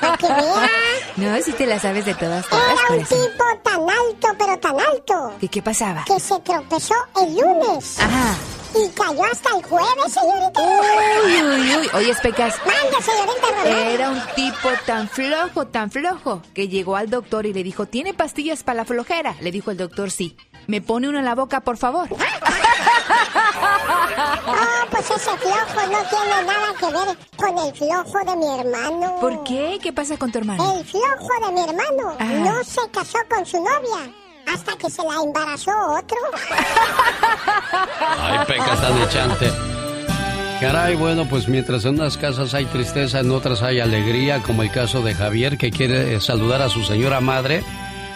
Para 0.00 0.16
que 0.16 0.26
vea. 0.26 0.70
No, 1.16 1.42
si 1.42 1.52
te 1.52 1.66
la 1.66 1.78
sabes 1.78 2.04
de 2.04 2.14
todas, 2.14 2.46
todas. 2.48 2.64
Era 2.88 2.98
un 2.98 3.04
tipo 3.04 3.44
tan 3.62 3.80
alto, 3.82 4.28
pero 4.38 4.58
tan 4.58 4.80
alto. 4.80 5.34
¿Y 5.40 5.48
qué 5.48 5.62
pasaba? 5.62 6.04
Que 6.06 6.18
se 6.20 6.38
tropezó 6.40 6.94
el 7.22 7.36
lunes. 7.36 7.98
Ajá. 7.98 8.34
Y 8.72 8.88
cayó 8.90 9.24
hasta 9.24 9.48
el 9.56 9.64
jueves, 9.64 10.12
señorita. 10.12 10.60
Uy, 10.62 11.42
uy, 11.42 11.76
uy. 11.76 11.90
Oye, 11.94 12.14
Pecas. 12.22 12.54
Manda, 12.64 13.00
señorita 13.02 13.46
Román. 13.64 13.86
Era 13.88 14.10
un 14.10 14.20
tipo 14.36 14.68
tan 14.86 15.08
flojo, 15.08 15.66
tan 15.66 15.90
flojo, 15.90 16.42
que 16.54 16.68
llegó 16.68 16.94
al 16.94 17.10
doctor 17.10 17.46
y 17.46 17.52
le 17.52 17.64
dijo, 17.64 17.86
¿tiene 17.86 18.14
pastillas 18.14 18.62
para 18.62 18.76
la 18.76 18.84
flojera? 18.84 19.34
Le 19.40 19.50
dijo 19.50 19.72
el 19.72 19.76
doctor, 19.76 20.12
sí. 20.12 20.36
¿Me 20.68 20.80
pone 20.80 21.08
una 21.08 21.18
en 21.18 21.24
la 21.24 21.34
boca, 21.34 21.60
por 21.62 21.78
favor? 21.78 22.08
Oh, 24.46 24.86
pues 24.90 25.10
ese 25.10 25.30
flojo 25.38 25.86
no 25.90 25.98
tiene 26.08 26.42
nada 26.46 26.74
que 26.78 26.86
ver 26.86 27.16
con 27.36 27.58
el 27.58 27.74
flojo 27.74 28.18
de 28.24 28.36
mi 28.36 28.46
hermano. 28.58 29.16
¿Por 29.20 29.44
qué? 29.44 29.78
¿Qué 29.82 29.92
pasa 29.92 30.16
con 30.16 30.30
tu 30.32 30.38
hermano? 30.38 30.78
El 30.78 30.84
flojo 30.84 31.28
de 31.46 31.52
mi 31.52 31.60
hermano 31.60 32.16
no 32.18 32.64
se 32.64 32.80
casó 32.90 33.18
con 33.28 33.44
su 33.46 33.56
novia 33.58 34.12
hasta 34.52 34.76
que 34.76 34.90
se 34.90 35.02
la 35.02 35.14
embarazó 35.22 35.70
otro. 35.98 36.18
Ay, 38.18 38.38
peca 38.46 38.76
tan 38.80 39.02
echante. 39.02 39.52
Caray, 40.60 40.94
bueno, 40.96 41.26
pues 41.28 41.48
mientras 41.48 41.84
en 41.86 41.94
unas 41.94 42.18
casas 42.18 42.52
hay 42.52 42.66
tristeza, 42.66 43.20
en 43.20 43.30
otras 43.30 43.62
hay 43.62 43.80
alegría, 43.80 44.42
como 44.42 44.62
el 44.62 44.70
caso 44.70 45.00
de 45.00 45.14
Javier, 45.14 45.56
que 45.56 45.70
quiere 45.70 46.20
saludar 46.20 46.60
a 46.60 46.68
su 46.68 46.82
señora 46.82 47.20
madre, 47.20 47.64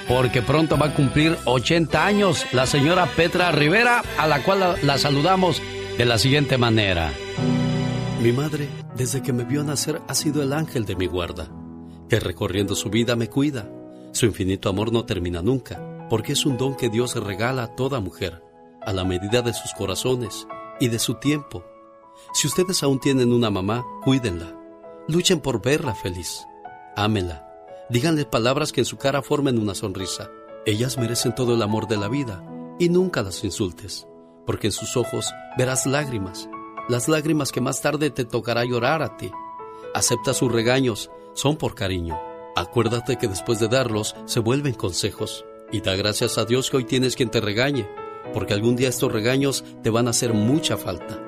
porque 0.08 0.42
pronto 0.42 0.76
va 0.76 0.86
a 0.86 0.94
cumplir 0.94 1.36
80 1.44 2.04
años 2.04 2.46
la 2.52 2.66
señora 2.66 3.06
Petra 3.06 3.52
Rivera, 3.52 4.02
a 4.18 4.26
la 4.26 4.42
cual 4.42 4.76
la, 4.82 4.98
saludamos 4.98 5.62
de 5.96 6.04
la 6.04 6.18
siguiente 6.18 6.58
manera. 6.58 7.12
Mi 8.20 8.32
madre, 8.32 8.68
desde 8.96 9.22
que 9.22 9.32
me 9.32 9.44
vio 9.44 9.62
nacer, 9.64 10.00
ha 10.06 10.14
sido 10.14 10.42
el 10.42 10.52
ángel 10.52 10.84
de 10.84 10.96
mi 10.96 11.06
guarda, 11.06 11.48
que 12.08 12.20
recorriendo 12.20 12.74
su 12.74 12.90
vida 12.90 13.16
me 13.16 13.28
cuida. 13.28 13.68
Su 14.12 14.26
infinito 14.26 14.68
amor 14.68 14.92
no 14.92 15.04
termina 15.04 15.42
nunca, 15.42 15.80
porque 16.08 16.32
es 16.32 16.46
un 16.46 16.56
don 16.56 16.76
que 16.76 16.88
Dios 16.88 17.14
regala 17.16 17.64
a 17.64 17.74
toda 17.74 18.00
mujer, 18.00 18.42
a 18.82 18.92
la 18.92 19.04
medida 19.04 19.42
de 19.42 19.52
sus 19.52 19.72
corazones 19.72 20.46
y 20.80 20.88
de 20.88 20.98
su 20.98 21.14
tiempo. 21.14 21.64
Si 22.32 22.46
ustedes 22.46 22.82
aún 22.82 23.00
tienen 23.00 23.32
una 23.32 23.50
mamá, 23.50 23.84
cuídenla. 24.04 24.54
Luchen 25.08 25.40
por 25.40 25.60
verla 25.60 25.94
feliz. 25.94 26.46
Ámenla 26.96 27.43
Díganle 27.90 28.24
palabras 28.24 28.72
que 28.72 28.80
en 28.80 28.86
su 28.86 28.96
cara 28.96 29.20
formen 29.20 29.58
una 29.58 29.74
sonrisa. 29.74 30.30
Ellas 30.64 30.96
merecen 30.96 31.34
todo 31.34 31.54
el 31.54 31.60
amor 31.60 31.86
de 31.86 31.98
la 31.98 32.08
vida 32.08 32.42
y 32.78 32.88
nunca 32.88 33.22
las 33.22 33.44
insultes, 33.44 34.06
porque 34.46 34.68
en 34.68 34.72
sus 34.72 34.96
ojos 34.96 35.30
verás 35.58 35.84
lágrimas, 35.84 36.48
las 36.88 37.08
lágrimas 37.08 37.52
que 37.52 37.60
más 37.60 37.82
tarde 37.82 38.10
te 38.10 38.24
tocará 38.24 38.64
llorar 38.64 39.02
a 39.02 39.18
ti. 39.18 39.30
Acepta 39.94 40.32
sus 40.32 40.50
regaños, 40.50 41.10
son 41.34 41.56
por 41.56 41.74
cariño. 41.74 42.18
Acuérdate 42.56 43.16
que 43.16 43.28
después 43.28 43.60
de 43.60 43.68
darlos 43.68 44.16
se 44.24 44.40
vuelven 44.40 44.74
consejos 44.74 45.44
y 45.70 45.82
da 45.82 45.94
gracias 45.94 46.38
a 46.38 46.46
Dios 46.46 46.70
que 46.70 46.78
hoy 46.78 46.84
tienes 46.84 47.16
quien 47.16 47.30
te 47.30 47.42
regañe, 47.42 47.86
porque 48.32 48.54
algún 48.54 48.76
día 48.76 48.88
estos 48.88 49.12
regaños 49.12 49.62
te 49.82 49.90
van 49.90 50.06
a 50.06 50.10
hacer 50.10 50.32
mucha 50.32 50.78
falta. 50.78 51.22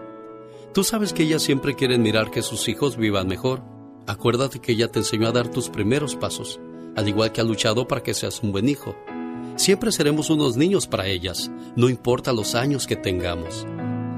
Tú 0.72 0.84
sabes 0.84 1.12
que 1.12 1.24
ellas 1.24 1.42
siempre 1.42 1.74
quieren 1.74 2.02
mirar 2.02 2.30
que 2.30 2.42
sus 2.42 2.66
hijos 2.68 2.96
vivan 2.96 3.28
mejor 3.28 3.75
Acuérdate 4.06 4.60
que 4.60 4.72
ella 4.72 4.88
te 4.88 5.00
enseñó 5.00 5.28
a 5.28 5.32
dar 5.32 5.48
tus 5.48 5.68
primeros 5.68 6.14
pasos, 6.14 6.60
al 6.94 7.08
igual 7.08 7.32
que 7.32 7.40
ha 7.40 7.44
luchado 7.44 7.88
para 7.88 8.02
que 8.02 8.14
seas 8.14 8.42
un 8.42 8.52
buen 8.52 8.68
hijo. 8.68 8.96
Siempre 9.56 9.90
seremos 9.90 10.30
unos 10.30 10.56
niños 10.56 10.86
para 10.86 11.06
ellas, 11.06 11.50
no 11.74 11.88
importa 11.88 12.32
los 12.32 12.54
años 12.54 12.86
que 12.86 12.96
tengamos. 12.96 13.66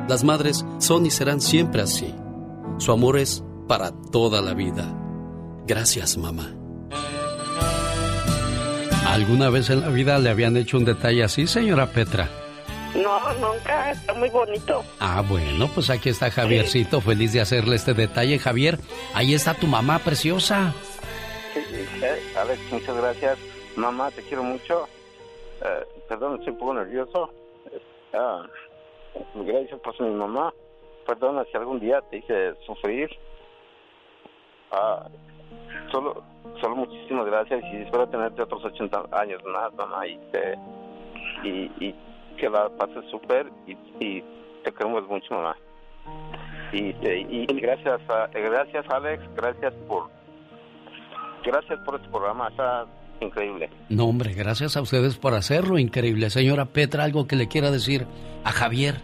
Las 0.09 0.25
madres 0.25 0.65
son 0.79 1.07
y 1.07 1.11
serán 1.11 1.41
siempre 1.41 1.83
así. 1.83 2.15
Su 2.79 2.93
amor 2.93 3.19
es 3.19 3.43
para 3.67 3.93
toda 3.93 4.43
la 4.43 4.55
vida. 4.55 4.95
Gracias, 5.67 6.17
mamá. 6.17 6.55
¿Alguna 9.07 9.51
vez 9.51 9.71
en 9.71 9.81
la 9.81 9.89
vida 9.89 10.19
le 10.19 10.31
habían 10.31 10.57
hecho 10.57 10.77
un 10.77 10.85
detalle 10.85 11.25
así, 11.25 11.47
señora 11.47 11.91
Petra? 11.93 12.31
No, 12.95 13.33
nunca, 13.35 13.91
está 13.91 14.15
muy 14.15 14.31
bonito. 14.31 14.83
Ah, 14.99 15.23
bueno, 15.29 15.69
pues 15.75 15.91
aquí 15.91 16.09
está 16.09 16.31
Javiercito, 16.31 17.01
feliz 17.01 17.33
de 17.33 17.41
hacerle 17.41 17.77
este 17.77 17.95
detalle. 17.95 18.39
Javier, 18.39 18.79
ahí 19.15 19.35
está 19.35 19.55
tu 19.55 19.67
mamá 19.67 19.99
preciosa. 19.99 20.73
Sí, 21.53 21.61
Alex, 22.37 22.61
muchas 22.73 22.97
gracias. 22.97 23.39
Mamá, 23.77 24.11
te 24.11 24.23
quiero 24.23 24.43
mucho. 24.43 24.89
Eh, 25.63 25.87
perdón, 26.09 26.37
estoy 26.37 26.53
un 26.53 26.59
poco 26.59 26.75
nervioso. 26.75 27.31
Ah, 28.15 28.47
gracias 29.35 29.81
por 29.81 30.01
mi 30.01 30.15
mamá. 30.15 30.53
Perdona 31.07 31.45
si 31.51 31.57
algún 31.57 31.81
día 31.81 32.01
te 32.11 32.19
hice 32.19 32.55
sufrir. 32.67 33.11
Ah, 34.73 35.09
solo, 35.91 36.23
solo 36.61 36.77
muchísimas 36.77 37.27
gracias 37.27 37.63
y 37.73 37.77
espero 37.83 38.09
tenerte 38.09 38.43
otros 38.43 38.65
80 38.65 39.09
años 39.13 39.43
más, 39.45 39.73
mamá. 39.75 40.07
Y, 40.07 40.19
y, 41.45 41.71
y 41.81 41.95
que 42.39 42.49
la 42.49 42.69
pases 42.71 43.05
súper 43.11 43.51
y, 43.67 44.23
te 44.65 44.73
queremos 44.73 45.07
mucho, 45.09 45.35
mamá. 45.35 45.57
Y, 46.73 46.95
y, 47.03 47.47
gracias, 47.61 48.01
gracias 48.33 48.85
Alex, 48.91 49.23
gracias 49.35 49.75
por, 49.87 50.11
gracias 51.45 51.79
por 51.81 51.97
este 51.97 52.09
programa, 52.09 52.49
está 52.49 52.87
increíble. 53.21 53.71
No, 53.89 54.07
hombre, 54.07 54.33
gracias 54.35 54.77
a 54.77 54.83
ustedes 54.83 55.17
por 55.17 55.35
hacerlo 55.35 55.79
increíble. 55.79 56.31
Señora 56.31 56.67
Petra, 56.67 57.05
¿algo 57.05 57.27
que 57.27 57.37
le 57.37 57.49
quiera 57.49 57.71
decir 57.71 58.07
a 58.45 58.53
Javier? 58.53 58.97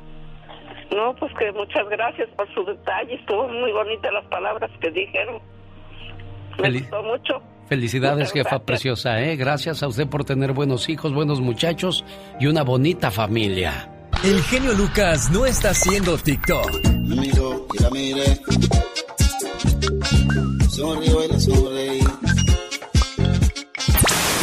No, 0.95 1.15
pues 1.17 1.33
que 1.39 1.51
muchas 1.53 1.89
gracias 1.89 2.29
por 2.37 2.53
su 2.55 2.65
detalle, 2.65 3.15
estuvo 3.15 3.49
muy 3.49 3.73
bonitas 3.73 4.13
las 4.13 4.25
palabras 4.27 4.71
que 4.81 4.91
dijeron. 4.91 5.41
Me 6.61 6.71
gustó 6.71 7.03
mucho. 7.03 7.43
Felicidades, 7.69 8.33
jefa 8.35 8.61
preciosa, 8.61 9.21
¿eh? 9.21 9.37
Gracias 9.37 9.83
a 9.83 9.89
usted 9.89 10.07
por 10.07 10.25
tener 10.25 10.53
buenos 10.53 10.89
hijos, 10.89 11.13
buenos 11.13 11.41
muchachos 11.41 12.05
y 12.41 12.47
una 12.47 12.63
bonita 12.63 13.11
familia. 13.11 13.91
El 14.23 14.43
genio 14.43 14.73
Lucas 14.73 15.31
no 15.31 15.45
está 15.45 15.71
haciendo 15.71 16.17
TikTok. 16.17 16.81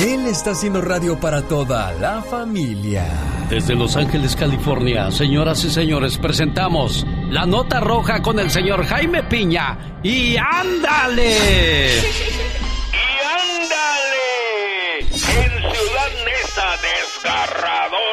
Él 0.02 0.26
está 0.28 0.52
haciendo 0.52 0.82
radio 0.82 1.20
para 1.20 1.42
toda 1.44 1.94
la 1.94 2.22
familia. 2.22 3.06
Desde 3.50 3.76
Los 3.76 3.96
Ángeles, 3.96 4.36
California, 4.36 5.12
señoras 5.12 5.64
y 5.66 5.70
señores, 5.70 6.18
presentamos 6.18 7.06
la 7.30 7.46
nota 7.46 7.80
roja 7.80 8.22
con 8.22 8.40
el 8.40 8.50
señor 8.50 8.86
Jaime 8.86 9.24
Piña. 9.24 10.00
¡Y 10.04 10.38
ándale! 10.38 11.36
¡Ándale! 11.36 11.90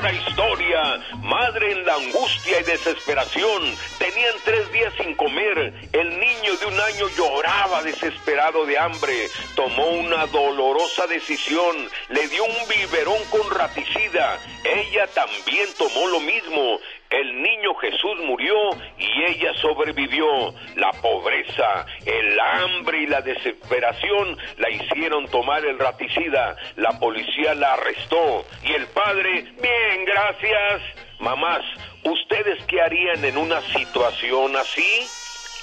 historia. 0.07 1.01
Madre 1.23 1.73
en 1.73 1.85
la 1.85 1.95
angustia 1.95 2.61
y 2.61 2.65
desesperación. 2.65 3.77
Tenían 3.99 4.35
tres 4.45 4.71
días 4.73 4.93
sin 5.01 5.15
comer. 5.15 5.75
El 5.93 6.21
niño 6.21 6.57
de 6.57 6.67
un 6.67 6.81
año 6.81 7.09
lloraba 7.17 7.83
desesperado 7.83 8.65
de 8.65 8.79
hambre. 8.79 9.29
Tomó 9.57 9.89
una 9.89 10.27
dolorosa 10.27 11.07
decisión. 11.07 11.89
Le 12.11 12.29
dio 12.29 12.45
un 12.45 12.69
biberón 12.69 13.23
con 13.31 13.51
raticida. 13.51 14.39
Ella 14.65 15.07
también 15.09 15.69
tomó 15.77 16.07
lo 16.07 16.21
mismo. 16.21 16.79
El 17.11 17.43
niño 17.43 17.75
Jesús 17.77 18.19
murió 18.25 18.55
y 18.99 19.25
ella 19.25 19.55
sobrevivió. 19.55 20.53
La 20.77 20.91
pobreza, 21.01 21.87
el 22.05 22.39
hambre 22.39 23.03
y 23.03 23.07
la 23.07 23.23
desesperación 23.23 24.37
la 24.59 24.71
hicieron 24.71 25.27
tomar 25.29 25.65
el 25.65 25.79
raticida. 25.79 26.57
La 26.77 26.99
policía 26.99 27.55
la 27.55 27.75
arrestó 27.75 28.45
y 28.63 28.73
el 28.73 28.87
padre, 28.89 29.43
bien, 29.61 30.05
gracias. 30.05 30.83
Mamás, 31.19 31.63
¿ustedes 32.05 32.63
qué 32.67 32.81
harían 32.81 33.25
en 33.25 33.39
una 33.39 33.61
situación 33.63 34.55
así? 34.57 35.09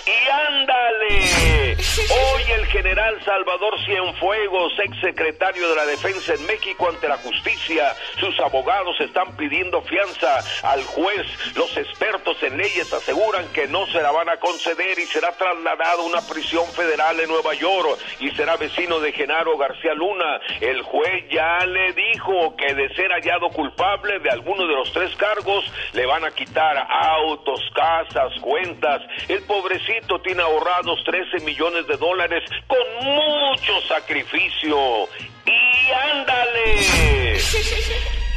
¡Y 0.06 0.30
ándale! 0.30 1.76
Hoy 1.98 2.44
el 2.52 2.66
general 2.68 3.20
Salvador 3.26 3.74
Cienfuegos, 3.86 4.74
ex 4.84 5.00
secretario 5.00 5.68
de 5.70 5.76
la 5.76 5.86
Defensa 5.88 6.36
en 6.36 6.46
México 6.46 6.88
ante 6.90 7.08
la 7.08 7.18
justicia, 7.18 7.96
sus 8.20 8.40
abogados 8.40 8.96
están 9.02 9.36
pidiendo 9.36 9.82
fianza 9.82 10.44
al 10.62 10.84
juez. 10.84 11.26
Los 11.56 11.76
expertos 11.76 12.42
en 12.44 12.58
leyes 12.58 12.94
aseguran 12.94 13.48
que 13.54 13.68
no 13.68 13.88
se 13.88 14.02
la 14.02 14.12
van 14.12 14.30
a 14.30 14.38
conceder 14.38 15.00
y 15.00 15.06
será 15.08 15.32
trasladado 15.32 16.04
a 16.04 16.06
una 16.06 16.22
prisión 16.22 16.66
federal 16.74 17.20
en 17.20 17.30
Nueva 17.30 17.56
York 17.56 17.98
y 18.20 18.30
será 18.32 18.58
vecino 18.58 19.00
de 19.00 19.12
Genaro 19.12 19.58
García 19.58 19.96
Luna. 19.96 20.40
El 20.62 20.84
juez 20.84 21.26
ya 21.32 21.66
le 21.66 21.94
dijo 21.94 22.56
que 22.58 22.76
de 22.76 22.94
ser 22.94 23.10
hallado 23.12 23.50
culpable 23.50 24.20
de 24.20 24.30
alguno 24.30 24.68
de 24.68 24.76
los 24.76 24.92
tres 24.94 25.16
cargos, 25.16 25.66
le 25.94 26.06
van 26.06 26.26
a 26.26 26.32
quitar 26.32 26.78
autos, 26.78 27.60
casas, 27.74 28.32
cuentas. 28.42 29.02
El 29.28 29.42
pobrecito 29.44 29.95
tiene 30.24 30.42
ahorrados 30.42 31.04
13 31.06 31.46
millones 31.46 31.88
de 31.88 31.98
dólares 31.98 32.44
con 32.68 33.06
mucho 33.06 33.82
sacrificio. 33.88 35.08
¡Y 35.46 35.92
ándale! 36.12 37.36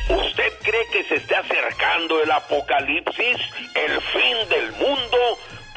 ¿Usted 0.08 0.52
cree 0.62 0.86
que 0.92 1.04
se 1.04 1.16
esté 1.16 1.34
acercando 1.34 2.22
el 2.22 2.30
apocalipsis, 2.30 3.36
el 3.74 4.00
fin 4.00 4.48
del 4.48 4.72
mundo? 4.72 5.18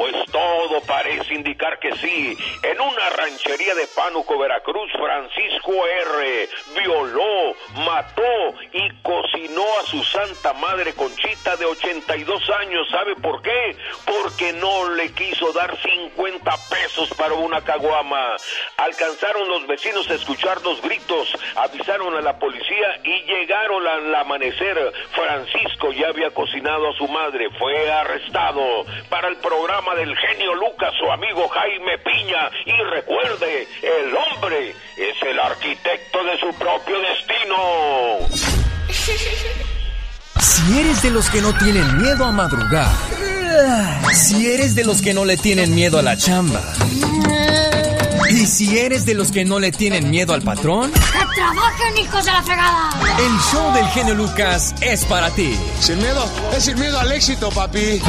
Pues 0.02 0.16
todo 0.32 0.82
parece 0.88 1.36
indicar 1.36 1.78
que 1.78 1.96
sí. 1.98 2.36
En 2.64 2.82
una 2.82 3.10
ranchería 3.12 3.76
de 3.76 3.86
Pánuco, 3.96 4.36
Veracruz, 4.40 4.92
Francisco 4.94 5.72
R. 5.86 6.50
violó, 6.76 7.54
mató 7.86 8.24
y 8.74 8.90
cocinó 9.04 9.64
a 9.80 9.84
su 9.84 10.04
santa 10.06 10.54
madre 10.54 10.94
Conchita 10.94 11.56
de 11.56 11.66
82 11.66 12.50
años. 12.50 12.88
¿Sabe 12.90 13.16
por 13.18 13.44
qué? 13.44 13.78
Porque 14.04 14.54
no 14.54 14.90
le 14.90 15.14
quiso 15.14 15.54
dar 15.54 15.78
50 15.80 16.52
pesos 16.72 17.10
para 17.16 17.36
una 17.36 17.62
caguama. 17.62 18.38
Alcanzaron 18.78 19.48
los 19.50 19.68
vecinos 19.68 20.10
a 20.10 20.16
escuchar 20.16 20.64
los 20.64 20.82
gritos, 20.82 21.32
avisaron 21.56 22.16
a 22.16 22.22
la 22.22 22.40
policía 22.40 23.00
y 23.04 23.22
llegaron 23.32 23.86
al 23.86 24.16
amanecer. 24.16 24.94
Francisco 25.12 25.92
ya 25.92 26.08
había 26.08 26.32
cocinado 26.32 26.90
a 26.90 26.94
su 26.94 27.08
madre, 27.08 27.52
fue 27.60 27.92
arrestado 27.92 28.84
para 29.08 29.28
el 29.28 29.38
programa 29.38 29.91
del 29.96 30.16
genio 30.16 30.54
Lucas, 30.56 30.94
su 31.00 31.12
amigo 31.12 31.48
Jaime 31.50 31.98
Piña. 32.00 32.50
Y 32.66 32.84
recuerde, 32.90 33.68
el 33.82 34.16
hombre 34.16 34.76
es 34.98 35.22
el 35.28 35.40
arquitecto 35.40 36.24
de 36.24 36.38
su 36.40 36.54
propio 36.58 36.96
destino. 37.00 38.28
Si 40.40 40.80
eres 40.80 41.02
de 41.04 41.12
los 41.12 41.30
que 41.30 41.42
no 41.42 41.54
tienen 41.54 42.02
miedo 42.02 42.26
a 42.26 42.32
madrugar, 42.32 42.92
si 44.14 44.52
eres 44.52 44.76
de 44.76 44.84
los 44.84 45.02
que 45.02 45.14
no 45.14 45.26
le 45.26 45.38
tienen 45.38 45.74
miedo 45.76 46.00
a 46.00 46.02
la 46.02 46.18
chamba, 46.18 46.62
y 48.42 48.48
si 48.48 48.80
eres 48.80 49.06
de 49.06 49.14
los 49.14 49.32
que 49.32 49.46
no 49.46 49.60
le 49.60 49.72
tienen 49.72 50.10
miedo 50.10 50.34
al 50.34 50.42
patrón, 50.42 50.92
¡Que 50.92 51.36
trabajen, 51.36 51.98
hijos 52.00 52.26
de 52.26 52.32
la 52.32 52.42
fregada! 52.42 52.90
el 53.20 53.40
show 53.52 53.74
del 53.74 53.86
genio 53.90 54.16
Lucas 54.16 54.74
es 54.82 55.06
para 55.06 55.30
ti. 55.30 55.56
Sin 55.80 56.00
miedo, 56.00 56.26
es 56.52 56.64
sin 56.64 56.80
miedo 56.80 57.00
al 57.00 57.12
éxito, 57.12 57.50
papi. 57.52 58.02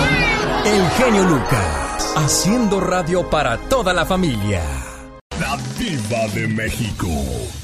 El 0.65 0.91
genio 0.97 1.25
Lucas, 1.25 2.15
haciendo 2.17 2.81
radio 2.81 3.29
para 3.29 3.59
toda 3.69 3.93
la 3.93 4.07
familia. 4.07 4.63
La 5.39 5.59
Diva 5.79 6.27
de 6.33 6.49
México. 6.49 7.09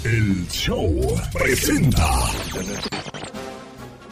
El 0.05 0.47
show 0.49 0.93
presenta. 1.33 2.07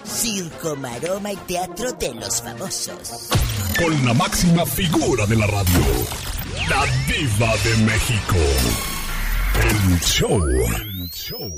Circo, 0.04 0.76
maroma 0.76 1.32
y 1.32 1.36
teatro 1.36 1.92
de 1.92 2.14
los 2.14 2.40
famosos. 2.40 3.28
Con 3.76 4.06
la 4.06 4.14
máxima 4.14 4.64
figura 4.64 5.26
de 5.26 5.36
la 5.36 5.46
radio. 5.46 6.35
La 6.68 6.84
Diva 7.06 7.52
de 7.62 7.84
México. 7.84 8.36
El 9.62 10.00
show. 10.00 10.40
El 10.40 11.08
show. 11.10 11.50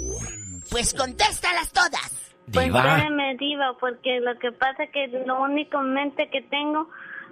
Pues 0.71 0.93
contéstalas 0.93 1.73
todas. 1.73 2.35
Pues 2.53 2.67
espérame, 2.67 3.37
diva, 3.39 3.77
porque 3.81 4.21
lo 4.21 4.39
que 4.39 4.53
pasa 4.53 4.85
es 4.85 4.91
que 4.91 5.07
lo 5.27 5.43
únicamente 5.43 6.29
que 6.31 6.43
tengo 6.43 6.89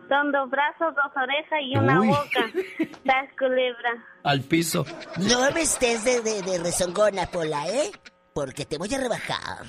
son 0.09 0.33
dos 0.33 0.49
brazos, 0.51 0.95
dos 0.95 1.13
orejas 1.17 1.59
y 1.63 1.77
una 1.77 2.01
Uy. 2.01 2.09
boca. 2.09 2.51
Das 3.05 3.29
culebra. 3.39 4.05
Al 4.25 4.41
piso. 4.43 4.85
No 5.19 5.51
me 5.53 5.63
estés 5.63 6.05
de, 6.05 6.21
de, 6.23 6.43
de 6.43 6.59
rezongona, 6.59 7.27
Pola, 7.27 7.69
¿eh? 7.69 7.91
Porque 8.35 8.65
te 8.67 8.79
voy 8.79 8.93
a 8.95 8.99
rebajar 8.99 9.65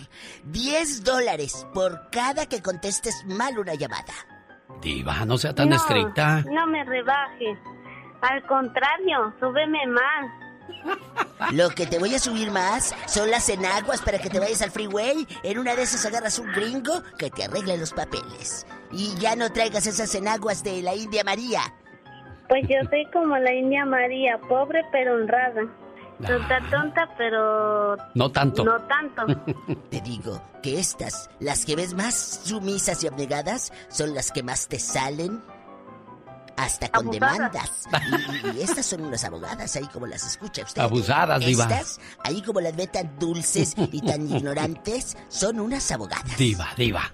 10 0.46 1.04
dólares 1.04 1.68
por 1.74 2.10
cada 2.10 2.48
que 2.48 2.62
contestes 2.62 3.24
mal 3.28 3.58
una 3.60 3.76
llamada. 3.76 4.14
Diva, 4.82 5.26
no 5.26 5.38
sea 5.38 5.54
tan 5.54 5.70
no, 5.70 5.76
estricta. 5.76 6.44
No 6.52 6.68
me 6.68 6.84
rebajes. 6.84 7.58
Al 8.22 8.44
contrario, 8.46 9.34
súbeme 9.40 9.86
más. 9.88 10.48
Lo 11.52 11.70
que 11.70 11.86
te 11.86 12.00
voy 12.00 12.14
a 12.16 12.20
subir 12.20 12.52
más 12.52 12.96
son 13.06 13.32
las 13.32 13.48
enaguas 13.50 14.02
para 14.02 14.20
que 14.20 14.30
te 14.30 14.40
vayas 14.40 14.62
al 14.62 14.72
freeway. 14.72 15.28
En 15.44 15.60
una 15.60 15.76
de 15.76 15.84
esas 15.84 16.06
agarras 16.06 16.40
un 16.40 16.52
gringo 16.52 17.04
que 17.18 17.30
te 17.30 17.46
arregle 17.46 17.78
los 17.78 17.94
papeles. 17.94 18.66
Y 18.92 19.16
ya 19.20 19.36
no 19.36 19.52
traigas 19.52 19.88
esas 19.88 20.14
enaguas 20.16 20.64
de 20.64 20.82
la 20.82 20.96
India 20.96 21.24
María. 21.24 21.62
Pues 22.50 22.64
yo 22.68 22.78
soy 22.90 23.06
como 23.12 23.38
la 23.38 23.54
India 23.54 23.86
María, 23.86 24.38
pobre 24.48 24.82
pero 24.92 25.16
honrada. 25.16 25.64
Tonta, 26.26 26.60
tonta, 26.72 27.08
pero... 27.18 27.96
No 28.16 28.32
tanto. 28.32 28.64
No 28.66 28.80
tanto. 28.88 29.28
Te 29.92 30.02
digo 30.02 30.42
que 30.64 30.80
estas, 30.80 31.30
las 31.40 31.64
que 31.66 31.76
ves 31.76 31.94
más 31.94 32.42
sumisas 32.44 33.04
y 33.04 33.08
abnegadas, 33.08 33.72
son 33.90 34.16
las 34.16 34.32
que 34.32 34.42
más 34.42 34.68
te 34.68 34.80
salen. 34.80 35.44
Hasta 36.58 36.90
con 36.90 37.06
Abusadas. 37.08 37.38
demandas. 37.38 38.44
Y, 38.54 38.58
y 38.58 38.62
estas 38.62 38.86
son 38.86 39.02
unas 39.04 39.24
abogadas, 39.24 39.76
ahí 39.76 39.86
como 39.94 40.08
las 40.08 40.26
escucha 40.26 40.64
usted. 40.64 40.82
Abusadas, 40.82 41.46
diva. 41.46 41.64
Estas, 41.66 42.00
ahí 42.24 42.42
como 42.42 42.60
las 42.62 42.76
ve 42.76 42.88
tan 42.88 43.18
dulces 43.20 43.76
y 43.92 44.02
tan 44.02 44.30
ignorantes, 44.36 45.16
son 45.30 45.60
unas 45.60 45.90
abogadas. 45.92 46.36
Diva, 46.38 46.68
diva. 46.76 47.14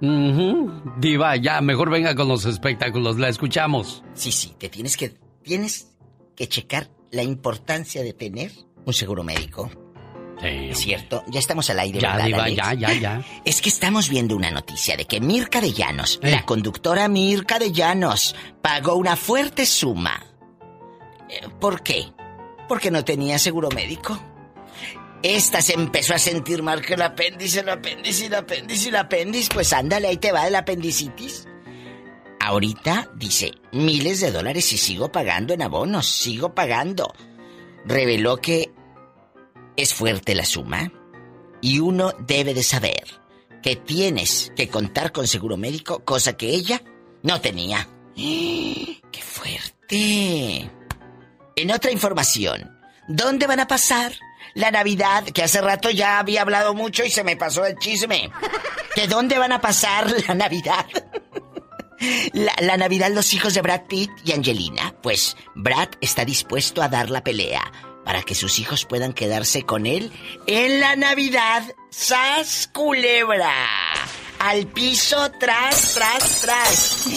Ujú. 0.00 0.82
Diva, 0.98 1.36
ya, 1.36 1.60
mejor 1.60 1.90
venga 1.90 2.14
con 2.14 2.28
los 2.28 2.44
espectáculos. 2.44 3.18
La 3.18 3.28
escuchamos. 3.28 4.02
Sí, 4.14 4.30
sí, 4.32 4.54
te 4.58 4.68
tienes 4.68 4.96
que, 4.96 5.10
tienes 5.42 5.88
que 6.36 6.48
checar 6.48 6.88
la 7.10 7.22
importancia 7.22 8.02
de 8.02 8.12
tener 8.12 8.52
un 8.84 8.92
seguro 8.92 9.24
médico. 9.24 9.70
Es 10.44 10.78
cierto, 10.78 11.24
ya 11.28 11.38
estamos 11.40 11.68
al 11.70 11.78
aire, 11.80 12.00
Ya, 12.00 12.12
¿verdad, 12.12 12.26
diva, 12.26 12.44
Alex? 12.44 12.56
ya, 12.56 12.74
ya, 12.74 12.92
ya. 12.92 13.24
Es 13.44 13.60
que 13.62 13.68
estamos 13.68 14.08
viendo 14.08 14.36
una 14.36 14.50
noticia 14.50 14.96
de 14.96 15.04
que 15.06 15.20
Mirka 15.20 15.60
de 15.60 15.72
Llanos, 15.72 16.20
la 16.22 16.44
conductora 16.44 17.08
Mirka 17.08 17.58
de 17.58 17.72
Llanos, 17.72 18.34
pagó 18.62 18.94
una 18.94 19.16
fuerte 19.16 19.64
suma. 19.66 20.22
Eh, 21.30 21.48
¿Por 21.60 21.82
qué? 21.82 22.06
Porque 22.68 22.90
no 22.90 23.04
tenía 23.04 23.38
seguro 23.38 23.68
médico. 23.70 24.18
Esta 25.22 25.62
se 25.62 25.72
empezó 25.72 26.14
a 26.14 26.18
sentir 26.18 26.62
mal 26.62 26.82
que 26.84 26.94
el 26.94 27.02
apéndice, 27.02 27.60
el 27.60 27.68
apéndice, 27.70 28.26
el 28.26 28.34
apéndice, 28.34 28.88
el 28.90 28.96
apéndice. 28.96 29.48
Pues 29.54 29.72
ándale, 29.72 30.08
ahí 30.08 30.18
te 30.18 30.32
va 30.32 30.46
el 30.46 30.54
apendicitis. 30.54 31.48
Ahorita 32.40 33.10
dice 33.14 33.52
miles 33.72 34.20
de 34.20 34.30
dólares 34.30 34.70
y 34.74 34.76
sigo 34.76 35.10
pagando 35.10 35.54
en 35.54 35.62
abonos, 35.62 36.06
sigo 36.06 36.54
pagando. 36.54 37.10
Reveló 37.86 38.36
que 38.36 38.70
es 39.76 39.94
fuerte 39.94 40.34
la 40.34 40.44
suma 40.44 40.92
y 41.60 41.80
uno 41.80 42.12
debe 42.18 42.54
de 42.54 42.62
saber 42.62 43.04
que 43.62 43.76
tienes 43.76 44.52
que 44.54 44.68
contar 44.68 45.12
con 45.12 45.26
seguro 45.26 45.56
médico, 45.56 46.04
cosa 46.04 46.36
que 46.36 46.50
ella 46.50 46.82
no 47.22 47.40
tenía. 47.40 47.88
¡Qué 48.14 49.22
fuerte! 49.22 50.70
En 51.56 51.70
otra 51.70 51.90
información, 51.90 52.78
¿dónde 53.08 53.46
van 53.46 53.60
a 53.60 53.66
pasar 53.66 54.12
la 54.54 54.70
Navidad? 54.70 55.24
Que 55.24 55.42
hace 55.42 55.60
rato 55.60 55.90
ya 55.90 56.18
había 56.18 56.42
hablado 56.42 56.74
mucho 56.74 57.04
y 57.04 57.10
se 57.10 57.24
me 57.24 57.36
pasó 57.36 57.64
el 57.64 57.78
chisme. 57.78 58.30
¿De 58.96 59.06
dónde 59.06 59.38
van 59.38 59.52
a 59.52 59.60
pasar 59.60 60.12
la 60.28 60.34
Navidad? 60.34 60.86
La, 62.34 62.52
la, 62.60 62.76
Navidad 62.76 63.10
los 63.12 63.32
hijos 63.32 63.54
de 63.54 63.62
Brad 63.62 63.82
Pitt 63.88 64.10
y 64.26 64.32
Angelina. 64.32 64.94
Pues 65.00 65.38
Brad 65.54 65.88
está 66.02 66.26
dispuesto 66.26 66.82
a 66.82 66.88
dar 66.88 67.08
la 67.08 67.24
pelea 67.24 67.62
para 68.04 68.22
que 68.22 68.34
sus 68.34 68.58
hijos 68.58 68.84
puedan 68.84 69.12
quedarse 69.12 69.64
con 69.64 69.86
él 69.86 70.12
en 70.46 70.80
la 70.80 70.96
Navidad. 70.96 71.62
¡Sas 71.90 72.68
culebra! 72.72 73.52
Al 74.38 74.66
piso, 74.66 75.30
tras, 75.40 75.94
tras, 75.94 76.40
tras. 76.42 77.08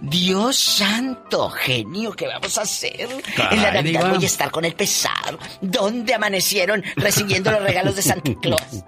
Dios 0.00 0.56
santo, 0.56 1.50
genio, 1.50 2.12
¿qué 2.12 2.26
vamos 2.26 2.58
a 2.58 2.62
hacer? 2.62 3.08
en 3.50 3.62
la 3.62 3.72
Navidad 3.72 4.10
voy 4.10 4.24
a 4.24 4.26
estar 4.26 4.50
con 4.50 4.64
el 4.64 4.74
pesar. 4.74 5.38
¿Dónde 5.60 6.14
amanecieron 6.14 6.82
recibiendo 6.96 7.52
los 7.52 7.62
regalos 7.62 7.94
de 7.96 8.02
Santa 8.02 8.32
Claus? 8.40 8.84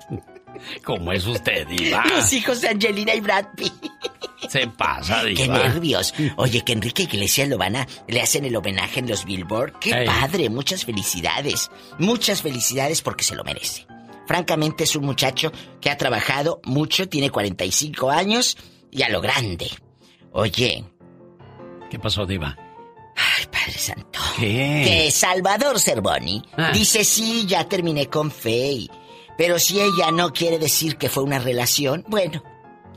¿Cómo 0.85 1.13
es 1.13 1.27
usted, 1.27 1.67
Diva? 1.67 2.05
Los 2.09 2.33
hijos 2.33 2.61
de 2.61 2.69
Angelina 2.69 3.15
y 3.15 3.21
Brad 3.21 3.47
Pitt. 3.57 3.73
Se 4.49 4.67
pasa, 4.69 5.25
Diva. 5.25 5.37
Qué 5.43 5.49
nervios. 5.49 6.15
Oye, 6.37 6.63
que 6.63 6.73
Enrique 6.73 7.05
Iglesias 7.05 7.49
lo 7.49 7.59
van 7.59 7.77
a... 7.77 7.87
Le 8.09 8.21
hacen 8.21 8.45
el 8.45 8.55
homenaje 8.57 9.01
en 9.01 9.09
los 9.09 9.25
Billboard. 9.25 9.79
Qué 9.81 9.91
Ey. 9.91 10.07
padre. 10.07 10.51
Muchas 10.51 10.85
felicidades. 10.85 11.71
Muchas 11.99 12.43
felicidades 12.43 13.01
porque 13.03 13.25
se 13.25 13.35
lo 13.35 13.43
merece. 13.45 13.87
Francamente 14.27 14.85
es 14.85 14.97
un 14.97 15.05
muchacho 15.05 15.53
que 15.81 15.91
ha 15.91 15.99
trabajado 15.99 16.61
mucho, 16.65 17.09
tiene 17.09 17.31
45 17.31 18.11
años 18.11 18.57
y 18.91 19.03
a 19.03 19.09
lo 19.11 19.21
grande. 19.21 19.71
Oye, 20.33 20.85
¿Qué 21.91 21.99
pasó, 21.99 22.25
Diva? 22.27 22.57
Ay, 23.17 23.45
Padre 23.53 23.79
Santo. 23.79 24.19
¿Qué? 24.39 24.83
que 25.05 25.11
Salvador 25.11 25.79
Cervoni 25.79 26.43
Ah. 26.57 26.71
dice 26.73 27.05
sí, 27.05 27.45
ya 27.47 27.69
terminé 27.69 28.07
con 28.09 28.31
Faye. 28.31 28.89
Pero 29.37 29.59
si 29.59 29.81
ella 29.81 30.11
no 30.13 30.33
quiere 30.33 30.59
decir 30.59 30.97
que 30.97 31.09
fue 31.09 31.23
una 31.23 31.39
relación, 31.39 32.05
bueno, 32.09 32.43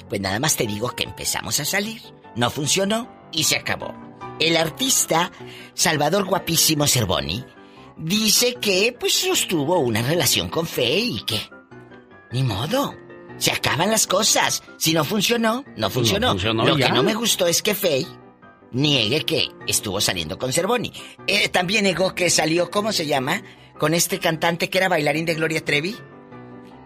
pues 0.10 0.22
nada 0.22 0.40
más 0.40 0.56
te 0.56 0.68
digo 0.68 0.90
que 0.92 1.04
empezamos 1.04 1.60
a 1.60 1.66
salir. 1.66 2.02
No 2.36 2.50
funcionó 2.50 3.10
y 3.32 3.44
se 3.46 3.56
acabó. 3.58 3.94
El 4.40 4.56
artista 4.56 5.32
Salvador 5.74 6.26
Guapísimo 6.26 6.86
Cervoni 6.88 7.44
dice 7.98 8.56
que 8.62 8.96
pues 9.00 9.14
sostuvo 9.14 9.80
una 9.80 10.04
relación 10.04 10.50
con 10.50 10.68
Faye 10.68 11.00
y 11.00 11.22
que 11.22 11.40
ni 12.32 12.44
modo. 12.44 12.94
Se 13.38 13.52
acaban 13.52 13.92
las 13.92 14.08
cosas. 14.08 14.64
Si 14.78 14.94
no 14.94 15.04
funcionó, 15.04 15.64
no 15.76 15.90
funcionó. 15.92 16.30
funcionó, 16.32 16.66
Lo 16.66 16.78
ya. 16.78 16.88
que 16.88 16.94
no 16.94 17.04
me 17.04 17.14
gustó 17.14 17.46
es 17.48 17.62
que 17.62 17.74
Faye 17.76 18.08
niegue 18.72 19.26
que 19.26 19.50
estuvo 19.68 20.02
saliendo 20.02 20.38
con 20.38 20.52
Cervoni. 20.54 20.92
Eh, 21.26 21.50
también 21.50 21.84
negó 21.84 22.14
que 22.14 22.30
salió, 22.30 22.70
¿cómo 22.70 22.92
se 22.92 23.06
llama? 23.06 23.42
Con 23.80 23.94
este 23.94 24.20
cantante 24.20 24.70
que 24.70 24.78
era 24.80 24.90
bailarín 24.90 25.26
de 25.26 25.36
Gloria 25.36 25.64
Trevi. 25.64 25.96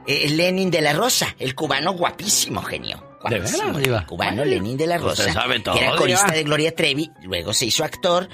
Eh, 0.08 0.30
Lenin 0.30 0.72
de 0.72 0.82
la 0.82 0.94
Rosa, 0.94 1.36
el 1.40 1.56
cubano 1.56 1.94
guapísimo, 1.94 2.62
genio. 2.64 3.04
¿De 3.30 3.40
veras, 3.40 3.62
el 3.78 4.06
cubano 4.08 4.42
Ay, 4.42 4.50
Lenin 4.50 4.78
de 4.78 4.88
la 4.88 4.98
Rosa. 4.98 5.32
sabe 5.32 5.60
todo, 5.60 5.76
que 5.76 5.82
era 5.86 5.96
corista 5.96 6.26
Diva. 6.26 6.36
de 6.38 6.44
Gloria 6.44 6.76
Trevi, 6.76 7.12
luego 7.24 7.54
se 7.54 7.66
hizo 7.68 7.84
actor. 7.84 8.28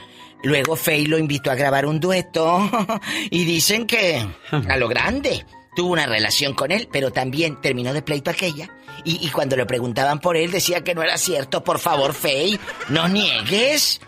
Luego 0.43 0.75
Faye 0.75 1.07
lo 1.07 1.17
invitó 1.17 1.49
a 1.51 1.55
grabar 1.55 1.85
un 1.87 1.99
dueto 1.99 2.69
y 3.31 3.43
dicen 3.43 3.87
que 3.87 4.23
a 4.51 4.77
lo 4.77 4.87
grande 4.87 5.45
tuvo 5.75 5.93
una 5.93 6.05
relación 6.05 6.53
con 6.53 6.71
él, 6.71 6.87
pero 6.91 7.11
también 7.11 7.59
terminó 7.59 7.91
de 7.91 8.01
pleito 8.03 8.29
aquella. 8.29 8.69
Y, 9.03 9.25
y 9.25 9.29
cuando 9.31 9.55
le 9.57 9.65
preguntaban 9.65 10.19
por 10.19 10.37
él 10.37 10.51
decía 10.51 10.83
que 10.83 10.93
no 10.95 11.01
era 11.01 11.17
cierto. 11.17 11.63
Por 11.63 11.79
favor, 11.79 12.13
Faye, 12.13 12.59
no 12.89 13.07
niegues. 13.07 13.99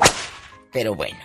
Pero 0.72 0.94
bueno, 0.94 1.18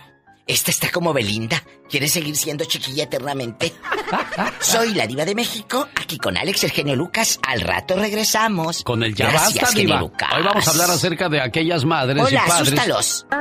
esta 0.47 0.71
está 0.71 0.91
como 0.91 1.11
Belinda. 1.13 1.61
¿Quiere 1.89 2.07
seguir 2.07 2.35
siendo 2.35 2.65
chiquilla 2.65 3.03
eternamente? 3.05 3.73
Soy 4.59 4.93
la 4.93 5.07
diva 5.07 5.25
de 5.25 5.33
México, 5.35 5.87
aquí 5.95 6.17
con 6.17 6.37
Alex, 6.37 6.63
el 6.65 6.71
genio 6.71 6.95
Lucas. 6.95 7.39
Al 7.47 7.61
rato 7.61 7.95
regresamos. 7.95 8.83
Con 8.83 9.03
el 9.03 9.15
ya 9.15 9.29
Gracias, 9.31 9.63
basta, 9.63 9.79
Diva. 9.79 9.99
Lucas. 9.99 10.29
Hoy 10.35 10.43
vamos 10.43 10.67
a 10.67 10.71
hablar 10.71 10.89
acerca 10.91 11.29
de 11.29 11.41
aquellas 11.41 11.83
madres 11.85 12.21
Hola, 12.23 12.43
y 12.45 12.49
padres. 12.49 12.73
asústalos. 12.73 13.25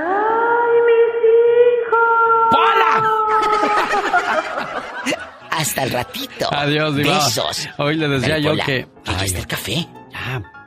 Hasta 5.51 5.85
el 5.85 5.91
ratito. 5.93 6.49
Adiós, 6.53 6.97
Diva. 6.97 7.15
Besos. 7.25 7.69
Hoy 7.79 7.97
le 7.97 8.09
decía 8.09 8.31
Dale, 8.35 8.43
yo 8.43 8.51
Pola, 8.51 8.65
que. 8.65 8.89
que 9.05 9.13
ya 9.13 9.25
está 9.25 9.39
el 9.39 9.47
café. 9.47 9.89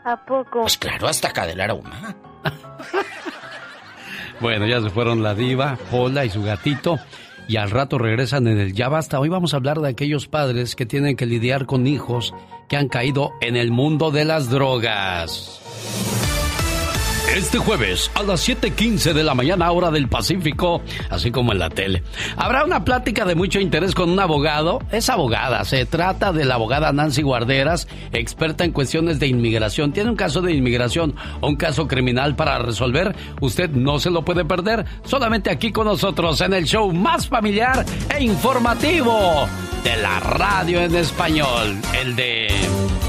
¿A 0.05 0.25
poco? 0.25 0.61
Pues 0.61 0.77
claro, 0.77 1.07
hasta 1.07 1.27
acá 1.29 1.45
del 1.45 1.59
aroma. 1.59 2.15
Bueno, 4.39 4.67
ya 4.67 4.81
se 4.81 4.89
fueron 4.89 5.23
la 5.23 5.33
diva, 5.33 5.77
Pola 5.89 6.25
y 6.25 6.29
su 6.29 6.43
gatito. 6.43 6.99
Y 7.47 7.57
al 7.57 7.71
rato 7.71 7.97
regresan 7.97 8.47
en 8.47 8.59
el 8.59 8.73
Ya 8.73 8.89
Basta. 8.89 9.19
Hoy 9.19 9.29
vamos 9.29 9.53
a 9.53 9.57
hablar 9.57 9.79
de 9.79 9.87
aquellos 9.87 10.27
padres 10.27 10.75
que 10.75 10.85
tienen 10.85 11.15
que 11.15 11.25
lidiar 11.25 11.65
con 11.65 11.87
hijos 11.87 12.33
que 12.67 12.75
han 12.75 12.89
caído 12.89 13.31
en 13.41 13.55
el 13.55 13.71
mundo 13.71 14.11
de 14.11 14.25
las 14.25 14.49
drogas. 14.49 15.61
Este 17.35 17.57
jueves 17.59 18.09
a 18.15 18.23
las 18.23 18.47
7:15 18.47 19.13
de 19.13 19.23
la 19.23 19.35
mañana, 19.35 19.71
hora 19.71 19.91
del 19.91 20.07
Pacífico, 20.07 20.81
así 21.09 21.29
como 21.29 21.51
en 21.51 21.59
la 21.59 21.69
tele, 21.69 22.03
habrá 22.35 22.63
una 22.63 22.83
plática 22.83 23.25
de 23.25 23.35
mucho 23.35 23.59
interés 23.59 23.93
con 23.93 24.09
un 24.09 24.19
abogado. 24.19 24.79
Es 24.91 25.09
abogada, 25.09 25.63
se 25.65 25.85
trata 25.85 26.31
de 26.31 26.45
la 26.45 26.55
abogada 26.55 26.91
Nancy 26.91 27.21
Guarderas, 27.21 27.87
experta 28.11 28.63
en 28.63 28.71
cuestiones 28.71 29.19
de 29.19 29.27
inmigración. 29.27 29.93
Tiene 29.93 30.09
un 30.09 30.15
caso 30.15 30.41
de 30.41 30.53
inmigración 30.53 31.15
o 31.41 31.47
un 31.47 31.57
caso 31.57 31.87
criminal 31.87 32.35
para 32.35 32.59
resolver. 32.59 33.15
Usted 33.41 33.69
no 33.69 33.99
se 33.99 34.09
lo 34.09 34.23
puede 34.23 34.45
perder, 34.45 34.85
solamente 35.03 35.51
aquí 35.51 35.71
con 35.71 35.85
nosotros 35.85 36.41
en 36.41 36.53
el 36.53 36.65
show 36.65 36.91
más 36.91 37.27
familiar 37.27 37.85
e 38.15 38.23
informativo 38.23 39.47
de 39.83 39.97
la 39.97 40.19
radio 40.19 40.81
en 40.81 40.95
español, 40.95 41.77
el 42.01 42.15
de. 42.15 42.47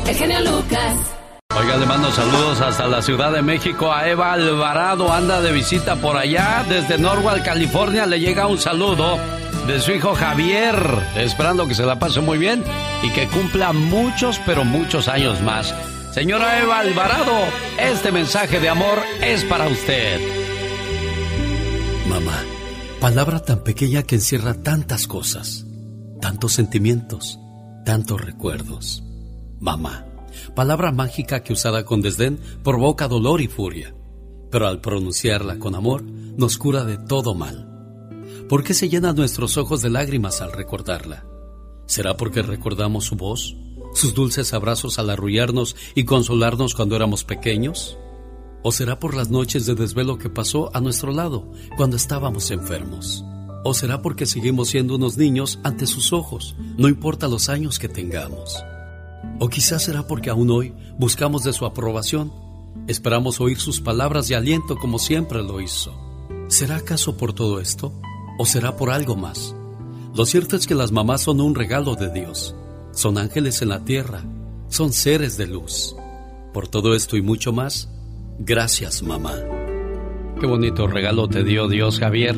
El 0.06 0.14
genio 0.14 0.40
Lucas. 0.40 1.17
Oiga, 1.56 1.76
le 1.76 1.86
mando 1.86 2.12
saludos 2.12 2.60
hasta 2.60 2.86
la 2.86 3.00
Ciudad 3.02 3.32
de 3.32 3.42
México 3.42 3.92
a 3.92 4.06
Eva 4.08 4.32
Alvarado, 4.32 5.12
anda 5.12 5.40
de 5.40 5.50
visita 5.50 5.96
por 5.96 6.16
allá. 6.16 6.64
Desde 6.68 6.98
Norwalk, 6.98 7.44
California, 7.44 8.06
le 8.06 8.20
llega 8.20 8.46
un 8.46 8.58
saludo 8.58 9.18
de 9.66 9.80
su 9.80 9.92
hijo 9.92 10.14
Javier, 10.14 10.76
esperando 11.16 11.66
que 11.66 11.74
se 11.74 11.84
la 11.84 11.98
pase 11.98 12.20
muy 12.20 12.38
bien 12.38 12.62
y 13.02 13.10
que 13.10 13.26
cumpla 13.28 13.72
muchos, 13.72 14.40
pero 14.46 14.64
muchos 14.64 15.08
años 15.08 15.40
más. 15.40 15.74
Señora 16.12 16.60
Eva 16.60 16.80
Alvarado, 16.80 17.32
este 17.78 18.12
mensaje 18.12 18.60
de 18.60 18.68
amor 18.68 18.98
es 19.22 19.42
para 19.44 19.68
usted. 19.68 20.20
Mamá, 22.08 22.44
palabra 23.00 23.40
tan 23.40 23.64
pequeña 23.64 24.02
que 24.02 24.16
encierra 24.16 24.54
tantas 24.54 25.06
cosas, 25.06 25.64
tantos 26.20 26.52
sentimientos, 26.52 27.38
tantos 27.84 28.20
recuerdos. 28.20 29.02
Mamá, 29.60 30.07
palabra 30.58 30.90
mágica 30.90 31.44
que 31.44 31.52
usada 31.52 31.84
con 31.84 32.02
desdén 32.02 32.40
provoca 32.64 33.06
dolor 33.06 33.40
y 33.40 33.46
furia, 33.46 33.94
pero 34.50 34.66
al 34.66 34.80
pronunciarla 34.80 35.60
con 35.60 35.76
amor 35.76 36.02
nos 36.02 36.58
cura 36.58 36.82
de 36.82 36.98
todo 36.98 37.32
mal. 37.36 37.68
¿Por 38.48 38.64
qué 38.64 38.74
se 38.74 38.88
llenan 38.88 39.14
nuestros 39.14 39.56
ojos 39.56 39.82
de 39.82 39.90
lágrimas 39.90 40.40
al 40.40 40.50
recordarla? 40.50 41.24
¿Será 41.86 42.16
porque 42.16 42.42
recordamos 42.42 43.04
su 43.04 43.14
voz, 43.14 43.56
sus 43.94 44.14
dulces 44.14 44.52
abrazos 44.52 44.98
al 44.98 45.10
arrullarnos 45.10 45.76
y 45.94 46.02
consolarnos 46.02 46.74
cuando 46.74 46.96
éramos 46.96 47.22
pequeños? 47.22 47.96
¿O 48.64 48.72
será 48.72 48.98
por 48.98 49.14
las 49.14 49.30
noches 49.30 49.64
de 49.64 49.76
desvelo 49.76 50.18
que 50.18 50.28
pasó 50.28 50.74
a 50.74 50.80
nuestro 50.80 51.12
lado 51.12 51.52
cuando 51.76 51.94
estábamos 51.94 52.50
enfermos? 52.50 53.24
¿O 53.62 53.74
será 53.74 54.02
porque 54.02 54.26
seguimos 54.26 54.70
siendo 54.70 54.96
unos 54.96 55.16
niños 55.16 55.60
ante 55.62 55.86
sus 55.86 56.12
ojos, 56.12 56.56
no 56.76 56.88
importa 56.88 57.28
los 57.28 57.48
años 57.48 57.78
que 57.78 57.88
tengamos? 57.88 58.60
¿O 59.40 59.48
quizás 59.48 59.84
será 59.84 60.02
porque 60.02 60.30
aún 60.30 60.50
hoy 60.50 60.74
buscamos 60.98 61.44
de 61.44 61.52
su 61.52 61.64
aprobación? 61.64 62.32
Esperamos 62.88 63.40
oír 63.40 63.58
sus 63.58 63.80
palabras 63.80 64.26
de 64.26 64.34
aliento 64.34 64.76
como 64.76 64.98
siempre 64.98 65.42
lo 65.42 65.60
hizo. 65.60 65.96
¿Será 66.48 66.76
acaso 66.76 67.16
por 67.16 67.32
todo 67.32 67.60
esto? 67.60 67.92
¿O 68.38 68.46
será 68.46 68.76
por 68.76 68.90
algo 68.90 69.14
más? 69.14 69.54
Lo 70.16 70.26
cierto 70.26 70.56
es 70.56 70.66
que 70.66 70.74
las 70.74 70.90
mamás 70.90 71.22
son 71.22 71.40
un 71.40 71.54
regalo 71.54 71.94
de 71.94 72.10
Dios. 72.10 72.56
Son 72.90 73.16
ángeles 73.16 73.62
en 73.62 73.68
la 73.68 73.84
tierra. 73.84 74.22
Son 74.66 74.92
seres 74.92 75.38
de 75.38 75.46
luz. 75.46 75.94
Por 76.52 76.66
todo 76.66 76.94
esto 76.96 77.16
y 77.16 77.22
mucho 77.22 77.52
más, 77.52 77.88
gracias 78.40 79.04
mamá. 79.04 79.34
Qué 80.40 80.46
bonito 80.46 80.88
regalo 80.88 81.28
te 81.28 81.44
dio 81.44 81.68
Dios, 81.68 82.00
Javier. 82.00 82.34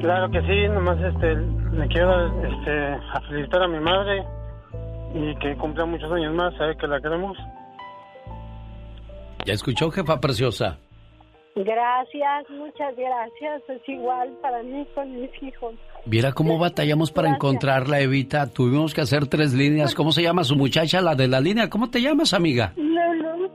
Claro 0.00 0.30
que 0.30 0.40
sí, 0.40 0.68
nomás 0.72 0.98
este, 1.02 1.36
le 1.76 1.88
quiero 1.88 2.26
este, 2.46 2.98
felicitar 3.28 3.62
a 3.62 3.68
mi 3.68 3.80
madre 3.80 4.24
y 5.14 5.34
que 5.36 5.56
cumpla 5.56 5.84
muchos 5.86 6.10
años 6.12 6.34
más, 6.34 6.54
sabe 6.56 6.76
que 6.76 6.86
la 6.86 7.00
queremos. 7.00 7.36
¿Ya 9.44 9.52
escuchó, 9.54 9.90
jefa 9.90 10.20
preciosa? 10.20 10.78
Gracias, 11.54 12.50
muchas 12.50 12.94
gracias. 12.96 13.62
Es 13.68 13.88
igual 13.88 14.30
para 14.42 14.62
mí 14.62 14.86
con 14.94 15.10
mis 15.20 15.30
hijos. 15.42 15.74
Viera 16.04 16.32
cómo 16.32 16.58
batallamos 16.58 17.10
para 17.12 17.28
Gracias. 17.28 17.38
encontrarla, 17.44 18.00
Evita. 18.00 18.46
Tuvimos 18.52 18.92
que 18.92 19.00
hacer 19.00 19.26
tres 19.26 19.54
líneas. 19.54 19.94
¿Cómo 19.94 20.12
se 20.12 20.22
llama 20.22 20.44
su 20.44 20.54
muchacha, 20.56 21.00
la 21.00 21.14
de 21.14 21.28
la 21.28 21.40
línea? 21.40 21.70
¿Cómo 21.70 21.88
te 21.90 22.02
llamas, 22.02 22.34
amiga? 22.34 22.72
Lulu. 22.76 23.50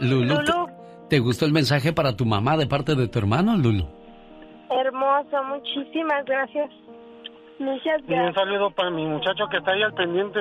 Lulu. 0.00 0.34
¿te- 0.44 0.52
Lulu. 0.52 0.66
¿Te 1.08 1.18
gustó 1.18 1.46
el 1.46 1.52
mensaje 1.52 1.92
para 1.92 2.14
tu 2.16 2.24
mamá 2.26 2.56
de 2.56 2.66
parte 2.66 2.94
de 2.94 3.08
tu 3.08 3.18
hermano, 3.18 3.56
Lulu? 3.56 3.86
Hermoso, 4.70 5.42
muchísimas 5.48 6.24
gracias. 6.26 6.70
Muchas 7.58 8.00
Y 8.00 8.12
un 8.12 8.18
gracias. 8.18 8.34
saludo 8.34 8.70
para 8.70 8.90
mi 8.90 9.04
muchacho 9.06 9.46
que 9.50 9.58
está 9.58 9.72
ahí 9.72 9.82
al 9.82 9.94
pendiente. 9.94 10.40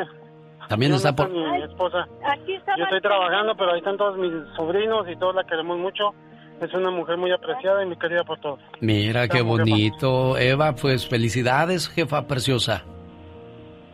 También 0.70 0.94
está 0.94 1.14
por... 1.14 1.30
Mi 1.30 1.62
esposa. 1.62 2.08
Aquí 2.26 2.56
está 2.56 2.76
Yo 2.78 2.86
estoy 2.86 3.02
trabajando, 3.02 3.56
pero 3.56 3.72
ahí 3.72 3.80
están 3.80 3.98
todos 3.98 4.18
mis 4.18 4.32
sobrinos 4.56 5.08
y 5.10 5.16
todos 5.18 5.36
la 5.36 5.44
queremos 5.44 5.78
mucho. 5.78 6.14
Es 6.62 6.74
una 6.74 6.92
mujer 6.92 7.18
muy 7.18 7.32
apreciada 7.32 7.84
y 7.84 7.86
muy 7.86 7.98
querida 7.98 8.24
por 8.24 8.40
todos. 8.40 8.60
Mira 8.80 9.28
qué 9.28 9.42
bonito. 9.42 10.38
Eva, 10.38 10.74
pues 10.74 11.08
felicidades, 11.08 11.90
jefa 11.90 12.26
preciosa. 12.28 12.84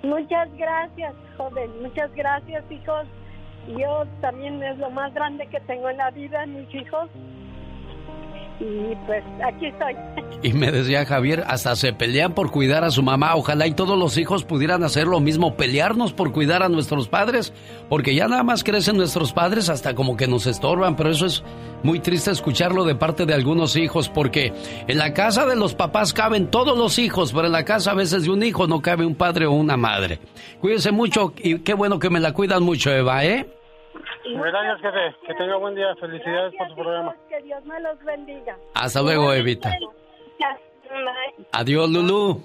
Muchas 0.03 0.49
gracias, 0.55 1.13
joven. 1.37 1.71
Muchas 1.81 2.13
gracias, 2.13 2.63
hijos. 2.71 3.05
Yo 3.77 4.05
también 4.21 4.61
es 4.63 4.77
lo 4.77 4.89
más 4.91 5.13
grande 5.13 5.47
que 5.47 5.59
tengo 5.61 5.89
en 5.89 5.97
la 5.97 6.11
vida, 6.11 6.45
mis 6.45 6.73
hijos. 6.73 7.09
Y 8.59 8.95
pues 9.05 9.23
aquí 9.45 9.67
estoy. 9.67 9.95
Y 10.41 10.53
me 10.53 10.71
decía 10.71 11.05
Javier, 11.05 11.43
hasta 11.47 11.75
se 11.75 11.91
pelean 11.91 12.33
por 12.33 12.49
cuidar 12.49 12.85
a 12.85 12.91
su 12.91 13.03
mamá. 13.03 13.35
Ojalá 13.35 13.67
y 13.67 13.73
todos 13.73 13.99
los 13.99 14.17
hijos 14.17 14.45
pudieran 14.45 14.83
hacer 14.83 15.05
lo 15.05 15.19
mismo, 15.19 15.55
pelearnos 15.55 16.13
por 16.13 16.31
cuidar 16.31 16.63
a 16.63 16.69
nuestros 16.69 17.09
padres, 17.09 17.51
porque 17.89 18.15
ya 18.15 18.29
nada 18.29 18.43
más 18.43 18.63
crecen 18.63 18.95
nuestros 18.95 19.33
padres 19.33 19.67
hasta 19.67 19.95
como 19.95 20.15
que 20.15 20.27
nos 20.27 20.47
estorban, 20.47 20.95
pero 20.95 21.11
eso 21.11 21.25
es 21.25 21.43
muy 21.83 21.99
triste 21.99 22.31
escucharlo 22.31 22.85
de 22.85 22.95
parte 22.95 23.25
de 23.25 23.33
algunos 23.33 23.75
hijos, 23.75 24.07
porque 24.07 24.53
en 24.87 24.97
la 24.97 25.13
casa 25.13 25.45
de 25.45 25.57
los 25.57 25.75
papás 25.75 26.13
caben 26.13 26.47
todos 26.47 26.77
los 26.77 26.99
hijos, 26.99 27.33
pero 27.33 27.47
en 27.47 27.53
la 27.53 27.65
casa 27.65 27.91
a 27.91 27.95
veces 27.95 28.23
de 28.23 28.29
un 28.29 28.41
hijo 28.41 28.65
no 28.65 28.81
cabe 28.81 29.05
un 29.05 29.15
padre 29.15 29.45
o 29.45 29.51
una 29.51 29.75
madre. 29.75 30.19
Cuídense 30.61 30.91
mucho 30.91 31.33
y 31.37 31.59
qué 31.59 31.73
bueno 31.73 31.99
que 31.99 32.09
me 32.09 32.21
la 32.21 32.31
cuidan 32.31 32.63
mucho, 32.63 32.91
Eva, 32.91 33.25
¿eh? 33.25 33.58
Gracias, 34.35 34.81
jefe. 34.81 35.15
Que 35.27 35.33
tenga 35.35 35.55
buen 35.57 35.75
día. 35.75 35.95
Felicidades 35.99 36.53
por 36.57 36.69
su 36.69 36.75
programa. 36.75 37.15
Que 37.29 37.41
Dios 37.41 37.63
me 37.65 37.79
los 37.79 37.99
bendiga. 38.03 38.57
Hasta 38.73 39.01
luego, 39.01 39.33
Evita. 39.33 39.69
Bye. 39.69 41.45
Adiós, 41.51 41.89
Lulú. 41.89 42.41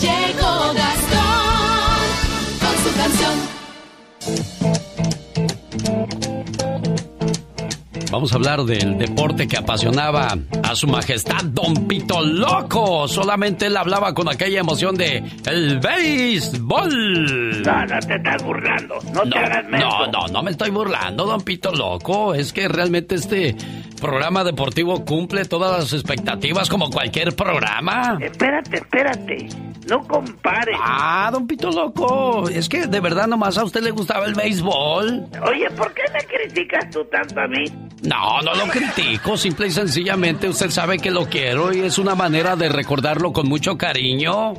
Llegó 0.00 0.72
Gastón 0.74 2.04
con 2.60 2.76
su 2.78 2.90
canción. 2.96 3.36
Vamos 8.10 8.32
a 8.32 8.36
hablar 8.36 8.62
del 8.64 8.96
deporte 8.98 9.48
que 9.48 9.56
apasionaba 9.56 10.36
a 10.62 10.74
su 10.76 10.86
majestad 10.86 11.44
Don 11.46 11.88
Pito 11.88 12.22
Loco. 12.22 13.08
Solamente 13.08 13.66
él 13.66 13.76
hablaba 13.76 14.14
con 14.14 14.28
aquella 14.28 14.60
emoción 14.60 14.94
de 14.94 15.22
el 15.46 15.80
béisbol. 15.80 17.62
No, 17.62 17.86
no 17.86 17.98
te 18.00 18.14
estás 18.14 18.42
burlando. 18.42 18.94
No, 19.12 19.22
te 19.28 19.38
hagas 19.38 19.68
menso. 19.68 19.88
no, 19.88 20.06
no, 20.06 20.26
no 20.28 20.42
me 20.42 20.50
estoy 20.52 20.70
burlando, 20.70 21.26
Don 21.26 21.40
Pito 21.42 21.72
Loco. 21.72 22.34
Es 22.34 22.52
que 22.52 22.68
realmente 22.68 23.16
este 23.16 23.56
programa 24.00 24.44
deportivo 24.44 25.04
cumple 25.04 25.44
todas 25.44 25.78
las 25.78 25.92
expectativas 25.92 26.68
como 26.68 26.90
cualquier 26.90 27.34
programa. 27.34 28.18
Espérate, 28.20 28.76
espérate. 28.76 29.48
No 29.88 30.00
compares. 30.06 30.76
Ah, 30.80 31.30
Don 31.32 31.46
Pito 31.46 31.70
Loco. 31.70 32.48
Es 32.48 32.68
que 32.68 32.86
de 32.86 33.00
verdad 33.00 33.26
nomás 33.26 33.58
a 33.58 33.64
usted 33.64 33.82
le 33.82 33.90
gustaba 33.90 34.26
el 34.26 34.34
béisbol. 34.34 35.26
Oye, 35.46 35.68
¿por 35.76 35.92
qué 35.92 36.02
me 36.12 36.20
criticas 36.24 36.88
tú 36.90 37.04
tanto 37.10 37.40
a 37.40 37.48
mí? 37.48 37.64
No, 38.04 38.40
no 38.42 38.54
lo 38.54 38.66
critico, 38.70 39.36
simple 39.36 39.68
y 39.68 39.70
sencillamente 39.70 40.48
usted 40.48 40.70
sabe 40.70 40.98
que 40.98 41.10
lo 41.10 41.26
quiero 41.26 41.72
y 41.72 41.80
es 41.80 41.98
una 41.98 42.14
manera 42.14 42.54
de 42.54 42.68
recordarlo 42.68 43.32
con 43.32 43.48
mucho 43.48 43.78
cariño. 43.78 44.54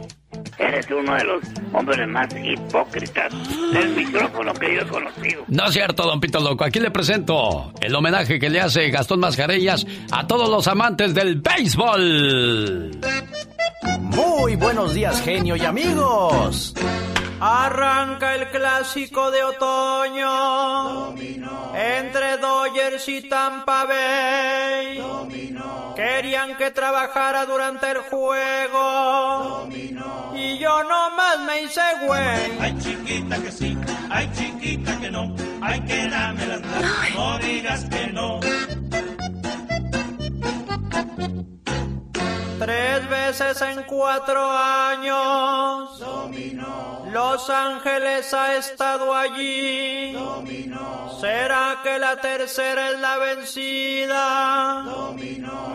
Eres 0.58 0.88
uno 0.90 1.16
de 1.16 1.24
los 1.24 1.44
hombres 1.74 2.08
más 2.08 2.28
hipócritas 2.36 3.32
del 3.72 3.96
micrófono 3.96 4.54
que 4.54 4.76
yo 4.76 4.82
he 4.82 4.88
conocido. 4.88 5.44
No 5.48 5.66
es 5.66 5.74
cierto, 5.74 6.04
don 6.04 6.20
Pito 6.20 6.40
Loco. 6.40 6.64
Aquí 6.64 6.80
le 6.80 6.92
presento 6.92 7.72
el 7.80 7.94
homenaje 7.94 8.40
que 8.40 8.50
le 8.50 8.62
hace 8.62 8.90
Gastón 8.90 9.20
Mascareñas 9.20 9.86
a 10.12 10.26
todos 10.26 10.50
los 10.50 10.68
amantes 10.68 11.14
del 11.14 11.42
béisbol. 11.42 13.00
Muy 14.00 14.56
buenos 14.56 14.94
días, 14.94 15.22
genio 15.22 15.56
y 15.56 15.62
amigos. 15.66 16.74
Arranca 17.40 18.36
el 18.36 18.50
clásico 18.50 19.30
de 19.32 19.44
otoño 19.44 21.14
entre 21.76 22.38
Dodgers 22.38 23.08
y 23.10 23.22
Tampa 23.30 23.86
Bay. 23.86 25.04
Querían 25.96 26.58
que 26.58 26.72
trabajara 26.72 27.46
durante 27.46 27.92
el 27.92 28.00
juego 28.00 29.68
y 30.36 30.58
yo 30.58 30.84
nomás 30.84 31.40
me 31.46 31.62
hice 31.64 31.82
güey. 32.06 32.60
Ay, 32.60 32.78
chiquita 32.80 33.38
que 33.38 33.52
sí, 33.52 33.78
ay, 34.10 34.30
chiquita 34.34 35.00
que 35.00 35.12
no, 35.12 35.34
ay, 35.62 35.82
que 35.82 36.08
dame 36.08 36.46
las 36.48 36.62
no 37.16 37.38
digas 37.40 37.86
que 37.86 38.08
no. 38.08 38.40
Tres 42.60 43.10
veces 43.10 43.62
en 43.62 43.84
cuatro 43.84 44.50
años. 44.50 46.02
Los 47.12 47.50
Ángeles 47.50 48.34
ha 48.34 48.56
estado 48.56 49.14
allí. 49.14 50.16
¿Será 51.20 51.80
que 51.84 52.00
la 52.00 52.16
tercera 52.18 52.90
es 52.90 53.00
la 53.00 53.18
vencida? 53.18 54.84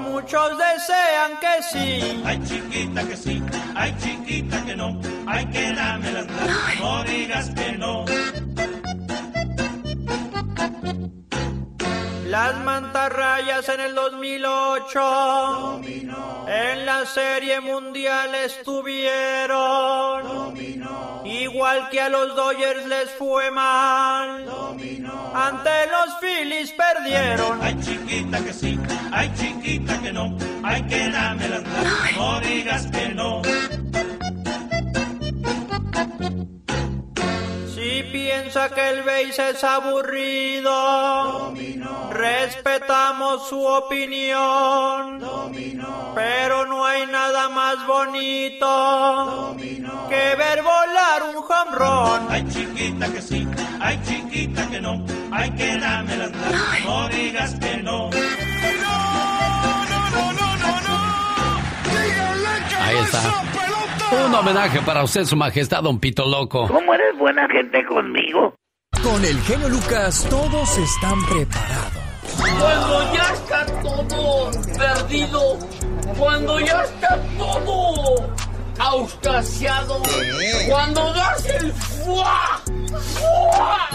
Muchos 0.00 0.50
desean 0.58 1.38
que 1.40 1.62
sí. 1.70 2.22
Ay, 2.24 2.40
chiquita 2.44 3.02
que 3.04 3.16
sí, 3.16 3.42
ay, 3.74 3.96
chiquita 3.98 4.64
que 4.64 4.76
no, 4.76 5.00
ay, 5.26 5.46
que 5.46 5.72
dame 5.72 6.12
las 6.12 6.26
gracias, 6.26 6.80
no 6.80 7.04
digas 7.04 7.50
que 7.50 7.72
no. 7.72 8.04
Las 12.30 12.56
mantarrayas 12.60 13.68
en 13.70 13.80
el 13.80 13.92
2008 13.92 15.80
en 16.46 16.86
la 16.86 17.04
serie 17.04 17.58
mundial 17.60 18.32
estuvieron. 18.36 19.50
Igual 21.24 21.88
que 21.90 22.00
a 22.00 22.08
los 22.08 22.36
Dodgers 22.36 22.86
les 22.86 23.10
fue 23.10 23.50
mal. 23.50 24.46
Ante 25.34 25.70
los 25.88 26.20
Phillies 26.20 26.72
perdieron. 26.72 27.58
Ay, 27.60 27.76
chiquita 27.80 28.38
que 28.44 28.52
sí, 28.52 28.78
ay, 29.10 29.32
chiquita 29.36 30.00
que 30.00 30.12
no, 30.12 30.32
ay, 30.62 30.82
que 30.84 31.10
dame 31.10 31.48
las 31.48 31.64
no 32.16 32.40
digas 32.42 32.86
que 32.86 33.08
no. 33.08 33.42
Piensa 38.30 38.68
que 38.70 38.88
el 38.90 39.02
base 39.02 39.50
es 39.50 39.64
aburrido, 39.64 41.52
respetamos 42.10 43.48
su 43.48 43.64
opinión. 43.64 45.20
Pero 46.14 46.66
no 46.66 46.84
hay 46.84 47.06
nada 47.06 47.48
más 47.48 47.84
bonito 47.86 49.56
que 50.08 50.36
ver 50.36 50.62
volar 50.62 51.22
un 51.28 51.36
home 51.36 52.26
Ay, 52.28 52.46
chiquita 52.48 53.12
que 53.12 53.22
sí, 53.22 53.48
ay, 53.80 54.00
chiquita 54.06 54.68
que 54.68 54.80
no, 54.80 55.04
ay, 55.32 55.50
que 55.52 55.78
dame 55.78 56.16
las 56.16 56.30
no 56.84 57.08
digas 57.08 57.54
que 57.54 57.76
no. 57.78 58.10
Ahí 62.82 62.96
está. 63.04 63.69
Un 64.12 64.34
homenaje 64.34 64.80
para 64.82 65.04
usted, 65.04 65.24
su 65.24 65.36
majestad, 65.36 65.82
don 65.82 66.00
Pito 66.00 66.24
Loco. 66.26 66.66
¿Cómo 66.66 66.94
eres 66.94 67.16
buena 67.18 67.46
gente 67.48 67.84
conmigo? 67.86 68.54
Con 69.02 69.24
el 69.24 69.40
genio 69.42 69.68
Lucas 69.68 70.26
todos 70.28 70.78
están 70.78 71.24
preparados. 71.26 71.92
Cuando 72.36 73.14
ya 73.14 73.32
está 73.32 73.66
todo 73.82 74.50
perdido, 74.76 75.58
cuando 76.18 76.60
ya 76.60 76.82
está 76.82 77.18
todo 77.38 78.34
auscasiado, 78.78 80.02
cuando 80.68 81.12
das 81.12 81.46
el 81.46 81.72
fuá, 81.72 82.60
fuá. 82.88 83.88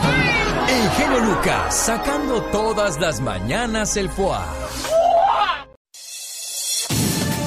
El 0.70 0.90
genio 0.92 1.20
Lucas 1.20 1.76
sacando 1.76 2.42
todas 2.52 3.00
las 3.00 3.20
mañanas 3.20 3.98
el 3.98 4.10
foie. 4.10 4.40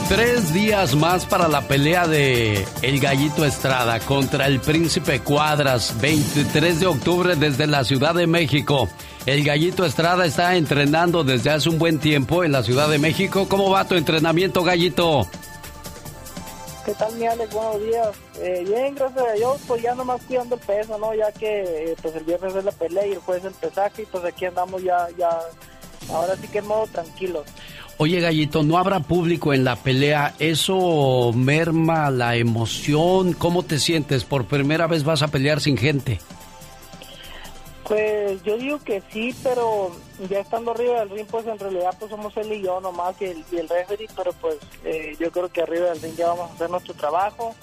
Tres 0.09 0.55
días 0.55 0.94
más 0.94 1.26
para 1.26 1.48
la 1.48 1.68
pelea 1.68 2.06
de 2.06 2.66
El 2.80 2.98
Gallito 2.98 3.44
Estrada 3.44 4.01
contra 4.01 4.47
el 4.47 4.59
Príncipe 4.59 5.20
Cuadras, 5.20 6.01
23 6.01 6.80
de 6.80 6.86
octubre 6.86 7.36
desde 7.36 7.66
la 7.66 7.85
Ciudad 7.85 8.14
de 8.14 8.26
México. 8.26 8.89
El 9.26 9.44
Gallito 9.44 9.85
Estrada 9.85 10.24
está 10.24 10.56
entrenando 10.56 11.24
desde 11.24 11.51
hace 11.51 11.68
un 11.68 11.78
buen 11.78 11.98
tiempo 11.98 12.43
en 12.43 12.52
la 12.52 12.62
Ciudad 12.62 12.89
de 12.89 12.98
México. 12.98 13.47
¿Cómo 13.51 13.68
va 13.68 13.86
tu 13.86 13.97
entrenamiento, 13.97 14.64
Gallito? 14.64 15.28
¿Qué 16.86 16.94
tal, 16.94 17.14
mi 17.16 17.26
Alex? 17.26 17.52
Buenos 17.52 17.82
días. 17.82 18.09
Eh, 18.40 18.64
bien, 18.66 18.94
gracias 18.94 19.26
a 19.26 19.32
Dios, 19.32 19.60
pues 19.66 19.82
ya 19.82 19.94
nomás 19.94 20.22
cuidando 20.22 20.55
el 20.55 20.60
peso, 20.62 20.97
¿no? 20.97 21.14
Ya 21.14 21.30
que 21.32 21.90
eh, 21.90 21.97
pues 22.01 22.14
el 22.16 22.24
viernes 22.24 22.55
es 22.55 22.64
la 22.64 22.72
pelea 22.72 23.06
y 23.06 23.12
el 23.12 23.18
jueves 23.18 23.44
el 23.44 23.52
pesaje 23.52 24.05
y 24.05 24.06
pues 24.06 24.24
aquí 24.24 24.47
andamos 24.47 24.82
ya, 24.82 25.06
ya, 25.18 25.39
ahora 26.10 26.35
sí 26.36 26.48
que 26.48 26.60
en 26.60 26.66
modo 26.66 26.86
tranquilo. 26.86 27.44
Oye, 28.01 28.20
Gallito, 28.20 28.62
no 28.62 28.79
habrá 28.79 29.01
público 29.01 29.53
en 29.53 29.65
la 29.65 29.75
pelea. 29.75 30.33
¿Eso 30.39 31.33
merma 31.35 32.11
la 32.11 32.37
emoción? 32.37 33.33
¿Cómo 33.33 33.65
te 33.65 33.81
sientes? 33.81 34.23
¿Por 34.23 34.45
primera 34.45 34.87
vez 34.87 35.03
vas 35.03 35.23
a 35.23 35.29
pelear 35.29 35.61
sin 35.61 35.77
gente? 35.77 36.20
Pues 37.83 38.41
yo 38.45 38.57
digo 38.57 38.79
que 38.85 39.03
sí, 39.11 39.35
pero 39.43 39.91
ya 40.31 40.41
estando 40.41 40.70
arriba 40.70 41.01
del 41.01 41.11
ring, 41.11 41.27
pues 41.29 41.47
en 41.47 41.59
realidad 41.59 41.97
pues 41.99 42.11
somos 42.11 42.37
él 42.37 42.53
y 42.53 42.62
yo 42.62 42.81
nomás 42.81 43.16
y 43.20 43.25
el, 43.25 43.45
y 43.51 43.57
el 43.57 43.69
referee, 43.69 44.09
pero 44.15 44.33
pues 44.35 44.59
eh, 44.85 45.16
yo 45.19 45.33
creo 45.33 45.49
que 45.49 45.62
arriba 45.62 45.87
del 45.87 46.03
ring 46.03 46.15
ya 46.15 46.29
vamos 46.29 46.51
a 46.51 46.55
hacer 46.55 46.70
nuestro 46.70 46.95
trabajo 46.95 47.55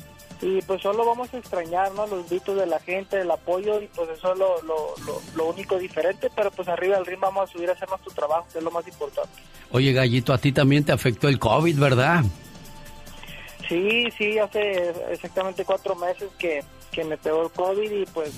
y 0.41 0.61
pues 0.63 0.81
solo 0.81 1.05
vamos 1.05 1.33
a 1.33 1.37
extrañar, 1.37 1.91
¿no? 1.93 2.05
Los 2.07 2.29
gritos 2.29 2.55
de 2.57 2.65
la 2.65 2.79
gente, 2.79 3.21
el 3.21 3.31
apoyo 3.31 3.81
y 3.81 3.87
pues 3.87 4.09
eso 4.09 4.33
es 4.33 4.37
lo, 4.39 4.61
lo, 4.63 4.93
lo, 5.05 5.21
lo 5.35 5.45
único 5.45 5.77
diferente, 5.79 6.29
pero 6.35 6.51
pues 6.51 6.67
arriba 6.67 6.97
del 6.97 7.05
ring 7.05 7.19
vamos 7.19 7.49
a 7.49 7.51
subir 7.53 7.69
a 7.69 7.73
hacer 7.73 7.87
nuestro 7.89 8.11
trabajo, 8.13 8.45
que 8.51 8.57
es 8.59 8.63
lo 8.63 8.71
más 8.71 8.87
importante. 8.87 9.29
Oye, 9.71 9.93
Gallito, 9.93 10.33
a 10.33 10.37
ti 10.37 10.51
también 10.51 10.83
te 10.83 10.91
afectó 10.91 11.27
el 11.27 11.39
COVID, 11.39 11.79
¿verdad? 11.79 12.23
Sí, 13.67 14.09
sí, 14.17 14.37
hace 14.37 14.93
exactamente 15.11 15.65
cuatro 15.65 15.95
meses 15.95 16.29
que, 16.37 16.63
que 16.91 17.03
me 17.03 17.17
pegó 17.17 17.43
el 17.43 17.51
COVID 17.51 17.89
y 17.91 18.05
pues 18.05 18.31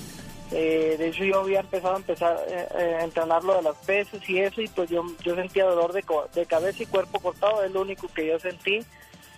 eh, 0.54 0.96
de 0.98 1.10
hecho 1.10 1.26
yo 1.26 1.42
había 1.42 1.60
empezado 1.60 1.96
a 1.96 1.98
empezar 1.98 2.38
eh, 2.48 2.68
eh, 2.80 2.98
a 3.02 3.04
entrenar 3.04 3.44
lo 3.44 3.56
de 3.56 3.64
las 3.64 3.76
pesas 3.86 4.22
y 4.30 4.40
eso 4.40 4.62
y 4.62 4.70
pues 4.70 4.90
yo, 4.90 5.04
yo 5.26 5.36
sentía 5.36 5.66
dolor 5.66 5.92
de, 5.92 6.04
co- 6.04 6.30
de 6.34 6.46
cabeza 6.46 6.82
y 6.84 6.86
cuerpo 6.86 7.20
cortado, 7.20 7.62
es 7.66 7.72
lo 7.72 7.82
único 7.82 8.08
que 8.08 8.28
yo 8.28 8.40
sentí. 8.40 8.80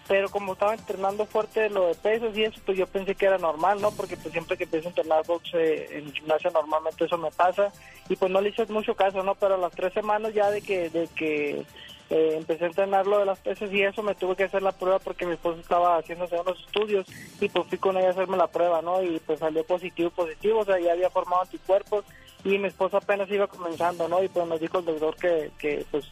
Pero 0.09 0.27
como 0.29 0.53
estaba 0.53 0.73
entrenando 0.73 1.27
fuerte 1.27 1.69
lo 1.69 1.85
de 1.87 1.93
pesos 1.93 2.35
y 2.35 2.43
eso, 2.43 2.59
pues 2.65 2.75
yo 2.75 2.87
pensé 2.87 3.13
que 3.13 3.27
era 3.27 3.37
normal, 3.37 3.79
¿no? 3.79 3.91
Porque 3.91 4.17
pues 4.17 4.31
siempre 4.31 4.57
que 4.57 4.63
empiezo 4.63 4.87
a 4.87 4.89
entrenar 4.89 5.23
box 5.27 5.51
eh, 5.53 5.87
en 5.91 6.07
el 6.07 6.13
gimnasio 6.13 6.49
normalmente 6.49 7.05
eso 7.05 7.17
me 7.19 7.29
pasa. 7.29 7.71
Y 8.09 8.15
pues 8.15 8.31
no 8.31 8.41
le 8.41 8.49
hice 8.49 8.65
mucho 8.65 8.95
caso, 8.95 9.21
¿no? 9.21 9.35
Pero 9.35 9.53
a 9.53 9.59
las 9.59 9.71
tres 9.71 9.93
semanas 9.93 10.33
ya 10.33 10.49
de 10.49 10.63
que, 10.63 10.89
de 10.89 11.07
que 11.09 11.63
eh, 12.09 12.33
empecé 12.37 12.63
a 12.63 12.67
entrenar 12.69 13.05
lo 13.05 13.19
de 13.19 13.25
las 13.25 13.37
pesas 13.37 13.71
y 13.71 13.83
eso, 13.83 14.01
me 14.01 14.15
tuve 14.15 14.35
que 14.35 14.45
hacer 14.45 14.63
la 14.63 14.71
prueba 14.71 14.97
porque 14.97 15.27
mi 15.27 15.33
esposo 15.33 15.59
estaba 15.59 15.99
haciéndose 15.99 16.39
unos 16.39 16.59
estudios 16.59 17.05
y 17.39 17.47
pues 17.47 17.67
fui 17.67 17.77
con 17.77 17.95
ella 17.95 18.07
a 18.07 18.11
hacerme 18.11 18.35
la 18.35 18.47
prueba, 18.47 18.81
¿no? 18.81 19.03
Y 19.03 19.19
pues 19.19 19.37
salió 19.37 19.63
positivo, 19.63 20.09
positivo, 20.09 20.61
o 20.61 20.65
sea, 20.65 20.79
ya 20.79 20.93
había 20.93 21.11
formado 21.11 21.43
anticuerpos 21.43 22.03
y 22.43 22.57
mi 22.57 22.67
esposo 22.67 22.97
apenas 22.97 23.29
iba 23.29 23.45
comenzando, 23.45 24.07
¿no? 24.07 24.23
Y 24.23 24.27
pues 24.27 24.47
nos 24.47 24.59
dijo 24.59 24.79
el 24.79 24.85
doctor 24.85 25.15
que, 25.17 25.51
que 25.59 25.85
pues 25.91 26.09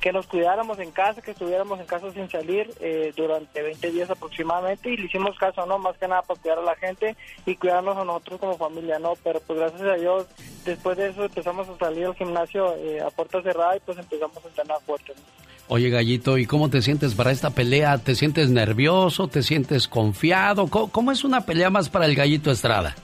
que 0.00 0.12
nos 0.12 0.26
cuidáramos 0.26 0.78
en 0.78 0.90
casa, 0.90 1.22
que 1.22 1.30
estuviéramos 1.32 1.80
en 1.80 1.86
casa 1.86 2.12
sin 2.12 2.28
salir 2.30 2.70
eh, 2.80 3.12
durante 3.16 3.62
20 3.62 3.90
días 3.90 4.10
aproximadamente 4.10 4.90
y 4.90 4.96
le 4.96 5.06
hicimos 5.06 5.36
caso, 5.38 5.66
¿no? 5.66 5.78
Más 5.78 5.96
que 5.96 6.08
nada 6.08 6.22
para 6.22 6.40
cuidar 6.40 6.58
a 6.58 6.62
la 6.62 6.76
gente 6.76 7.16
y 7.44 7.56
cuidarnos 7.56 7.96
a 7.96 8.04
nosotros 8.04 8.40
como 8.40 8.56
familia, 8.56 8.98
¿no? 8.98 9.14
Pero 9.24 9.40
pues 9.40 9.58
gracias 9.58 9.82
a 9.82 9.94
Dios, 9.94 10.26
después 10.64 10.96
de 10.96 11.08
eso 11.08 11.24
empezamos 11.24 11.68
a 11.68 11.78
salir 11.78 12.06
al 12.06 12.14
gimnasio 12.14 12.74
eh, 12.76 13.00
a 13.00 13.10
puerta 13.10 13.42
cerrada 13.42 13.76
y 13.76 13.80
pues 13.80 13.98
empezamos 13.98 14.44
a 14.44 14.48
entrenar 14.48 14.78
fuerte, 14.84 15.12
¿no? 15.16 15.22
Oye, 15.68 15.90
Gallito, 15.90 16.38
¿y 16.38 16.46
cómo 16.46 16.70
te 16.70 16.80
sientes 16.80 17.14
para 17.14 17.32
esta 17.32 17.50
pelea? 17.50 17.98
¿Te 17.98 18.14
sientes 18.14 18.50
nervioso? 18.50 19.26
¿Te 19.26 19.42
sientes 19.42 19.88
confiado? 19.88 20.68
¿Cómo, 20.68 20.92
cómo 20.92 21.10
es 21.10 21.24
una 21.24 21.44
pelea 21.44 21.70
más 21.70 21.88
para 21.88 22.06
el 22.06 22.14
Gallito 22.14 22.52
Estrada? 22.52 22.94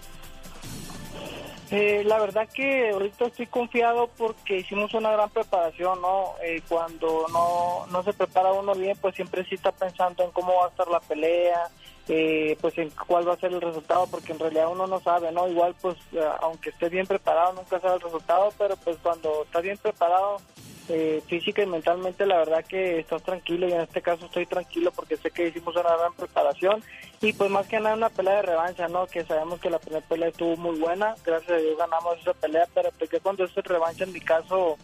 Eh, 1.74 2.04
la 2.04 2.18
verdad 2.18 2.46
que 2.52 2.90
ahorita 2.90 3.28
estoy 3.28 3.46
confiado 3.46 4.10
porque 4.18 4.58
hicimos 4.58 4.92
una 4.92 5.10
gran 5.10 5.30
preparación, 5.30 6.02
¿no? 6.02 6.34
Eh, 6.44 6.60
cuando 6.68 7.24
no, 7.32 7.86
no 7.90 8.02
se 8.02 8.12
prepara 8.12 8.52
uno 8.52 8.74
bien, 8.74 8.94
pues 9.00 9.14
siempre 9.14 9.42
sí 9.44 9.54
está 9.54 9.72
pensando 9.72 10.22
en 10.22 10.32
cómo 10.32 10.54
va 10.54 10.66
a 10.66 10.68
estar 10.68 10.86
la 10.88 11.00
pelea, 11.00 11.70
eh, 12.08 12.58
pues 12.60 12.76
en 12.76 12.90
cuál 12.90 13.26
va 13.26 13.32
a 13.32 13.38
ser 13.38 13.54
el 13.54 13.60
resultado, 13.62 14.06
porque 14.08 14.32
en 14.32 14.38
realidad 14.38 14.70
uno 14.70 14.86
no 14.86 15.00
sabe, 15.00 15.32
¿no? 15.32 15.48
Igual, 15.48 15.74
pues, 15.80 15.96
eh, 16.12 16.20
aunque 16.42 16.68
esté 16.68 16.90
bien 16.90 17.06
preparado, 17.06 17.54
nunca 17.54 17.80
sabe 17.80 17.94
el 17.94 18.02
resultado, 18.02 18.52
pero 18.58 18.76
pues 18.76 18.98
cuando 19.02 19.44
está 19.44 19.60
bien 19.62 19.78
preparado, 19.78 20.42
eh, 20.90 21.22
física 21.26 21.62
y 21.62 21.66
mentalmente, 21.66 22.26
la 22.26 22.38
verdad 22.38 22.64
que 22.66 22.98
estás 22.98 23.22
tranquilo 23.22 23.66
y 23.66 23.72
en 23.72 23.80
este 23.80 24.02
caso 24.02 24.26
estoy 24.26 24.44
tranquilo 24.44 24.90
porque 24.90 25.16
sé 25.16 25.30
que 25.30 25.48
hicimos 25.48 25.74
una 25.76 25.96
gran 25.96 26.12
preparación 26.12 26.82
y 27.22 27.32
pues 27.32 27.50
más 27.50 27.66
que 27.68 27.78
nada 27.78 27.94
una 27.94 28.08
pelea 28.08 28.36
de 28.36 28.42
revancha, 28.42 28.88
¿no? 28.88 29.06
Que 29.06 29.24
sabemos 29.24 29.60
que 29.60 29.70
la 29.70 29.78
primera 29.78 30.04
pelea 30.06 30.28
estuvo 30.28 30.56
muy 30.56 30.78
buena, 30.78 31.14
gracias 31.24 31.52
a 31.52 31.56
Dios 31.56 31.78
ganamos 31.78 32.18
esa 32.20 32.34
pelea, 32.34 32.66
pero 32.74 32.90
pues 32.98 33.08
que 33.08 33.20
cuando 33.20 33.44
es 33.44 33.54
revancha 33.54 34.02
en 34.02 34.12
mi 34.12 34.20
caso, 34.20 34.76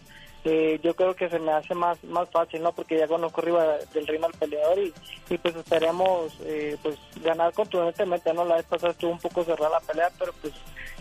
eh, 0.45 0.79
yo 0.83 0.95
creo 0.95 1.17
que 1.17 1.29
se 1.29 1.41
me 1.41 1.51
hace 1.51 1.75
más 1.75 2.03
más 2.05 2.31
fácil, 2.31 2.63
¿no? 2.63 2.73
Porque 2.73 2.97
ya 2.97 3.09
conozco 3.09 3.41
arriba 3.41 3.79
del 3.93 4.07
ring 4.07 4.25
al 4.25 4.33
peleador 4.33 4.79
y, 4.79 4.95
y 5.29 5.39
pues 5.39 5.57
esperemos 5.57 6.33
eh, 6.45 6.77
pues 6.81 6.97
ganar 7.25 7.53
contundentemente, 7.53 8.33
¿no? 8.33 8.45
La 8.45 8.55
vez 8.55 8.67
pasada 8.67 8.93
estuvo 8.93 9.11
un 9.11 9.19
poco 9.19 9.43
cerrada 9.43 9.81
la 9.81 9.81
pelea, 9.81 10.09
pero 10.17 10.33
pues 10.41 10.55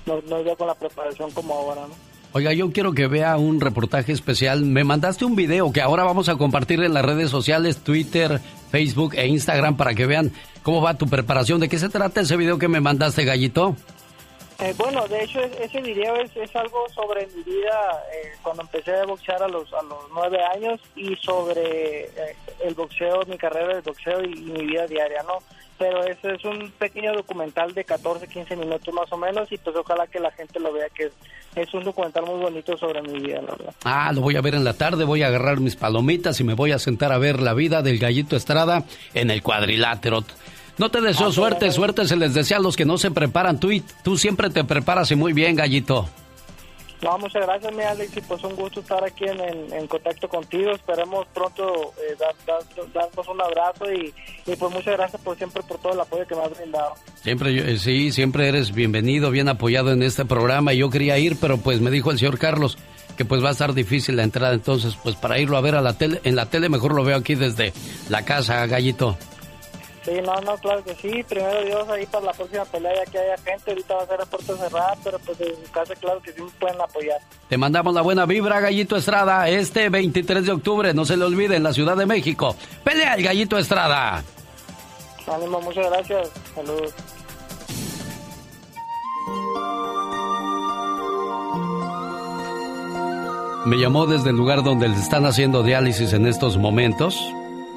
no, 0.07 0.19
no 0.21 0.55
con 0.55 0.67
la 0.67 0.75
preparación 0.75 1.29
como 1.31 1.53
ahora, 1.53 1.81
¿no? 1.81 2.17
Oiga, 2.33 2.53
yo 2.53 2.71
quiero 2.71 2.93
que 2.93 3.07
vea 3.07 3.37
un 3.37 3.61
reportaje 3.61 4.11
especial. 4.11 4.63
Me 4.63 4.83
mandaste 4.83 5.25
un 5.25 5.35
video 5.35 5.71
que 5.71 5.81
ahora 5.81 6.03
vamos 6.03 6.29
a 6.29 6.35
compartir 6.35 6.83
en 6.83 6.93
las 6.93 7.05
redes 7.05 7.31
sociales, 7.31 7.77
Twitter, 7.77 8.41
Facebook 8.71 9.13
e 9.15 9.27
Instagram 9.27 9.77
para 9.77 9.93
que 9.93 10.05
vean 10.05 10.31
cómo 10.63 10.81
va 10.81 10.97
tu 10.97 11.07
preparación. 11.07 11.59
¿De 11.59 11.69
qué 11.69 11.77
se 11.79 11.89
trata 11.89 12.21
ese 12.21 12.37
video 12.37 12.57
que 12.59 12.67
me 12.67 12.79
mandaste, 12.81 13.23
Gallito? 13.25 13.75
Eh, 14.59 14.73
bueno, 14.75 15.07
de 15.07 15.23
hecho 15.23 15.39
es- 15.39 15.55
ese 15.61 15.81
video 15.81 16.15
es, 16.15 16.35
es 16.35 16.55
algo 16.55 16.79
sobre 16.95 17.27
mi 17.27 17.43
vida 17.43 18.03
eh, 18.11 18.31
cuando 18.41 18.63
empecé 18.63 18.91
a 18.95 19.05
boxear 19.05 19.43
a 19.43 19.47
los 19.47 19.71
a 19.71 19.83
los 19.83 19.99
nueve 20.11 20.39
años 20.55 20.79
y 20.95 21.15
sobre 21.17 22.05
eh, 22.05 22.35
el 22.65 22.73
boxeo, 22.73 23.21
mi 23.27 23.37
carrera 23.37 23.75
de 23.75 23.81
boxeo 23.81 24.23
y 24.23 24.29
mi 24.35 24.65
vida 24.65 24.87
diaria, 24.87 25.21
¿no? 25.23 25.37
Pero 25.77 26.03
ese 26.03 26.33
es 26.33 26.43
un 26.43 26.71
pequeño 26.71 27.13
documental 27.13 27.73
de 27.73 27.83
14, 27.83 28.27
15 28.27 28.55
minutos 28.55 28.93
más 28.93 29.11
o 29.11 29.17
menos 29.17 29.51
y 29.51 29.57
pues 29.57 29.75
ojalá 29.75 30.07
que 30.07 30.19
la 30.19 30.31
gente 30.31 30.59
lo 30.59 30.73
vea 30.73 30.87
que 30.89 31.05
es, 31.05 31.13
es 31.55 31.73
un 31.73 31.83
documental 31.83 32.25
muy 32.25 32.39
bonito 32.39 32.75
sobre 32.77 33.01
mi 33.01 33.19
vida, 33.19 33.41
la 33.41 33.51
verdad. 33.51 33.73
Ah, 33.83 34.11
lo 34.13 34.21
voy 34.21 34.35
a 34.35 34.41
ver 34.41 34.55
en 34.55 34.63
la 34.63 34.73
tarde, 34.73 35.03
voy 35.05 35.21
a 35.21 35.27
agarrar 35.27 35.59
mis 35.59 35.75
palomitas 35.75 36.39
y 36.39 36.43
me 36.43 36.55
voy 36.55 36.71
a 36.71 36.79
sentar 36.79 37.11
a 37.11 37.17
ver 37.17 37.41
la 37.41 37.53
vida 37.53 37.81
del 37.81 37.99
Gallito 37.99 38.35
Estrada 38.35 38.85
en 39.13 39.29
el 39.29 39.43
cuadrilátero. 39.43 40.23
No 40.77 40.89
te 40.89 41.01
deseo 41.01 41.31
suerte, 41.31 41.71
suerte 41.71 42.05
se 42.05 42.15
les 42.15 42.33
desea 42.33 42.57
a 42.57 42.61
los 42.61 42.75
que 42.75 42.85
no 42.85 42.97
se 42.97 43.09
preparan. 43.09 43.59
Tú, 43.59 43.71
y, 43.71 43.83
tú 44.03 44.17
siempre 44.17 44.49
te 44.49 44.63
preparas 44.63 45.11
y 45.11 45.15
muy 45.15 45.33
bien, 45.33 45.55
Gallito. 45.55 46.07
No, 47.01 47.17
muchas 47.19 47.45
gracias, 47.45 47.73
mi 47.75 47.83
Alex, 47.83 48.17
y 48.17 48.21
pues 48.21 48.43
un 48.43 48.55
gusto 48.55 48.79
estar 48.79 49.03
aquí 49.03 49.25
en, 49.25 49.39
en- 49.73 49.87
contacto 49.87 50.27
contigo. 50.27 50.71
Esperemos 50.71 51.27
pronto 51.33 51.93
eh, 51.97 52.15
dar- 52.19 52.35
dar- 52.45 52.91
darnos 52.91 53.27
un 53.27 53.39
abrazo 53.39 53.85
y, 53.91 54.13
y 54.51 54.55
pues 54.55 54.71
muchas 54.73 54.97
gracias 54.97 55.21
por 55.21 55.37
siempre 55.37 55.61
por 55.63 55.77
todo 55.77 55.93
el 55.93 55.99
apoyo 55.99 56.25
que 56.25 56.33
me 56.35 56.41
has 56.41 56.57
brindado. 56.57 56.93
Siempre, 57.21 57.53
yo- 57.53 57.63
eh, 57.65 57.77
sí, 57.77 58.11
siempre 58.11 58.47
eres 58.47 58.73
bienvenido, 58.73 59.29
bien 59.29 59.47
apoyado 59.47 59.91
en 59.91 60.01
este 60.01 60.25
programa. 60.25 60.73
Y 60.73 60.77
Yo 60.79 60.89
quería 60.89 61.19
ir, 61.19 61.37
pero 61.39 61.57
pues 61.57 61.81
me 61.81 61.91
dijo 61.91 62.09
el 62.11 62.17
señor 62.17 62.39
Carlos 62.39 62.77
que 63.15 63.25
pues 63.25 63.43
va 63.43 63.49
a 63.49 63.51
estar 63.51 63.73
difícil 63.73 64.15
la 64.15 64.23
entrada. 64.23 64.53
Entonces, 64.55 64.95
pues 65.03 65.15
para 65.15 65.39
irlo 65.39 65.55
a 65.57 65.61
ver 65.61 65.75
a 65.75 65.81
la 65.81 65.93
tele, 65.97 66.19
en 66.23 66.35
la 66.35 66.47
tele 66.47 66.67
mejor 66.69 66.95
lo 66.95 67.03
veo 67.03 67.17
aquí 67.17 67.35
desde 67.35 67.73
la 68.09 68.23
casa, 68.25 68.65
Gallito. 68.65 69.17
Sí, 70.07 70.13
no, 70.25 70.39
no, 70.39 70.57
claro 70.59 70.81
que 70.85 70.95
sí. 70.95 71.21
Primero 71.27 71.65
Dios, 71.65 71.89
ahí 71.89 72.05
para 72.05 72.27
la 72.27 72.31
próxima 72.31 72.63
pelea 72.63 72.93
ya 72.95 73.11
que 73.11 73.19
haya 73.19 73.37
gente. 73.39 73.71
Ahorita 73.71 73.93
va 73.93 74.03
a 74.03 74.07
ser 74.07 74.21
a 74.21 74.25
puerta 74.25 74.55
cerrada, 74.55 74.97
pero 75.03 75.19
pues 75.19 75.37
desde 75.37 75.65
su 75.65 75.69
casa, 75.69 75.95
claro 75.95 76.21
que 76.21 76.31
sí 76.31 76.41
me 76.41 76.49
pueden 76.51 76.79
apoyar. 76.79 77.17
Te 77.49 77.57
mandamos 77.57 77.93
la 77.93 78.01
buena 78.01 78.25
vibra, 78.25 78.61
Gallito 78.61 78.95
Estrada, 78.95 79.49
este 79.49 79.89
23 79.89 80.45
de 80.45 80.51
octubre, 80.53 80.93
no 80.93 81.03
se 81.03 81.17
le 81.17 81.25
olvide, 81.25 81.57
en 81.57 81.63
la 81.63 81.73
Ciudad 81.73 81.97
de 81.97 82.05
México. 82.05 82.55
Pelea 82.85 83.15
el 83.15 83.23
Gallito 83.23 83.57
Estrada. 83.57 84.23
Ánimo, 85.27 85.59
muchas 85.59 85.89
gracias. 85.91 86.31
Saludos. 86.55 86.93
Me 93.65 93.75
llamó 93.75 94.05
desde 94.05 94.29
el 94.29 94.37
lugar 94.37 94.63
donde 94.63 94.87
le 94.87 94.95
están 94.95 95.25
haciendo 95.25 95.63
diálisis 95.63 96.13
en 96.13 96.27
estos 96.27 96.55
momentos. 96.55 97.19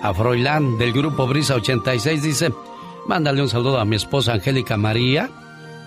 A 0.02 0.14
Froilán 0.14 0.78
del 0.78 0.94
grupo 0.94 1.26
Brisa 1.26 1.56
86 1.56 2.22
dice, 2.22 2.54
mándale 3.06 3.42
un 3.42 3.50
saludo 3.50 3.78
a 3.78 3.84
mi 3.84 3.96
esposa 3.96 4.32
Angélica 4.32 4.78
María. 4.78 5.28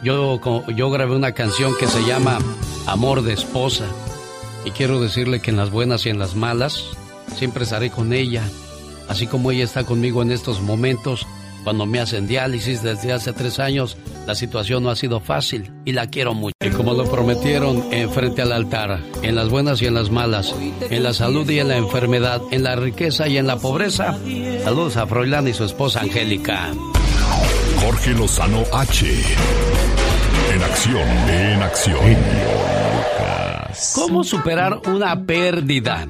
Yo, 0.03 0.39
yo 0.75 0.91
grabé 0.91 1.15
una 1.15 1.31
canción 1.31 1.73
que 1.79 1.87
se 1.87 2.05
llama 2.05 2.37
Amor 2.85 3.23
de 3.23 3.33
Esposa. 3.33 3.85
Y 4.65 4.71
quiero 4.71 5.01
decirle 5.01 5.41
que 5.41 5.49
en 5.49 5.57
las 5.57 5.71
buenas 5.71 6.05
y 6.05 6.09
en 6.09 6.19
las 6.19 6.35
malas 6.35 6.91
siempre 7.35 7.63
estaré 7.63 7.89
con 7.89 8.13
ella. 8.13 8.43
Así 9.09 9.25
como 9.25 9.49
ella 9.49 9.63
está 9.63 9.83
conmigo 9.83 10.21
en 10.21 10.31
estos 10.31 10.61
momentos, 10.61 11.25
cuando 11.63 11.85
me 11.85 11.99
hacen 11.99 12.27
diálisis 12.27 12.83
desde 12.83 13.13
hace 13.13 13.33
tres 13.33 13.59
años, 13.59 13.97
la 14.27 14.35
situación 14.35 14.83
no 14.83 14.89
ha 14.89 14.95
sido 14.95 15.19
fácil 15.19 15.71
y 15.85 15.93
la 15.93 16.07
quiero 16.07 16.33
mucho. 16.33 16.53
Y 16.61 16.69
como 16.69 16.93
lo 16.93 17.09
prometieron 17.09 17.93
en 17.93 18.09
frente 18.09 18.41
al 18.41 18.51
altar, 18.51 18.99
en 19.21 19.35
las 19.35 19.49
buenas 19.49 19.81
y 19.81 19.85
en 19.85 19.93
las 19.93 20.09
malas, 20.09 20.55
en 20.89 21.03
la 21.03 21.13
salud 21.13 21.49
y 21.49 21.59
en 21.59 21.69
la 21.69 21.77
enfermedad, 21.77 22.41
en 22.51 22.63
la 22.63 22.75
riqueza 22.75 23.27
y 23.27 23.37
en 23.37 23.47
la 23.47 23.57
pobreza, 23.57 24.17
saludos 24.63 24.97
a 24.97 25.07
Froilán 25.07 25.47
y 25.47 25.53
su 25.53 25.63
esposa 25.63 26.01
Angélica. 26.01 26.73
Jorge 27.81 28.11
Lozano 28.11 28.63
H. 28.71 29.05
En 30.53 30.63
acción, 30.63 31.07
en 31.29 31.61
acción. 31.61 32.17
¿Cómo 33.95 34.23
superar 34.23 34.81
una 34.87 35.25
pérdida? 35.25 36.07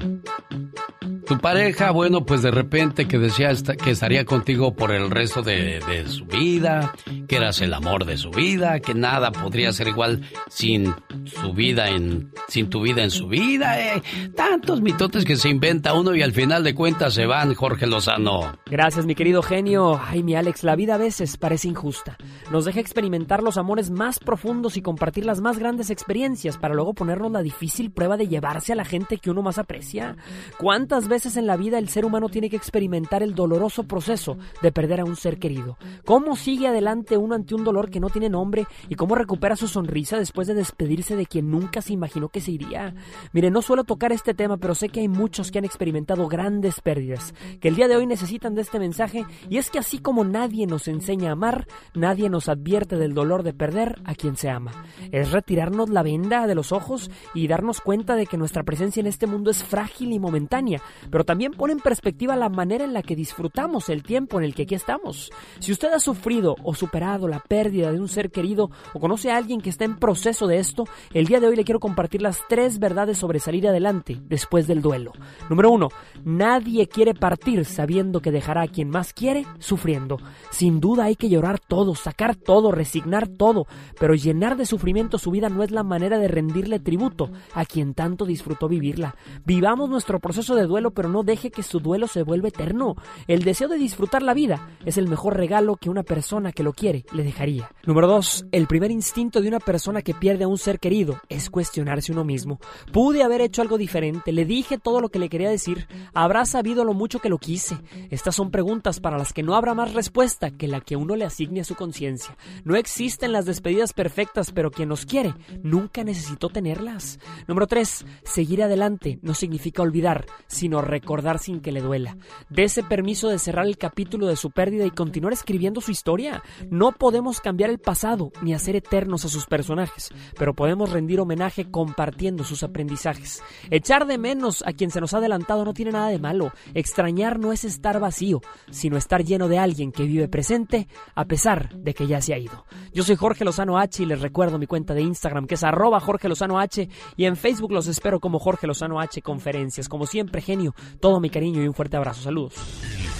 Tu 1.26 1.38
pareja, 1.38 1.90
bueno, 1.90 2.26
pues 2.26 2.42
de 2.42 2.50
repente 2.50 3.08
que 3.08 3.18
decía 3.18 3.50
que 3.82 3.90
estaría 3.90 4.26
contigo 4.26 4.74
por 4.74 4.92
el 4.92 5.10
resto 5.10 5.40
de, 5.40 5.80
de 5.80 6.06
su 6.06 6.26
vida, 6.26 6.92
que 7.26 7.36
eras 7.36 7.62
el 7.62 7.72
amor 7.72 8.04
de 8.04 8.18
su 8.18 8.30
vida, 8.30 8.78
que 8.80 8.92
nada 8.92 9.32
podría 9.32 9.72
ser 9.72 9.88
igual 9.88 10.20
sin 10.50 10.94
su 11.24 11.54
vida 11.54 11.88
en, 11.88 12.30
sin 12.48 12.68
tu 12.68 12.82
vida 12.82 13.02
en 13.02 13.10
su 13.10 13.26
vida, 13.26 13.80
eh. 13.80 14.02
Tantos 14.36 14.82
mitotes 14.82 15.24
que 15.24 15.36
se 15.36 15.48
inventa 15.48 15.94
uno 15.94 16.14
y 16.14 16.20
al 16.20 16.32
final 16.32 16.62
de 16.62 16.74
cuentas 16.74 17.14
se 17.14 17.24
van, 17.24 17.54
Jorge 17.54 17.86
Lozano. 17.86 18.58
Gracias, 18.66 19.06
mi 19.06 19.14
querido 19.14 19.40
genio. 19.40 19.98
Ay, 20.04 20.22
mi 20.22 20.34
Alex, 20.34 20.62
la 20.62 20.76
vida 20.76 20.96
a 20.96 20.98
veces 20.98 21.38
parece 21.38 21.68
injusta. 21.68 22.18
Nos 22.50 22.66
deja 22.66 22.80
experimentar 22.80 23.42
los 23.42 23.56
amores 23.56 23.90
más 23.90 24.18
profundos 24.18 24.76
y 24.76 24.82
compartir 24.82 25.24
las 25.24 25.40
más 25.40 25.58
grandes 25.58 25.88
experiencias 25.88 26.58
para 26.58 26.74
luego 26.74 26.92
ponernos 26.92 27.32
la 27.32 27.40
difícil 27.40 27.90
prueba 27.90 28.18
de 28.18 28.28
llevarse 28.28 28.74
a 28.74 28.76
la 28.76 28.84
gente 28.84 29.16
que 29.16 29.30
uno 29.30 29.40
más 29.40 29.56
aprecia. 29.56 30.16
¿Cuántas 30.58 31.08
veces 31.08 31.13
en 31.14 31.46
la 31.46 31.56
vida 31.56 31.78
el 31.78 31.88
ser 31.88 32.04
humano 32.04 32.28
tiene 32.28 32.50
que 32.50 32.56
experimentar 32.56 33.22
el 33.22 33.36
doloroso 33.36 33.84
proceso 33.84 34.36
de 34.62 34.72
perder 34.72 35.00
a 35.00 35.04
un 35.04 35.14
ser 35.14 35.38
querido? 35.38 35.78
¿Cómo 36.04 36.34
sigue 36.34 36.66
adelante 36.66 37.16
uno 37.16 37.36
ante 37.36 37.54
un 37.54 37.62
dolor 37.62 37.88
que 37.88 38.00
no 38.00 38.10
tiene 38.10 38.28
nombre 38.28 38.66
y 38.88 38.96
cómo 38.96 39.14
recupera 39.14 39.54
su 39.54 39.68
sonrisa 39.68 40.18
después 40.18 40.48
de 40.48 40.54
despedirse 40.54 41.14
de 41.14 41.26
quien 41.26 41.52
nunca 41.52 41.82
se 41.82 41.92
imaginó 41.92 42.30
que 42.30 42.40
se 42.40 42.50
iría? 42.50 42.96
Mire, 43.32 43.52
no 43.52 43.62
suelo 43.62 43.84
tocar 43.84 44.10
este 44.10 44.34
tema, 44.34 44.56
pero 44.56 44.74
sé 44.74 44.88
que 44.88 45.00
hay 45.00 45.08
muchos 45.08 45.52
que 45.52 45.58
han 45.58 45.64
experimentado 45.64 46.26
grandes 46.26 46.80
pérdidas, 46.80 47.32
que 47.60 47.68
el 47.68 47.76
día 47.76 47.86
de 47.86 47.94
hoy 47.94 48.06
necesitan 48.06 48.56
de 48.56 48.62
este 48.62 48.80
mensaje 48.80 49.24
y 49.48 49.58
es 49.58 49.70
que 49.70 49.78
así 49.78 49.98
como 49.98 50.24
nadie 50.24 50.66
nos 50.66 50.88
enseña 50.88 51.30
a 51.30 51.32
amar, 51.34 51.68
nadie 51.94 52.28
nos 52.28 52.48
advierte 52.48 52.96
del 52.96 53.14
dolor 53.14 53.44
de 53.44 53.54
perder 53.54 54.02
a 54.04 54.16
quien 54.16 54.36
se 54.36 54.50
ama. 54.50 54.72
Es 55.12 55.30
retirarnos 55.30 55.90
la 55.90 56.02
venda 56.02 56.48
de 56.48 56.56
los 56.56 56.72
ojos 56.72 57.08
y 57.34 57.46
darnos 57.46 57.80
cuenta 57.80 58.16
de 58.16 58.26
que 58.26 58.36
nuestra 58.36 58.64
presencia 58.64 59.00
en 59.00 59.06
este 59.06 59.28
mundo 59.28 59.52
es 59.52 59.62
frágil 59.62 60.12
y 60.12 60.18
momentánea, 60.18 60.80
pero 61.10 61.24
también 61.24 61.52
pone 61.52 61.72
en 61.72 61.80
perspectiva 61.80 62.36
la 62.36 62.48
manera 62.48 62.84
en 62.84 62.92
la 62.92 63.02
que 63.02 63.16
disfrutamos 63.16 63.88
el 63.88 64.02
tiempo 64.02 64.38
en 64.38 64.44
el 64.44 64.54
que 64.54 64.62
aquí 64.62 64.74
estamos. 64.74 65.30
Si 65.58 65.72
usted 65.72 65.92
ha 65.92 65.98
sufrido 65.98 66.56
o 66.62 66.74
superado 66.74 67.28
la 67.28 67.40
pérdida 67.40 67.92
de 67.92 68.00
un 68.00 68.08
ser 68.08 68.30
querido 68.30 68.70
o 68.92 69.00
conoce 69.00 69.30
a 69.30 69.36
alguien 69.36 69.60
que 69.60 69.70
está 69.70 69.84
en 69.84 69.96
proceso 69.96 70.46
de 70.46 70.58
esto, 70.58 70.84
el 71.12 71.26
día 71.26 71.40
de 71.40 71.46
hoy 71.46 71.56
le 71.56 71.64
quiero 71.64 71.80
compartir 71.80 72.22
las 72.22 72.40
tres 72.48 72.78
verdades 72.78 73.18
sobre 73.18 73.40
salir 73.40 73.66
adelante 73.68 74.20
después 74.26 74.66
del 74.66 74.82
duelo. 74.82 75.12
Número 75.48 75.70
uno, 75.70 75.88
nadie 76.24 76.88
quiere 76.88 77.14
partir 77.14 77.64
sabiendo 77.64 78.20
que 78.20 78.30
dejará 78.30 78.62
a 78.62 78.68
quien 78.68 78.90
más 78.90 79.12
quiere 79.12 79.46
sufriendo. 79.58 80.18
Sin 80.50 80.80
duda 80.80 81.04
hay 81.04 81.16
que 81.16 81.28
llorar 81.28 81.58
todo, 81.58 81.94
sacar 81.94 82.36
todo, 82.36 82.72
resignar 82.72 83.28
todo, 83.28 83.66
pero 83.98 84.14
llenar 84.14 84.56
de 84.56 84.66
sufrimiento 84.66 85.18
su 85.18 85.30
vida 85.30 85.48
no 85.48 85.62
es 85.62 85.70
la 85.70 85.82
manera 85.82 86.18
de 86.18 86.28
rendirle 86.28 86.78
tributo 86.78 87.30
a 87.54 87.64
quien 87.64 87.94
tanto 87.94 88.24
disfrutó 88.24 88.68
vivirla. 88.68 89.16
Vivamos 89.44 89.88
nuestro 89.88 90.20
proceso 90.20 90.54
de 90.54 90.66
duelo, 90.66 90.92
pero 90.94 91.08
no 91.08 91.22
deje 91.22 91.50
que 91.50 91.62
su 91.62 91.80
duelo 91.80 92.06
se 92.06 92.22
vuelva 92.22 92.48
eterno. 92.48 92.96
El 93.26 93.44
deseo 93.44 93.68
de 93.68 93.76
disfrutar 93.76 94.22
la 94.22 94.34
vida 94.34 94.70
es 94.84 94.96
el 94.96 95.08
mejor 95.08 95.36
regalo 95.36 95.76
que 95.76 95.90
una 95.90 96.02
persona 96.02 96.52
que 96.52 96.62
lo 96.62 96.72
quiere 96.72 97.04
le 97.12 97.24
dejaría. 97.24 97.70
Número 97.84 98.06
2. 98.06 98.46
El 98.52 98.66
primer 98.66 98.90
instinto 98.90 99.40
de 99.40 99.48
una 99.48 99.60
persona 99.60 100.02
que 100.02 100.14
pierde 100.14 100.44
a 100.44 100.48
un 100.48 100.58
ser 100.58 100.78
querido 100.78 101.20
es 101.28 101.50
cuestionarse 101.50 102.12
uno 102.12 102.24
mismo. 102.24 102.58
Pude 102.92 103.22
haber 103.22 103.40
hecho 103.40 103.62
algo 103.62 103.78
diferente, 103.78 104.32
le 104.32 104.44
dije 104.44 104.78
todo 104.78 105.00
lo 105.00 105.08
que 105.08 105.18
le 105.18 105.28
quería 105.28 105.50
decir, 105.50 105.86
habrá 106.14 106.46
sabido 106.46 106.84
lo 106.84 106.94
mucho 106.94 107.18
que 107.18 107.28
lo 107.28 107.38
quise. 107.38 107.76
Estas 108.10 108.34
son 108.34 108.50
preguntas 108.50 109.00
para 109.00 109.18
las 109.18 109.32
que 109.32 109.42
no 109.42 109.54
habrá 109.54 109.74
más 109.74 109.94
respuesta 109.94 110.50
que 110.50 110.68
la 110.68 110.80
que 110.80 110.96
uno 110.96 111.16
le 111.16 111.24
asigne 111.24 111.60
a 111.60 111.64
su 111.64 111.74
conciencia. 111.74 112.36
No 112.64 112.76
existen 112.76 113.32
las 113.32 113.46
despedidas 113.46 113.92
perfectas, 113.92 114.52
pero 114.52 114.70
quien 114.70 114.88
nos 114.88 115.06
quiere 115.06 115.34
nunca 115.62 116.04
necesitó 116.04 116.48
tenerlas. 116.48 117.18
Número 117.48 117.66
3. 117.66 118.06
Seguir 118.24 118.62
adelante 118.62 119.18
no 119.22 119.34
significa 119.34 119.82
olvidar, 119.82 120.26
sino 120.46 120.80
recordar 120.84 121.38
sin 121.38 121.60
que 121.60 121.72
le 121.72 121.80
duela. 121.80 122.16
Dese 122.48 122.82
permiso 122.82 123.28
de 123.28 123.38
cerrar 123.38 123.66
el 123.66 123.78
capítulo 123.78 124.26
de 124.26 124.36
su 124.36 124.50
pérdida 124.50 124.84
y 124.84 124.90
continuar 124.90 125.32
escribiendo 125.32 125.80
su 125.80 125.90
historia. 125.90 126.42
No 126.70 126.92
podemos 126.92 127.40
cambiar 127.40 127.70
el 127.70 127.78
pasado 127.78 128.32
ni 128.42 128.54
hacer 128.54 128.76
eternos 128.76 129.24
a 129.24 129.28
sus 129.28 129.46
personajes, 129.46 130.10
pero 130.38 130.54
podemos 130.54 130.90
rendir 130.90 131.20
homenaje 131.20 131.70
compartiendo 131.70 132.44
sus 132.44 132.62
aprendizajes. 132.62 133.42
Echar 133.70 134.06
de 134.06 134.18
menos 134.18 134.62
a 134.66 134.72
quien 134.72 134.90
se 134.90 135.00
nos 135.00 135.14
ha 135.14 135.18
adelantado 135.18 135.64
no 135.64 135.74
tiene 135.74 135.92
nada 135.92 136.08
de 136.08 136.18
malo. 136.18 136.52
Extrañar 136.74 137.38
no 137.38 137.52
es 137.52 137.64
estar 137.64 138.00
vacío, 138.00 138.40
sino 138.70 138.96
estar 138.96 139.24
lleno 139.24 139.48
de 139.48 139.58
alguien 139.58 139.92
que 139.92 140.04
vive 140.04 140.28
presente 140.28 140.88
a 141.14 141.24
pesar 141.24 141.74
de 141.74 141.94
que 141.94 142.06
ya 142.06 142.20
se 142.20 142.34
ha 142.34 142.38
ido. 142.38 142.64
Yo 142.92 143.02
soy 143.02 143.16
Jorge 143.16 143.44
Lozano 143.44 143.78
H 143.78 144.02
y 144.02 144.06
les 144.06 144.20
recuerdo 144.20 144.58
mi 144.58 144.66
cuenta 144.66 144.94
de 144.94 145.02
Instagram 145.02 145.46
que 145.46 145.54
es 145.54 145.64
arroba 145.64 146.00
Jorge 146.00 146.28
Lozano 146.28 146.58
H 146.58 146.88
y 147.16 147.24
en 147.24 147.36
Facebook 147.36 147.72
los 147.72 147.86
espero 147.86 148.20
como 148.20 148.38
Jorge 148.38 148.66
Lozano 148.66 149.00
H 149.00 149.22
Conferencias. 149.22 149.88
Como 149.88 150.06
siempre, 150.06 150.40
genio, 150.40 150.73
todo 151.00 151.20
mi 151.20 151.30
cariño 151.30 151.62
y 151.62 151.68
un 151.68 151.74
fuerte 151.74 151.96
abrazo. 151.96 152.22
Saludos. 152.22 152.54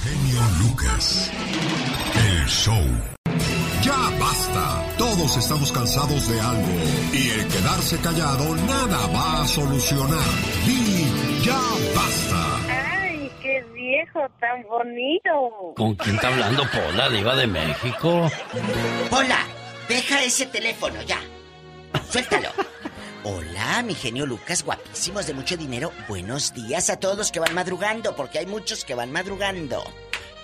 genio 0.02 0.40
Lucas. 0.60 1.30
El 2.16 2.46
show. 2.46 2.84
Ya 3.82 4.10
basta. 4.18 4.82
Todos 4.96 5.36
estamos 5.36 5.70
cansados 5.72 6.28
de 6.28 6.40
algo. 6.40 6.72
Y 7.12 7.30
el 7.30 7.48
quedarse 7.48 7.98
callado 8.00 8.54
nada 8.56 9.06
va 9.08 9.42
a 9.42 9.46
solucionar. 9.46 10.30
Di 10.66 11.44
ya 11.44 11.60
basta. 11.94 13.02
Ay, 13.02 13.30
qué 13.42 13.62
viejo 13.74 14.20
tan 14.40 14.62
bonito. 14.62 15.74
¿Con 15.76 15.94
quién 15.96 16.16
está 16.16 16.28
hablando 16.28 16.62
Pola, 16.70 17.10
diva 17.10 17.36
de 17.36 17.46
México? 17.46 18.30
Hola, 19.10 19.40
deja 19.88 20.22
ese 20.24 20.46
teléfono 20.46 21.02
ya. 21.02 21.20
Suéltalo. 22.10 22.48
Hola, 23.26 23.82
mi 23.82 23.94
genio 23.94 24.26
Lucas, 24.26 24.62
guapísimos 24.62 25.26
de 25.26 25.32
mucho 25.32 25.56
dinero. 25.56 25.92
Buenos 26.08 26.52
días 26.52 26.90
a 26.90 27.00
todos 27.00 27.16
los 27.16 27.32
que 27.32 27.40
van 27.40 27.54
madrugando, 27.54 28.14
porque 28.14 28.38
hay 28.38 28.44
muchos 28.44 28.84
que 28.84 28.94
van 28.94 29.10
madrugando. 29.12 29.82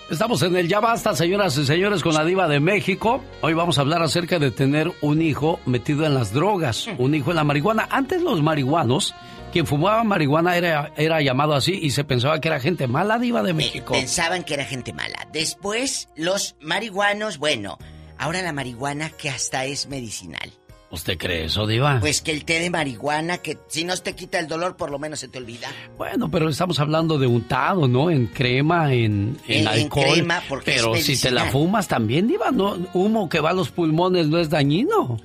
Estamos 0.09 0.41
en 0.41 0.55
el 0.55 0.67
Ya 0.67 0.79
Basta, 0.79 1.15
señoras 1.15 1.55
y 1.59 1.65
señores, 1.67 2.01
con 2.01 2.15
la 2.15 2.25
diva 2.25 2.47
de 2.47 2.59
México. 2.59 3.23
Hoy 3.41 3.53
vamos 3.53 3.77
a 3.77 3.81
hablar 3.81 4.01
acerca 4.01 4.39
de 4.39 4.49
tener 4.49 4.91
un 5.01 5.21
hijo 5.21 5.59
metido 5.67 6.07
en 6.07 6.15
las 6.15 6.33
drogas, 6.33 6.87
un 6.97 7.13
hijo 7.13 7.29
en 7.29 7.35
la 7.35 7.43
marihuana. 7.43 7.87
Antes 7.91 8.23
los 8.23 8.41
marihuanos, 8.41 9.13
quien 9.51 9.67
fumaba 9.67 10.03
marihuana 10.03 10.57
era, 10.57 10.91
era 10.97 11.21
llamado 11.21 11.53
así 11.53 11.77
y 11.79 11.91
se 11.91 12.03
pensaba 12.03 12.41
que 12.41 12.47
era 12.47 12.59
gente 12.59 12.87
mala, 12.87 13.19
diva 13.19 13.43
de 13.43 13.53
México. 13.53 13.93
Pensaban 13.93 14.43
que 14.43 14.55
era 14.55 14.65
gente 14.65 14.91
mala. 14.91 15.27
Después, 15.31 16.09
los 16.15 16.55
marihuanos, 16.59 17.37
bueno, 17.37 17.77
ahora 18.17 18.41
la 18.41 18.53
marihuana 18.53 19.11
que 19.11 19.29
hasta 19.29 19.65
es 19.65 19.87
medicinal. 19.87 20.51
¿Usted 20.91 21.17
cree 21.17 21.45
eso, 21.45 21.65
diva? 21.65 21.99
Pues 22.01 22.21
que 22.21 22.31
el 22.31 22.43
té 22.43 22.59
de 22.59 22.69
marihuana, 22.69 23.37
que 23.37 23.57
si 23.69 23.85
no 23.85 23.95
te 23.95 24.13
quita 24.13 24.39
el 24.39 24.47
dolor, 24.47 24.75
por 24.75 24.91
lo 24.91 24.99
menos 24.99 25.19
se 25.21 25.29
te 25.29 25.37
olvida. 25.37 25.69
Bueno, 25.97 26.29
pero 26.29 26.49
estamos 26.49 26.79
hablando 26.79 27.17
de 27.17 27.27
untado, 27.27 27.87
¿no? 27.87 28.11
En 28.11 28.27
crema, 28.27 28.93
en, 28.93 29.37
en 29.47 29.55
En- 29.55 29.61
en 29.61 29.67
alcohol. 29.67 30.05
crema, 30.13 30.43
porque 30.49 30.73
pero 30.73 30.95
es 30.95 31.05
si 31.05 31.17
te 31.17 31.31
la 31.31 31.45
fumas 31.45 31.87
también, 31.87 32.27
diva, 32.27 32.51
¿no? 32.51 32.77
Humo 32.93 33.29
que 33.29 33.39
va 33.39 33.51
a 33.51 33.53
los 33.53 33.69
pulmones 33.69 34.27
no 34.27 34.37
es 34.37 34.49
dañino. 34.49 35.17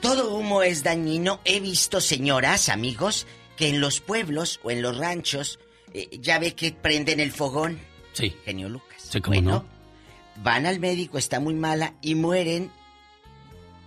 Todo 0.00 0.34
humo 0.36 0.62
es 0.62 0.82
dañino. 0.82 1.40
He 1.44 1.60
visto 1.60 2.00
señoras, 2.00 2.68
amigos, 2.70 3.26
que 3.56 3.68
en 3.68 3.80
los 3.80 4.00
pueblos 4.00 4.58
o 4.62 4.70
en 4.70 4.80
los 4.82 4.96
ranchos, 4.96 5.58
eh, 5.92 6.08
ya 6.20 6.38
ve 6.38 6.54
que 6.54 6.72
prenden 6.72 7.20
el 7.20 7.30
fogón. 7.30 7.78
Sí. 8.14 8.34
Genio 8.44 8.68
Lucas. 8.70 9.02
Sí, 9.10 9.20
cómo 9.20 9.40
no. 9.42 9.64
Van 10.42 10.64
al 10.66 10.80
médico, 10.80 11.18
está 11.18 11.40
muy 11.40 11.54
mala 11.54 11.94
y 12.02 12.14
mueren 12.14 12.70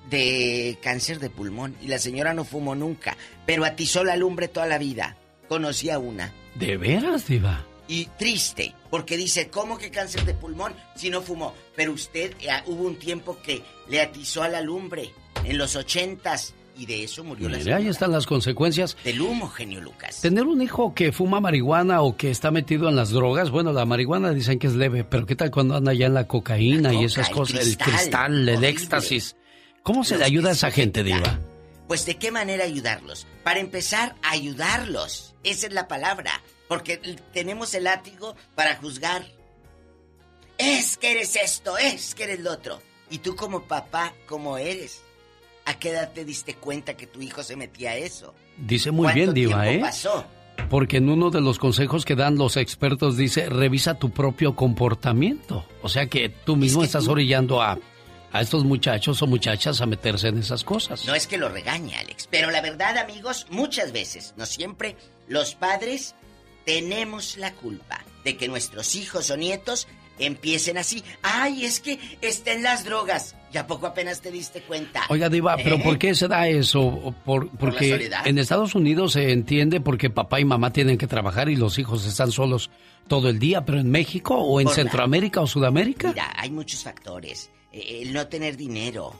de 0.09 0.77
cáncer 0.81 1.19
de 1.19 1.29
pulmón. 1.29 1.75
Y 1.81 1.88
la 1.88 1.99
señora 1.99 2.34
no 2.34 2.43
fumó 2.45 2.75
nunca, 2.75 3.17
pero 3.45 3.65
atizó 3.65 4.03
la 4.03 4.15
lumbre 4.15 4.47
toda 4.47 4.67
la 4.67 4.77
vida. 4.77 5.17
Conocí 5.47 5.89
a 5.89 5.99
una. 5.99 6.34
¿De 6.55 6.77
veras, 6.77 7.27
diva? 7.27 7.65
Y 7.88 8.05
triste, 8.17 8.73
porque 8.89 9.15
dice, 9.15 9.47
¿cómo 9.49 9.77
que 9.77 9.91
cáncer 9.91 10.25
de 10.25 10.34
pulmón 10.34 10.73
si 10.95 11.09
no 11.09 11.21
fumó? 11.21 11.53
Pero 11.75 11.93
usted, 11.93 12.34
eh, 12.41 12.49
hubo 12.65 12.84
un 12.84 12.97
tiempo 12.97 13.38
que 13.41 13.61
le 13.88 14.01
atizó 14.01 14.43
a 14.43 14.49
la 14.49 14.59
lumbre, 14.61 15.11
en 15.45 15.57
los 15.57 15.77
ochentas, 15.77 16.53
y 16.77 16.85
de 16.85 17.05
eso 17.05 17.23
murió 17.23 17.47
la 17.47 17.57
Mire, 17.57 17.71
ahí 17.71 17.77
señora. 17.79 17.91
están 17.91 18.11
las 18.11 18.25
consecuencias. 18.27 18.97
Del 19.05 19.21
humo, 19.21 19.47
genio 19.47 19.79
Lucas. 19.79 20.19
Tener 20.21 20.43
un 20.43 20.61
hijo 20.61 20.93
que 20.93 21.13
fuma 21.13 21.39
marihuana 21.39 22.01
o 22.01 22.17
que 22.17 22.29
está 22.29 22.51
metido 22.51 22.89
en 22.89 22.97
las 22.97 23.11
drogas, 23.11 23.51
bueno, 23.51 23.71
la 23.71 23.85
marihuana 23.85 24.31
dicen 24.31 24.59
que 24.59 24.67
es 24.67 24.73
leve, 24.75 25.05
pero 25.05 25.25
¿qué 25.25 25.35
tal 25.38 25.49
cuando 25.49 25.75
anda 25.77 25.93
ya 25.93 26.07
en 26.07 26.13
la 26.13 26.27
cocaína 26.27 26.93
y 26.93 27.05
esas 27.05 27.29
el 27.29 27.34
cosas? 27.35 27.55
el 27.65 27.77
cristal, 27.77 27.93
cristal, 27.93 28.34
el 28.34 28.49
horrible. 28.49 28.69
éxtasis. 28.69 29.35
¿Cómo 29.88 30.03
se 30.03 30.18
le 30.18 30.26
ayuda 30.26 30.49
a 30.49 30.51
esa 30.51 30.69
gente. 30.69 31.01
Diva? 31.01 31.39
Pues 31.88 32.05
de 32.05 32.18
qué 32.18 32.30
manera 32.30 32.65
ayudarlos. 32.65 33.26
Para 33.45 33.61
empezar, 33.61 34.15
ayudarlos. 34.22 35.34
Esa 35.45 35.68
es 35.68 35.72
la 35.72 35.88
palabra. 35.88 36.41
Porque 36.68 36.97
tenemos 37.31 37.73
el 37.73 37.85
látigo 37.85 38.35
para 38.53 38.76
juzgar. 38.76 39.23
Es 40.57 40.97
que 40.97 41.14
eres 41.14 41.38
esto, 41.38 41.77
es 41.77 42.15
que 42.15 42.26
eres 42.26 42.41
lo 42.41 42.51
otro. 42.51 42.81
Y 43.09 43.19
tú 43.19 43.38
como 43.38 43.64
papá, 43.64 44.14
¿cómo 44.27 44.57
eres? 44.57 45.03
¿A 45.64 45.76
qué 45.76 45.91
edad 45.91 46.11
te 46.11 46.26
diste 46.26 46.55
cuenta 46.55 46.97
que 46.97 47.07
tu 47.07 47.22
hijo 47.22 47.41
se 47.41 47.55
metía 47.55 47.91
a 47.91 47.95
eso? 47.95 48.35
Dice 48.57 48.91
muy 48.91 49.05
¿Cuánto 49.05 49.31
bien, 49.31 49.34
Diva, 49.34 49.69
¿eh? 49.69 49.80
pasó? 49.80 50.26
Porque 50.69 50.97
en 50.97 51.07
uno 51.09 51.30
de 51.30 51.39
los 51.39 51.59
consejos 51.59 52.03
que 52.03 52.15
dan 52.15 52.35
los 52.35 52.57
expertos 52.57 53.15
dice, 53.15 53.47
revisa 53.47 53.93
tu 53.93 54.09
propio 54.09 54.53
comportamiento. 54.53 55.65
O 55.81 55.88
sea 55.88 56.07
que 56.07 56.27
tú 56.27 56.57
mismo 56.57 56.84
estás 56.84 57.07
orillando 57.07 57.61
a, 57.61 57.80
a 58.32 58.41
estos 58.41 58.64
muchachos 58.66 59.22
o 59.22 59.28
muchachas 59.28 59.82
a 59.82 59.86
meterse 59.86 60.28
en 60.28 60.38
esas 60.40 60.64
cosas. 60.64 61.06
No 61.06 61.16
es 61.16 61.28
que 61.28 61.38
lo 61.38 61.49
regañe, 61.49 61.95
Alex, 61.95 62.28
pero 62.30 62.52
la 62.52 62.62
verdad, 62.62 62.98
amigos, 62.98 63.48
muchas 63.49 63.91
veces, 63.91 64.34
no 64.38 64.45
siempre, 64.45 64.95
los 65.28 65.56
padres 65.56 66.16
tenemos 66.66 67.38
la 67.38 67.54
culpa 67.54 68.04
de 68.24 68.36
que 68.38 68.48
nuestros 68.48 68.95
hijos 68.95 69.30
o 69.32 69.38
nietos 69.38 69.88
empiecen 70.20 70.78
así. 70.78 71.04
Ay, 71.22 71.64
es 71.66 71.80
que 71.80 71.99
está 72.22 72.52
en 72.52 72.64
las 72.64 72.84
drogas. 72.84 73.36
¿Y 73.54 73.58
a 73.58 73.66
poco 73.66 73.88
apenas 73.88 74.20
te 74.20 74.30
diste 74.32 74.62
cuenta? 74.62 75.04
Oiga, 75.10 75.30
Diva, 75.30 75.56
¿pero 75.56 75.78
¿Eh? 75.78 75.82
por 75.82 75.98
qué 75.98 76.14
se 76.14 76.28
da 76.28 76.48
eso? 76.49 77.16
Por, 77.24 77.49
porque 77.52 78.10
en 78.26 78.38
Estados 78.38 78.76
Unidos 78.76 79.14
se 79.14 79.32
entiende 79.32 79.80
porque 79.80 80.10
papá 80.10 80.41
y 80.41 80.45
mamá 80.45 80.74
tienen 80.74 80.98
que 80.98 81.08
trabajar 81.08 81.48
y 81.48 81.56
los 81.56 81.80
hijos 81.80 82.06
están 82.06 82.32
solos 82.32 82.70
todo 83.08 83.30
el 83.30 83.40
día, 83.40 83.64
pero 83.64 83.80
en 83.80 83.90
México 83.90 84.36
o 84.36 84.60
en 84.60 84.66
Por 84.66 84.74
la- 84.78 84.84
Centroamérica 84.84 85.40
o 85.40 85.48
Sudamérica. 85.48 86.10
Mira, 86.10 86.34
hay 86.36 86.49
muchos 86.52 86.84
factores. 86.84 87.49
El 87.72 88.14
no 88.14 88.27
tener 88.27 88.57
dinero. 88.57 89.14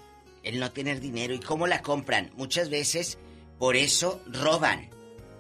El 0.44 0.60
no 0.60 0.72
tener 0.72 1.00
dinero. 1.00 1.34
¿Y 1.34 1.40
cómo 1.40 1.68
la 1.68 1.82
compran? 1.82 2.32
Muchas 2.36 2.70
veces, 2.70 3.18
por 3.60 3.76
eso 3.76 4.22
roban. 4.28 4.90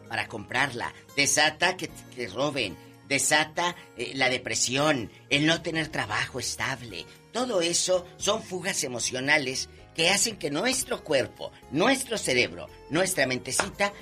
Para 0.09 0.27
comprarla. 0.27 0.93
Desata 1.15 1.77
que 1.77 1.87
te 1.87 2.27
roben. 2.27 2.77
Desata 3.07 3.75
eh, 3.97 4.11
la 4.15 4.29
depresión. 4.29 5.11
El 5.29 5.45
no 5.45 5.61
tener 5.61 5.89
trabajo 5.89 6.39
estable. 6.39 7.05
Todo 7.31 7.61
eso 7.61 8.05
son 8.17 8.41
fugas 8.41 8.83
emocionales 8.83 9.69
que 9.95 10.09
hacen 10.09 10.37
que 10.37 10.51
nuestro 10.51 11.03
cuerpo, 11.03 11.51
nuestro 11.71 12.17
cerebro, 12.17 12.69
nuestra 12.89 13.25
mentecita, 13.25 13.93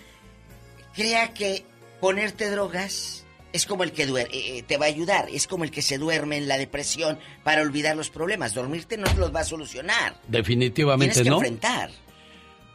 crea 0.94 1.34
que 1.34 1.66
ponerte 2.02 2.50
drogas 2.50 3.25
es 3.56 3.66
como 3.66 3.84
el 3.84 3.92
que 3.92 4.06
duerme, 4.06 4.64
te 4.68 4.78
va 4.78 4.86
a 4.86 4.90
ayudar, 4.90 5.28
es 5.32 5.48
como 5.48 5.64
el 5.64 5.72
que 5.72 5.82
se 5.82 5.98
duerme 5.98 6.38
en 6.38 6.48
la 6.48 6.58
depresión 6.58 7.18
para 7.44 7.62
olvidar 7.62 7.96
los 7.96 8.10
problemas. 8.10 8.54
Dormirte 8.54 8.98
no 8.98 9.06
los 9.18 9.34
va 9.34 9.40
a 9.40 9.44
solucionar. 9.46 10.20
Definitivamente 10.28 11.14
Tienes 11.14 11.24
que 11.24 11.30
no. 11.30 11.38
enfrentar. 11.38 11.90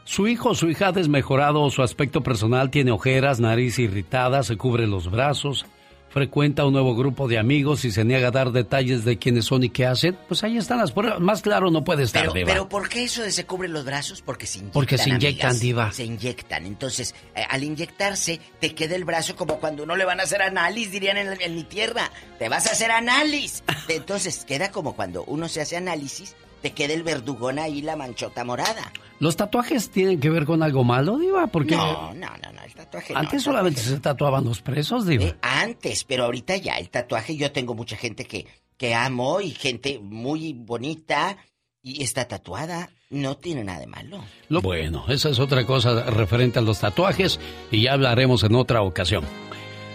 Su 0.04 0.26
hijo 0.26 0.50
o 0.50 0.54
su 0.54 0.68
hija 0.70 0.88
ha 0.88 0.92
desmejorado 0.92 1.68
su 1.70 1.82
aspecto 1.82 2.22
personal, 2.22 2.70
tiene 2.70 2.90
ojeras, 2.90 3.38
nariz 3.38 3.78
irritada, 3.78 4.42
se 4.42 4.56
cubre 4.56 4.86
los 4.86 5.10
brazos, 5.10 5.66
frecuenta 6.10 6.64
un 6.66 6.72
nuevo 6.72 6.94
grupo 6.94 7.28
de 7.28 7.38
amigos 7.38 7.84
y 7.84 7.90
se 7.90 8.04
niega 8.04 8.28
a 8.28 8.30
dar 8.30 8.52
detalles 8.52 9.04
de 9.04 9.16
quiénes 9.18 9.44
son 9.46 9.62
y 9.62 9.70
qué 9.70 9.86
hacen. 9.86 10.18
Pues 10.28 10.44
ahí 10.44 10.56
están 10.58 10.78
las 10.78 10.92
pruebas. 10.92 11.20
Más 11.20 11.40
claro 11.42 11.70
no 11.70 11.82
puede 11.84 12.02
estar, 12.02 12.22
Pero, 12.22 12.32
Diva. 12.34 12.46
pero 12.48 12.68
¿por 12.68 12.88
qué 12.88 13.04
eso 13.04 13.22
de 13.22 13.30
se 13.30 13.46
cubren 13.46 13.72
los 13.72 13.84
brazos? 13.84 14.20
Porque 14.22 14.46
se 14.46 14.58
inyectan. 14.58 14.72
Porque 14.72 14.98
se 14.98 15.08
inyectan, 15.10 15.50
amigas. 15.50 15.60
diva. 15.60 15.92
Se 15.92 16.04
inyectan. 16.04 16.66
Entonces, 16.66 17.14
eh, 17.34 17.42
al 17.48 17.62
inyectarse, 17.64 18.40
te 18.60 18.74
queda 18.74 18.96
el 18.96 19.04
brazo 19.04 19.36
como 19.36 19.58
cuando 19.60 19.84
uno 19.84 19.96
le 19.96 20.04
van 20.04 20.20
a 20.20 20.24
hacer 20.24 20.42
análisis, 20.42 20.90
dirían 20.92 21.16
en, 21.16 21.40
en 21.40 21.54
mi 21.54 21.64
tierra. 21.64 22.10
Te 22.38 22.48
vas 22.48 22.66
a 22.66 22.72
hacer 22.72 22.90
análisis. 22.90 23.62
Entonces, 23.88 24.44
queda 24.44 24.70
como 24.70 24.94
cuando 24.96 25.24
uno 25.24 25.48
se 25.48 25.60
hace 25.60 25.76
análisis, 25.76 26.34
te 26.62 26.72
queda 26.72 26.94
el 26.94 27.02
verdugón 27.02 27.58
ahí, 27.58 27.82
la 27.82 27.96
manchota 27.96 28.44
morada. 28.44 28.92
¿Los 29.18 29.36
tatuajes 29.36 29.90
tienen 29.90 30.18
que 30.20 30.30
ver 30.30 30.44
con 30.46 30.62
algo 30.62 30.82
malo, 30.84 31.18
Diva? 31.18 31.46
Porque 31.48 31.76
No, 31.76 32.12
no, 32.14 32.28
no, 32.42 32.52
no, 32.52 32.62
el 32.64 32.72
tatuaje 32.74 33.12
no, 33.12 33.18
antes 33.20 33.42
solamente 33.42 33.80
se 33.80 33.98
tatuaban 34.00 34.44
los 34.44 34.62
presos, 34.62 35.06
Diva. 35.06 35.24
Eh, 35.24 35.34
antes, 35.42 36.04
pero 36.04 36.24
ahorita 36.24 36.56
ya 36.56 36.74
el 36.78 36.88
tatuaje, 36.90 37.36
yo 37.36 37.52
tengo 37.52 37.74
mucha 37.74 37.96
gente 37.96 38.24
que, 38.24 38.46
que 38.76 38.94
amo 38.94 39.40
y 39.40 39.50
gente 39.50 39.98
muy 40.02 40.52
bonita 40.54 41.36
y 41.82 42.02
está 42.02 42.26
tatuada. 42.26 42.90
No 43.10 43.36
tiene 43.36 43.64
nada 43.64 43.80
de 43.80 43.86
malo. 43.88 44.22
Lo- 44.48 44.60
Bueno, 44.62 45.04
esa 45.08 45.30
es 45.30 45.40
otra 45.40 45.66
cosa 45.66 46.04
referente 46.04 46.60
a 46.60 46.62
los 46.62 46.78
tatuajes 46.78 47.40
y 47.72 47.82
ya 47.82 47.94
hablaremos 47.94 48.44
en 48.44 48.54
otra 48.54 48.82
ocasión. 48.82 49.24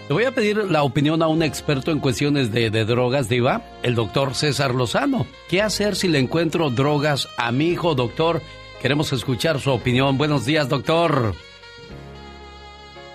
Le 0.08 0.14
voy 0.14 0.24
a 0.24 0.30
pedir 0.30 0.58
la 0.70 0.84
opinión 0.84 1.20
a 1.20 1.26
un 1.26 1.42
experto 1.42 1.90
en 1.90 1.98
cuestiones 1.98 2.52
de, 2.52 2.70
drogas, 2.84 3.28
Diva, 3.28 3.62
el 3.82 3.96
doctor 3.96 4.36
César 4.36 4.72
Lozano. 4.72 5.26
¿Qué 5.48 5.60
hacer 5.60 5.96
si 5.96 6.06
le 6.06 6.20
encuentro 6.20 6.70
drogas 6.70 7.26
a 7.36 7.50
mi 7.50 7.70
hijo, 7.70 7.96
doctor? 7.96 8.40
Queremos 8.80 9.12
escuchar 9.12 9.58
su 9.58 9.72
opinión. 9.72 10.16
Buenos 10.16 10.44
días, 10.44 10.68
doctor. 10.68 11.34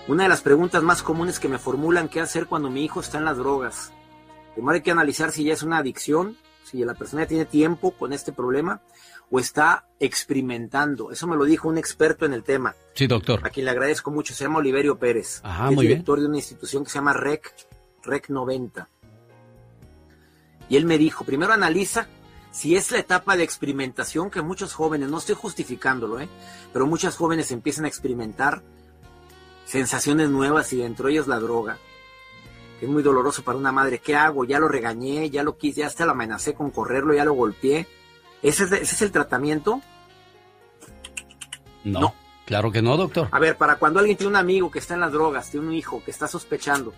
Una 0.06 0.24
de 0.24 0.28
las 0.28 0.42
preguntas 0.42 0.82
más 0.82 1.02
comunes 1.02 1.40
que 1.40 1.48
me 1.48 1.56
formulan, 1.56 2.10
¿qué 2.10 2.20
hacer 2.20 2.46
cuando 2.46 2.68
mi 2.68 2.84
hijo 2.84 3.00
está 3.00 3.16
en 3.16 3.24
las 3.24 3.38
drogas? 3.38 3.90
Primero 4.52 4.74
hay 4.74 4.82
que 4.82 4.90
analizar 4.90 5.32
si 5.32 5.44
ya 5.44 5.54
es 5.54 5.62
una 5.62 5.78
adicción, 5.78 6.36
si 6.62 6.84
la 6.84 6.92
persona 6.92 7.24
tiene 7.24 7.46
tiempo 7.46 7.92
con 7.92 8.12
este 8.12 8.32
problema 8.32 8.82
o 9.34 9.40
está 9.40 9.86
experimentando. 9.98 11.10
Eso 11.10 11.26
me 11.26 11.36
lo 11.36 11.44
dijo 11.46 11.66
un 11.68 11.78
experto 11.78 12.26
en 12.26 12.34
el 12.34 12.44
tema, 12.44 12.76
Sí, 12.94 13.06
doctor. 13.06 13.40
a 13.42 13.48
quien 13.50 13.64
le 13.64 13.70
agradezco 13.70 14.10
mucho, 14.10 14.34
se 14.34 14.44
llama 14.44 14.58
Oliverio 14.58 14.98
Pérez. 14.98 15.40
Ajá, 15.42 15.70
es 15.70 15.74
muy 15.74 15.86
bien. 15.86 15.94
director 15.98 16.20
de 16.20 16.26
una 16.26 16.36
institución 16.36 16.84
que 16.84 16.90
se 16.90 16.98
llama 16.98 17.14
REC, 17.14 17.50
REC 18.04 18.28
90. 18.28 18.88
Y 20.68 20.76
él 20.76 20.84
me 20.84 20.98
dijo, 20.98 21.24
primero 21.24 21.52
analiza 21.52 22.06
si 22.50 22.76
es 22.76 22.90
la 22.90 22.98
etapa 22.98 23.34
de 23.36 23.42
experimentación 23.44 24.30
que 24.30 24.42
muchos 24.42 24.74
jóvenes, 24.74 25.08
no 25.08 25.16
estoy 25.18 25.34
justificándolo, 25.34 26.20
¿eh? 26.20 26.28
pero 26.72 26.86
muchos 26.86 27.16
jóvenes 27.16 27.50
empiezan 27.50 27.86
a 27.86 27.88
experimentar 27.88 28.62
sensaciones 29.64 30.28
nuevas 30.28 30.70
y 30.74 30.76
dentro 30.76 31.06
de 31.06 31.12
ellas 31.12 31.26
la 31.26 31.40
droga. 31.40 31.78
Es 32.82 32.88
muy 32.88 33.02
doloroso 33.02 33.42
para 33.42 33.56
una 33.56 33.72
madre. 33.72 34.00
¿Qué 34.00 34.14
hago? 34.16 34.44
Ya 34.44 34.58
lo 34.58 34.68
regañé, 34.68 35.30
ya 35.30 35.42
lo 35.42 35.56
quise, 35.56 35.80
ya 35.80 35.86
hasta 35.86 36.04
lo 36.04 36.12
amenacé 36.12 36.52
con 36.52 36.70
correrlo, 36.70 37.14
ya 37.14 37.24
lo 37.24 37.32
golpeé. 37.32 37.86
¿Ese 38.42 38.64
es, 38.64 38.72
ese 38.72 38.94
es 38.94 39.02
el 39.02 39.12
tratamiento? 39.12 39.80
No, 41.84 42.14
claro 42.44 42.70
que 42.70 42.82
no, 42.82 42.96
doctor. 42.96 43.28
A 43.30 43.38
ver, 43.38 43.56
para 43.56 43.76
cuando 43.76 44.00
alguien 44.00 44.16
tiene 44.16 44.30
un 44.30 44.36
amigo 44.36 44.70
que 44.70 44.78
está 44.78 44.94
en 44.94 45.00
las 45.00 45.12
drogas, 45.12 45.50
tiene 45.50 45.66
un 45.66 45.74
hijo 45.74 46.02
que 46.04 46.10
está 46.10 46.28
sospechando, 46.28 46.92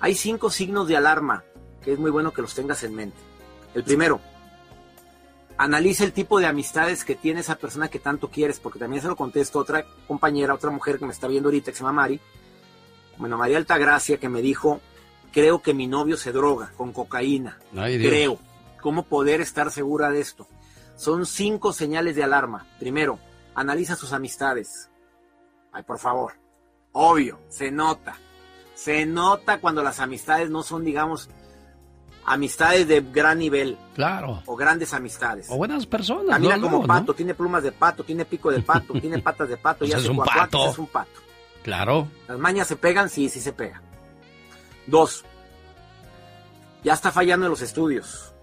hay 0.00 0.14
cinco 0.14 0.50
signos 0.50 0.88
de 0.88 0.96
alarma 0.96 1.44
que 1.84 1.92
es 1.92 1.98
muy 1.98 2.10
bueno 2.10 2.32
que 2.32 2.42
los 2.42 2.54
tengas 2.54 2.82
en 2.82 2.94
mente. 2.94 3.18
El 3.74 3.84
primero, 3.84 4.20
analiza 5.56 6.04
el 6.04 6.12
tipo 6.12 6.40
de 6.40 6.46
amistades 6.46 7.04
que 7.04 7.14
tiene 7.14 7.40
esa 7.40 7.56
persona 7.56 7.88
que 7.88 7.98
tanto 7.98 8.28
quieres, 8.30 8.58
porque 8.58 8.78
también 8.78 9.02
se 9.02 9.08
lo 9.08 9.16
contesto 9.16 9.58
a 9.58 9.62
otra 9.62 9.86
compañera, 10.08 10.54
otra 10.54 10.70
mujer 10.70 10.98
que 10.98 11.04
me 11.04 11.12
está 11.12 11.28
viendo 11.28 11.48
ahorita, 11.48 11.70
que 11.70 11.76
se 11.76 11.84
llama 11.84 12.02
Mari. 12.02 12.20
Bueno, 13.18 13.36
María 13.36 13.58
Altagracia, 13.58 14.18
que 14.18 14.28
me 14.28 14.40
dijo, 14.40 14.80
creo 15.30 15.60
que 15.60 15.74
mi 15.74 15.86
novio 15.86 16.16
se 16.16 16.32
droga 16.32 16.72
con 16.76 16.92
cocaína. 16.92 17.58
Ay, 17.76 17.98
creo. 17.98 18.38
¿Cómo 18.80 19.04
poder 19.04 19.40
estar 19.40 19.70
segura 19.70 20.10
de 20.10 20.20
esto? 20.20 20.48
Son 20.96 21.26
cinco 21.26 21.72
señales 21.72 22.16
de 22.16 22.24
alarma. 22.24 22.66
Primero, 22.78 23.18
analiza 23.54 23.96
sus 23.96 24.12
amistades. 24.12 24.90
Ay, 25.72 25.82
por 25.82 25.98
favor. 25.98 26.34
Obvio, 26.92 27.40
se 27.48 27.70
nota. 27.70 28.16
Se 28.74 29.06
nota 29.06 29.60
cuando 29.60 29.82
las 29.82 30.00
amistades 30.00 30.50
no 30.50 30.62
son, 30.62 30.84
digamos, 30.84 31.28
amistades 32.24 32.86
de 32.88 33.00
gran 33.00 33.38
nivel. 33.38 33.76
Claro. 33.94 34.42
O 34.46 34.56
grandes 34.56 34.94
amistades. 34.94 35.48
O 35.50 35.56
buenas 35.56 35.86
personas. 35.86 36.30
Camina 36.30 36.60
como 36.60 36.80
¿no? 36.80 36.86
pato, 36.86 37.14
tiene 37.14 37.34
plumas 37.34 37.62
de 37.62 37.72
pato, 37.72 38.04
tiene 38.04 38.24
pico 38.24 38.50
de 38.50 38.60
pato, 38.62 38.92
tiene 39.00 39.18
patas 39.20 39.48
de 39.48 39.56
pato, 39.56 39.80
Pues 39.80 39.90
ya 39.90 39.96
es 39.96 40.02
hace 40.02 40.10
un 40.10 40.16
cuacuaques, 40.16 40.42
pato. 40.42 40.70
es 40.70 40.78
un 40.78 40.86
pato. 40.86 41.20
Claro. 41.62 42.08
Las 42.28 42.38
mañas 42.38 42.66
se 42.68 42.76
pegan, 42.76 43.08
sí, 43.08 43.28
sí 43.28 43.40
se 43.40 43.52
pega. 43.52 43.80
Dos, 44.86 45.24
ya 46.82 46.92
está 46.92 47.10
fallando 47.10 47.46
en 47.46 47.50
los 47.50 47.62
estudios. 47.62 48.33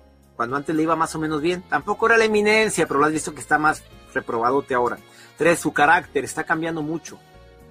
Cuando 0.42 0.58
antes 0.58 0.76
le 0.76 0.82
iba 0.82 0.96
más 0.96 1.14
o 1.14 1.20
menos 1.20 1.40
bien. 1.40 1.62
Tampoco 1.62 2.08
era 2.08 2.18
la 2.18 2.26
eminencia, 2.26 2.88
pero 2.88 3.00
lo 3.00 3.06
has 3.06 3.12
visto 3.12 3.36
que 3.36 3.42
está 3.42 3.60
más 3.60 3.84
reprobadote 4.12 4.74
ahora. 4.74 4.98
Tres, 5.38 5.60
su 5.60 5.72
carácter 5.72 6.24
está 6.24 6.46
cambiando 6.46 6.82
mucho. 6.82 7.20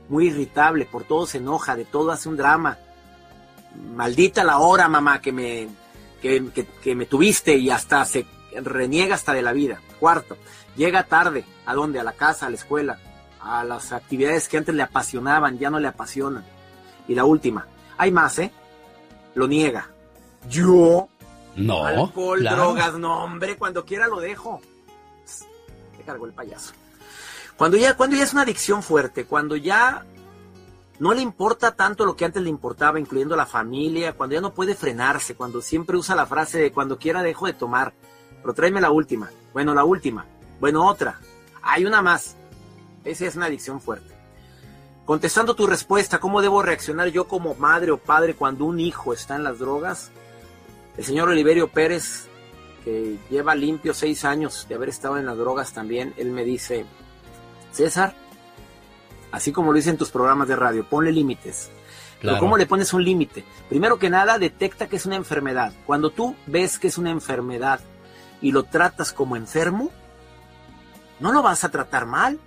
Muy 0.09 0.29
irritable, 0.29 0.85
por 0.85 1.03
todo 1.03 1.27
se 1.27 1.39
enoja, 1.39 1.75
de 1.75 1.85
todo 1.85 2.13
hace 2.13 2.29
un 2.29 2.37
drama. 2.37 2.79
Maldita 3.97 4.45
la 4.45 4.59
hora, 4.59 4.89
mamá, 4.89 5.21
que 5.21 5.33
me, 5.33 5.67
que, 6.23 6.95
me 6.95 7.07
tuviste 7.07 7.57
y 7.57 7.71
hasta 7.71 8.05
se 8.05 8.25
reniega 8.63 9.17
hasta 9.17 9.33
de 9.33 9.43
la 9.43 9.53
vida. 9.53 9.81
Cuarto, 9.99 10.37
llega 10.77 11.03
tarde. 11.03 11.45
¿A 11.67 11.75
dónde? 11.75 11.99
A 11.99 12.05
la 12.05 12.13
casa, 12.13 12.47
a 12.47 12.51
la 12.51 12.57
escuela, 12.57 13.01
a 13.41 13.65
las 13.65 13.91
actividades 13.91 14.49
que 14.49 14.59
antes 14.59 14.77
le 14.77 14.85
apasionaban, 14.85 15.59
ya 15.59 15.71
no 15.71 15.81
le 15.81 15.89
apasionan. 15.89 16.45
Y 17.09 17.17
la 17.17 17.25
última, 17.25 17.67
hay 17.99 18.13
más, 18.13 18.39
¿eh? 18.39 18.53
Lo 19.35 19.49
niega. 19.49 19.89
Yo, 20.49 21.09
No. 21.57 21.85
alcohol, 21.85 22.41
claro. 22.41 22.57
drogas, 22.57 22.95
no, 22.95 23.25
hombre, 23.25 23.57
cuando 23.57 23.85
quiera 23.85 24.07
lo 24.07 24.21
dejo. 24.21 24.61
Se 25.25 26.03
cargó 26.05 26.27
el 26.27 26.33
payaso. 26.33 26.73
Cuando 27.57 27.77
ya, 27.77 27.97
cuando 27.97 28.17
ya 28.17 28.25
es 28.25 28.33
una 28.33 28.43
adicción 28.43 28.83
fuerte, 28.83 29.27
cuando 29.27 29.57
ya 29.57 30.05
no 30.99 31.15
le 31.15 31.23
importa 31.23 31.73
tanto 31.73 32.05
lo 32.05 32.17
que 32.17 32.25
antes 32.25 32.43
le 32.43 32.51
importaba, 32.51 33.01
incluyendo 33.01 33.37
la 33.37 33.47
familia, 33.47 34.13
cuando 34.13 34.35
ya 34.35 34.41
no 34.41 34.53
puede 34.53 34.75
frenarse, 34.75 35.35
cuando 35.35 35.63
siempre 35.63 35.97
usa 35.97 36.15
la 36.15 36.27
frase 36.27 36.59
de 36.59 36.73
cuando 36.73 36.99
quiera 36.99 37.23
dejo 37.23 37.47
de 37.47 37.53
tomar. 37.53 37.93
Pero 38.41 38.55
tráeme 38.55 38.81
la 38.81 38.91
última. 38.91 39.31
Bueno, 39.53 39.75
la 39.75 39.85
última. 39.85 40.27
Bueno, 40.61 40.87
otra. 40.87 41.19
Hay 41.63 41.85
una 41.85 42.03
más. 42.03 42.37
Esa 43.05 43.27
es 43.27 43.37
una 43.37 43.47
adicción 43.47 43.81
fuerte. 43.81 44.15
Contestando 45.07 45.55
tu 45.55 45.67
respuesta, 45.67 46.21
¿cómo 46.21 46.43
debo 46.43 46.63
reaccionar 46.63 47.09
yo 47.09 47.27
como 47.27 47.55
madre 47.55 47.91
o 47.91 47.99
padre 47.99 48.35
cuando 48.35 48.65
un 48.65 48.79
hijo 48.79 49.13
está 49.13 49.37
en 49.37 49.45
las 49.45 49.59
drogas? 49.59 50.11
El 50.97 51.05
señor 51.05 51.29
Oliverio 51.29 51.69
Pérez, 51.69 52.29
que 52.85 53.17
lleva 53.31 53.55
limpio 53.55 53.95
seis 53.95 54.25
años 54.25 54.67
de 54.69 54.75
haber 54.75 54.89
estado 54.89 55.19
en 55.19 55.27
las 55.27 55.37
drogas 55.37 55.73
también, 55.73 56.15
él 56.17 56.31
me 56.31 56.45
dice, 56.45 56.85
César, 57.73 58.15
así 59.33 59.53
como 59.53 59.73
lo 59.73 59.77
dicen 59.77 59.97
tus 59.97 60.11
programas 60.11 60.49
de 60.49 60.57
radio, 60.57 60.85
ponle 60.89 61.13
límites. 61.13 61.71
Pero. 62.21 62.39
¿cómo 62.39 62.59
le 62.59 62.67
pones 62.67 62.93
un 62.93 63.03
límite? 63.03 63.45
Primero 63.71 63.99
que 63.99 64.11
nada, 64.11 64.39
detecta 64.39 64.89
que 64.89 64.97
es 64.97 65.07
una 65.07 65.17
enfermedad. 65.17 65.73
Cuando 65.87 66.11
tú 66.11 66.37
ves 66.47 66.79
que 66.79 66.89
es 66.89 66.99
una 66.99 67.11
enfermedad 67.11 67.81
y 68.43 68.53
lo 68.53 68.65
tratas 68.65 69.15
como 69.15 69.37
enfermo, 69.37 69.91
no 71.19 71.33
lo 71.33 71.41
vas 71.43 71.65
a 71.65 71.71
tratar 71.71 72.05
mal. 72.05 72.39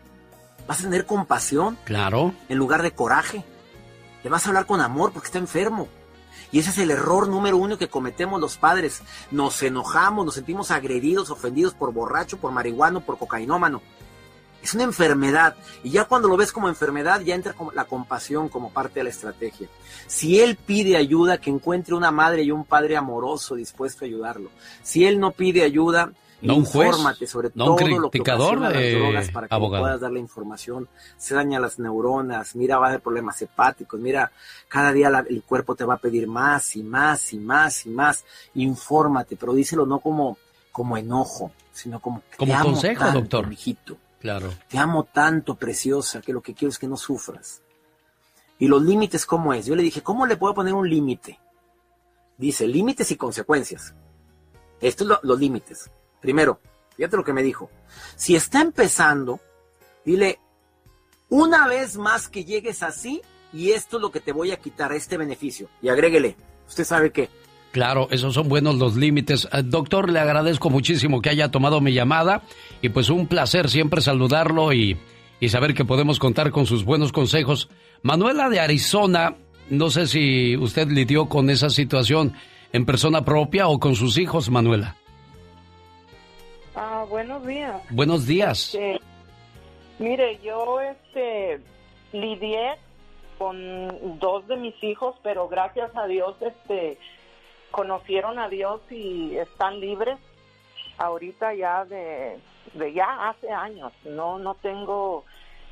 Vas 0.68 0.80
a 0.82 0.84
tener 0.84 1.07
compasión 1.07 1.78
Claro. 1.86 2.36
en 2.49 2.57
lugar 2.60 2.84
de 2.84 2.91
coraje. 2.91 3.44
Le 4.24 4.30
vas 4.30 4.45
a 4.45 4.49
hablar 4.49 4.68
con 4.68 4.80
amor 4.80 5.11
porque 5.11 5.26
está 5.26 5.40
enfermo. 5.40 5.88
Y 6.53 6.59
ese 6.59 6.69
es 6.69 6.77
el 6.77 6.91
error 6.91 7.27
número 7.27 7.57
uno 7.57 7.80
que 7.80 7.89
cometemos 7.89 8.39
los 8.39 8.57
padres. 8.57 9.01
Nos 9.31 9.63
enojamos, 9.63 10.23
nos 10.23 10.35
sentimos 10.35 10.69
agredidos, 10.69 11.31
ofendidos 11.31 11.73
por 11.73 11.91
borracho, 11.91 12.38
por 12.38 12.51
marihuano, 12.51 13.01
por 13.01 13.17
cocainómano. 13.17 13.81
Es 14.61 14.75
una 14.75 14.84
enfermedad. 14.84 15.55
Y 15.84 15.89
ya 15.89 16.05
cuando 16.05 16.27
lo 16.27 16.38
ves 16.38 16.51
como 16.51 16.69
enfermedad, 16.69 17.21
ya 17.21 17.34
entra 17.34 17.55
la 17.73 17.85
compasión 17.85 18.49
como 18.49 18.69
parte 18.69 18.99
de 18.99 19.05
la 19.05 19.09
estrategia. 19.09 19.67
Si 20.05 20.41
él 20.41 20.55
pide 20.55 20.95
ayuda, 20.95 21.39
que 21.39 21.49
encuentre 21.49 21.95
una 21.95 22.11
madre 22.11 22.43
y 22.43 22.51
un 22.51 22.65
padre 22.65 22.97
amoroso 22.97 23.55
dispuesto 23.55 24.05
a 24.05 24.07
ayudarlo. 24.07 24.51
Si 24.84 25.05
él 25.07 25.19
no 25.19 25.31
pide 25.31 25.63
ayuda, 25.63 26.13
No 26.48 26.56
un 26.56 26.65
juez, 26.65 26.88
infórmate 26.90 27.28
sobre 27.28 27.52
no 27.56 27.72
un 27.74 27.78
todo 27.78 27.99
lo 27.99 28.11
que 28.11 28.20
ocasiona 28.22 28.70
las 28.70 28.91
drogas 28.91 29.30
para 29.32 29.48
que 29.48 29.56
abogado. 29.56 29.84
puedas 29.84 30.02
darle 30.02 30.20
información. 30.20 30.88
Se 31.18 31.36
daña 31.36 31.60
las 31.60 31.80
neuronas, 31.80 32.56
mira, 32.56 32.78
va 32.78 32.88
a 32.88 32.90
haber 32.90 33.02
problemas 33.02 33.41
hepáticos, 33.41 33.99
mira, 33.99 34.32
cada 34.68 34.91
día 34.91 35.10
la- 35.10 35.26
el 35.28 35.44
cuerpo 35.44 35.76
te 35.76 35.86
va 35.86 35.95
a 35.95 35.98
pedir 35.98 36.28
más 36.28 36.76
y 36.76 36.84
más 36.84 37.34
y 37.34 37.38
más 37.40 37.86
y 37.86 37.90
más. 37.90 38.26
Infórmate, 38.56 39.36
pero 39.36 39.53
díselo 39.53 39.86
no 39.86 39.99
como, 39.99 40.38
como 40.72 40.98
enojo, 40.98 41.52
sino 41.72 41.99
como 41.99 42.22
que 42.30 42.38
Como 42.38 42.52
te 42.52 42.56
amo 42.57 42.70
consejo, 42.72 43.03
tanto, 43.03 43.20
doctor. 43.20 43.48
mijito. 43.48 43.98
Claro. 44.20 44.53
Te 44.70 44.78
amo 44.78 45.03
tanto, 45.03 45.56
preciosa, 45.56 46.22
que 46.22 46.32
lo 46.34 46.41
que 46.41 46.53
quiero 46.53 46.70
es 46.70 46.80
que 46.80 46.88
no 46.88 46.95
sufras. 46.98 47.61
Y 48.60 48.68
los 48.68 48.82
límites, 48.82 49.26
¿cómo 49.26 49.53
es? 49.53 49.65
Yo 49.65 49.76
le 49.76 49.84
dije, 49.84 50.02
¿cómo 50.02 50.26
le 50.26 50.38
puedo 50.38 50.53
poner 50.53 50.74
un 50.74 50.90
límite? 50.90 51.40
Dice, 52.38 52.65
límites 52.68 53.11
y 53.11 53.18
consecuencias. 53.18 53.94
Estos 54.80 55.07
son 55.07 55.15
lo- 55.15 55.20
los 55.24 55.40
límites. 55.40 55.90
Primero, 56.24 56.62
fíjate 56.95 57.18
lo 57.18 57.24
que 57.24 57.34
me 57.34 57.44
dijo. 57.44 57.70
Si 58.16 58.34
está 58.36 58.62
empezando, 58.62 59.41
dile, 60.06 60.40
una 61.30 61.68
vez 61.68 61.98
más 61.98 62.30
que 62.30 62.45
llegues 62.45 62.82
así, 62.82 63.22
y 63.52 63.72
esto 63.72 63.98
es 63.98 64.02
lo 64.02 64.10
que 64.10 64.22
te 64.22 64.32
voy 64.32 64.52
a 64.52 64.58
quitar, 64.58 64.94
este 64.94 65.18
beneficio. 65.18 65.68
Y 65.82 65.90
agréguele, 65.90 66.38
usted 66.68 66.86
sabe 66.86 67.12
qué. 67.12 67.30
Claro, 67.74 68.08
esos 68.10 68.36
son 68.36 68.48
buenos 68.48 68.76
los 68.76 68.95
límites. 68.95 69.50
Eh, 69.52 69.64
doctor, 69.64 70.10
le 70.10 70.20
agradezco 70.20 70.70
muchísimo 70.70 71.22
que 71.22 71.30
haya 71.30 71.52
tomado 71.52 71.82
mi 71.82 71.91
llamada 71.91 72.44
y 72.82 72.90
pues 72.90 73.10
un 73.10 73.28
placer 73.28 73.70
siempre 73.70 74.00
saludarlo 74.00 74.72
y, 74.72 74.98
y 75.41 75.50
saber 75.50 75.74
que 75.74 75.84
podemos 75.84 76.20
contar 76.20 76.52
con 76.52 76.66
sus 76.66 76.86
buenos 76.86 77.12
consejos. 77.12 77.70
Manuela 78.02 78.50
de 78.50 78.62
Arizona, 78.62 79.36
no 79.70 79.90
sé 79.90 80.08
si 80.08 80.56
usted 80.56 80.88
lidió 80.88 81.26
con 81.26 81.50
esa 81.50 81.70
situación 81.70 82.34
en 82.72 82.86
persona 82.86 83.26
propia 83.26 83.68
o 83.68 83.80
con 83.80 83.95
sus 83.95 84.18
hijos, 84.18 84.50
Manuela. 84.50 84.95
Ah, 86.76 87.06
buenos 87.08 87.45
días. 87.45 87.82
Buenos 87.91 88.26
días. 88.26 88.74
Este, 88.74 89.00
mire, 90.00 90.40
yo 90.40 90.82
este 90.82 91.62
lidié 92.12 92.76
con 93.38 94.20
dos 94.20 94.48
de 94.48 94.58
mis 94.58 94.84
hijos, 94.84 95.16
pero 95.22 95.48
gracias 95.48 95.95
a 95.95 96.08
Dios 96.08 96.36
este 96.41 96.98
conocieron 97.72 98.40
a 98.40 98.50
Dios 98.50 98.82
y 98.91 99.36
están 99.38 99.80
libres 99.80 100.18
ahorita 100.98 101.54
ya 101.56 101.86
de, 101.86 102.40
de 102.74 102.94
ya 102.94 103.30
hace 103.30 103.52
años. 103.52 103.91
No 104.06 104.40
no 104.40 104.56
tengo 104.56 105.26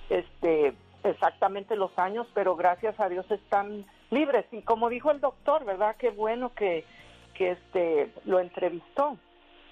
este 0.09 0.73
exactamente 1.03 1.75
los 1.75 1.97
años, 1.97 2.27
pero 2.35 2.55
gracias 2.55 2.99
a 2.99 3.09
Dios 3.09 3.29
están 3.31 3.85
libres 4.11 4.45
y 4.51 4.61
como 4.61 4.89
dijo 4.89 5.09
el 5.09 5.19
doctor, 5.19 5.65
¿verdad? 5.65 5.95
Qué 5.97 6.11
bueno 6.11 6.53
que 6.53 6.85
que 7.33 7.51
este 7.51 8.13
lo 8.25 8.39
entrevistó. 8.39 9.17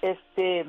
Este 0.02 0.66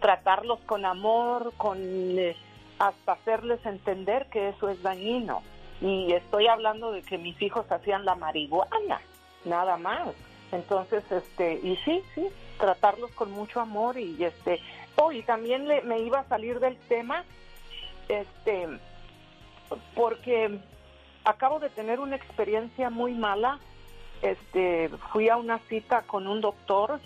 tratarlos 0.00 0.60
con 0.60 0.84
amor, 0.84 1.52
con 1.56 1.78
eh, 1.80 2.36
hasta 2.78 3.12
hacerles 3.12 3.64
entender 3.66 4.26
que 4.30 4.50
eso 4.50 4.68
es 4.68 4.82
dañino. 4.82 5.42
Y 5.80 6.12
estoy 6.12 6.48
hablando 6.48 6.92
de 6.92 7.02
que 7.02 7.18
mis 7.18 7.40
hijos 7.40 7.70
hacían 7.70 8.04
la 8.04 8.14
marihuana, 8.14 9.00
nada 9.44 9.76
más. 9.76 10.08
Entonces, 10.50 11.04
este, 11.10 11.60
y 11.62 11.76
sí, 11.84 12.02
sí, 12.14 12.26
tratarlos 12.58 13.10
con 13.12 13.30
mucho 13.30 13.60
amor 13.60 13.98
y 13.98 14.22
este, 14.24 14.60
oh, 14.96 15.12
y 15.12 15.22
también 15.22 15.68
le, 15.68 15.82
me 15.82 16.00
iba 16.00 16.20
a 16.20 16.28
salir 16.28 16.58
del 16.58 16.76
tema, 16.88 17.24
este, 18.08 18.66
porque 19.94 20.58
acabo 21.24 21.60
de 21.60 21.68
tener 21.70 22.00
una 22.00 22.16
experiencia 22.16 22.90
muy 22.90 23.14
mala. 23.14 23.58
Este, 24.22 24.88
fui 25.12 25.28
a 25.28 25.36
una 25.36 25.58
cita 25.68 26.02
con 26.02 26.26
un 26.26 26.40
doctor 26.40 26.98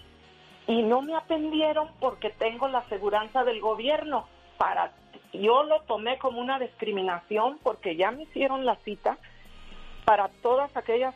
y 0.66 0.82
no 0.82 1.02
me 1.02 1.16
atendieron 1.16 1.88
porque 2.00 2.30
tengo 2.30 2.68
la 2.68 2.78
aseguranza 2.78 3.44
del 3.44 3.60
gobierno 3.60 4.26
para 4.58 4.92
yo 5.32 5.62
lo 5.64 5.80
tomé 5.82 6.18
como 6.18 6.40
una 6.40 6.58
discriminación 6.58 7.58
porque 7.62 7.96
ya 7.96 8.10
me 8.10 8.24
hicieron 8.24 8.64
la 8.64 8.76
cita 8.76 9.18
para 10.04 10.28
todas 10.28 10.76
aquellas 10.76 11.14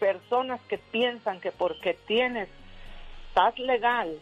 personas 0.00 0.60
que 0.62 0.78
piensan 0.78 1.40
que 1.40 1.52
porque 1.52 1.94
tienes 2.06 2.48
estás 3.28 3.58
legal 3.58 4.18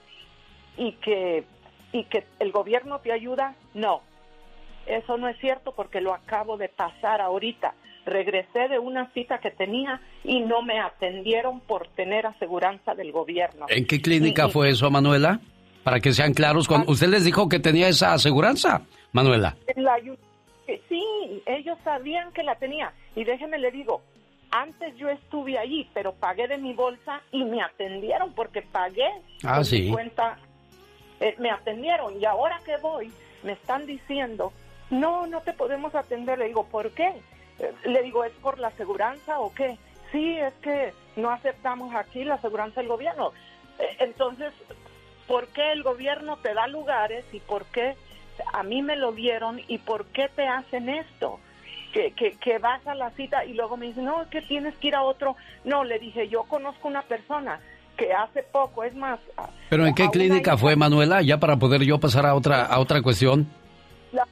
y 0.76 0.92
que 0.92 1.44
y 1.92 2.04
que 2.04 2.26
el 2.40 2.50
gobierno 2.50 2.98
te 2.98 3.12
ayuda 3.12 3.54
no. 3.72 4.02
Eso 4.86 5.16
no 5.16 5.28
es 5.28 5.38
cierto 5.38 5.72
porque 5.72 6.00
lo 6.00 6.12
acabo 6.12 6.56
de 6.56 6.68
pasar 6.68 7.20
ahorita 7.20 7.74
regresé 8.06 8.68
de 8.68 8.78
una 8.78 9.10
cita 9.12 9.38
que 9.38 9.50
tenía 9.50 10.00
y 10.24 10.40
no 10.40 10.62
me 10.62 10.78
atendieron 10.80 11.60
por 11.60 11.88
tener 11.88 12.26
aseguranza 12.26 12.94
del 12.94 13.12
gobierno 13.12 13.66
¿En 13.68 13.86
qué 13.86 14.00
clínica 14.00 14.46
Y- 14.48 14.50
fue 14.50 14.70
eso, 14.70 14.90
Manuela? 14.90 15.40
Para 15.82 16.00
que 16.00 16.12
sean 16.12 16.32
claros, 16.32 16.66
cuando 16.66 16.90
usted 16.90 17.08
les 17.08 17.24
dijo 17.24 17.48
que 17.48 17.58
tenía 17.60 17.88
esa 17.88 18.14
aseguranza, 18.14 18.82
Manuela. 19.12 19.54
La 19.76 19.98
sí, 20.88 21.42
ellos 21.46 21.78
sabían 21.84 22.32
que 22.32 22.42
la 22.42 22.54
tenía. 22.56 22.92
Y 23.14 23.24
déjeme 23.24 23.58
le 23.58 23.70
digo, 23.70 24.00
antes 24.50 24.96
yo 24.96 25.08
estuve 25.10 25.58
allí, 25.58 25.88
pero 25.92 26.12
pagué 26.14 26.48
de 26.48 26.56
mi 26.58 26.72
bolsa 26.72 27.20
y 27.32 27.44
me 27.44 27.60
atendieron 27.62 28.32
porque 28.32 28.62
pagué 28.62 29.08
Ah, 29.42 29.62
sí. 29.62 29.82
mi 29.82 29.92
cuenta. 29.92 30.38
eh, 31.20 31.34
me 31.38 31.50
atendieron 31.50 32.20
y 32.20 32.24
ahora 32.24 32.58
que 32.64 32.76
voy 32.78 33.10
me 33.44 33.52
están 33.52 33.86
diciendo, 33.86 34.52
no, 34.90 35.26
no 35.26 35.40
te 35.42 35.52
podemos 35.52 35.94
atender. 35.94 36.38
Le 36.38 36.46
digo, 36.46 36.66
¿por 36.66 36.90
qué? 36.92 37.12
Le 37.84 38.02
digo, 38.02 38.24
¿es 38.24 38.32
por 38.42 38.58
la 38.58 38.68
aseguranza 38.68 39.38
o 39.40 39.52
qué? 39.54 39.78
Sí, 40.12 40.36
es 40.38 40.54
que 40.62 40.92
no 41.16 41.30
aceptamos 41.30 41.94
aquí 41.94 42.24
la 42.24 42.34
aseguranza 42.34 42.80
del 42.80 42.88
gobierno. 42.88 43.32
Eh, 43.78 43.96
Entonces, 44.00 44.52
¿por 45.26 45.48
qué 45.48 45.72
el 45.72 45.82
gobierno 45.82 46.36
te 46.38 46.54
da 46.54 46.66
lugares 46.66 47.24
y 47.32 47.40
por 47.40 47.64
qué 47.66 47.96
a 48.52 48.62
mí 48.62 48.82
me 48.82 48.96
lo 48.96 49.12
dieron 49.12 49.60
y 49.68 49.78
por 49.78 50.06
qué 50.06 50.28
te 50.34 50.46
hacen 50.46 50.88
esto? 50.88 51.38
Que, 51.92 52.10
que, 52.12 52.32
que 52.38 52.58
vas 52.58 52.84
a 52.88 52.94
la 52.96 53.10
cita 53.10 53.44
y 53.44 53.52
luego 53.54 53.76
me 53.76 53.86
dicen, 53.86 54.04
no, 54.04 54.22
es 54.22 54.28
que 54.28 54.42
tienes 54.42 54.74
que 54.78 54.88
ir 54.88 54.96
a 54.96 55.02
otro. 55.02 55.36
No, 55.64 55.84
le 55.84 56.00
dije, 56.00 56.26
yo 56.28 56.42
conozco 56.42 56.88
una 56.88 57.02
persona 57.02 57.60
que 57.96 58.12
hace 58.12 58.42
poco, 58.42 58.82
es 58.82 58.92
más, 58.96 59.20
¿Pero 59.70 59.86
en 59.86 59.94
qué 59.94 60.08
clínica 60.08 60.56
fue, 60.56 60.74
Manuela? 60.74 61.22
Ya 61.22 61.38
para 61.38 61.56
poder 61.56 61.82
yo 61.82 62.00
pasar 62.00 62.26
a 62.26 62.34
otra, 62.34 62.66
a 62.66 62.80
otra 62.80 63.00
cuestión. 63.02 63.46
la, 64.10 64.26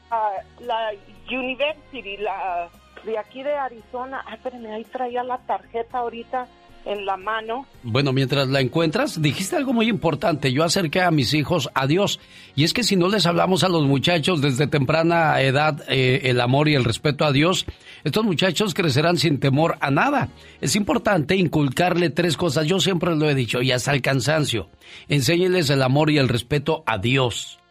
la 0.60 0.90
University, 1.30 2.16
la 2.16 2.68
de 3.04 3.18
aquí 3.18 3.42
de 3.42 3.54
Arizona. 3.54 4.22
Ah, 4.26 4.34
espérame, 4.34 4.72
ahí 4.72 4.84
traía 4.84 5.22
la 5.22 5.38
tarjeta 5.38 5.98
ahorita 5.98 6.48
en 6.84 7.06
la 7.06 7.16
mano. 7.16 7.66
Bueno, 7.82 8.12
mientras 8.12 8.48
la 8.48 8.60
encuentras, 8.60 9.20
dijiste 9.20 9.56
algo 9.56 9.72
muy 9.72 9.88
importante. 9.88 10.52
Yo 10.52 10.64
acerqué 10.64 11.00
a 11.00 11.10
mis 11.10 11.34
hijos 11.34 11.70
a 11.74 11.86
Dios. 11.86 12.20
Y 12.54 12.64
es 12.64 12.72
que 12.72 12.82
si 12.82 12.96
no 12.96 13.08
les 13.08 13.26
hablamos 13.26 13.64
a 13.64 13.68
los 13.68 13.84
muchachos 13.84 14.40
desde 14.40 14.66
temprana 14.66 15.40
edad 15.40 15.82
eh, 15.88 16.22
el 16.24 16.40
amor 16.40 16.68
y 16.68 16.74
el 16.74 16.84
respeto 16.84 17.24
a 17.24 17.32
Dios, 17.32 17.66
estos 18.04 18.24
muchachos 18.24 18.74
crecerán 18.74 19.16
sin 19.16 19.38
temor 19.38 19.76
a 19.80 19.90
nada. 19.90 20.28
Es 20.60 20.76
importante 20.76 21.36
inculcarle 21.36 22.10
tres 22.10 22.36
cosas. 22.36 22.66
Yo 22.66 22.80
siempre 22.80 23.14
lo 23.14 23.28
he 23.28 23.34
dicho 23.34 23.62
y 23.62 23.72
hasta 23.72 23.92
el 23.92 24.02
cansancio. 24.02 24.68
Enséñeles 25.08 25.70
el 25.70 25.82
amor 25.82 26.10
y 26.10 26.18
el 26.18 26.28
respeto 26.28 26.82
a 26.86 26.98
Dios. 26.98 27.61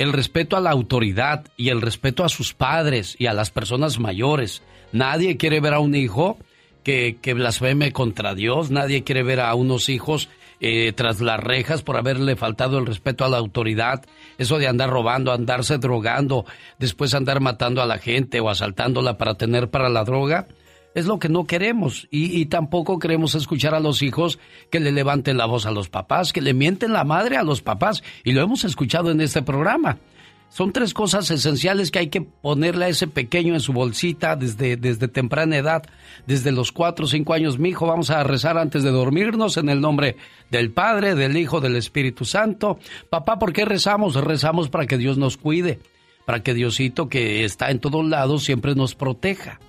El 0.00 0.14
respeto 0.14 0.56
a 0.56 0.60
la 0.60 0.70
autoridad 0.70 1.44
y 1.58 1.68
el 1.68 1.82
respeto 1.82 2.24
a 2.24 2.30
sus 2.30 2.54
padres 2.54 3.16
y 3.18 3.26
a 3.26 3.34
las 3.34 3.50
personas 3.50 3.98
mayores. 3.98 4.62
Nadie 4.92 5.36
quiere 5.36 5.60
ver 5.60 5.74
a 5.74 5.80
un 5.80 5.94
hijo 5.94 6.38
que, 6.82 7.18
que 7.20 7.34
blasfeme 7.34 7.92
contra 7.92 8.34
Dios, 8.34 8.70
nadie 8.70 9.04
quiere 9.04 9.22
ver 9.22 9.40
a 9.40 9.54
unos 9.54 9.90
hijos 9.90 10.30
eh, 10.58 10.94
tras 10.96 11.20
las 11.20 11.38
rejas 11.38 11.82
por 11.82 11.98
haberle 11.98 12.34
faltado 12.34 12.78
el 12.78 12.86
respeto 12.86 13.26
a 13.26 13.28
la 13.28 13.36
autoridad, 13.36 14.02
eso 14.38 14.56
de 14.56 14.68
andar 14.68 14.88
robando, 14.88 15.32
andarse 15.32 15.76
drogando, 15.76 16.46
después 16.78 17.12
andar 17.12 17.40
matando 17.40 17.82
a 17.82 17.86
la 17.86 17.98
gente 17.98 18.40
o 18.40 18.48
asaltándola 18.48 19.18
para 19.18 19.34
tener 19.34 19.68
para 19.68 19.90
la 19.90 20.04
droga, 20.04 20.48
es 20.94 21.06
lo 21.06 21.18
que 21.18 21.28
no 21.28 21.44
queremos 21.44 22.08
y, 22.10 22.46
tampoco 22.46 22.98
queremos 22.98 23.34
escuchar 23.34 23.74
a 23.74 23.80
los 23.80 24.02
hijos 24.02 24.38
que 24.70 24.80
le 24.80 24.92
levanten 24.92 25.36
la 25.36 25.46
voz 25.46 25.66
a 25.66 25.70
los 25.70 25.88
papás, 25.88 26.32
que 26.32 26.40
le 26.40 26.54
mienten 26.54 26.92
la 26.92 27.04
madre 27.04 27.36
a 27.36 27.42
los 27.42 27.62
papás 27.62 28.02
y 28.24 28.32
lo 28.32 28.42
hemos 28.42 28.64
escuchado 28.64 29.10
en 29.10 29.20
este 29.20 29.42
programa. 29.42 29.98
Son 30.48 30.72
tres 30.72 30.94
cosas 30.94 31.30
esenciales 31.30 31.92
que 31.92 32.00
hay 32.00 32.08
que 32.08 32.22
ponerle 32.22 32.86
a 32.86 32.88
ese 32.88 33.06
pequeño 33.06 33.54
en 33.54 33.60
su 33.60 33.72
bolsita 33.72 34.34
desde, 34.34 34.76
desde 34.76 35.06
temprana 35.06 35.56
edad, 35.56 35.84
desde 36.26 36.50
los 36.50 36.72
cuatro 36.72 37.04
o 37.04 37.08
cinco 37.08 37.34
años. 37.34 37.60
Mi 37.60 37.68
hijo, 37.68 37.86
vamos 37.86 38.10
a 38.10 38.24
rezar 38.24 38.58
antes 38.58 38.82
de 38.82 38.90
dormirnos 38.90 39.56
en 39.58 39.68
el 39.68 39.80
nombre 39.80 40.16
del 40.50 40.72
Padre, 40.72 41.14
del 41.14 41.36
Hijo, 41.36 41.60
del 41.60 41.76
Espíritu 41.76 42.24
Santo. 42.24 42.80
Papá, 43.10 43.38
¿por 43.38 43.52
qué 43.52 43.64
rezamos? 43.64 44.16
Rezamos 44.16 44.68
para 44.70 44.86
que 44.86 44.98
Dios 44.98 45.18
nos 45.18 45.36
cuide, 45.36 45.78
para 46.26 46.42
que 46.42 46.52
Diosito, 46.52 47.08
que 47.08 47.44
está 47.44 47.70
en 47.70 47.78
todos 47.78 48.04
lados, 48.04 48.42
siempre 48.42 48.74
nos 48.74 48.96
proteja. 48.96 49.60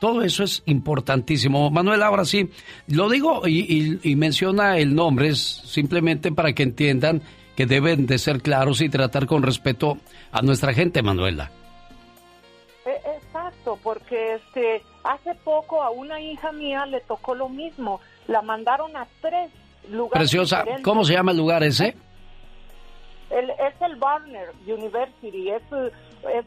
Todo 0.00 0.22
eso 0.22 0.44
es 0.44 0.62
importantísimo. 0.66 1.70
Manuel, 1.70 2.02
ahora 2.02 2.24
sí, 2.24 2.50
lo 2.88 3.08
digo 3.08 3.46
y, 3.48 3.98
y 4.02 4.16
menciona 4.16 4.76
el 4.78 4.94
nombre, 4.94 5.28
es 5.28 5.38
simplemente 5.40 6.30
para 6.32 6.52
que 6.52 6.62
entiendan 6.64 7.22
que 7.56 7.64
deben 7.66 8.06
de 8.06 8.18
ser 8.18 8.42
claros 8.42 8.82
y 8.82 8.90
tratar 8.90 9.26
con 9.26 9.42
respeto 9.42 9.96
a 10.32 10.42
nuestra 10.42 10.74
gente, 10.74 11.02
Manuela. 11.02 11.50
E- 12.84 13.00
Exacto, 13.16 13.78
porque 13.82 14.34
este 14.34 14.82
hace 15.04 15.34
poco 15.44 15.82
a 15.82 15.88
una 15.90 16.20
hija 16.20 16.52
mía 16.52 16.84
le 16.86 17.00
tocó 17.00 17.34
lo 17.34 17.48
mismo. 17.48 18.00
La 18.28 18.42
mandaron 18.42 18.94
a 18.96 19.06
tres 19.22 19.50
lugares. 19.90 20.28
Preciosa, 20.28 20.58
diferentes. 20.58 20.84
¿cómo 20.84 21.04
se 21.04 21.14
llama 21.14 21.32
el 21.32 21.38
lugar 21.38 21.62
ese? 21.62 21.96
El- 23.30 23.50
es 23.50 23.74
el 23.80 23.96
Barner 23.96 24.50
University. 24.66 25.48
Es, 25.50 25.62
es, 25.72 26.44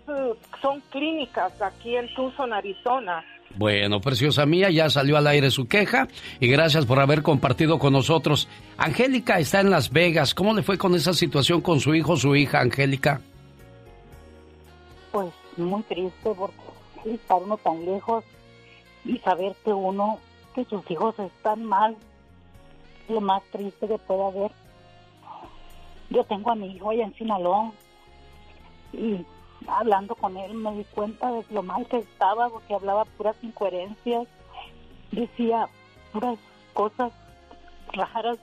son 0.62 0.82
clínicas 0.92 1.60
aquí 1.62 1.96
en 1.96 2.14
Tucson, 2.14 2.54
Arizona. 2.54 3.24
Bueno, 3.56 4.00
preciosa 4.00 4.46
mía, 4.46 4.70
ya 4.70 4.90
salió 4.90 5.18
al 5.18 5.28
aire 5.28 5.52
su 5.52 5.68
queja 5.68 6.08
y 6.40 6.48
gracias 6.48 6.86
por 6.86 7.00
haber 7.00 7.24
compartido 7.24 7.80
con 7.80 7.94
nosotros. 7.94 8.48
Angélica 8.78 9.40
está 9.40 9.60
en 9.60 9.70
Las 9.70 9.92
Vegas. 9.92 10.34
¿Cómo 10.34 10.54
le 10.54 10.64
fue 10.64 10.78
con 10.78 10.96
esa 10.96 11.14
situación 11.14 11.62
con 11.62 11.80
su 11.80 11.96
hijo 11.96 12.16
su 12.16 12.36
hija, 12.36 12.62
Angélica? 12.62 13.22
Pues 15.12 15.34
muy 15.58 15.82
triste 15.84 16.32
porque 16.38 16.56
estar 17.06 17.38
uno 17.42 17.58
tan 17.58 17.84
lejos 17.86 18.24
y 19.06 19.18
saber 19.20 19.56
que 19.64 19.74
uno, 19.74 20.20
que 20.54 20.64
sus 20.66 20.90
hijos 20.92 21.16
están 21.20 21.64
mal, 21.64 21.96
lo 23.08 23.22
más 23.22 23.42
triste 23.52 23.88
que 23.88 23.98
puede 23.98 24.24
haber. 24.24 24.52
Yo 26.10 26.24
tengo 26.24 26.52
a 26.52 26.56
mi 26.56 26.76
hijo 26.76 26.92
allá 26.92 27.06
en 27.06 27.16
Sinaloa 27.16 27.72
y 28.94 29.26
hablando 29.68 30.16
con 30.16 30.38
él 30.38 30.54
me 30.54 30.74
di 30.74 30.84
cuenta 30.86 31.32
de 31.32 31.46
lo 31.52 31.64
mal 31.64 31.86
que 31.88 31.98
estaba 31.98 32.50
porque 32.50 32.74
hablaba 32.74 33.06
puras 33.06 33.36
incoherencias, 33.42 34.28
decía 35.12 35.68
puras 36.12 36.40
cosas 36.74 37.12
raras 37.94 38.38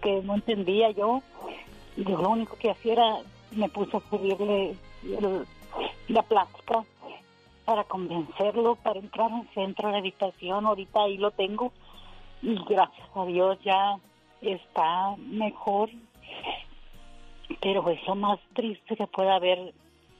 que 0.00 0.22
no 0.22 0.34
entendía 0.34 0.90
yo. 0.90 1.22
Yo 1.96 2.20
lo 2.20 2.30
único 2.30 2.56
que 2.56 2.70
hacía 2.70 2.92
era 2.92 3.16
me 3.52 3.68
puse 3.68 3.96
a 3.96 4.00
escribirle 4.00 4.76
el- 5.02 5.46
la 6.08 6.22
plática 6.22 6.84
para 7.64 7.84
convencerlo 7.84 8.76
para 8.76 9.00
entrar 9.00 9.32
al 9.32 9.48
centro 9.54 9.90
de 9.90 9.98
habitación. 9.98 10.66
Ahorita 10.66 11.02
ahí 11.02 11.16
lo 11.18 11.30
tengo 11.32 11.72
y 12.42 12.54
gracias 12.64 13.08
a 13.14 13.24
Dios 13.24 13.58
ya 13.64 13.98
está 14.40 15.16
mejor. 15.18 15.90
Pero 17.60 17.88
es 17.90 18.06
lo 18.06 18.14
más 18.14 18.38
triste 18.54 18.96
que 18.96 19.06
puede 19.06 19.30
haber 19.30 19.72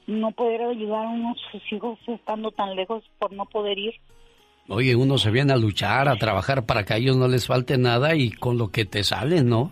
no 0.07 0.31
poder 0.31 0.61
ayudar 0.61 1.05
a 1.05 1.09
uno 1.09 1.33
de 1.33 1.39
sus 1.51 1.73
hijos 1.73 1.99
estando 2.07 2.51
tan 2.51 2.75
lejos 2.75 3.03
por 3.19 3.33
no 3.33 3.45
poder 3.45 3.77
ir 3.77 3.93
Oye, 4.69 4.97
uno 4.97 5.17
se 5.17 5.31
viene 5.31 5.53
a 5.53 5.57
luchar, 5.57 6.09
a 6.09 6.17
trabajar 6.17 6.65
para 6.65 6.83
que 6.83 6.93
a 6.93 6.97
ellos 6.97 7.15
no 7.15 7.29
les 7.29 7.47
falte 7.47 7.77
nada 7.77 8.15
y 8.15 8.31
con 8.31 8.57
lo 8.57 8.69
que 8.69 8.83
te 8.83 9.03
sale, 9.03 9.41
¿no? 9.41 9.71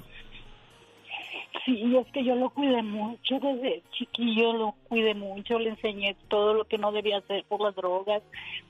Sí, 1.65 1.95
es 1.97 2.07
que 2.13 2.23
yo 2.23 2.35
lo 2.35 2.49
cuidé 2.51 2.81
mucho 2.81 3.39
desde 3.39 3.83
chiquillo, 3.91 4.53
lo 4.53 4.75
cuidé 4.87 5.13
mucho, 5.13 5.59
le 5.59 5.71
enseñé 5.71 6.15
todo 6.29 6.53
lo 6.53 6.63
que 6.65 6.77
no 6.77 6.93
debía 6.93 7.17
hacer 7.17 7.43
por 7.49 7.59
las 7.59 7.75
drogas, 7.75 8.21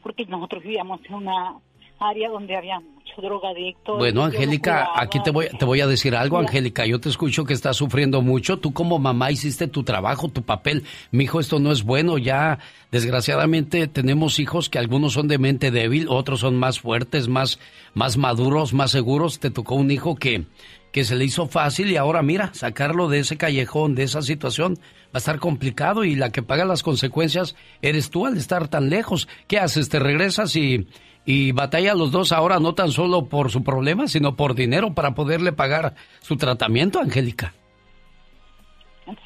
porque 0.01 0.25
nosotros 0.25 0.63
vivíamos 0.63 1.01
en 1.05 1.13
una 1.13 1.59
área 1.99 2.29
donde 2.29 2.55
había 2.55 2.79
mucho 2.79 3.21
drogadicto. 3.21 3.97
Bueno, 3.97 4.23
Angélica, 4.23 4.89
aquí 4.95 5.21
te 5.23 5.31
voy, 5.31 5.47
te 5.57 5.65
voy 5.65 5.81
a 5.81 5.87
decir 5.87 6.15
algo, 6.15 6.37
Angélica. 6.37 6.85
Yo 6.85 6.99
te 6.99 7.09
escucho 7.09 7.45
que 7.45 7.53
estás 7.53 7.77
sufriendo 7.77 8.21
mucho. 8.21 8.57
Tú 8.57 8.73
como 8.73 8.99
mamá 8.99 9.31
hiciste 9.31 9.67
tu 9.67 9.83
trabajo, 9.83 10.29
tu 10.29 10.43
papel. 10.43 10.83
Mi 11.11 11.25
hijo, 11.25 11.39
esto 11.39 11.59
no 11.59 11.71
es 11.71 11.83
bueno. 11.83 12.17
Ya, 12.17 12.59
desgraciadamente, 12.91 13.87
tenemos 13.87 14.39
hijos 14.39 14.69
que 14.69 14.79
algunos 14.79 15.13
son 15.13 15.27
de 15.27 15.37
mente 15.37 15.71
débil, 15.71 16.07
otros 16.09 16.41
son 16.41 16.57
más 16.57 16.79
fuertes, 16.79 17.27
más, 17.27 17.59
más 17.93 18.17
maduros, 18.17 18.73
más 18.73 18.91
seguros. 18.91 19.39
Te 19.39 19.51
tocó 19.51 19.75
un 19.75 19.91
hijo 19.91 20.15
que, 20.15 20.45
que 20.91 21.03
se 21.03 21.15
le 21.15 21.25
hizo 21.25 21.47
fácil 21.47 21.91
y 21.91 21.97
ahora 21.97 22.21
mira, 22.21 22.53
sacarlo 22.53 23.09
de 23.09 23.19
ese 23.19 23.37
callejón, 23.37 23.95
de 23.95 24.03
esa 24.03 24.21
situación, 24.21 24.75
va 24.75 25.15
a 25.15 25.17
estar 25.17 25.39
complicado 25.39 26.03
y 26.03 26.15
la 26.15 26.31
que 26.31 26.43
paga 26.43 26.65
las 26.65 26.83
consecuencias 26.83 27.55
eres 27.81 28.09
tú 28.09 28.25
al 28.25 28.37
estar 28.37 28.67
tan 28.67 28.89
lejos. 28.89 29.27
¿Qué 29.47 29.59
haces? 29.59 29.89
¿Te 29.89 29.99
regresas 29.99 30.55
y, 30.55 30.87
y 31.25 31.51
batalla 31.51 31.95
los 31.95 32.11
dos 32.11 32.31
ahora 32.31 32.59
no 32.59 32.73
tan 32.73 32.91
solo 32.91 33.25
por 33.25 33.51
su 33.51 33.63
problema, 33.63 34.07
sino 34.07 34.35
por 34.35 34.53
dinero 34.53 34.93
para 34.93 35.15
poderle 35.15 35.51
pagar 35.51 35.95
su 36.21 36.37
tratamiento, 36.37 36.99
Angélica? 36.99 37.53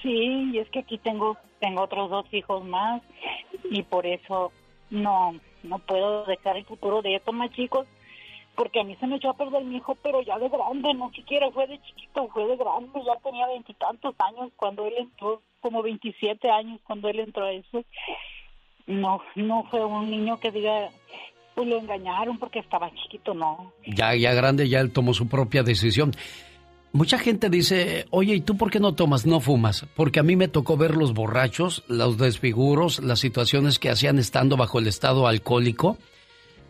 Sí, 0.02 0.52
y 0.54 0.58
es 0.60 0.70
que 0.70 0.80
aquí 0.80 0.98
tengo 0.98 1.38
tengo 1.60 1.82
otros 1.82 2.10
dos 2.10 2.26
hijos 2.34 2.66
más 2.66 3.02
y 3.70 3.84
por 3.84 4.06
eso 4.06 4.52
no 4.90 5.36
no 5.64 5.80
puedo 5.80 6.26
dejar 6.26 6.58
el 6.58 6.66
futuro 6.66 7.02
de 7.02 7.16
estos 7.16 7.34
más 7.34 7.52
chicos 7.52 7.86
porque 8.60 8.82
a 8.82 8.84
mí 8.84 8.94
se 8.98 9.08
me 9.08 9.16
echó 9.16 9.30
a 9.30 9.38
perder 9.38 9.64
mi 9.64 9.78
hijo, 9.78 9.96
pero 10.04 10.22
ya 10.22 10.38
de 10.38 10.50
grande, 10.50 10.94
no 10.94 11.10
siquiera 11.12 11.50
fue 11.50 11.66
de 11.66 11.80
chiquito, 11.82 12.28
fue 12.28 12.46
de 12.46 12.58
grande, 12.58 13.00
ya 13.06 13.16
tenía 13.24 13.48
veintitantos 13.48 14.14
años 14.20 14.52
cuando 14.58 14.86
él 14.86 14.96
entró, 14.98 15.42
como 15.62 15.82
27 15.82 16.50
años 16.50 16.82
cuando 16.84 17.08
él 17.08 17.22
entró 17.22 17.46
a 17.46 17.54
eso. 17.54 17.86
No, 18.86 19.22
no 19.36 19.64
fue 19.72 19.86
un 19.86 20.12
niño 20.12 20.42
que 20.42 20.52
diga, 20.52 20.90
pues 21.60 21.68
lo 21.68 21.78
engañaron 21.78 22.38
porque 22.38 22.60
estaba 22.60 22.90
chiquito, 22.96 23.34
no. 23.34 23.74
Ya, 23.86 24.16
ya 24.16 24.34
grande, 24.34 24.70
ya 24.70 24.80
él 24.80 24.92
tomó 24.92 25.14
su 25.14 25.28
propia 25.28 25.62
decisión. 25.62 26.14
Mucha 26.94 27.20
gente 27.20 27.50
dice, 27.50 28.06
oye, 28.12 28.36
¿y 28.36 28.40
tú 28.40 28.56
por 28.56 28.72
qué 28.72 28.80
no 28.80 28.96
tomas, 28.96 29.26
no 29.26 29.42
fumas? 29.42 29.86
Porque 29.94 30.22
a 30.22 30.24
mí 30.24 30.38
me 30.38 30.48
tocó 30.48 30.78
ver 30.78 30.96
los 30.96 31.14
borrachos, 31.14 31.84
los 31.90 32.18
desfiguros, 32.18 33.04
las 33.04 33.20
situaciones 33.20 33.78
que 33.78 33.90
hacían 33.90 34.20
estando 34.20 34.56
bajo 34.56 34.80
el 34.80 34.88
estado 34.88 35.28
alcohólico, 35.28 35.98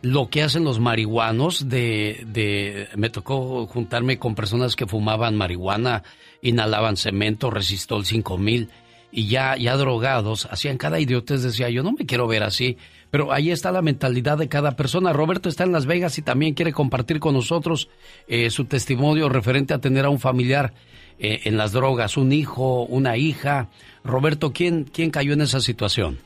lo 0.02 0.30
que 0.30 0.42
hacen 0.42 0.64
los 0.64 0.80
marihuanos, 0.80 1.70
de, 1.70 2.24
de, 2.26 2.88
me 2.96 3.12
tocó 3.12 3.68
juntarme 3.68 4.18
con 4.18 4.34
personas 4.34 4.76
que 4.76 4.88
fumaban 4.88 5.36
marihuana, 5.36 6.02
inhalaban 6.42 6.98
cemento, 6.98 7.52
resistol 7.52 8.06
5000 8.06 8.72
y 9.12 9.28
ya, 9.28 9.56
ya 9.56 9.78
drogados, 9.78 10.48
hacían 10.50 10.78
cada 10.78 11.00
idiotez, 11.00 11.44
decía 11.44 11.70
yo, 11.70 11.84
no 11.84 11.92
me 11.92 12.08
quiero 12.08 12.28
ver 12.28 12.42
así. 12.42 12.78
Pero 13.12 13.32
ahí 13.32 13.52
está 13.52 13.72
la 13.72 13.82
mentalidad 13.82 14.38
de 14.38 14.50
cada 14.50 14.76
persona. 14.76 15.14
Roberto 15.14 15.50
está 15.50 15.64
en 15.64 15.72
Las 15.72 15.86
Vegas 15.86 16.18
y 16.18 16.22
también 16.22 16.54
quiere 16.54 16.74
compartir 16.74 17.20
con 17.20 17.34
nosotros 17.34 17.90
eh, 18.28 18.50
su 18.50 18.66
testimonio 18.66 19.30
referente 19.30 19.74
a 19.74 19.80
tener 19.80 20.06
a 20.06 20.10
un 20.10 20.20
familiar 20.20 20.74
eh, 21.18 21.42
en 21.46 21.58
las 21.58 21.72
drogas, 21.72 22.18
un 22.18 22.32
hijo, 22.32 22.84
una 22.84 23.18
hija. 23.18 23.68
Roberto, 24.04 24.52
¿quién, 24.54 24.84
quién 24.84 25.10
cayó 25.10 25.34
en 25.34 25.42
esa 25.42 25.60
situación? 25.60 26.20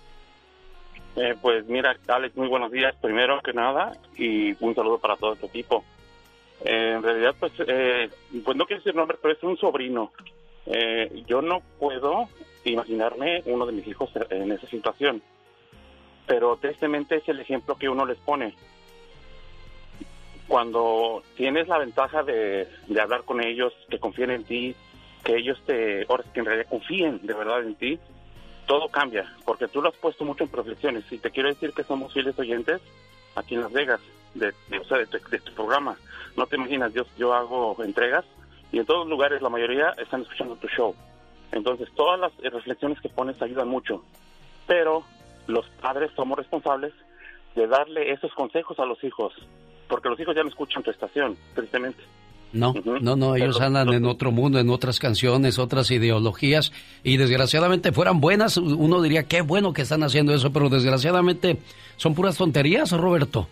Eh, 1.16 1.36
pues 1.42 1.66
mira, 1.68 1.96
Alex, 2.08 2.36
muy 2.36 2.48
buenos 2.48 2.72
días, 2.72 2.96
primero 3.02 3.40
que 3.42 3.54
nada, 3.54 3.94
y 4.18 4.54
un 4.64 4.74
saludo 4.74 4.98
para 4.98 5.16
todo 5.16 5.36
tu 5.36 5.46
equipo. 5.46 5.84
Eh, 6.64 6.94
en 6.96 7.04
realidad, 7.04 7.36
pues, 7.40 7.52
eh, 7.68 8.10
pues 8.44 8.58
no 8.58 8.66
quiero 8.66 8.80
decir 8.80 8.96
nombre, 8.96 9.18
pero 9.22 9.34
es 9.34 9.44
un 9.44 9.58
sobrino. 9.58 10.12
Eh, 10.66 11.24
yo 11.28 11.42
no 11.42 11.62
puedo 11.80 12.30
imaginarme 12.64 13.44
uno 13.46 13.66
de 13.66 13.74
mis 13.74 13.88
hijos 13.88 14.10
en 14.30 14.52
esa 14.54 14.68
situación, 14.68 15.22
pero 16.26 16.58
tristemente 16.58 17.18
es 17.18 17.28
el 17.30 17.40
ejemplo 17.40 17.76
que 17.76 17.90
uno 17.90 18.06
les 18.06 18.18
pone. 18.18 18.54
Cuando 20.48 21.24
tienes 21.36 21.68
la 21.68 21.78
ventaja 21.78 22.24
de, 22.24 22.68
de 22.88 23.02
hablar 23.02 23.24
con 23.24 23.42
ellos, 23.44 23.74
que 23.90 24.00
confíen 24.00 24.32
en 24.32 24.44
ti, 24.44 24.76
que 25.24 25.38
ellos 25.38 25.60
te, 25.66 26.06
sí 26.06 26.30
que 26.34 26.42
en 26.42 26.46
realidad 26.46 26.68
confíen 26.70 27.20
de 27.24 27.34
verdad 27.34 27.64
en 27.64 27.76
ti, 27.76 27.98
todo 28.68 28.90
cambia, 28.90 29.34
porque 29.46 29.68
tú 29.68 29.82
lo 29.82 29.90
has 29.90 29.96
puesto 29.96 30.26
mucho 30.26 30.44
en 30.44 30.52
reflexiones. 30.52 31.10
Y 31.12 31.18
te 31.18 31.32
quiero 31.32 31.50
decir 31.50 31.72
que 31.74 31.84
somos 31.84 32.14
fieles 32.14 32.38
oyentes 32.38 32.82
aquí 33.36 33.56
en 33.56 33.62
Las 33.62 33.72
Vegas, 33.72 34.02
de, 34.34 34.54
de, 34.70 34.80
o 34.80 34.86
tu- 35.08 35.30
de 35.30 35.40
tu 35.40 35.54
programa. 35.54 35.98
No 36.36 36.46
te 36.46 36.56
imaginas, 36.58 36.94
yo, 36.94 37.04
yo 37.18 37.34
hago 37.34 37.76
entregas 37.84 38.26
y 38.72 38.80
en 38.80 38.86
todos 38.86 39.08
lugares, 39.08 39.42
la 39.42 39.50
mayoría 39.50 39.94
están 39.98 40.22
escuchando 40.24 40.56
tu 40.56 40.68
show. 40.68 40.96
Entonces, 41.52 41.88
todas 41.96 42.20
las 42.20 42.36
reflexiones 42.38 43.00
que 43.00 43.10
pones 43.10 43.42
ayudan 43.42 43.68
mucho. 43.68 44.04
Pero 44.68 45.04
los 45.48 45.68
padres 45.82 46.12
somos 46.16 46.38
responsables 46.38 46.94
de 47.56 47.68
darle 47.68 48.12
esos 48.12 48.34
consejos 48.34 48.80
a 48.80 48.86
los 48.86 49.04
hijos, 49.04 49.34
porque 49.88 50.10
los 50.10 50.20
hijos 50.20 50.36
ya 50.36 50.44
no 50.44 50.50
escuchan 50.50 50.84
tu 50.84 50.92
estación, 50.92 51.38
tristemente. 51.54 52.04
No, 52.54 52.74
no, 53.02 53.16
no, 53.16 53.36
ellos 53.36 53.60
andan 53.62 53.92
en 53.94 54.06
otro 54.06 54.32
mundo, 54.32 54.60
en 54.60 54.70
otras 54.70 55.00
canciones, 55.00 55.58
otras 55.58 55.90
ideologías 55.90 56.72
y 57.04 57.18
desgraciadamente 57.18 57.92
fueran 57.92 58.22
buenas, 58.22 58.58
uno 58.58 59.02
diría 59.02 59.24
qué 59.24 59.42
bueno 59.42 59.74
que 59.74 59.82
están 59.82 60.04
haciendo 60.04 60.36
eso, 60.36 60.54
pero 60.54 60.70
desgraciadamente 60.70 61.58
son 61.98 62.14
puras 62.14 62.38
tonterías, 62.38 62.92
Roberto. 62.92 63.48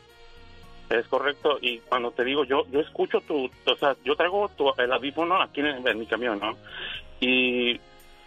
Es 0.91 1.07
correcto, 1.07 1.57
y 1.61 1.79
cuando 1.79 2.11
te 2.11 2.23
digo, 2.23 2.43
yo 2.43 2.63
yo 2.71 2.79
escucho 2.79 3.19
tu, 3.21 3.45
o 3.45 3.75
sea, 3.79 3.95
yo 4.05 4.15
traigo 4.15 4.49
tu, 4.49 4.71
el 4.77 4.91
audífono 4.91 5.41
aquí 5.41 5.61
en, 5.61 5.87
en 5.87 5.97
mi 5.97 6.05
camión, 6.05 6.39
¿no? 6.39 6.55
Y 7.19 7.79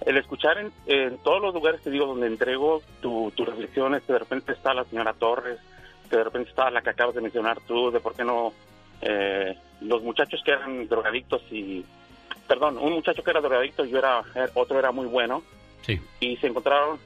el 0.06 0.16
escuchar 0.18 0.58
en, 0.58 0.72
en 0.86 1.18
todos 1.18 1.40
los 1.40 1.54
lugares, 1.54 1.80
te 1.82 1.90
digo, 1.90 2.06
donde 2.06 2.26
entrego 2.26 2.82
tu- 3.00 3.32
tus 3.34 3.46
reflexiones, 3.46 4.02
que 4.02 4.12
de 4.12 4.18
repente 4.18 4.52
está 4.52 4.74
la 4.74 4.84
señora 4.84 5.12
Torres, 5.14 5.58
que 6.10 6.16
de 6.16 6.24
repente 6.24 6.50
está 6.50 6.70
la 6.70 6.82
que 6.82 6.90
acabas 6.90 7.14
de 7.14 7.20
mencionar 7.22 7.58
tú, 7.66 7.90
de 7.90 8.00
por 8.00 8.14
qué 8.14 8.24
no, 8.24 8.52
eh, 9.00 9.56
los 9.80 10.02
muchachos 10.02 10.40
que 10.44 10.50
eran 10.52 10.86
drogadictos 10.88 11.42
y, 11.50 11.84
perdón, 12.46 12.78
un 12.78 12.92
muchacho 12.92 13.22
que 13.22 13.30
era 13.30 13.40
drogadicto 13.40 13.84
y 13.84 13.90
yo 13.90 13.98
era, 13.98 14.20
eh, 14.34 14.48
otro 14.54 14.78
era 14.78 14.92
muy 14.92 15.06
bueno, 15.06 15.42
Sí. 15.82 16.00
y 16.20 16.36
se 16.38 16.46
encontraron 16.46 16.98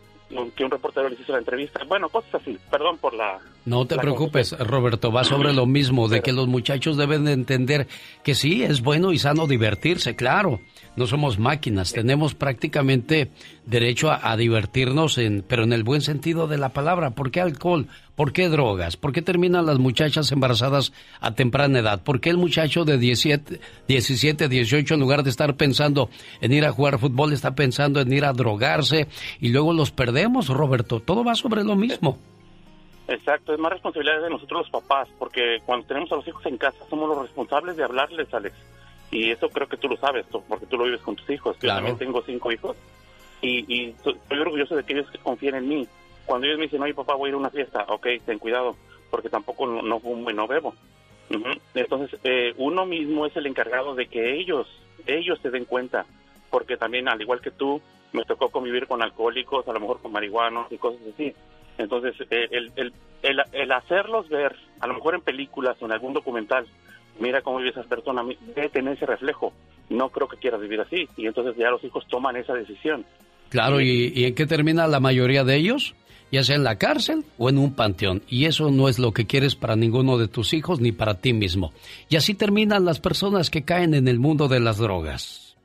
que 0.55 0.63
un 0.65 0.71
reportero 0.71 1.09
les 1.09 1.19
hizo 1.19 1.33
la 1.33 1.39
entrevista, 1.39 1.81
bueno, 1.89 2.09
cosas 2.11 2.35
así, 2.37 2.59
perdón 2.71 2.99
por 2.99 3.15
la... 3.15 3.39
No 3.65 3.87
te 3.87 3.97
La 3.97 4.03
preocupes, 4.03 4.57
Roberto, 4.59 5.11
va 5.11 5.25
sobre 5.25 5.53
lo 5.55 5.65
mismo, 5.65 6.07
de 6.09 6.21
que 6.21 6.33
los 6.33 6.47
muchachos 6.49 6.97
deben 6.99 7.25
de 7.25 7.33
entender 7.33 7.87
que 8.23 8.35
sí, 8.35 8.63
es 8.63 8.83
bueno 8.83 9.13
y 9.13 9.19
sano 9.19 9.47
divertirse, 9.47 10.17
claro. 10.17 10.61
No 10.99 11.07
somos 11.07 11.39
máquinas, 11.39 11.93
tenemos 11.93 12.35
prácticamente 12.35 13.31
derecho 13.67 14.11
a, 14.11 14.37
divertirnos, 14.37 15.17
en, 15.17 15.45
pero 15.47 15.63
en 15.63 15.73
el 15.73 15.85
buen 15.85 16.01
sentido 16.01 16.49
de 16.49 16.59
la 16.59 16.71
palabra. 16.71 17.11
¿Por 17.11 17.31
qué 17.31 17.41
alcohol? 17.41 17.87
¿Por 18.17 18.33
qué 18.33 18.49
drogas? 18.49 18.97
¿Por 18.97 19.13
qué 19.13 19.23
terminan 19.23 19.65
las 19.65 19.79
muchachas 19.79 20.33
embarazadas 20.33 20.93
a 21.21 21.37
temprana 21.37 21.79
edad? 21.79 22.03
¿Por 22.03 22.21
qué 22.21 22.31
el 22.31 22.37
muchacho 22.37 22.85
de 22.85 22.99
17, 22.99 23.61
17, 23.87 24.49
18, 24.49 24.95
en 24.95 25.01
lugar 25.01 25.23
de 25.23 25.31
estar 25.31 25.55
pensando 25.55 26.11
en 26.41 26.53
ir 26.53 26.65
a 26.65 26.73
jugar 26.73 26.99
fútbol, 26.99 27.33
está 27.33 27.55
pensando 27.55 28.01
en 28.01 28.13
ir 28.13 28.25
a 28.25 28.33
drogarse 28.33 29.07
y 29.41 29.51
luego 29.51 29.73
los 29.73 29.93
perdemos, 29.93 30.49
Roberto? 30.49 30.99
Todo 30.99 31.23
va 31.23 31.37
sobre 31.37 31.63
lo 31.63 31.77
mismo. 31.77 32.19
Exacto, 33.07 33.55
es 33.55 33.61
más 33.61 33.71
responsabilidad 33.71 34.21
de 34.21 34.31
nosotros 34.31 34.63
los 34.63 34.83
papás, 34.83 35.09
porque 35.17 35.59
cuando 35.65 35.87
tenemos 35.87 36.11
a 36.11 36.17
los 36.17 36.27
hijos 36.27 36.45
en 36.45 36.59
casa 36.59 36.79
somos 36.91 37.09
los 37.09 37.23
responsables 37.23 37.77
de 37.77 37.85
hablarles, 37.85 38.35
Alex. 38.35 38.57
Y 39.11 39.31
eso 39.31 39.49
creo 39.49 39.69
que 39.69 39.77
tú 39.77 39.89
lo 39.89 39.97
sabes, 39.97 40.27
tú- 40.27 40.43
porque 40.49 40.67
tú 40.67 40.77
lo 40.77 40.85
vives 40.85 41.01
con 41.01 41.17
tus 41.17 41.29
hijos. 41.31 41.57
Claro. 41.59 41.81
Yo 41.81 41.87
también 41.93 41.99
tengo 41.99 42.23
cinco 42.27 42.53
hijos 42.53 42.77
y, 43.41 43.65
y 43.75 43.91
estoy 43.91 44.39
orgulloso 44.39 44.77
de 44.77 44.85
que 44.85 44.93
ellos 44.95 45.07
confíen 45.23 45.55
en 45.55 45.69
mí. 45.69 45.89
Cuando 46.27 46.47
ellos 46.47 46.59
me 46.59 46.65
dicen, 46.65 46.83
oye 46.83 46.93
papá, 46.95 47.15
voy 47.15 47.29
a 47.29 47.31
ir 47.31 47.35
a 47.35 47.39
una 47.39 47.51
fiesta, 47.51 47.85
ok, 47.89 48.07
ten 48.27 48.39
cuidado, 48.39 48.77
porque 49.11 49.31
tampoco 49.31 49.67
no, 49.67 49.81
no 49.83 49.99
fumo 50.01 50.31
y 50.31 50.35
no 50.35 50.47
bebo. 50.47 50.75
Ujú. 51.31 51.51
Entonces, 51.75 52.19
eh, 52.25 52.53
uno 52.59 52.85
mismo 52.87 53.25
es 53.27 53.35
el 53.37 53.47
encargado 53.47 53.95
de 53.95 54.07
que 54.09 54.35
ellos, 54.39 54.67
ellos 55.07 55.39
se 55.43 55.51
den 55.51 55.65
cuenta, 55.65 56.05
porque 56.51 56.77
también, 56.77 57.09
al 57.09 57.21
igual 57.21 57.41
que 57.41 57.51
tú, 57.51 57.81
me 58.13 58.25
tocó 58.25 58.51
convivir 58.51 58.87
con 58.87 59.03
alcohólicos, 59.03 59.67
a 59.69 59.73
lo 59.73 59.81
mejor 59.81 60.01
con 60.03 60.13
marihuanos 60.13 60.71
y 60.73 60.77
cosas 60.79 61.01
así. 61.15 61.35
Entonces, 61.79 62.15
eh, 62.31 62.49
el, 62.51 62.73
el, 62.77 62.93
el, 63.23 63.43
el 63.53 63.73
hacerlos 63.73 64.29
ver, 64.29 64.57
a 64.81 64.87
lo 64.87 64.95
mejor 64.95 65.15
en 65.15 65.21
películas 65.23 65.77
o 65.81 65.87
en 65.87 65.93
algún 65.93 66.13
documental, 66.15 66.67
mira 67.21 67.43
cómo 67.43 67.59
vive 67.59 67.71
esa 67.71 67.83
persona, 67.83 68.23
debe 68.55 68.69
tener 68.69 68.97
ese 68.97 69.07
reflejo. 69.07 69.53
No 69.91 70.11
creo 70.11 70.29
que 70.29 70.37
quieras 70.37 70.61
vivir 70.61 70.81
así. 70.81 71.09
Y 71.17 71.27
entonces 71.27 71.57
ya 71.57 71.71
los 71.71 71.83
hijos 71.85 72.07
toman 72.09 72.37
esa 72.37 72.55
decisión. 72.55 73.05
Claro, 73.49 73.81
¿y, 73.81 74.13
y 74.15 74.25
en 74.25 74.35
qué 74.35 74.47
termina 74.47 74.87
la 74.87 75.01
mayoría 75.01 75.45
de 75.45 75.57
ellos? 75.57 75.95
Ya 76.31 76.45
sea 76.45 76.57
en 76.57 76.65
la 76.65 76.77
cárcel 76.77 77.25
o 77.39 77.49
en 77.49 77.57
un 77.57 77.75
panteón. 77.75 78.23
Y 78.29 78.45
eso 78.45 78.71
no 78.71 78.89
es 78.89 78.99
lo 78.99 79.13
que 79.13 79.27
quieres 79.27 79.55
para 79.55 79.77
ninguno 79.77 80.19
de 80.19 80.29
tus 80.29 80.53
hijos 80.53 80.81
ni 80.81 80.93
para 80.93 81.21
ti 81.21 81.33
mismo. 81.33 81.73
Y 82.11 82.17
así 82.17 82.35
terminan 82.35 82.85
las 82.85 83.01
personas 83.01 83.49
que 83.49 83.65
caen 83.65 83.95
en 83.95 84.09
el 84.09 84.19
mundo 84.19 84.49
de 84.49 84.61
las 84.61 84.77
drogas. 84.77 85.57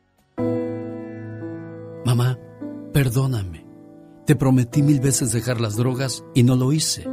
Mamá, 2.05 2.37
perdóname. 2.93 3.65
Te 4.25 4.37
prometí 4.37 4.81
mil 4.81 5.01
veces 5.01 5.33
dejar 5.33 5.59
las 5.59 5.75
drogas 5.75 6.23
y 6.33 6.43
no 6.43 6.55
lo 6.55 6.71
hice. 6.71 7.05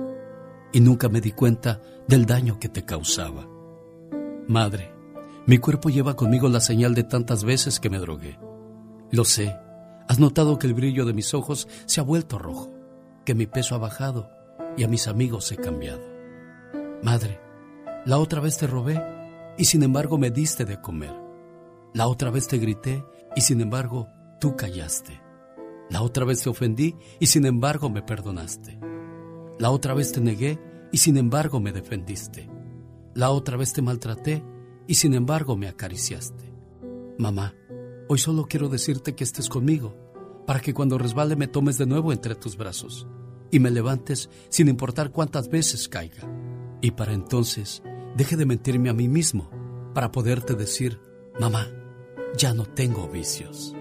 Y 0.73 0.81
nunca 0.81 1.09
me 1.09 1.21
di 1.21 1.33
cuenta 1.33 1.81
del 2.07 2.27
daño 2.27 2.61
que 2.61 2.69
te 2.69 2.85
causaba. 2.85 3.49
Madre, 4.49 4.93
mi 5.47 5.59
cuerpo 5.59 5.89
lleva 5.89 6.17
conmigo 6.17 6.49
la 6.49 6.61
señal 6.61 6.95
de 6.95 7.05
tantas 7.05 7.45
veces 7.45 7.81
que 7.81 7.91
me 7.91 7.99
drogué. 7.99 8.39
Lo 9.11 9.25
sé. 9.25 9.57
Has 10.09 10.19
notado 10.19 10.59
que 10.59 10.67
el 10.67 10.75
brillo 10.75 11.05
de 11.05 11.13
mis 11.13 11.35
ojos 11.35 11.69
se 11.87 12.01
ha 12.01 12.05
vuelto 12.05 12.39
rojo, 12.39 12.73
que 13.25 13.35
mi 13.35 13.47
peso 13.47 13.75
ha 13.75 13.79
bajado 13.79 14.31
y 14.77 14.85
a 14.85 14.89
mis 14.89 15.07
amigos 15.09 15.51
he 15.53 15.57
cambiado. 15.57 16.03
Madre, 17.03 17.41
la 18.05 18.19
otra 18.19 18.41
vez 18.41 18.59
te 18.59 18.67
robé 18.67 19.01
y 19.57 19.65
sin 19.65 19.83
embargo 19.83 20.19
me 20.19 20.31
diste 20.31 20.65
de 20.65 20.81
comer. 20.81 21.15
La 21.95 22.09
otra 22.09 22.31
vez 22.31 22.49
te 22.49 22.59
grité 22.59 23.05
y 23.37 23.41
sin 23.41 23.61
embargo 23.61 24.09
tú 24.41 24.57
callaste. 24.57 25.21
La 25.89 26.03
otra 26.03 26.25
vez 26.25 26.43
te 26.43 26.49
ofendí 26.49 26.97
y 27.19 27.27
sin 27.27 27.47
embargo 27.47 27.91
me 27.91 28.03
perdonaste. 28.03 28.79
La 29.59 29.71
otra 29.71 29.95
vez 29.95 30.13
te 30.13 30.21
negué 30.21 30.59
y 30.93 30.99
sin 30.99 31.17
embargo 31.17 31.61
me 31.61 31.73
defendiste. 31.73 32.49
La 33.21 33.33
otra 33.33 33.59
vez 33.59 33.75
te 33.75 33.83
maltraté 33.83 34.43
y 34.87 34.95
sin 34.95 35.13
embargo 35.13 35.55
me 35.55 35.69
acariciaste. 35.69 36.55
Mamá, 37.19 37.55
hoy 38.09 38.17
solo 38.19 38.47
quiero 38.49 38.71
decirte 38.71 39.15
que 39.15 39.25
estés 39.25 39.51
conmigo, 39.51 39.95
para 40.47 40.61
que 40.61 40.73
cuando 40.73 40.97
resbale 40.97 41.37
me 41.37 41.47
tomes 41.47 41.77
de 41.77 41.85
nuevo 41.85 42.15
entre 42.15 42.35
tus 42.35 42.57
brazos 42.57 43.07
y 43.51 43.61
me 43.61 43.71
levantes 43.71 44.31
sin 44.49 44.69
importar 44.69 45.13
cuántas 45.13 45.51
veces 45.51 45.87
caiga. 45.87 46.27
Y 46.81 46.93
para 46.93 47.13
entonces 47.13 47.83
deje 48.17 48.39
de 48.39 48.47
mentirme 48.47 48.89
a 48.89 48.95
mí 48.95 49.07
mismo 49.07 49.51
para 49.93 50.11
poderte 50.13 50.55
decir, 50.55 50.99
mamá, 51.39 51.67
ya 52.39 52.55
no 52.55 52.65
tengo 52.65 53.07
vicios. 53.07 53.77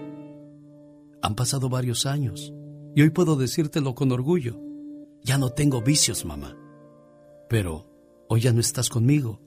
Han 1.22 1.34
pasado 1.34 1.70
varios 1.70 2.04
años 2.04 2.52
y 2.94 3.00
hoy 3.00 3.08
puedo 3.08 3.36
decírtelo 3.36 3.94
con 3.94 4.12
orgullo. 4.12 4.60
Ya 5.24 5.38
no 5.38 5.48
tengo 5.48 5.80
vicios, 5.80 6.26
mamá. 6.26 6.58
Pero 7.48 7.89
hoy 8.32 8.42
ya 8.42 8.52
no 8.52 8.60
estás 8.60 8.88
conmigo. 8.88 9.40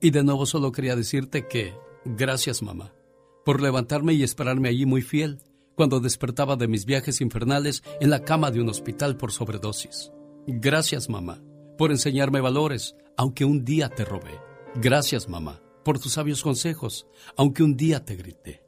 Y 0.00 0.10
de 0.10 0.24
nuevo 0.24 0.46
solo 0.46 0.72
quería 0.72 0.96
decirte 0.96 1.46
que 1.46 1.74
gracias, 2.06 2.62
mamá, 2.62 2.94
por 3.44 3.60
levantarme 3.60 4.14
y 4.14 4.22
esperarme 4.22 4.70
allí 4.70 4.86
muy 4.86 5.02
fiel 5.02 5.40
cuando 5.74 6.00
despertaba 6.00 6.56
de 6.56 6.68
mis 6.68 6.86
viajes 6.86 7.20
infernales 7.20 7.82
en 8.00 8.08
la 8.08 8.24
cama 8.24 8.50
de 8.50 8.62
un 8.62 8.70
hospital 8.70 9.18
por 9.18 9.30
sobredosis. 9.30 10.10
Gracias, 10.46 11.10
mamá, 11.10 11.42
por 11.76 11.90
enseñarme 11.90 12.40
valores, 12.40 12.96
aunque 13.18 13.44
un 13.44 13.66
día 13.66 13.90
te 13.90 14.06
robé. 14.06 14.40
Gracias, 14.74 15.28
mamá, 15.28 15.60
por 15.84 15.98
tus 15.98 16.12
sabios 16.12 16.42
consejos, 16.42 17.06
aunque 17.36 17.62
un 17.62 17.76
día 17.76 18.06
te 18.06 18.16
grité. 18.16 18.62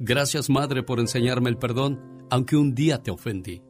Gracias, 0.00 0.50
madre, 0.50 0.82
por 0.82 0.98
enseñarme 0.98 1.48
el 1.48 1.58
perdón, 1.58 2.26
aunque 2.28 2.56
un 2.56 2.74
día 2.74 3.04
te 3.04 3.12
ofendí. 3.12 3.62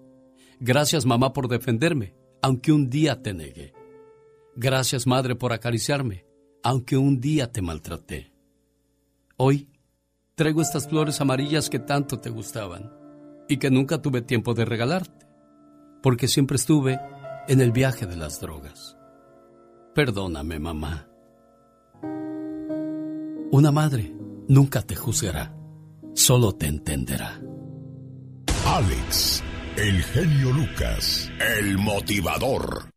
Gracias, 0.61 1.05
mamá, 1.05 1.35
por 1.35 1.49
defenderme, 1.49 2.15
aunque 2.41 2.73
un 2.73 2.89
día 2.89 3.21
te 3.21 3.35
negué. 3.35 3.75
Gracias, 4.63 5.07
madre, 5.07 5.37
por 5.37 5.55
acariciarme, 5.55 6.27
aunque 6.63 6.99
un 6.99 7.19
día 7.19 7.51
te 7.51 7.63
maltraté. 7.63 8.31
Hoy 9.39 9.71
traigo 10.35 10.61
estas 10.61 10.87
flores 10.87 11.19
amarillas 11.23 11.71
que 11.71 11.79
tanto 11.79 12.21
te 12.21 12.29
gustaban 12.29 12.93
y 13.49 13.57
que 13.57 13.71
nunca 13.71 14.03
tuve 14.03 14.21
tiempo 14.21 14.53
de 14.53 14.67
regalarte, 14.67 15.27
porque 16.03 16.29
siempre 16.29 16.57
estuve 16.57 17.01
en 17.49 17.63
el 17.63 17.73
viaje 17.73 18.05
de 18.05 18.17
las 18.17 18.39
drogas. 18.39 18.99
Perdóname, 19.95 20.59
mamá. 20.59 21.09
Una 23.53 23.73
madre 23.73 24.15
nunca 24.47 24.83
te 24.83 24.95
juzgará, 24.95 25.57
solo 26.13 26.53
te 26.53 26.67
entenderá. 26.67 27.41
Alex, 28.67 29.43
el 29.79 30.03
genio 30.03 30.53
Lucas, 30.53 31.31
el 31.59 31.79
motivador. 31.79 32.91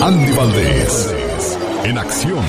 Andy 0.00 0.32
Valdés, 0.32 1.58
en 1.82 1.98
acción. 1.98 2.44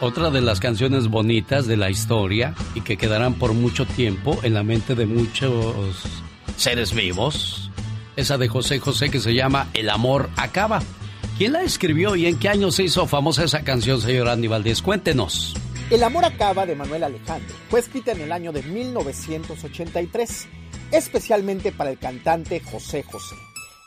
Otra 0.00 0.30
de 0.30 0.40
las 0.40 0.58
canciones 0.58 1.06
bonitas 1.06 1.68
de 1.68 1.76
la 1.76 1.90
historia 1.90 2.54
y 2.74 2.80
que 2.80 2.96
quedarán 2.96 3.34
por 3.34 3.52
mucho 3.52 3.86
tiempo 3.86 4.38
en 4.42 4.54
la 4.54 4.64
mente 4.64 4.96
de 4.96 5.06
muchos 5.06 6.02
seres 6.56 6.92
vivos, 6.92 7.70
esa 8.16 8.36
de 8.36 8.48
José 8.48 8.80
José 8.80 9.10
que 9.10 9.20
se 9.20 9.32
llama 9.32 9.68
El 9.74 9.90
amor 9.90 10.28
acaba. 10.36 10.82
¿Quién 11.38 11.52
la 11.52 11.62
escribió 11.62 12.16
y 12.16 12.26
en 12.26 12.36
qué 12.36 12.48
año 12.48 12.72
se 12.72 12.82
hizo 12.82 13.06
famosa 13.06 13.44
esa 13.44 13.62
canción, 13.62 14.00
señor 14.00 14.28
Andy 14.28 14.48
Valdés? 14.48 14.82
Cuéntenos. 14.82 15.54
El 15.90 16.02
amor 16.02 16.24
acaba 16.24 16.66
de 16.66 16.74
Manuel 16.74 17.04
Alejandro 17.04 17.54
fue 17.70 17.80
escrita 17.80 18.12
en 18.12 18.20
el 18.20 18.32
año 18.32 18.52
de 18.52 18.62
1983, 18.62 20.48
especialmente 20.90 21.72
para 21.72 21.90
el 21.90 21.98
cantante 21.98 22.60
José 22.60 23.02
José. 23.02 23.36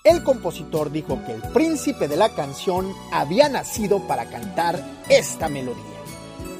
El 0.04 0.24
compositor 0.24 0.92
dijo 0.92 1.20
que 1.26 1.34
el 1.34 1.42
príncipe 1.54 2.08
de 2.08 2.18
la 2.18 2.30
canción 2.30 2.92
había 3.12 3.50
nacido 3.50 4.00
para 4.08 4.26
cantar 4.26 4.84
esta 5.10 5.48
melodía, 5.48 5.84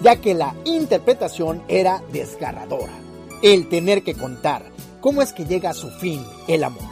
ya 0.04 0.18
que 0.18 0.36
la 0.36 0.56
interpretación 0.64 1.64
era 1.68 2.04
desgarradora. 2.12 2.94
El 3.42 3.68
tener 3.68 4.04
que 4.04 4.14
contar 4.14 4.64
cómo 5.00 5.24
es 5.24 5.34
que 5.34 5.46
llega 5.46 5.72
a 5.72 5.74
su 5.74 5.90
fin 5.90 6.24
el 6.48 6.64
amor. 6.64 6.84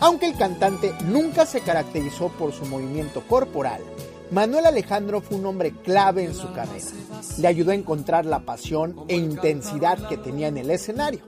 Aunque 0.00 0.26
el 0.26 0.36
cantante 0.36 0.92
nunca 1.04 1.46
se 1.46 1.60
caracterizó 1.60 2.28
por 2.30 2.52
su 2.52 2.66
movimiento 2.66 3.22
corporal, 3.28 3.80
Manuel 4.32 4.66
Alejandro 4.66 5.20
fue 5.20 5.36
un 5.36 5.46
hombre 5.46 5.72
clave 5.84 6.24
en 6.24 6.34
su 6.34 6.52
carrera. 6.52 6.84
Le 7.38 7.46
ayudó 7.46 7.70
a 7.70 7.76
encontrar 7.76 8.26
la 8.26 8.40
pasión 8.40 8.96
e 9.06 9.16
intensidad 9.16 10.08
que 10.08 10.16
tenía 10.16 10.48
en 10.48 10.56
el 10.56 10.70
escenario, 10.70 11.20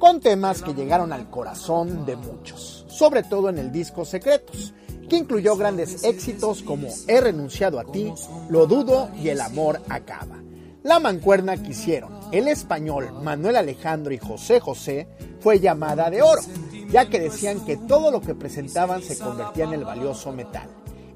con 0.00 0.18
temas 0.18 0.62
que 0.62 0.74
llegaron 0.74 1.12
al 1.12 1.30
corazón 1.30 2.06
de 2.06 2.16
muchos, 2.16 2.86
sobre 2.88 3.22
todo 3.22 3.50
en 3.50 3.58
el 3.58 3.70
disco 3.70 4.04
Secretos, 4.04 4.72
que 5.08 5.18
incluyó 5.18 5.56
grandes 5.56 6.02
éxitos 6.02 6.62
como 6.62 6.88
He 7.06 7.20
renunciado 7.20 7.78
a 7.78 7.84
ti, 7.84 8.12
Lo 8.48 8.66
dudo 8.66 9.10
y 9.14 9.28
El 9.28 9.42
amor 9.42 9.80
acaba. 9.88 10.42
La 10.82 10.98
mancuerna 10.98 11.62
que 11.62 11.72
hicieron 11.72 12.18
el 12.32 12.48
español 12.48 13.12
Manuel 13.22 13.56
Alejandro 13.56 14.14
y 14.14 14.18
José 14.18 14.58
José 14.58 15.06
fue 15.40 15.60
llamada 15.60 16.08
de 16.08 16.22
oro, 16.22 16.40
ya 16.88 17.08
que 17.10 17.20
decían 17.20 17.64
que 17.66 17.76
todo 17.76 18.10
lo 18.10 18.22
que 18.22 18.34
presentaban 18.34 19.02
se 19.02 19.18
convertía 19.18 19.64
en 19.64 19.74
el 19.74 19.84
valioso 19.84 20.32
metal. 20.32 20.68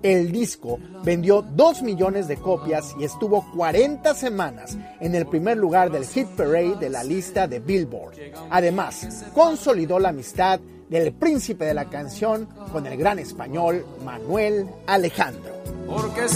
El 0.04 0.32
disco 0.32 0.78
vendió 1.02 1.40
2 1.40 1.82
millones 1.82 2.28
de 2.28 2.36
copias 2.36 2.94
y 3.00 3.04
estuvo 3.04 3.50
40 3.56 4.12
semanas 4.12 4.76
en 5.00 5.14
el 5.14 5.26
primer 5.26 5.56
lugar 5.56 5.90
del 5.90 6.04
hit 6.04 6.28
parade 6.36 6.76
de 6.78 6.90
la 6.90 7.02
lista 7.02 7.48
de 7.48 7.58
Billboard. 7.58 8.12
Además, 8.50 9.24
consolidó 9.32 9.98
la 9.98 10.10
amistad 10.10 10.60
del 10.90 11.14
príncipe 11.14 11.64
de 11.64 11.72
la 11.72 11.86
canción 11.86 12.46
con 12.70 12.86
el 12.86 12.98
gran 12.98 13.18
español 13.18 13.86
Manuel 14.04 14.68
Alejandro. 14.86 15.54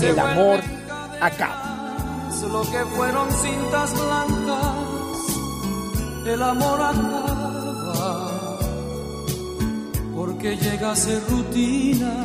El 0.02 0.18
amor 0.18 0.60
acaba. 1.20 2.30
lo 2.50 2.62
que 2.62 2.84
fueron 2.96 3.30
cintas 3.30 3.92
blancas, 3.92 4.76
el 6.26 6.42
amor 6.42 6.80
acaba. 6.80 8.58
Porque 10.16 10.56
llega 10.56 10.92
a 10.92 10.96
ser 10.96 11.20
rutina, 11.28 12.24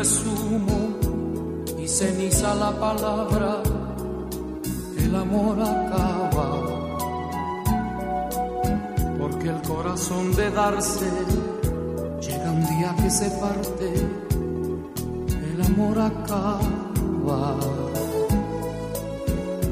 es 0.00 0.24
y 1.78 1.86
ceniza 1.86 2.54
la 2.54 2.70
palabra, 2.72 3.62
el 4.96 5.14
amor 5.14 5.60
acaba. 5.60 6.48
Porque 9.18 9.48
el 9.48 9.62
corazón 9.62 10.34
de 10.36 10.50
darse 10.50 11.10
llega 12.20 12.50
un 12.50 12.66
día 12.66 12.94
que 12.96 13.10
se 13.10 13.30
parte, 13.42 13.88
el 15.52 15.62
amor 15.66 15.98
acaba. 15.98 17.56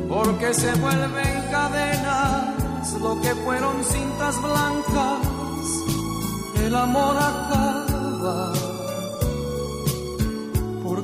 Porque 0.09 0.53
se 0.53 0.73
vuelven 0.75 1.43
cadenas 1.51 2.93
lo 3.01 3.21
que 3.23 3.35
fueron 3.45 3.83
cintas 3.83 4.43
blancas, 4.43 5.21
el 6.65 6.75
amor 6.75 7.17
acaba 7.17 8.68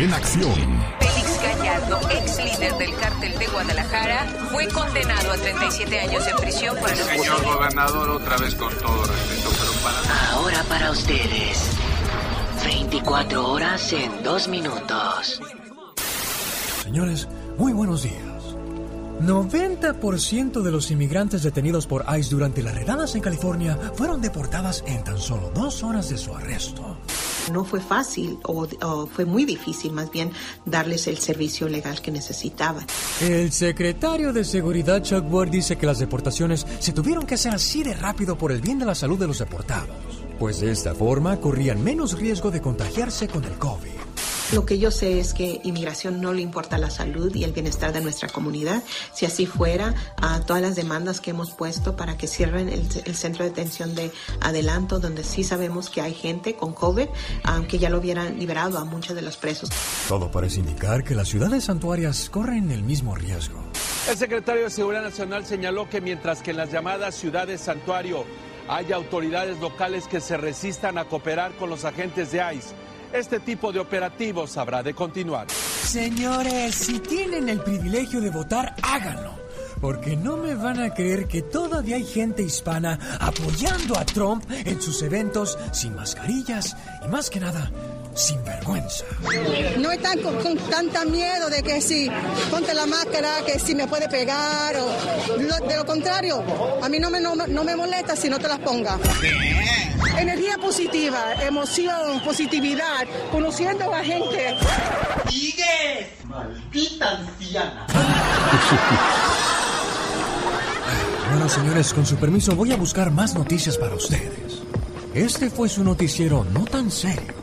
En 0.00 0.14
acción. 0.14 0.54
Félix 1.00 1.42
Gallardo, 1.42 1.98
ex 2.10 2.36
líder 2.38 2.72
del 2.78 2.94
cártel 2.94 3.36
de 3.36 3.46
Guadalajara, 3.48 4.26
fue 4.52 4.68
condenado 4.68 5.32
a 5.32 5.36
37 5.36 5.98
años 5.98 6.24
de 6.24 6.34
prisión 6.34 6.76
por 6.76 6.88
el 6.88 6.96
Señor 6.96 7.42
gobernador, 7.42 8.10
otra 8.10 8.36
vez 8.36 8.54
con 8.54 8.72
todo 8.76 9.04
respeto, 9.04 9.50
pero 9.58 9.72
para... 9.82 10.30
Ahora 10.34 10.62
para 10.68 10.92
ustedes. 10.92 11.72
24 12.64 13.50
horas 13.50 13.92
en 13.92 14.22
2 14.22 14.48
minutos. 14.48 15.40
Señores, 16.84 17.26
muy 17.56 17.72
buenos 17.72 18.04
días. 18.04 18.22
90% 19.20 20.62
de 20.62 20.70
los 20.70 20.92
inmigrantes 20.92 21.42
detenidos 21.42 21.88
por 21.88 22.04
ICE 22.16 22.30
durante 22.30 22.62
las 22.62 22.76
redadas 22.76 23.16
en 23.16 23.20
California 23.20 23.76
fueron 23.94 24.22
deportadas 24.22 24.84
en 24.86 25.02
tan 25.02 25.18
solo 25.18 25.50
dos 25.52 25.82
horas 25.82 26.08
de 26.08 26.18
su 26.18 26.32
arresto. 26.36 26.98
No 27.52 27.64
fue 27.64 27.80
fácil 27.80 28.38
o, 28.44 28.66
fue 29.06 29.24
muy 29.24 29.44
difícil 29.44 29.92
más 29.92 30.10
bien 30.10 30.30
darles 30.64 31.06
el 31.06 31.18
servicio 31.18 31.68
legal 31.68 32.00
que 32.00 32.10
necesitaban. 32.10 32.86
El 33.20 33.52
secretario 33.52 34.32
de 34.32 34.44
Seguridad 34.44 35.02
Chuck 35.02 35.24
Ward 35.32 35.50
dice 35.50 35.76
que 35.76 35.86
las 35.86 35.98
deportaciones 35.98 36.66
se 36.78 36.92
tuvieron 36.92 37.26
que 37.26 37.34
hacer 37.34 37.54
así 37.54 37.82
de 37.82 37.94
rápido 37.94 38.36
por 38.36 38.52
el 38.52 38.60
bien 38.60 38.78
de 38.78 38.86
la 38.86 38.94
salud 38.94 39.18
de 39.18 39.26
los 39.26 39.38
deportados, 39.38 40.24
pues 40.38 40.60
de 40.60 40.72
esta 40.72 40.94
forma 40.94 41.38
corrían 41.38 41.82
menos 41.82 42.18
riesgo 42.18 42.50
de 42.50 42.60
contagiarse 42.60 43.28
con 43.28 43.44
el 43.44 43.58
COVID. 43.58 44.07
Lo 44.52 44.64
que 44.64 44.78
yo 44.78 44.90
sé 44.90 45.20
es 45.20 45.34
que 45.34 45.60
inmigración 45.62 46.22
no 46.22 46.32
le 46.32 46.40
importa 46.40 46.78
la 46.78 46.88
salud 46.88 47.34
y 47.34 47.44
el 47.44 47.52
bienestar 47.52 47.92
de 47.92 48.00
nuestra 48.00 48.28
comunidad. 48.28 48.82
Si 49.12 49.26
así 49.26 49.44
fuera, 49.44 49.94
a 50.16 50.40
todas 50.40 50.62
las 50.62 50.74
demandas 50.74 51.20
que 51.20 51.30
hemos 51.30 51.50
puesto 51.50 51.96
para 51.96 52.16
que 52.16 52.26
cierren 52.26 52.70
el, 52.70 52.86
el 53.04 53.14
centro 53.14 53.44
de 53.44 53.50
detención 53.50 53.94
de 53.94 54.10
adelanto, 54.40 55.00
donde 55.00 55.22
sí 55.22 55.44
sabemos 55.44 55.90
que 55.90 56.00
hay 56.00 56.14
gente 56.14 56.54
con 56.54 56.72
COVID, 56.72 57.08
aunque 57.44 57.78
ya 57.78 57.90
lo 57.90 57.98
hubieran 57.98 58.38
liberado 58.38 58.78
a 58.78 58.84
muchos 58.84 59.14
de 59.14 59.20
los 59.20 59.36
presos. 59.36 59.68
Todo 60.08 60.30
parece 60.30 60.60
indicar 60.60 61.04
que 61.04 61.14
las 61.14 61.28
ciudades 61.28 61.64
santuarias 61.64 62.30
corren 62.30 62.70
el 62.70 62.82
mismo 62.82 63.14
riesgo. 63.14 63.62
El 64.08 64.16
secretario 64.16 64.64
de 64.64 64.70
Seguridad 64.70 65.02
Nacional 65.02 65.44
señaló 65.44 65.90
que 65.90 66.00
mientras 66.00 66.40
que 66.40 66.52
en 66.52 66.56
las 66.56 66.72
llamadas 66.72 67.14
ciudades 67.14 67.60
santuario 67.60 68.24
hay 68.66 68.92
autoridades 68.92 69.58
locales 69.60 70.08
que 70.08 70.22
se 70.22 70.38
resistan 70.38 70.96
a 70.96 71.04
cooperar 71.04 71.52
con 71.56 71.68
los 71.68 71.84
agentes 71.84 72.32
de 72.32 72.38
ICE, 72.54 72.74
este 73.12 73.40
tipo 73.40 73.72
de 73.72 73.80
operativos 73.80 74.56
habrá 74.56 74.82
de 74.82 74.94
continuar. 74.94 75.50
Señores, 75.50 76.74
si 76.74 76.98
tienen 77.00 77.48
el 77.48 77.60
privilegio 77.60 78.20
de 78.20 78.30
votar, 78.30 78.74
háganlo. 78.82 79.47
Porque 79.80 80.16
no 80.16 80.36
me 80.36 80.54
van 80.54 80.80
a 80.80 80.92
creer 80.94 81.26
que 81.26 81.42
todavía 81.42 81.96
hay 81.96 82.04
gente 82.04 82.42
hispana 82.42 82.98
apoyando 83.20 83.96
a 83.98 84.04
Trump 84.04 84.44
en 84.50 84.80
sus 84.82 85.02
eventos 85.02 85.58
sin 85.72 85.94
mascarillas 85.94 86.76
y 87.04 87.08
más 87.08 87.30
que 87.30 87.40
nada 87.40 87.70
sin 88.14 88.42
vergüenza. 88.44 89.04
No 89.78 89.92
están 89.92 90.18
con, 90.20 90.34
con 90.42 90.56
tanta 90.56 91.04
miedo 91.04 91.48
de 91.50 91.62
que 91.62 91.80
si 91.80 92.10
ponte 92.50 92.74
la 92.74 92.84
máscara, 92.86 93.30
que 93.46 93.60
si 93.60 93.76
me 93.76 93.86
puede 93.86 94.08
pegar 94.08 94.74
o 94.76 95.38
lo- 95.40 95.66
de 95.68 95.76
lo 95.76 95.86
contrario, 95.86 96.42
a 96.82 96.88
mí 96.88 96.98
no 96.98 97.10
me, 97.10 97.20
no, 97.20 97.36
me- 97.36 97.46
no 97.46 97.62
me 97.62 97.76
molesta 97.76 98.16
si 98.16 98.28
no 98.28 98.38
te 98.40 98.48
las 98.48 98.58
ponga. 98.58 98.98
Energía 100.18 100.58
positiva, 100.58 101.32
emoción, 101.44 102.20
positividad, 102.24 103.06
conociendo 103.30 103.94
a 103.94 104.02
gente. 104.02 104.56
¡Sigue! 105.30 106.17
¡Maldita 106.28 107.18
anciana! 107.18 107.86
Bueno, 111.30 111.48
señores, 111.48 111.94
con 111.94 112.04
su 112.04 112.16
permiso 112.16 112.54
voy 112.54 112.72
a 112.72 112.76
buscar 112.76 113.10
más 113.10 113.34
noticias 113.34 113.78
para 113.78 113.94
ustedes. 113.94 114.62
Este 115.14 115.48
fue 115.48 115.68
su 115.70 115.82
noticiero 115.82 116.44
no 116.52 116.64
tan 116.64 116.90
serio. 116.90 117.34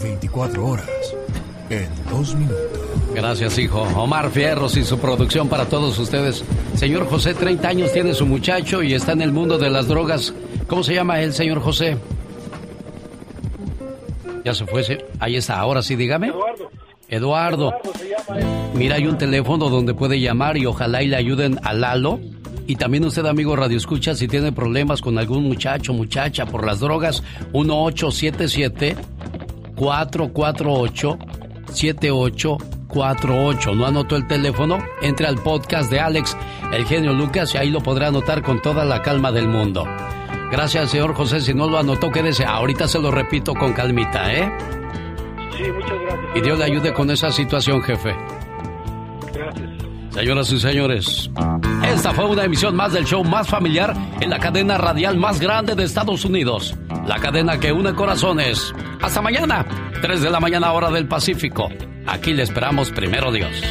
24 0.00 0.64
horas 0.64 0.88
en 1.68 1.88
dos 2.10 2.34
minutos. 2.34 2.80
Gracias, 3.14 3.58
hijo. 3.58 3.82
Omar 3.96 4.30
Fierros 4.30 4.76
y 4.76 4.84
su 4.84 4.98
producción 4.98 5.48
para 5.48 5.66
todos 5.66 5.98
ustedes. 5.98 6.44
Señor 6.76 7.08
José, 7.08 7.34
30 7.34 7.68
años 7.68 7.92
tiene 7.92 8.14
su 8.14 8.24
muchacho 8.26 8.82
y 8.82 8.94
está 8.94 9.12
en 9.12 9.22
el 9.22 9.32
mundo 9.32 9.58
de 9.58 9.70
las 9.70 9.88
drogas. 9.88 10.32
¿Cómo 10.68 10.84
se 10.84 10.94
llama 10.94 11.20
él, 11.20 11.32
señor 11.32 11.60
José? 11.60 11.96
Ya 14.44 14.54
se 14.54 14.64
fue, 14.66 14.82
sí. 14.84 14.96
ahí 15.18 15.36
está, 15.36 15.58
ahora 15.58 15.82
sí, 15.82 15.96
dígame. 15.96 16.28
Eduardo. 16.28 16.70
Eduardo. 17.12 17.74
Mira, 18.74 18.96
hay 18.96 19.06
un 19.06 19.18
teléfono 19.18 19.68
donde 19.68 19.92
puede 19.92 20.18
llamar 20.18 20.56
y 20.56 20.64
ojalá 20.64 21.02
y 21.02 21.08
le 21.08 21.16
ayuden 21.16 21.60
a 21.62 21.74
Lalo. 21.74 22.18
Y 22.66 22.76
también 22.76 23.04
usted, 23.04 23.26
amigo 23.26 23.54
Radio 23.54 23.76
Escucha, 23.76 24.14
si 24.14 24.28
tiene 24.28 24.50
problemas 24.50 25.02
con 25.02 25.18
algún 25.18 25.44
muchacho, 25.44 25.92
muchacha 25.92 26.46
por 26.46 26.64
las 26.64 26.80
drogas, 26.80 27.22
1877 27.52 28.96
448 29.76 31.18
7848. 31.70 33.74
¿No 33.74 33.86
anotó 33.86 34.16
el 34.16 34.26
teléfono? 34.26 34.78
Entre 35.02 35.26
al 35.26 35.36
podcast 35.36 35.90
de 35.90 36.00
Alex, 36.00 36.34
el 36.72 36.86
genio 36.86 37.12
Lucas, 37.12 37.54
y 37.54 37.58
ahí 37.58 37.68
lo 37.68 37.82
podrá 37.82 38.08
anotar 38.08 38.42
con 38.42 38.62
toda 38.62 38.86
la 38.86 39.02
calma 39.02 39.32
del 39.32 39.48
mundo. 39.48 39.84
Gracias, 40.50 40.90
señor 40.90 41.14
José. 41.14 41.42
Si 41.42 41.52
no 41.52 41.68
lo 41.68 41.78
anotó, 41.78 42.10
quédese. 42.10 42.46
Ahorita 42.46 42.88
se 42.88 43.00
lo 43.00 43.10
repito 43.10 43.54
con 43.54 43.74
calmita, 43.74 44.32
¿eh? 44.32 44.50
Sí, 45.62 45.70
muchas 45.70 46.00
gracias. 46.00 46.36
Y 46.36 46.40
Dios 46.40 46.58
le 46.58 46.64
ayude 46.64 46.92
con 46.92 47.10
esa 47.10 47.30
situación, 47.30 47.82
jefe. 47.82 48.14
Gracias. 49.32 49.70
Señoras 50.12 50.52
y 50.52 50.60
señores, 50.60 51.30
esta 51.86 52.12
fue 52.12 52.26
una 52.26 52.44
emisión 52.44 52.76
más 52.76 52.92
del 52.92 53.06
show 53.06 53.24
más 53.24 53.48
familiar 53.48 53.94
en 54.20 54.28
la 54.28 54.38
cadena 54.38 54.76
radial 54.76 55.16
más 55.16 55.40
grande 55.40 55.74
de 55.74 55.84
Estados 55.84 56.26
Unidos. 56.26 56.76
La 57.06 57.18
cadena 57.18 57.58
que 57.58 57.72
une 57.72 57.94
corazones. 57.94 58.74
Hasta 59.00 59.22
mañana, 59.22 59.64
3 60.02 60.20
de 60.20 60.30
la 60.30 60.38
mañana 60.38 60.72
hora 60.72 60.90
del 60.90 61.08
Pacífico. 61.08 61.70
Aquí 62.06 62.34
le 62.34 62.42
esperamos 62.42 62.90
primero 62.90 63.32
Dios. 63.32 63.62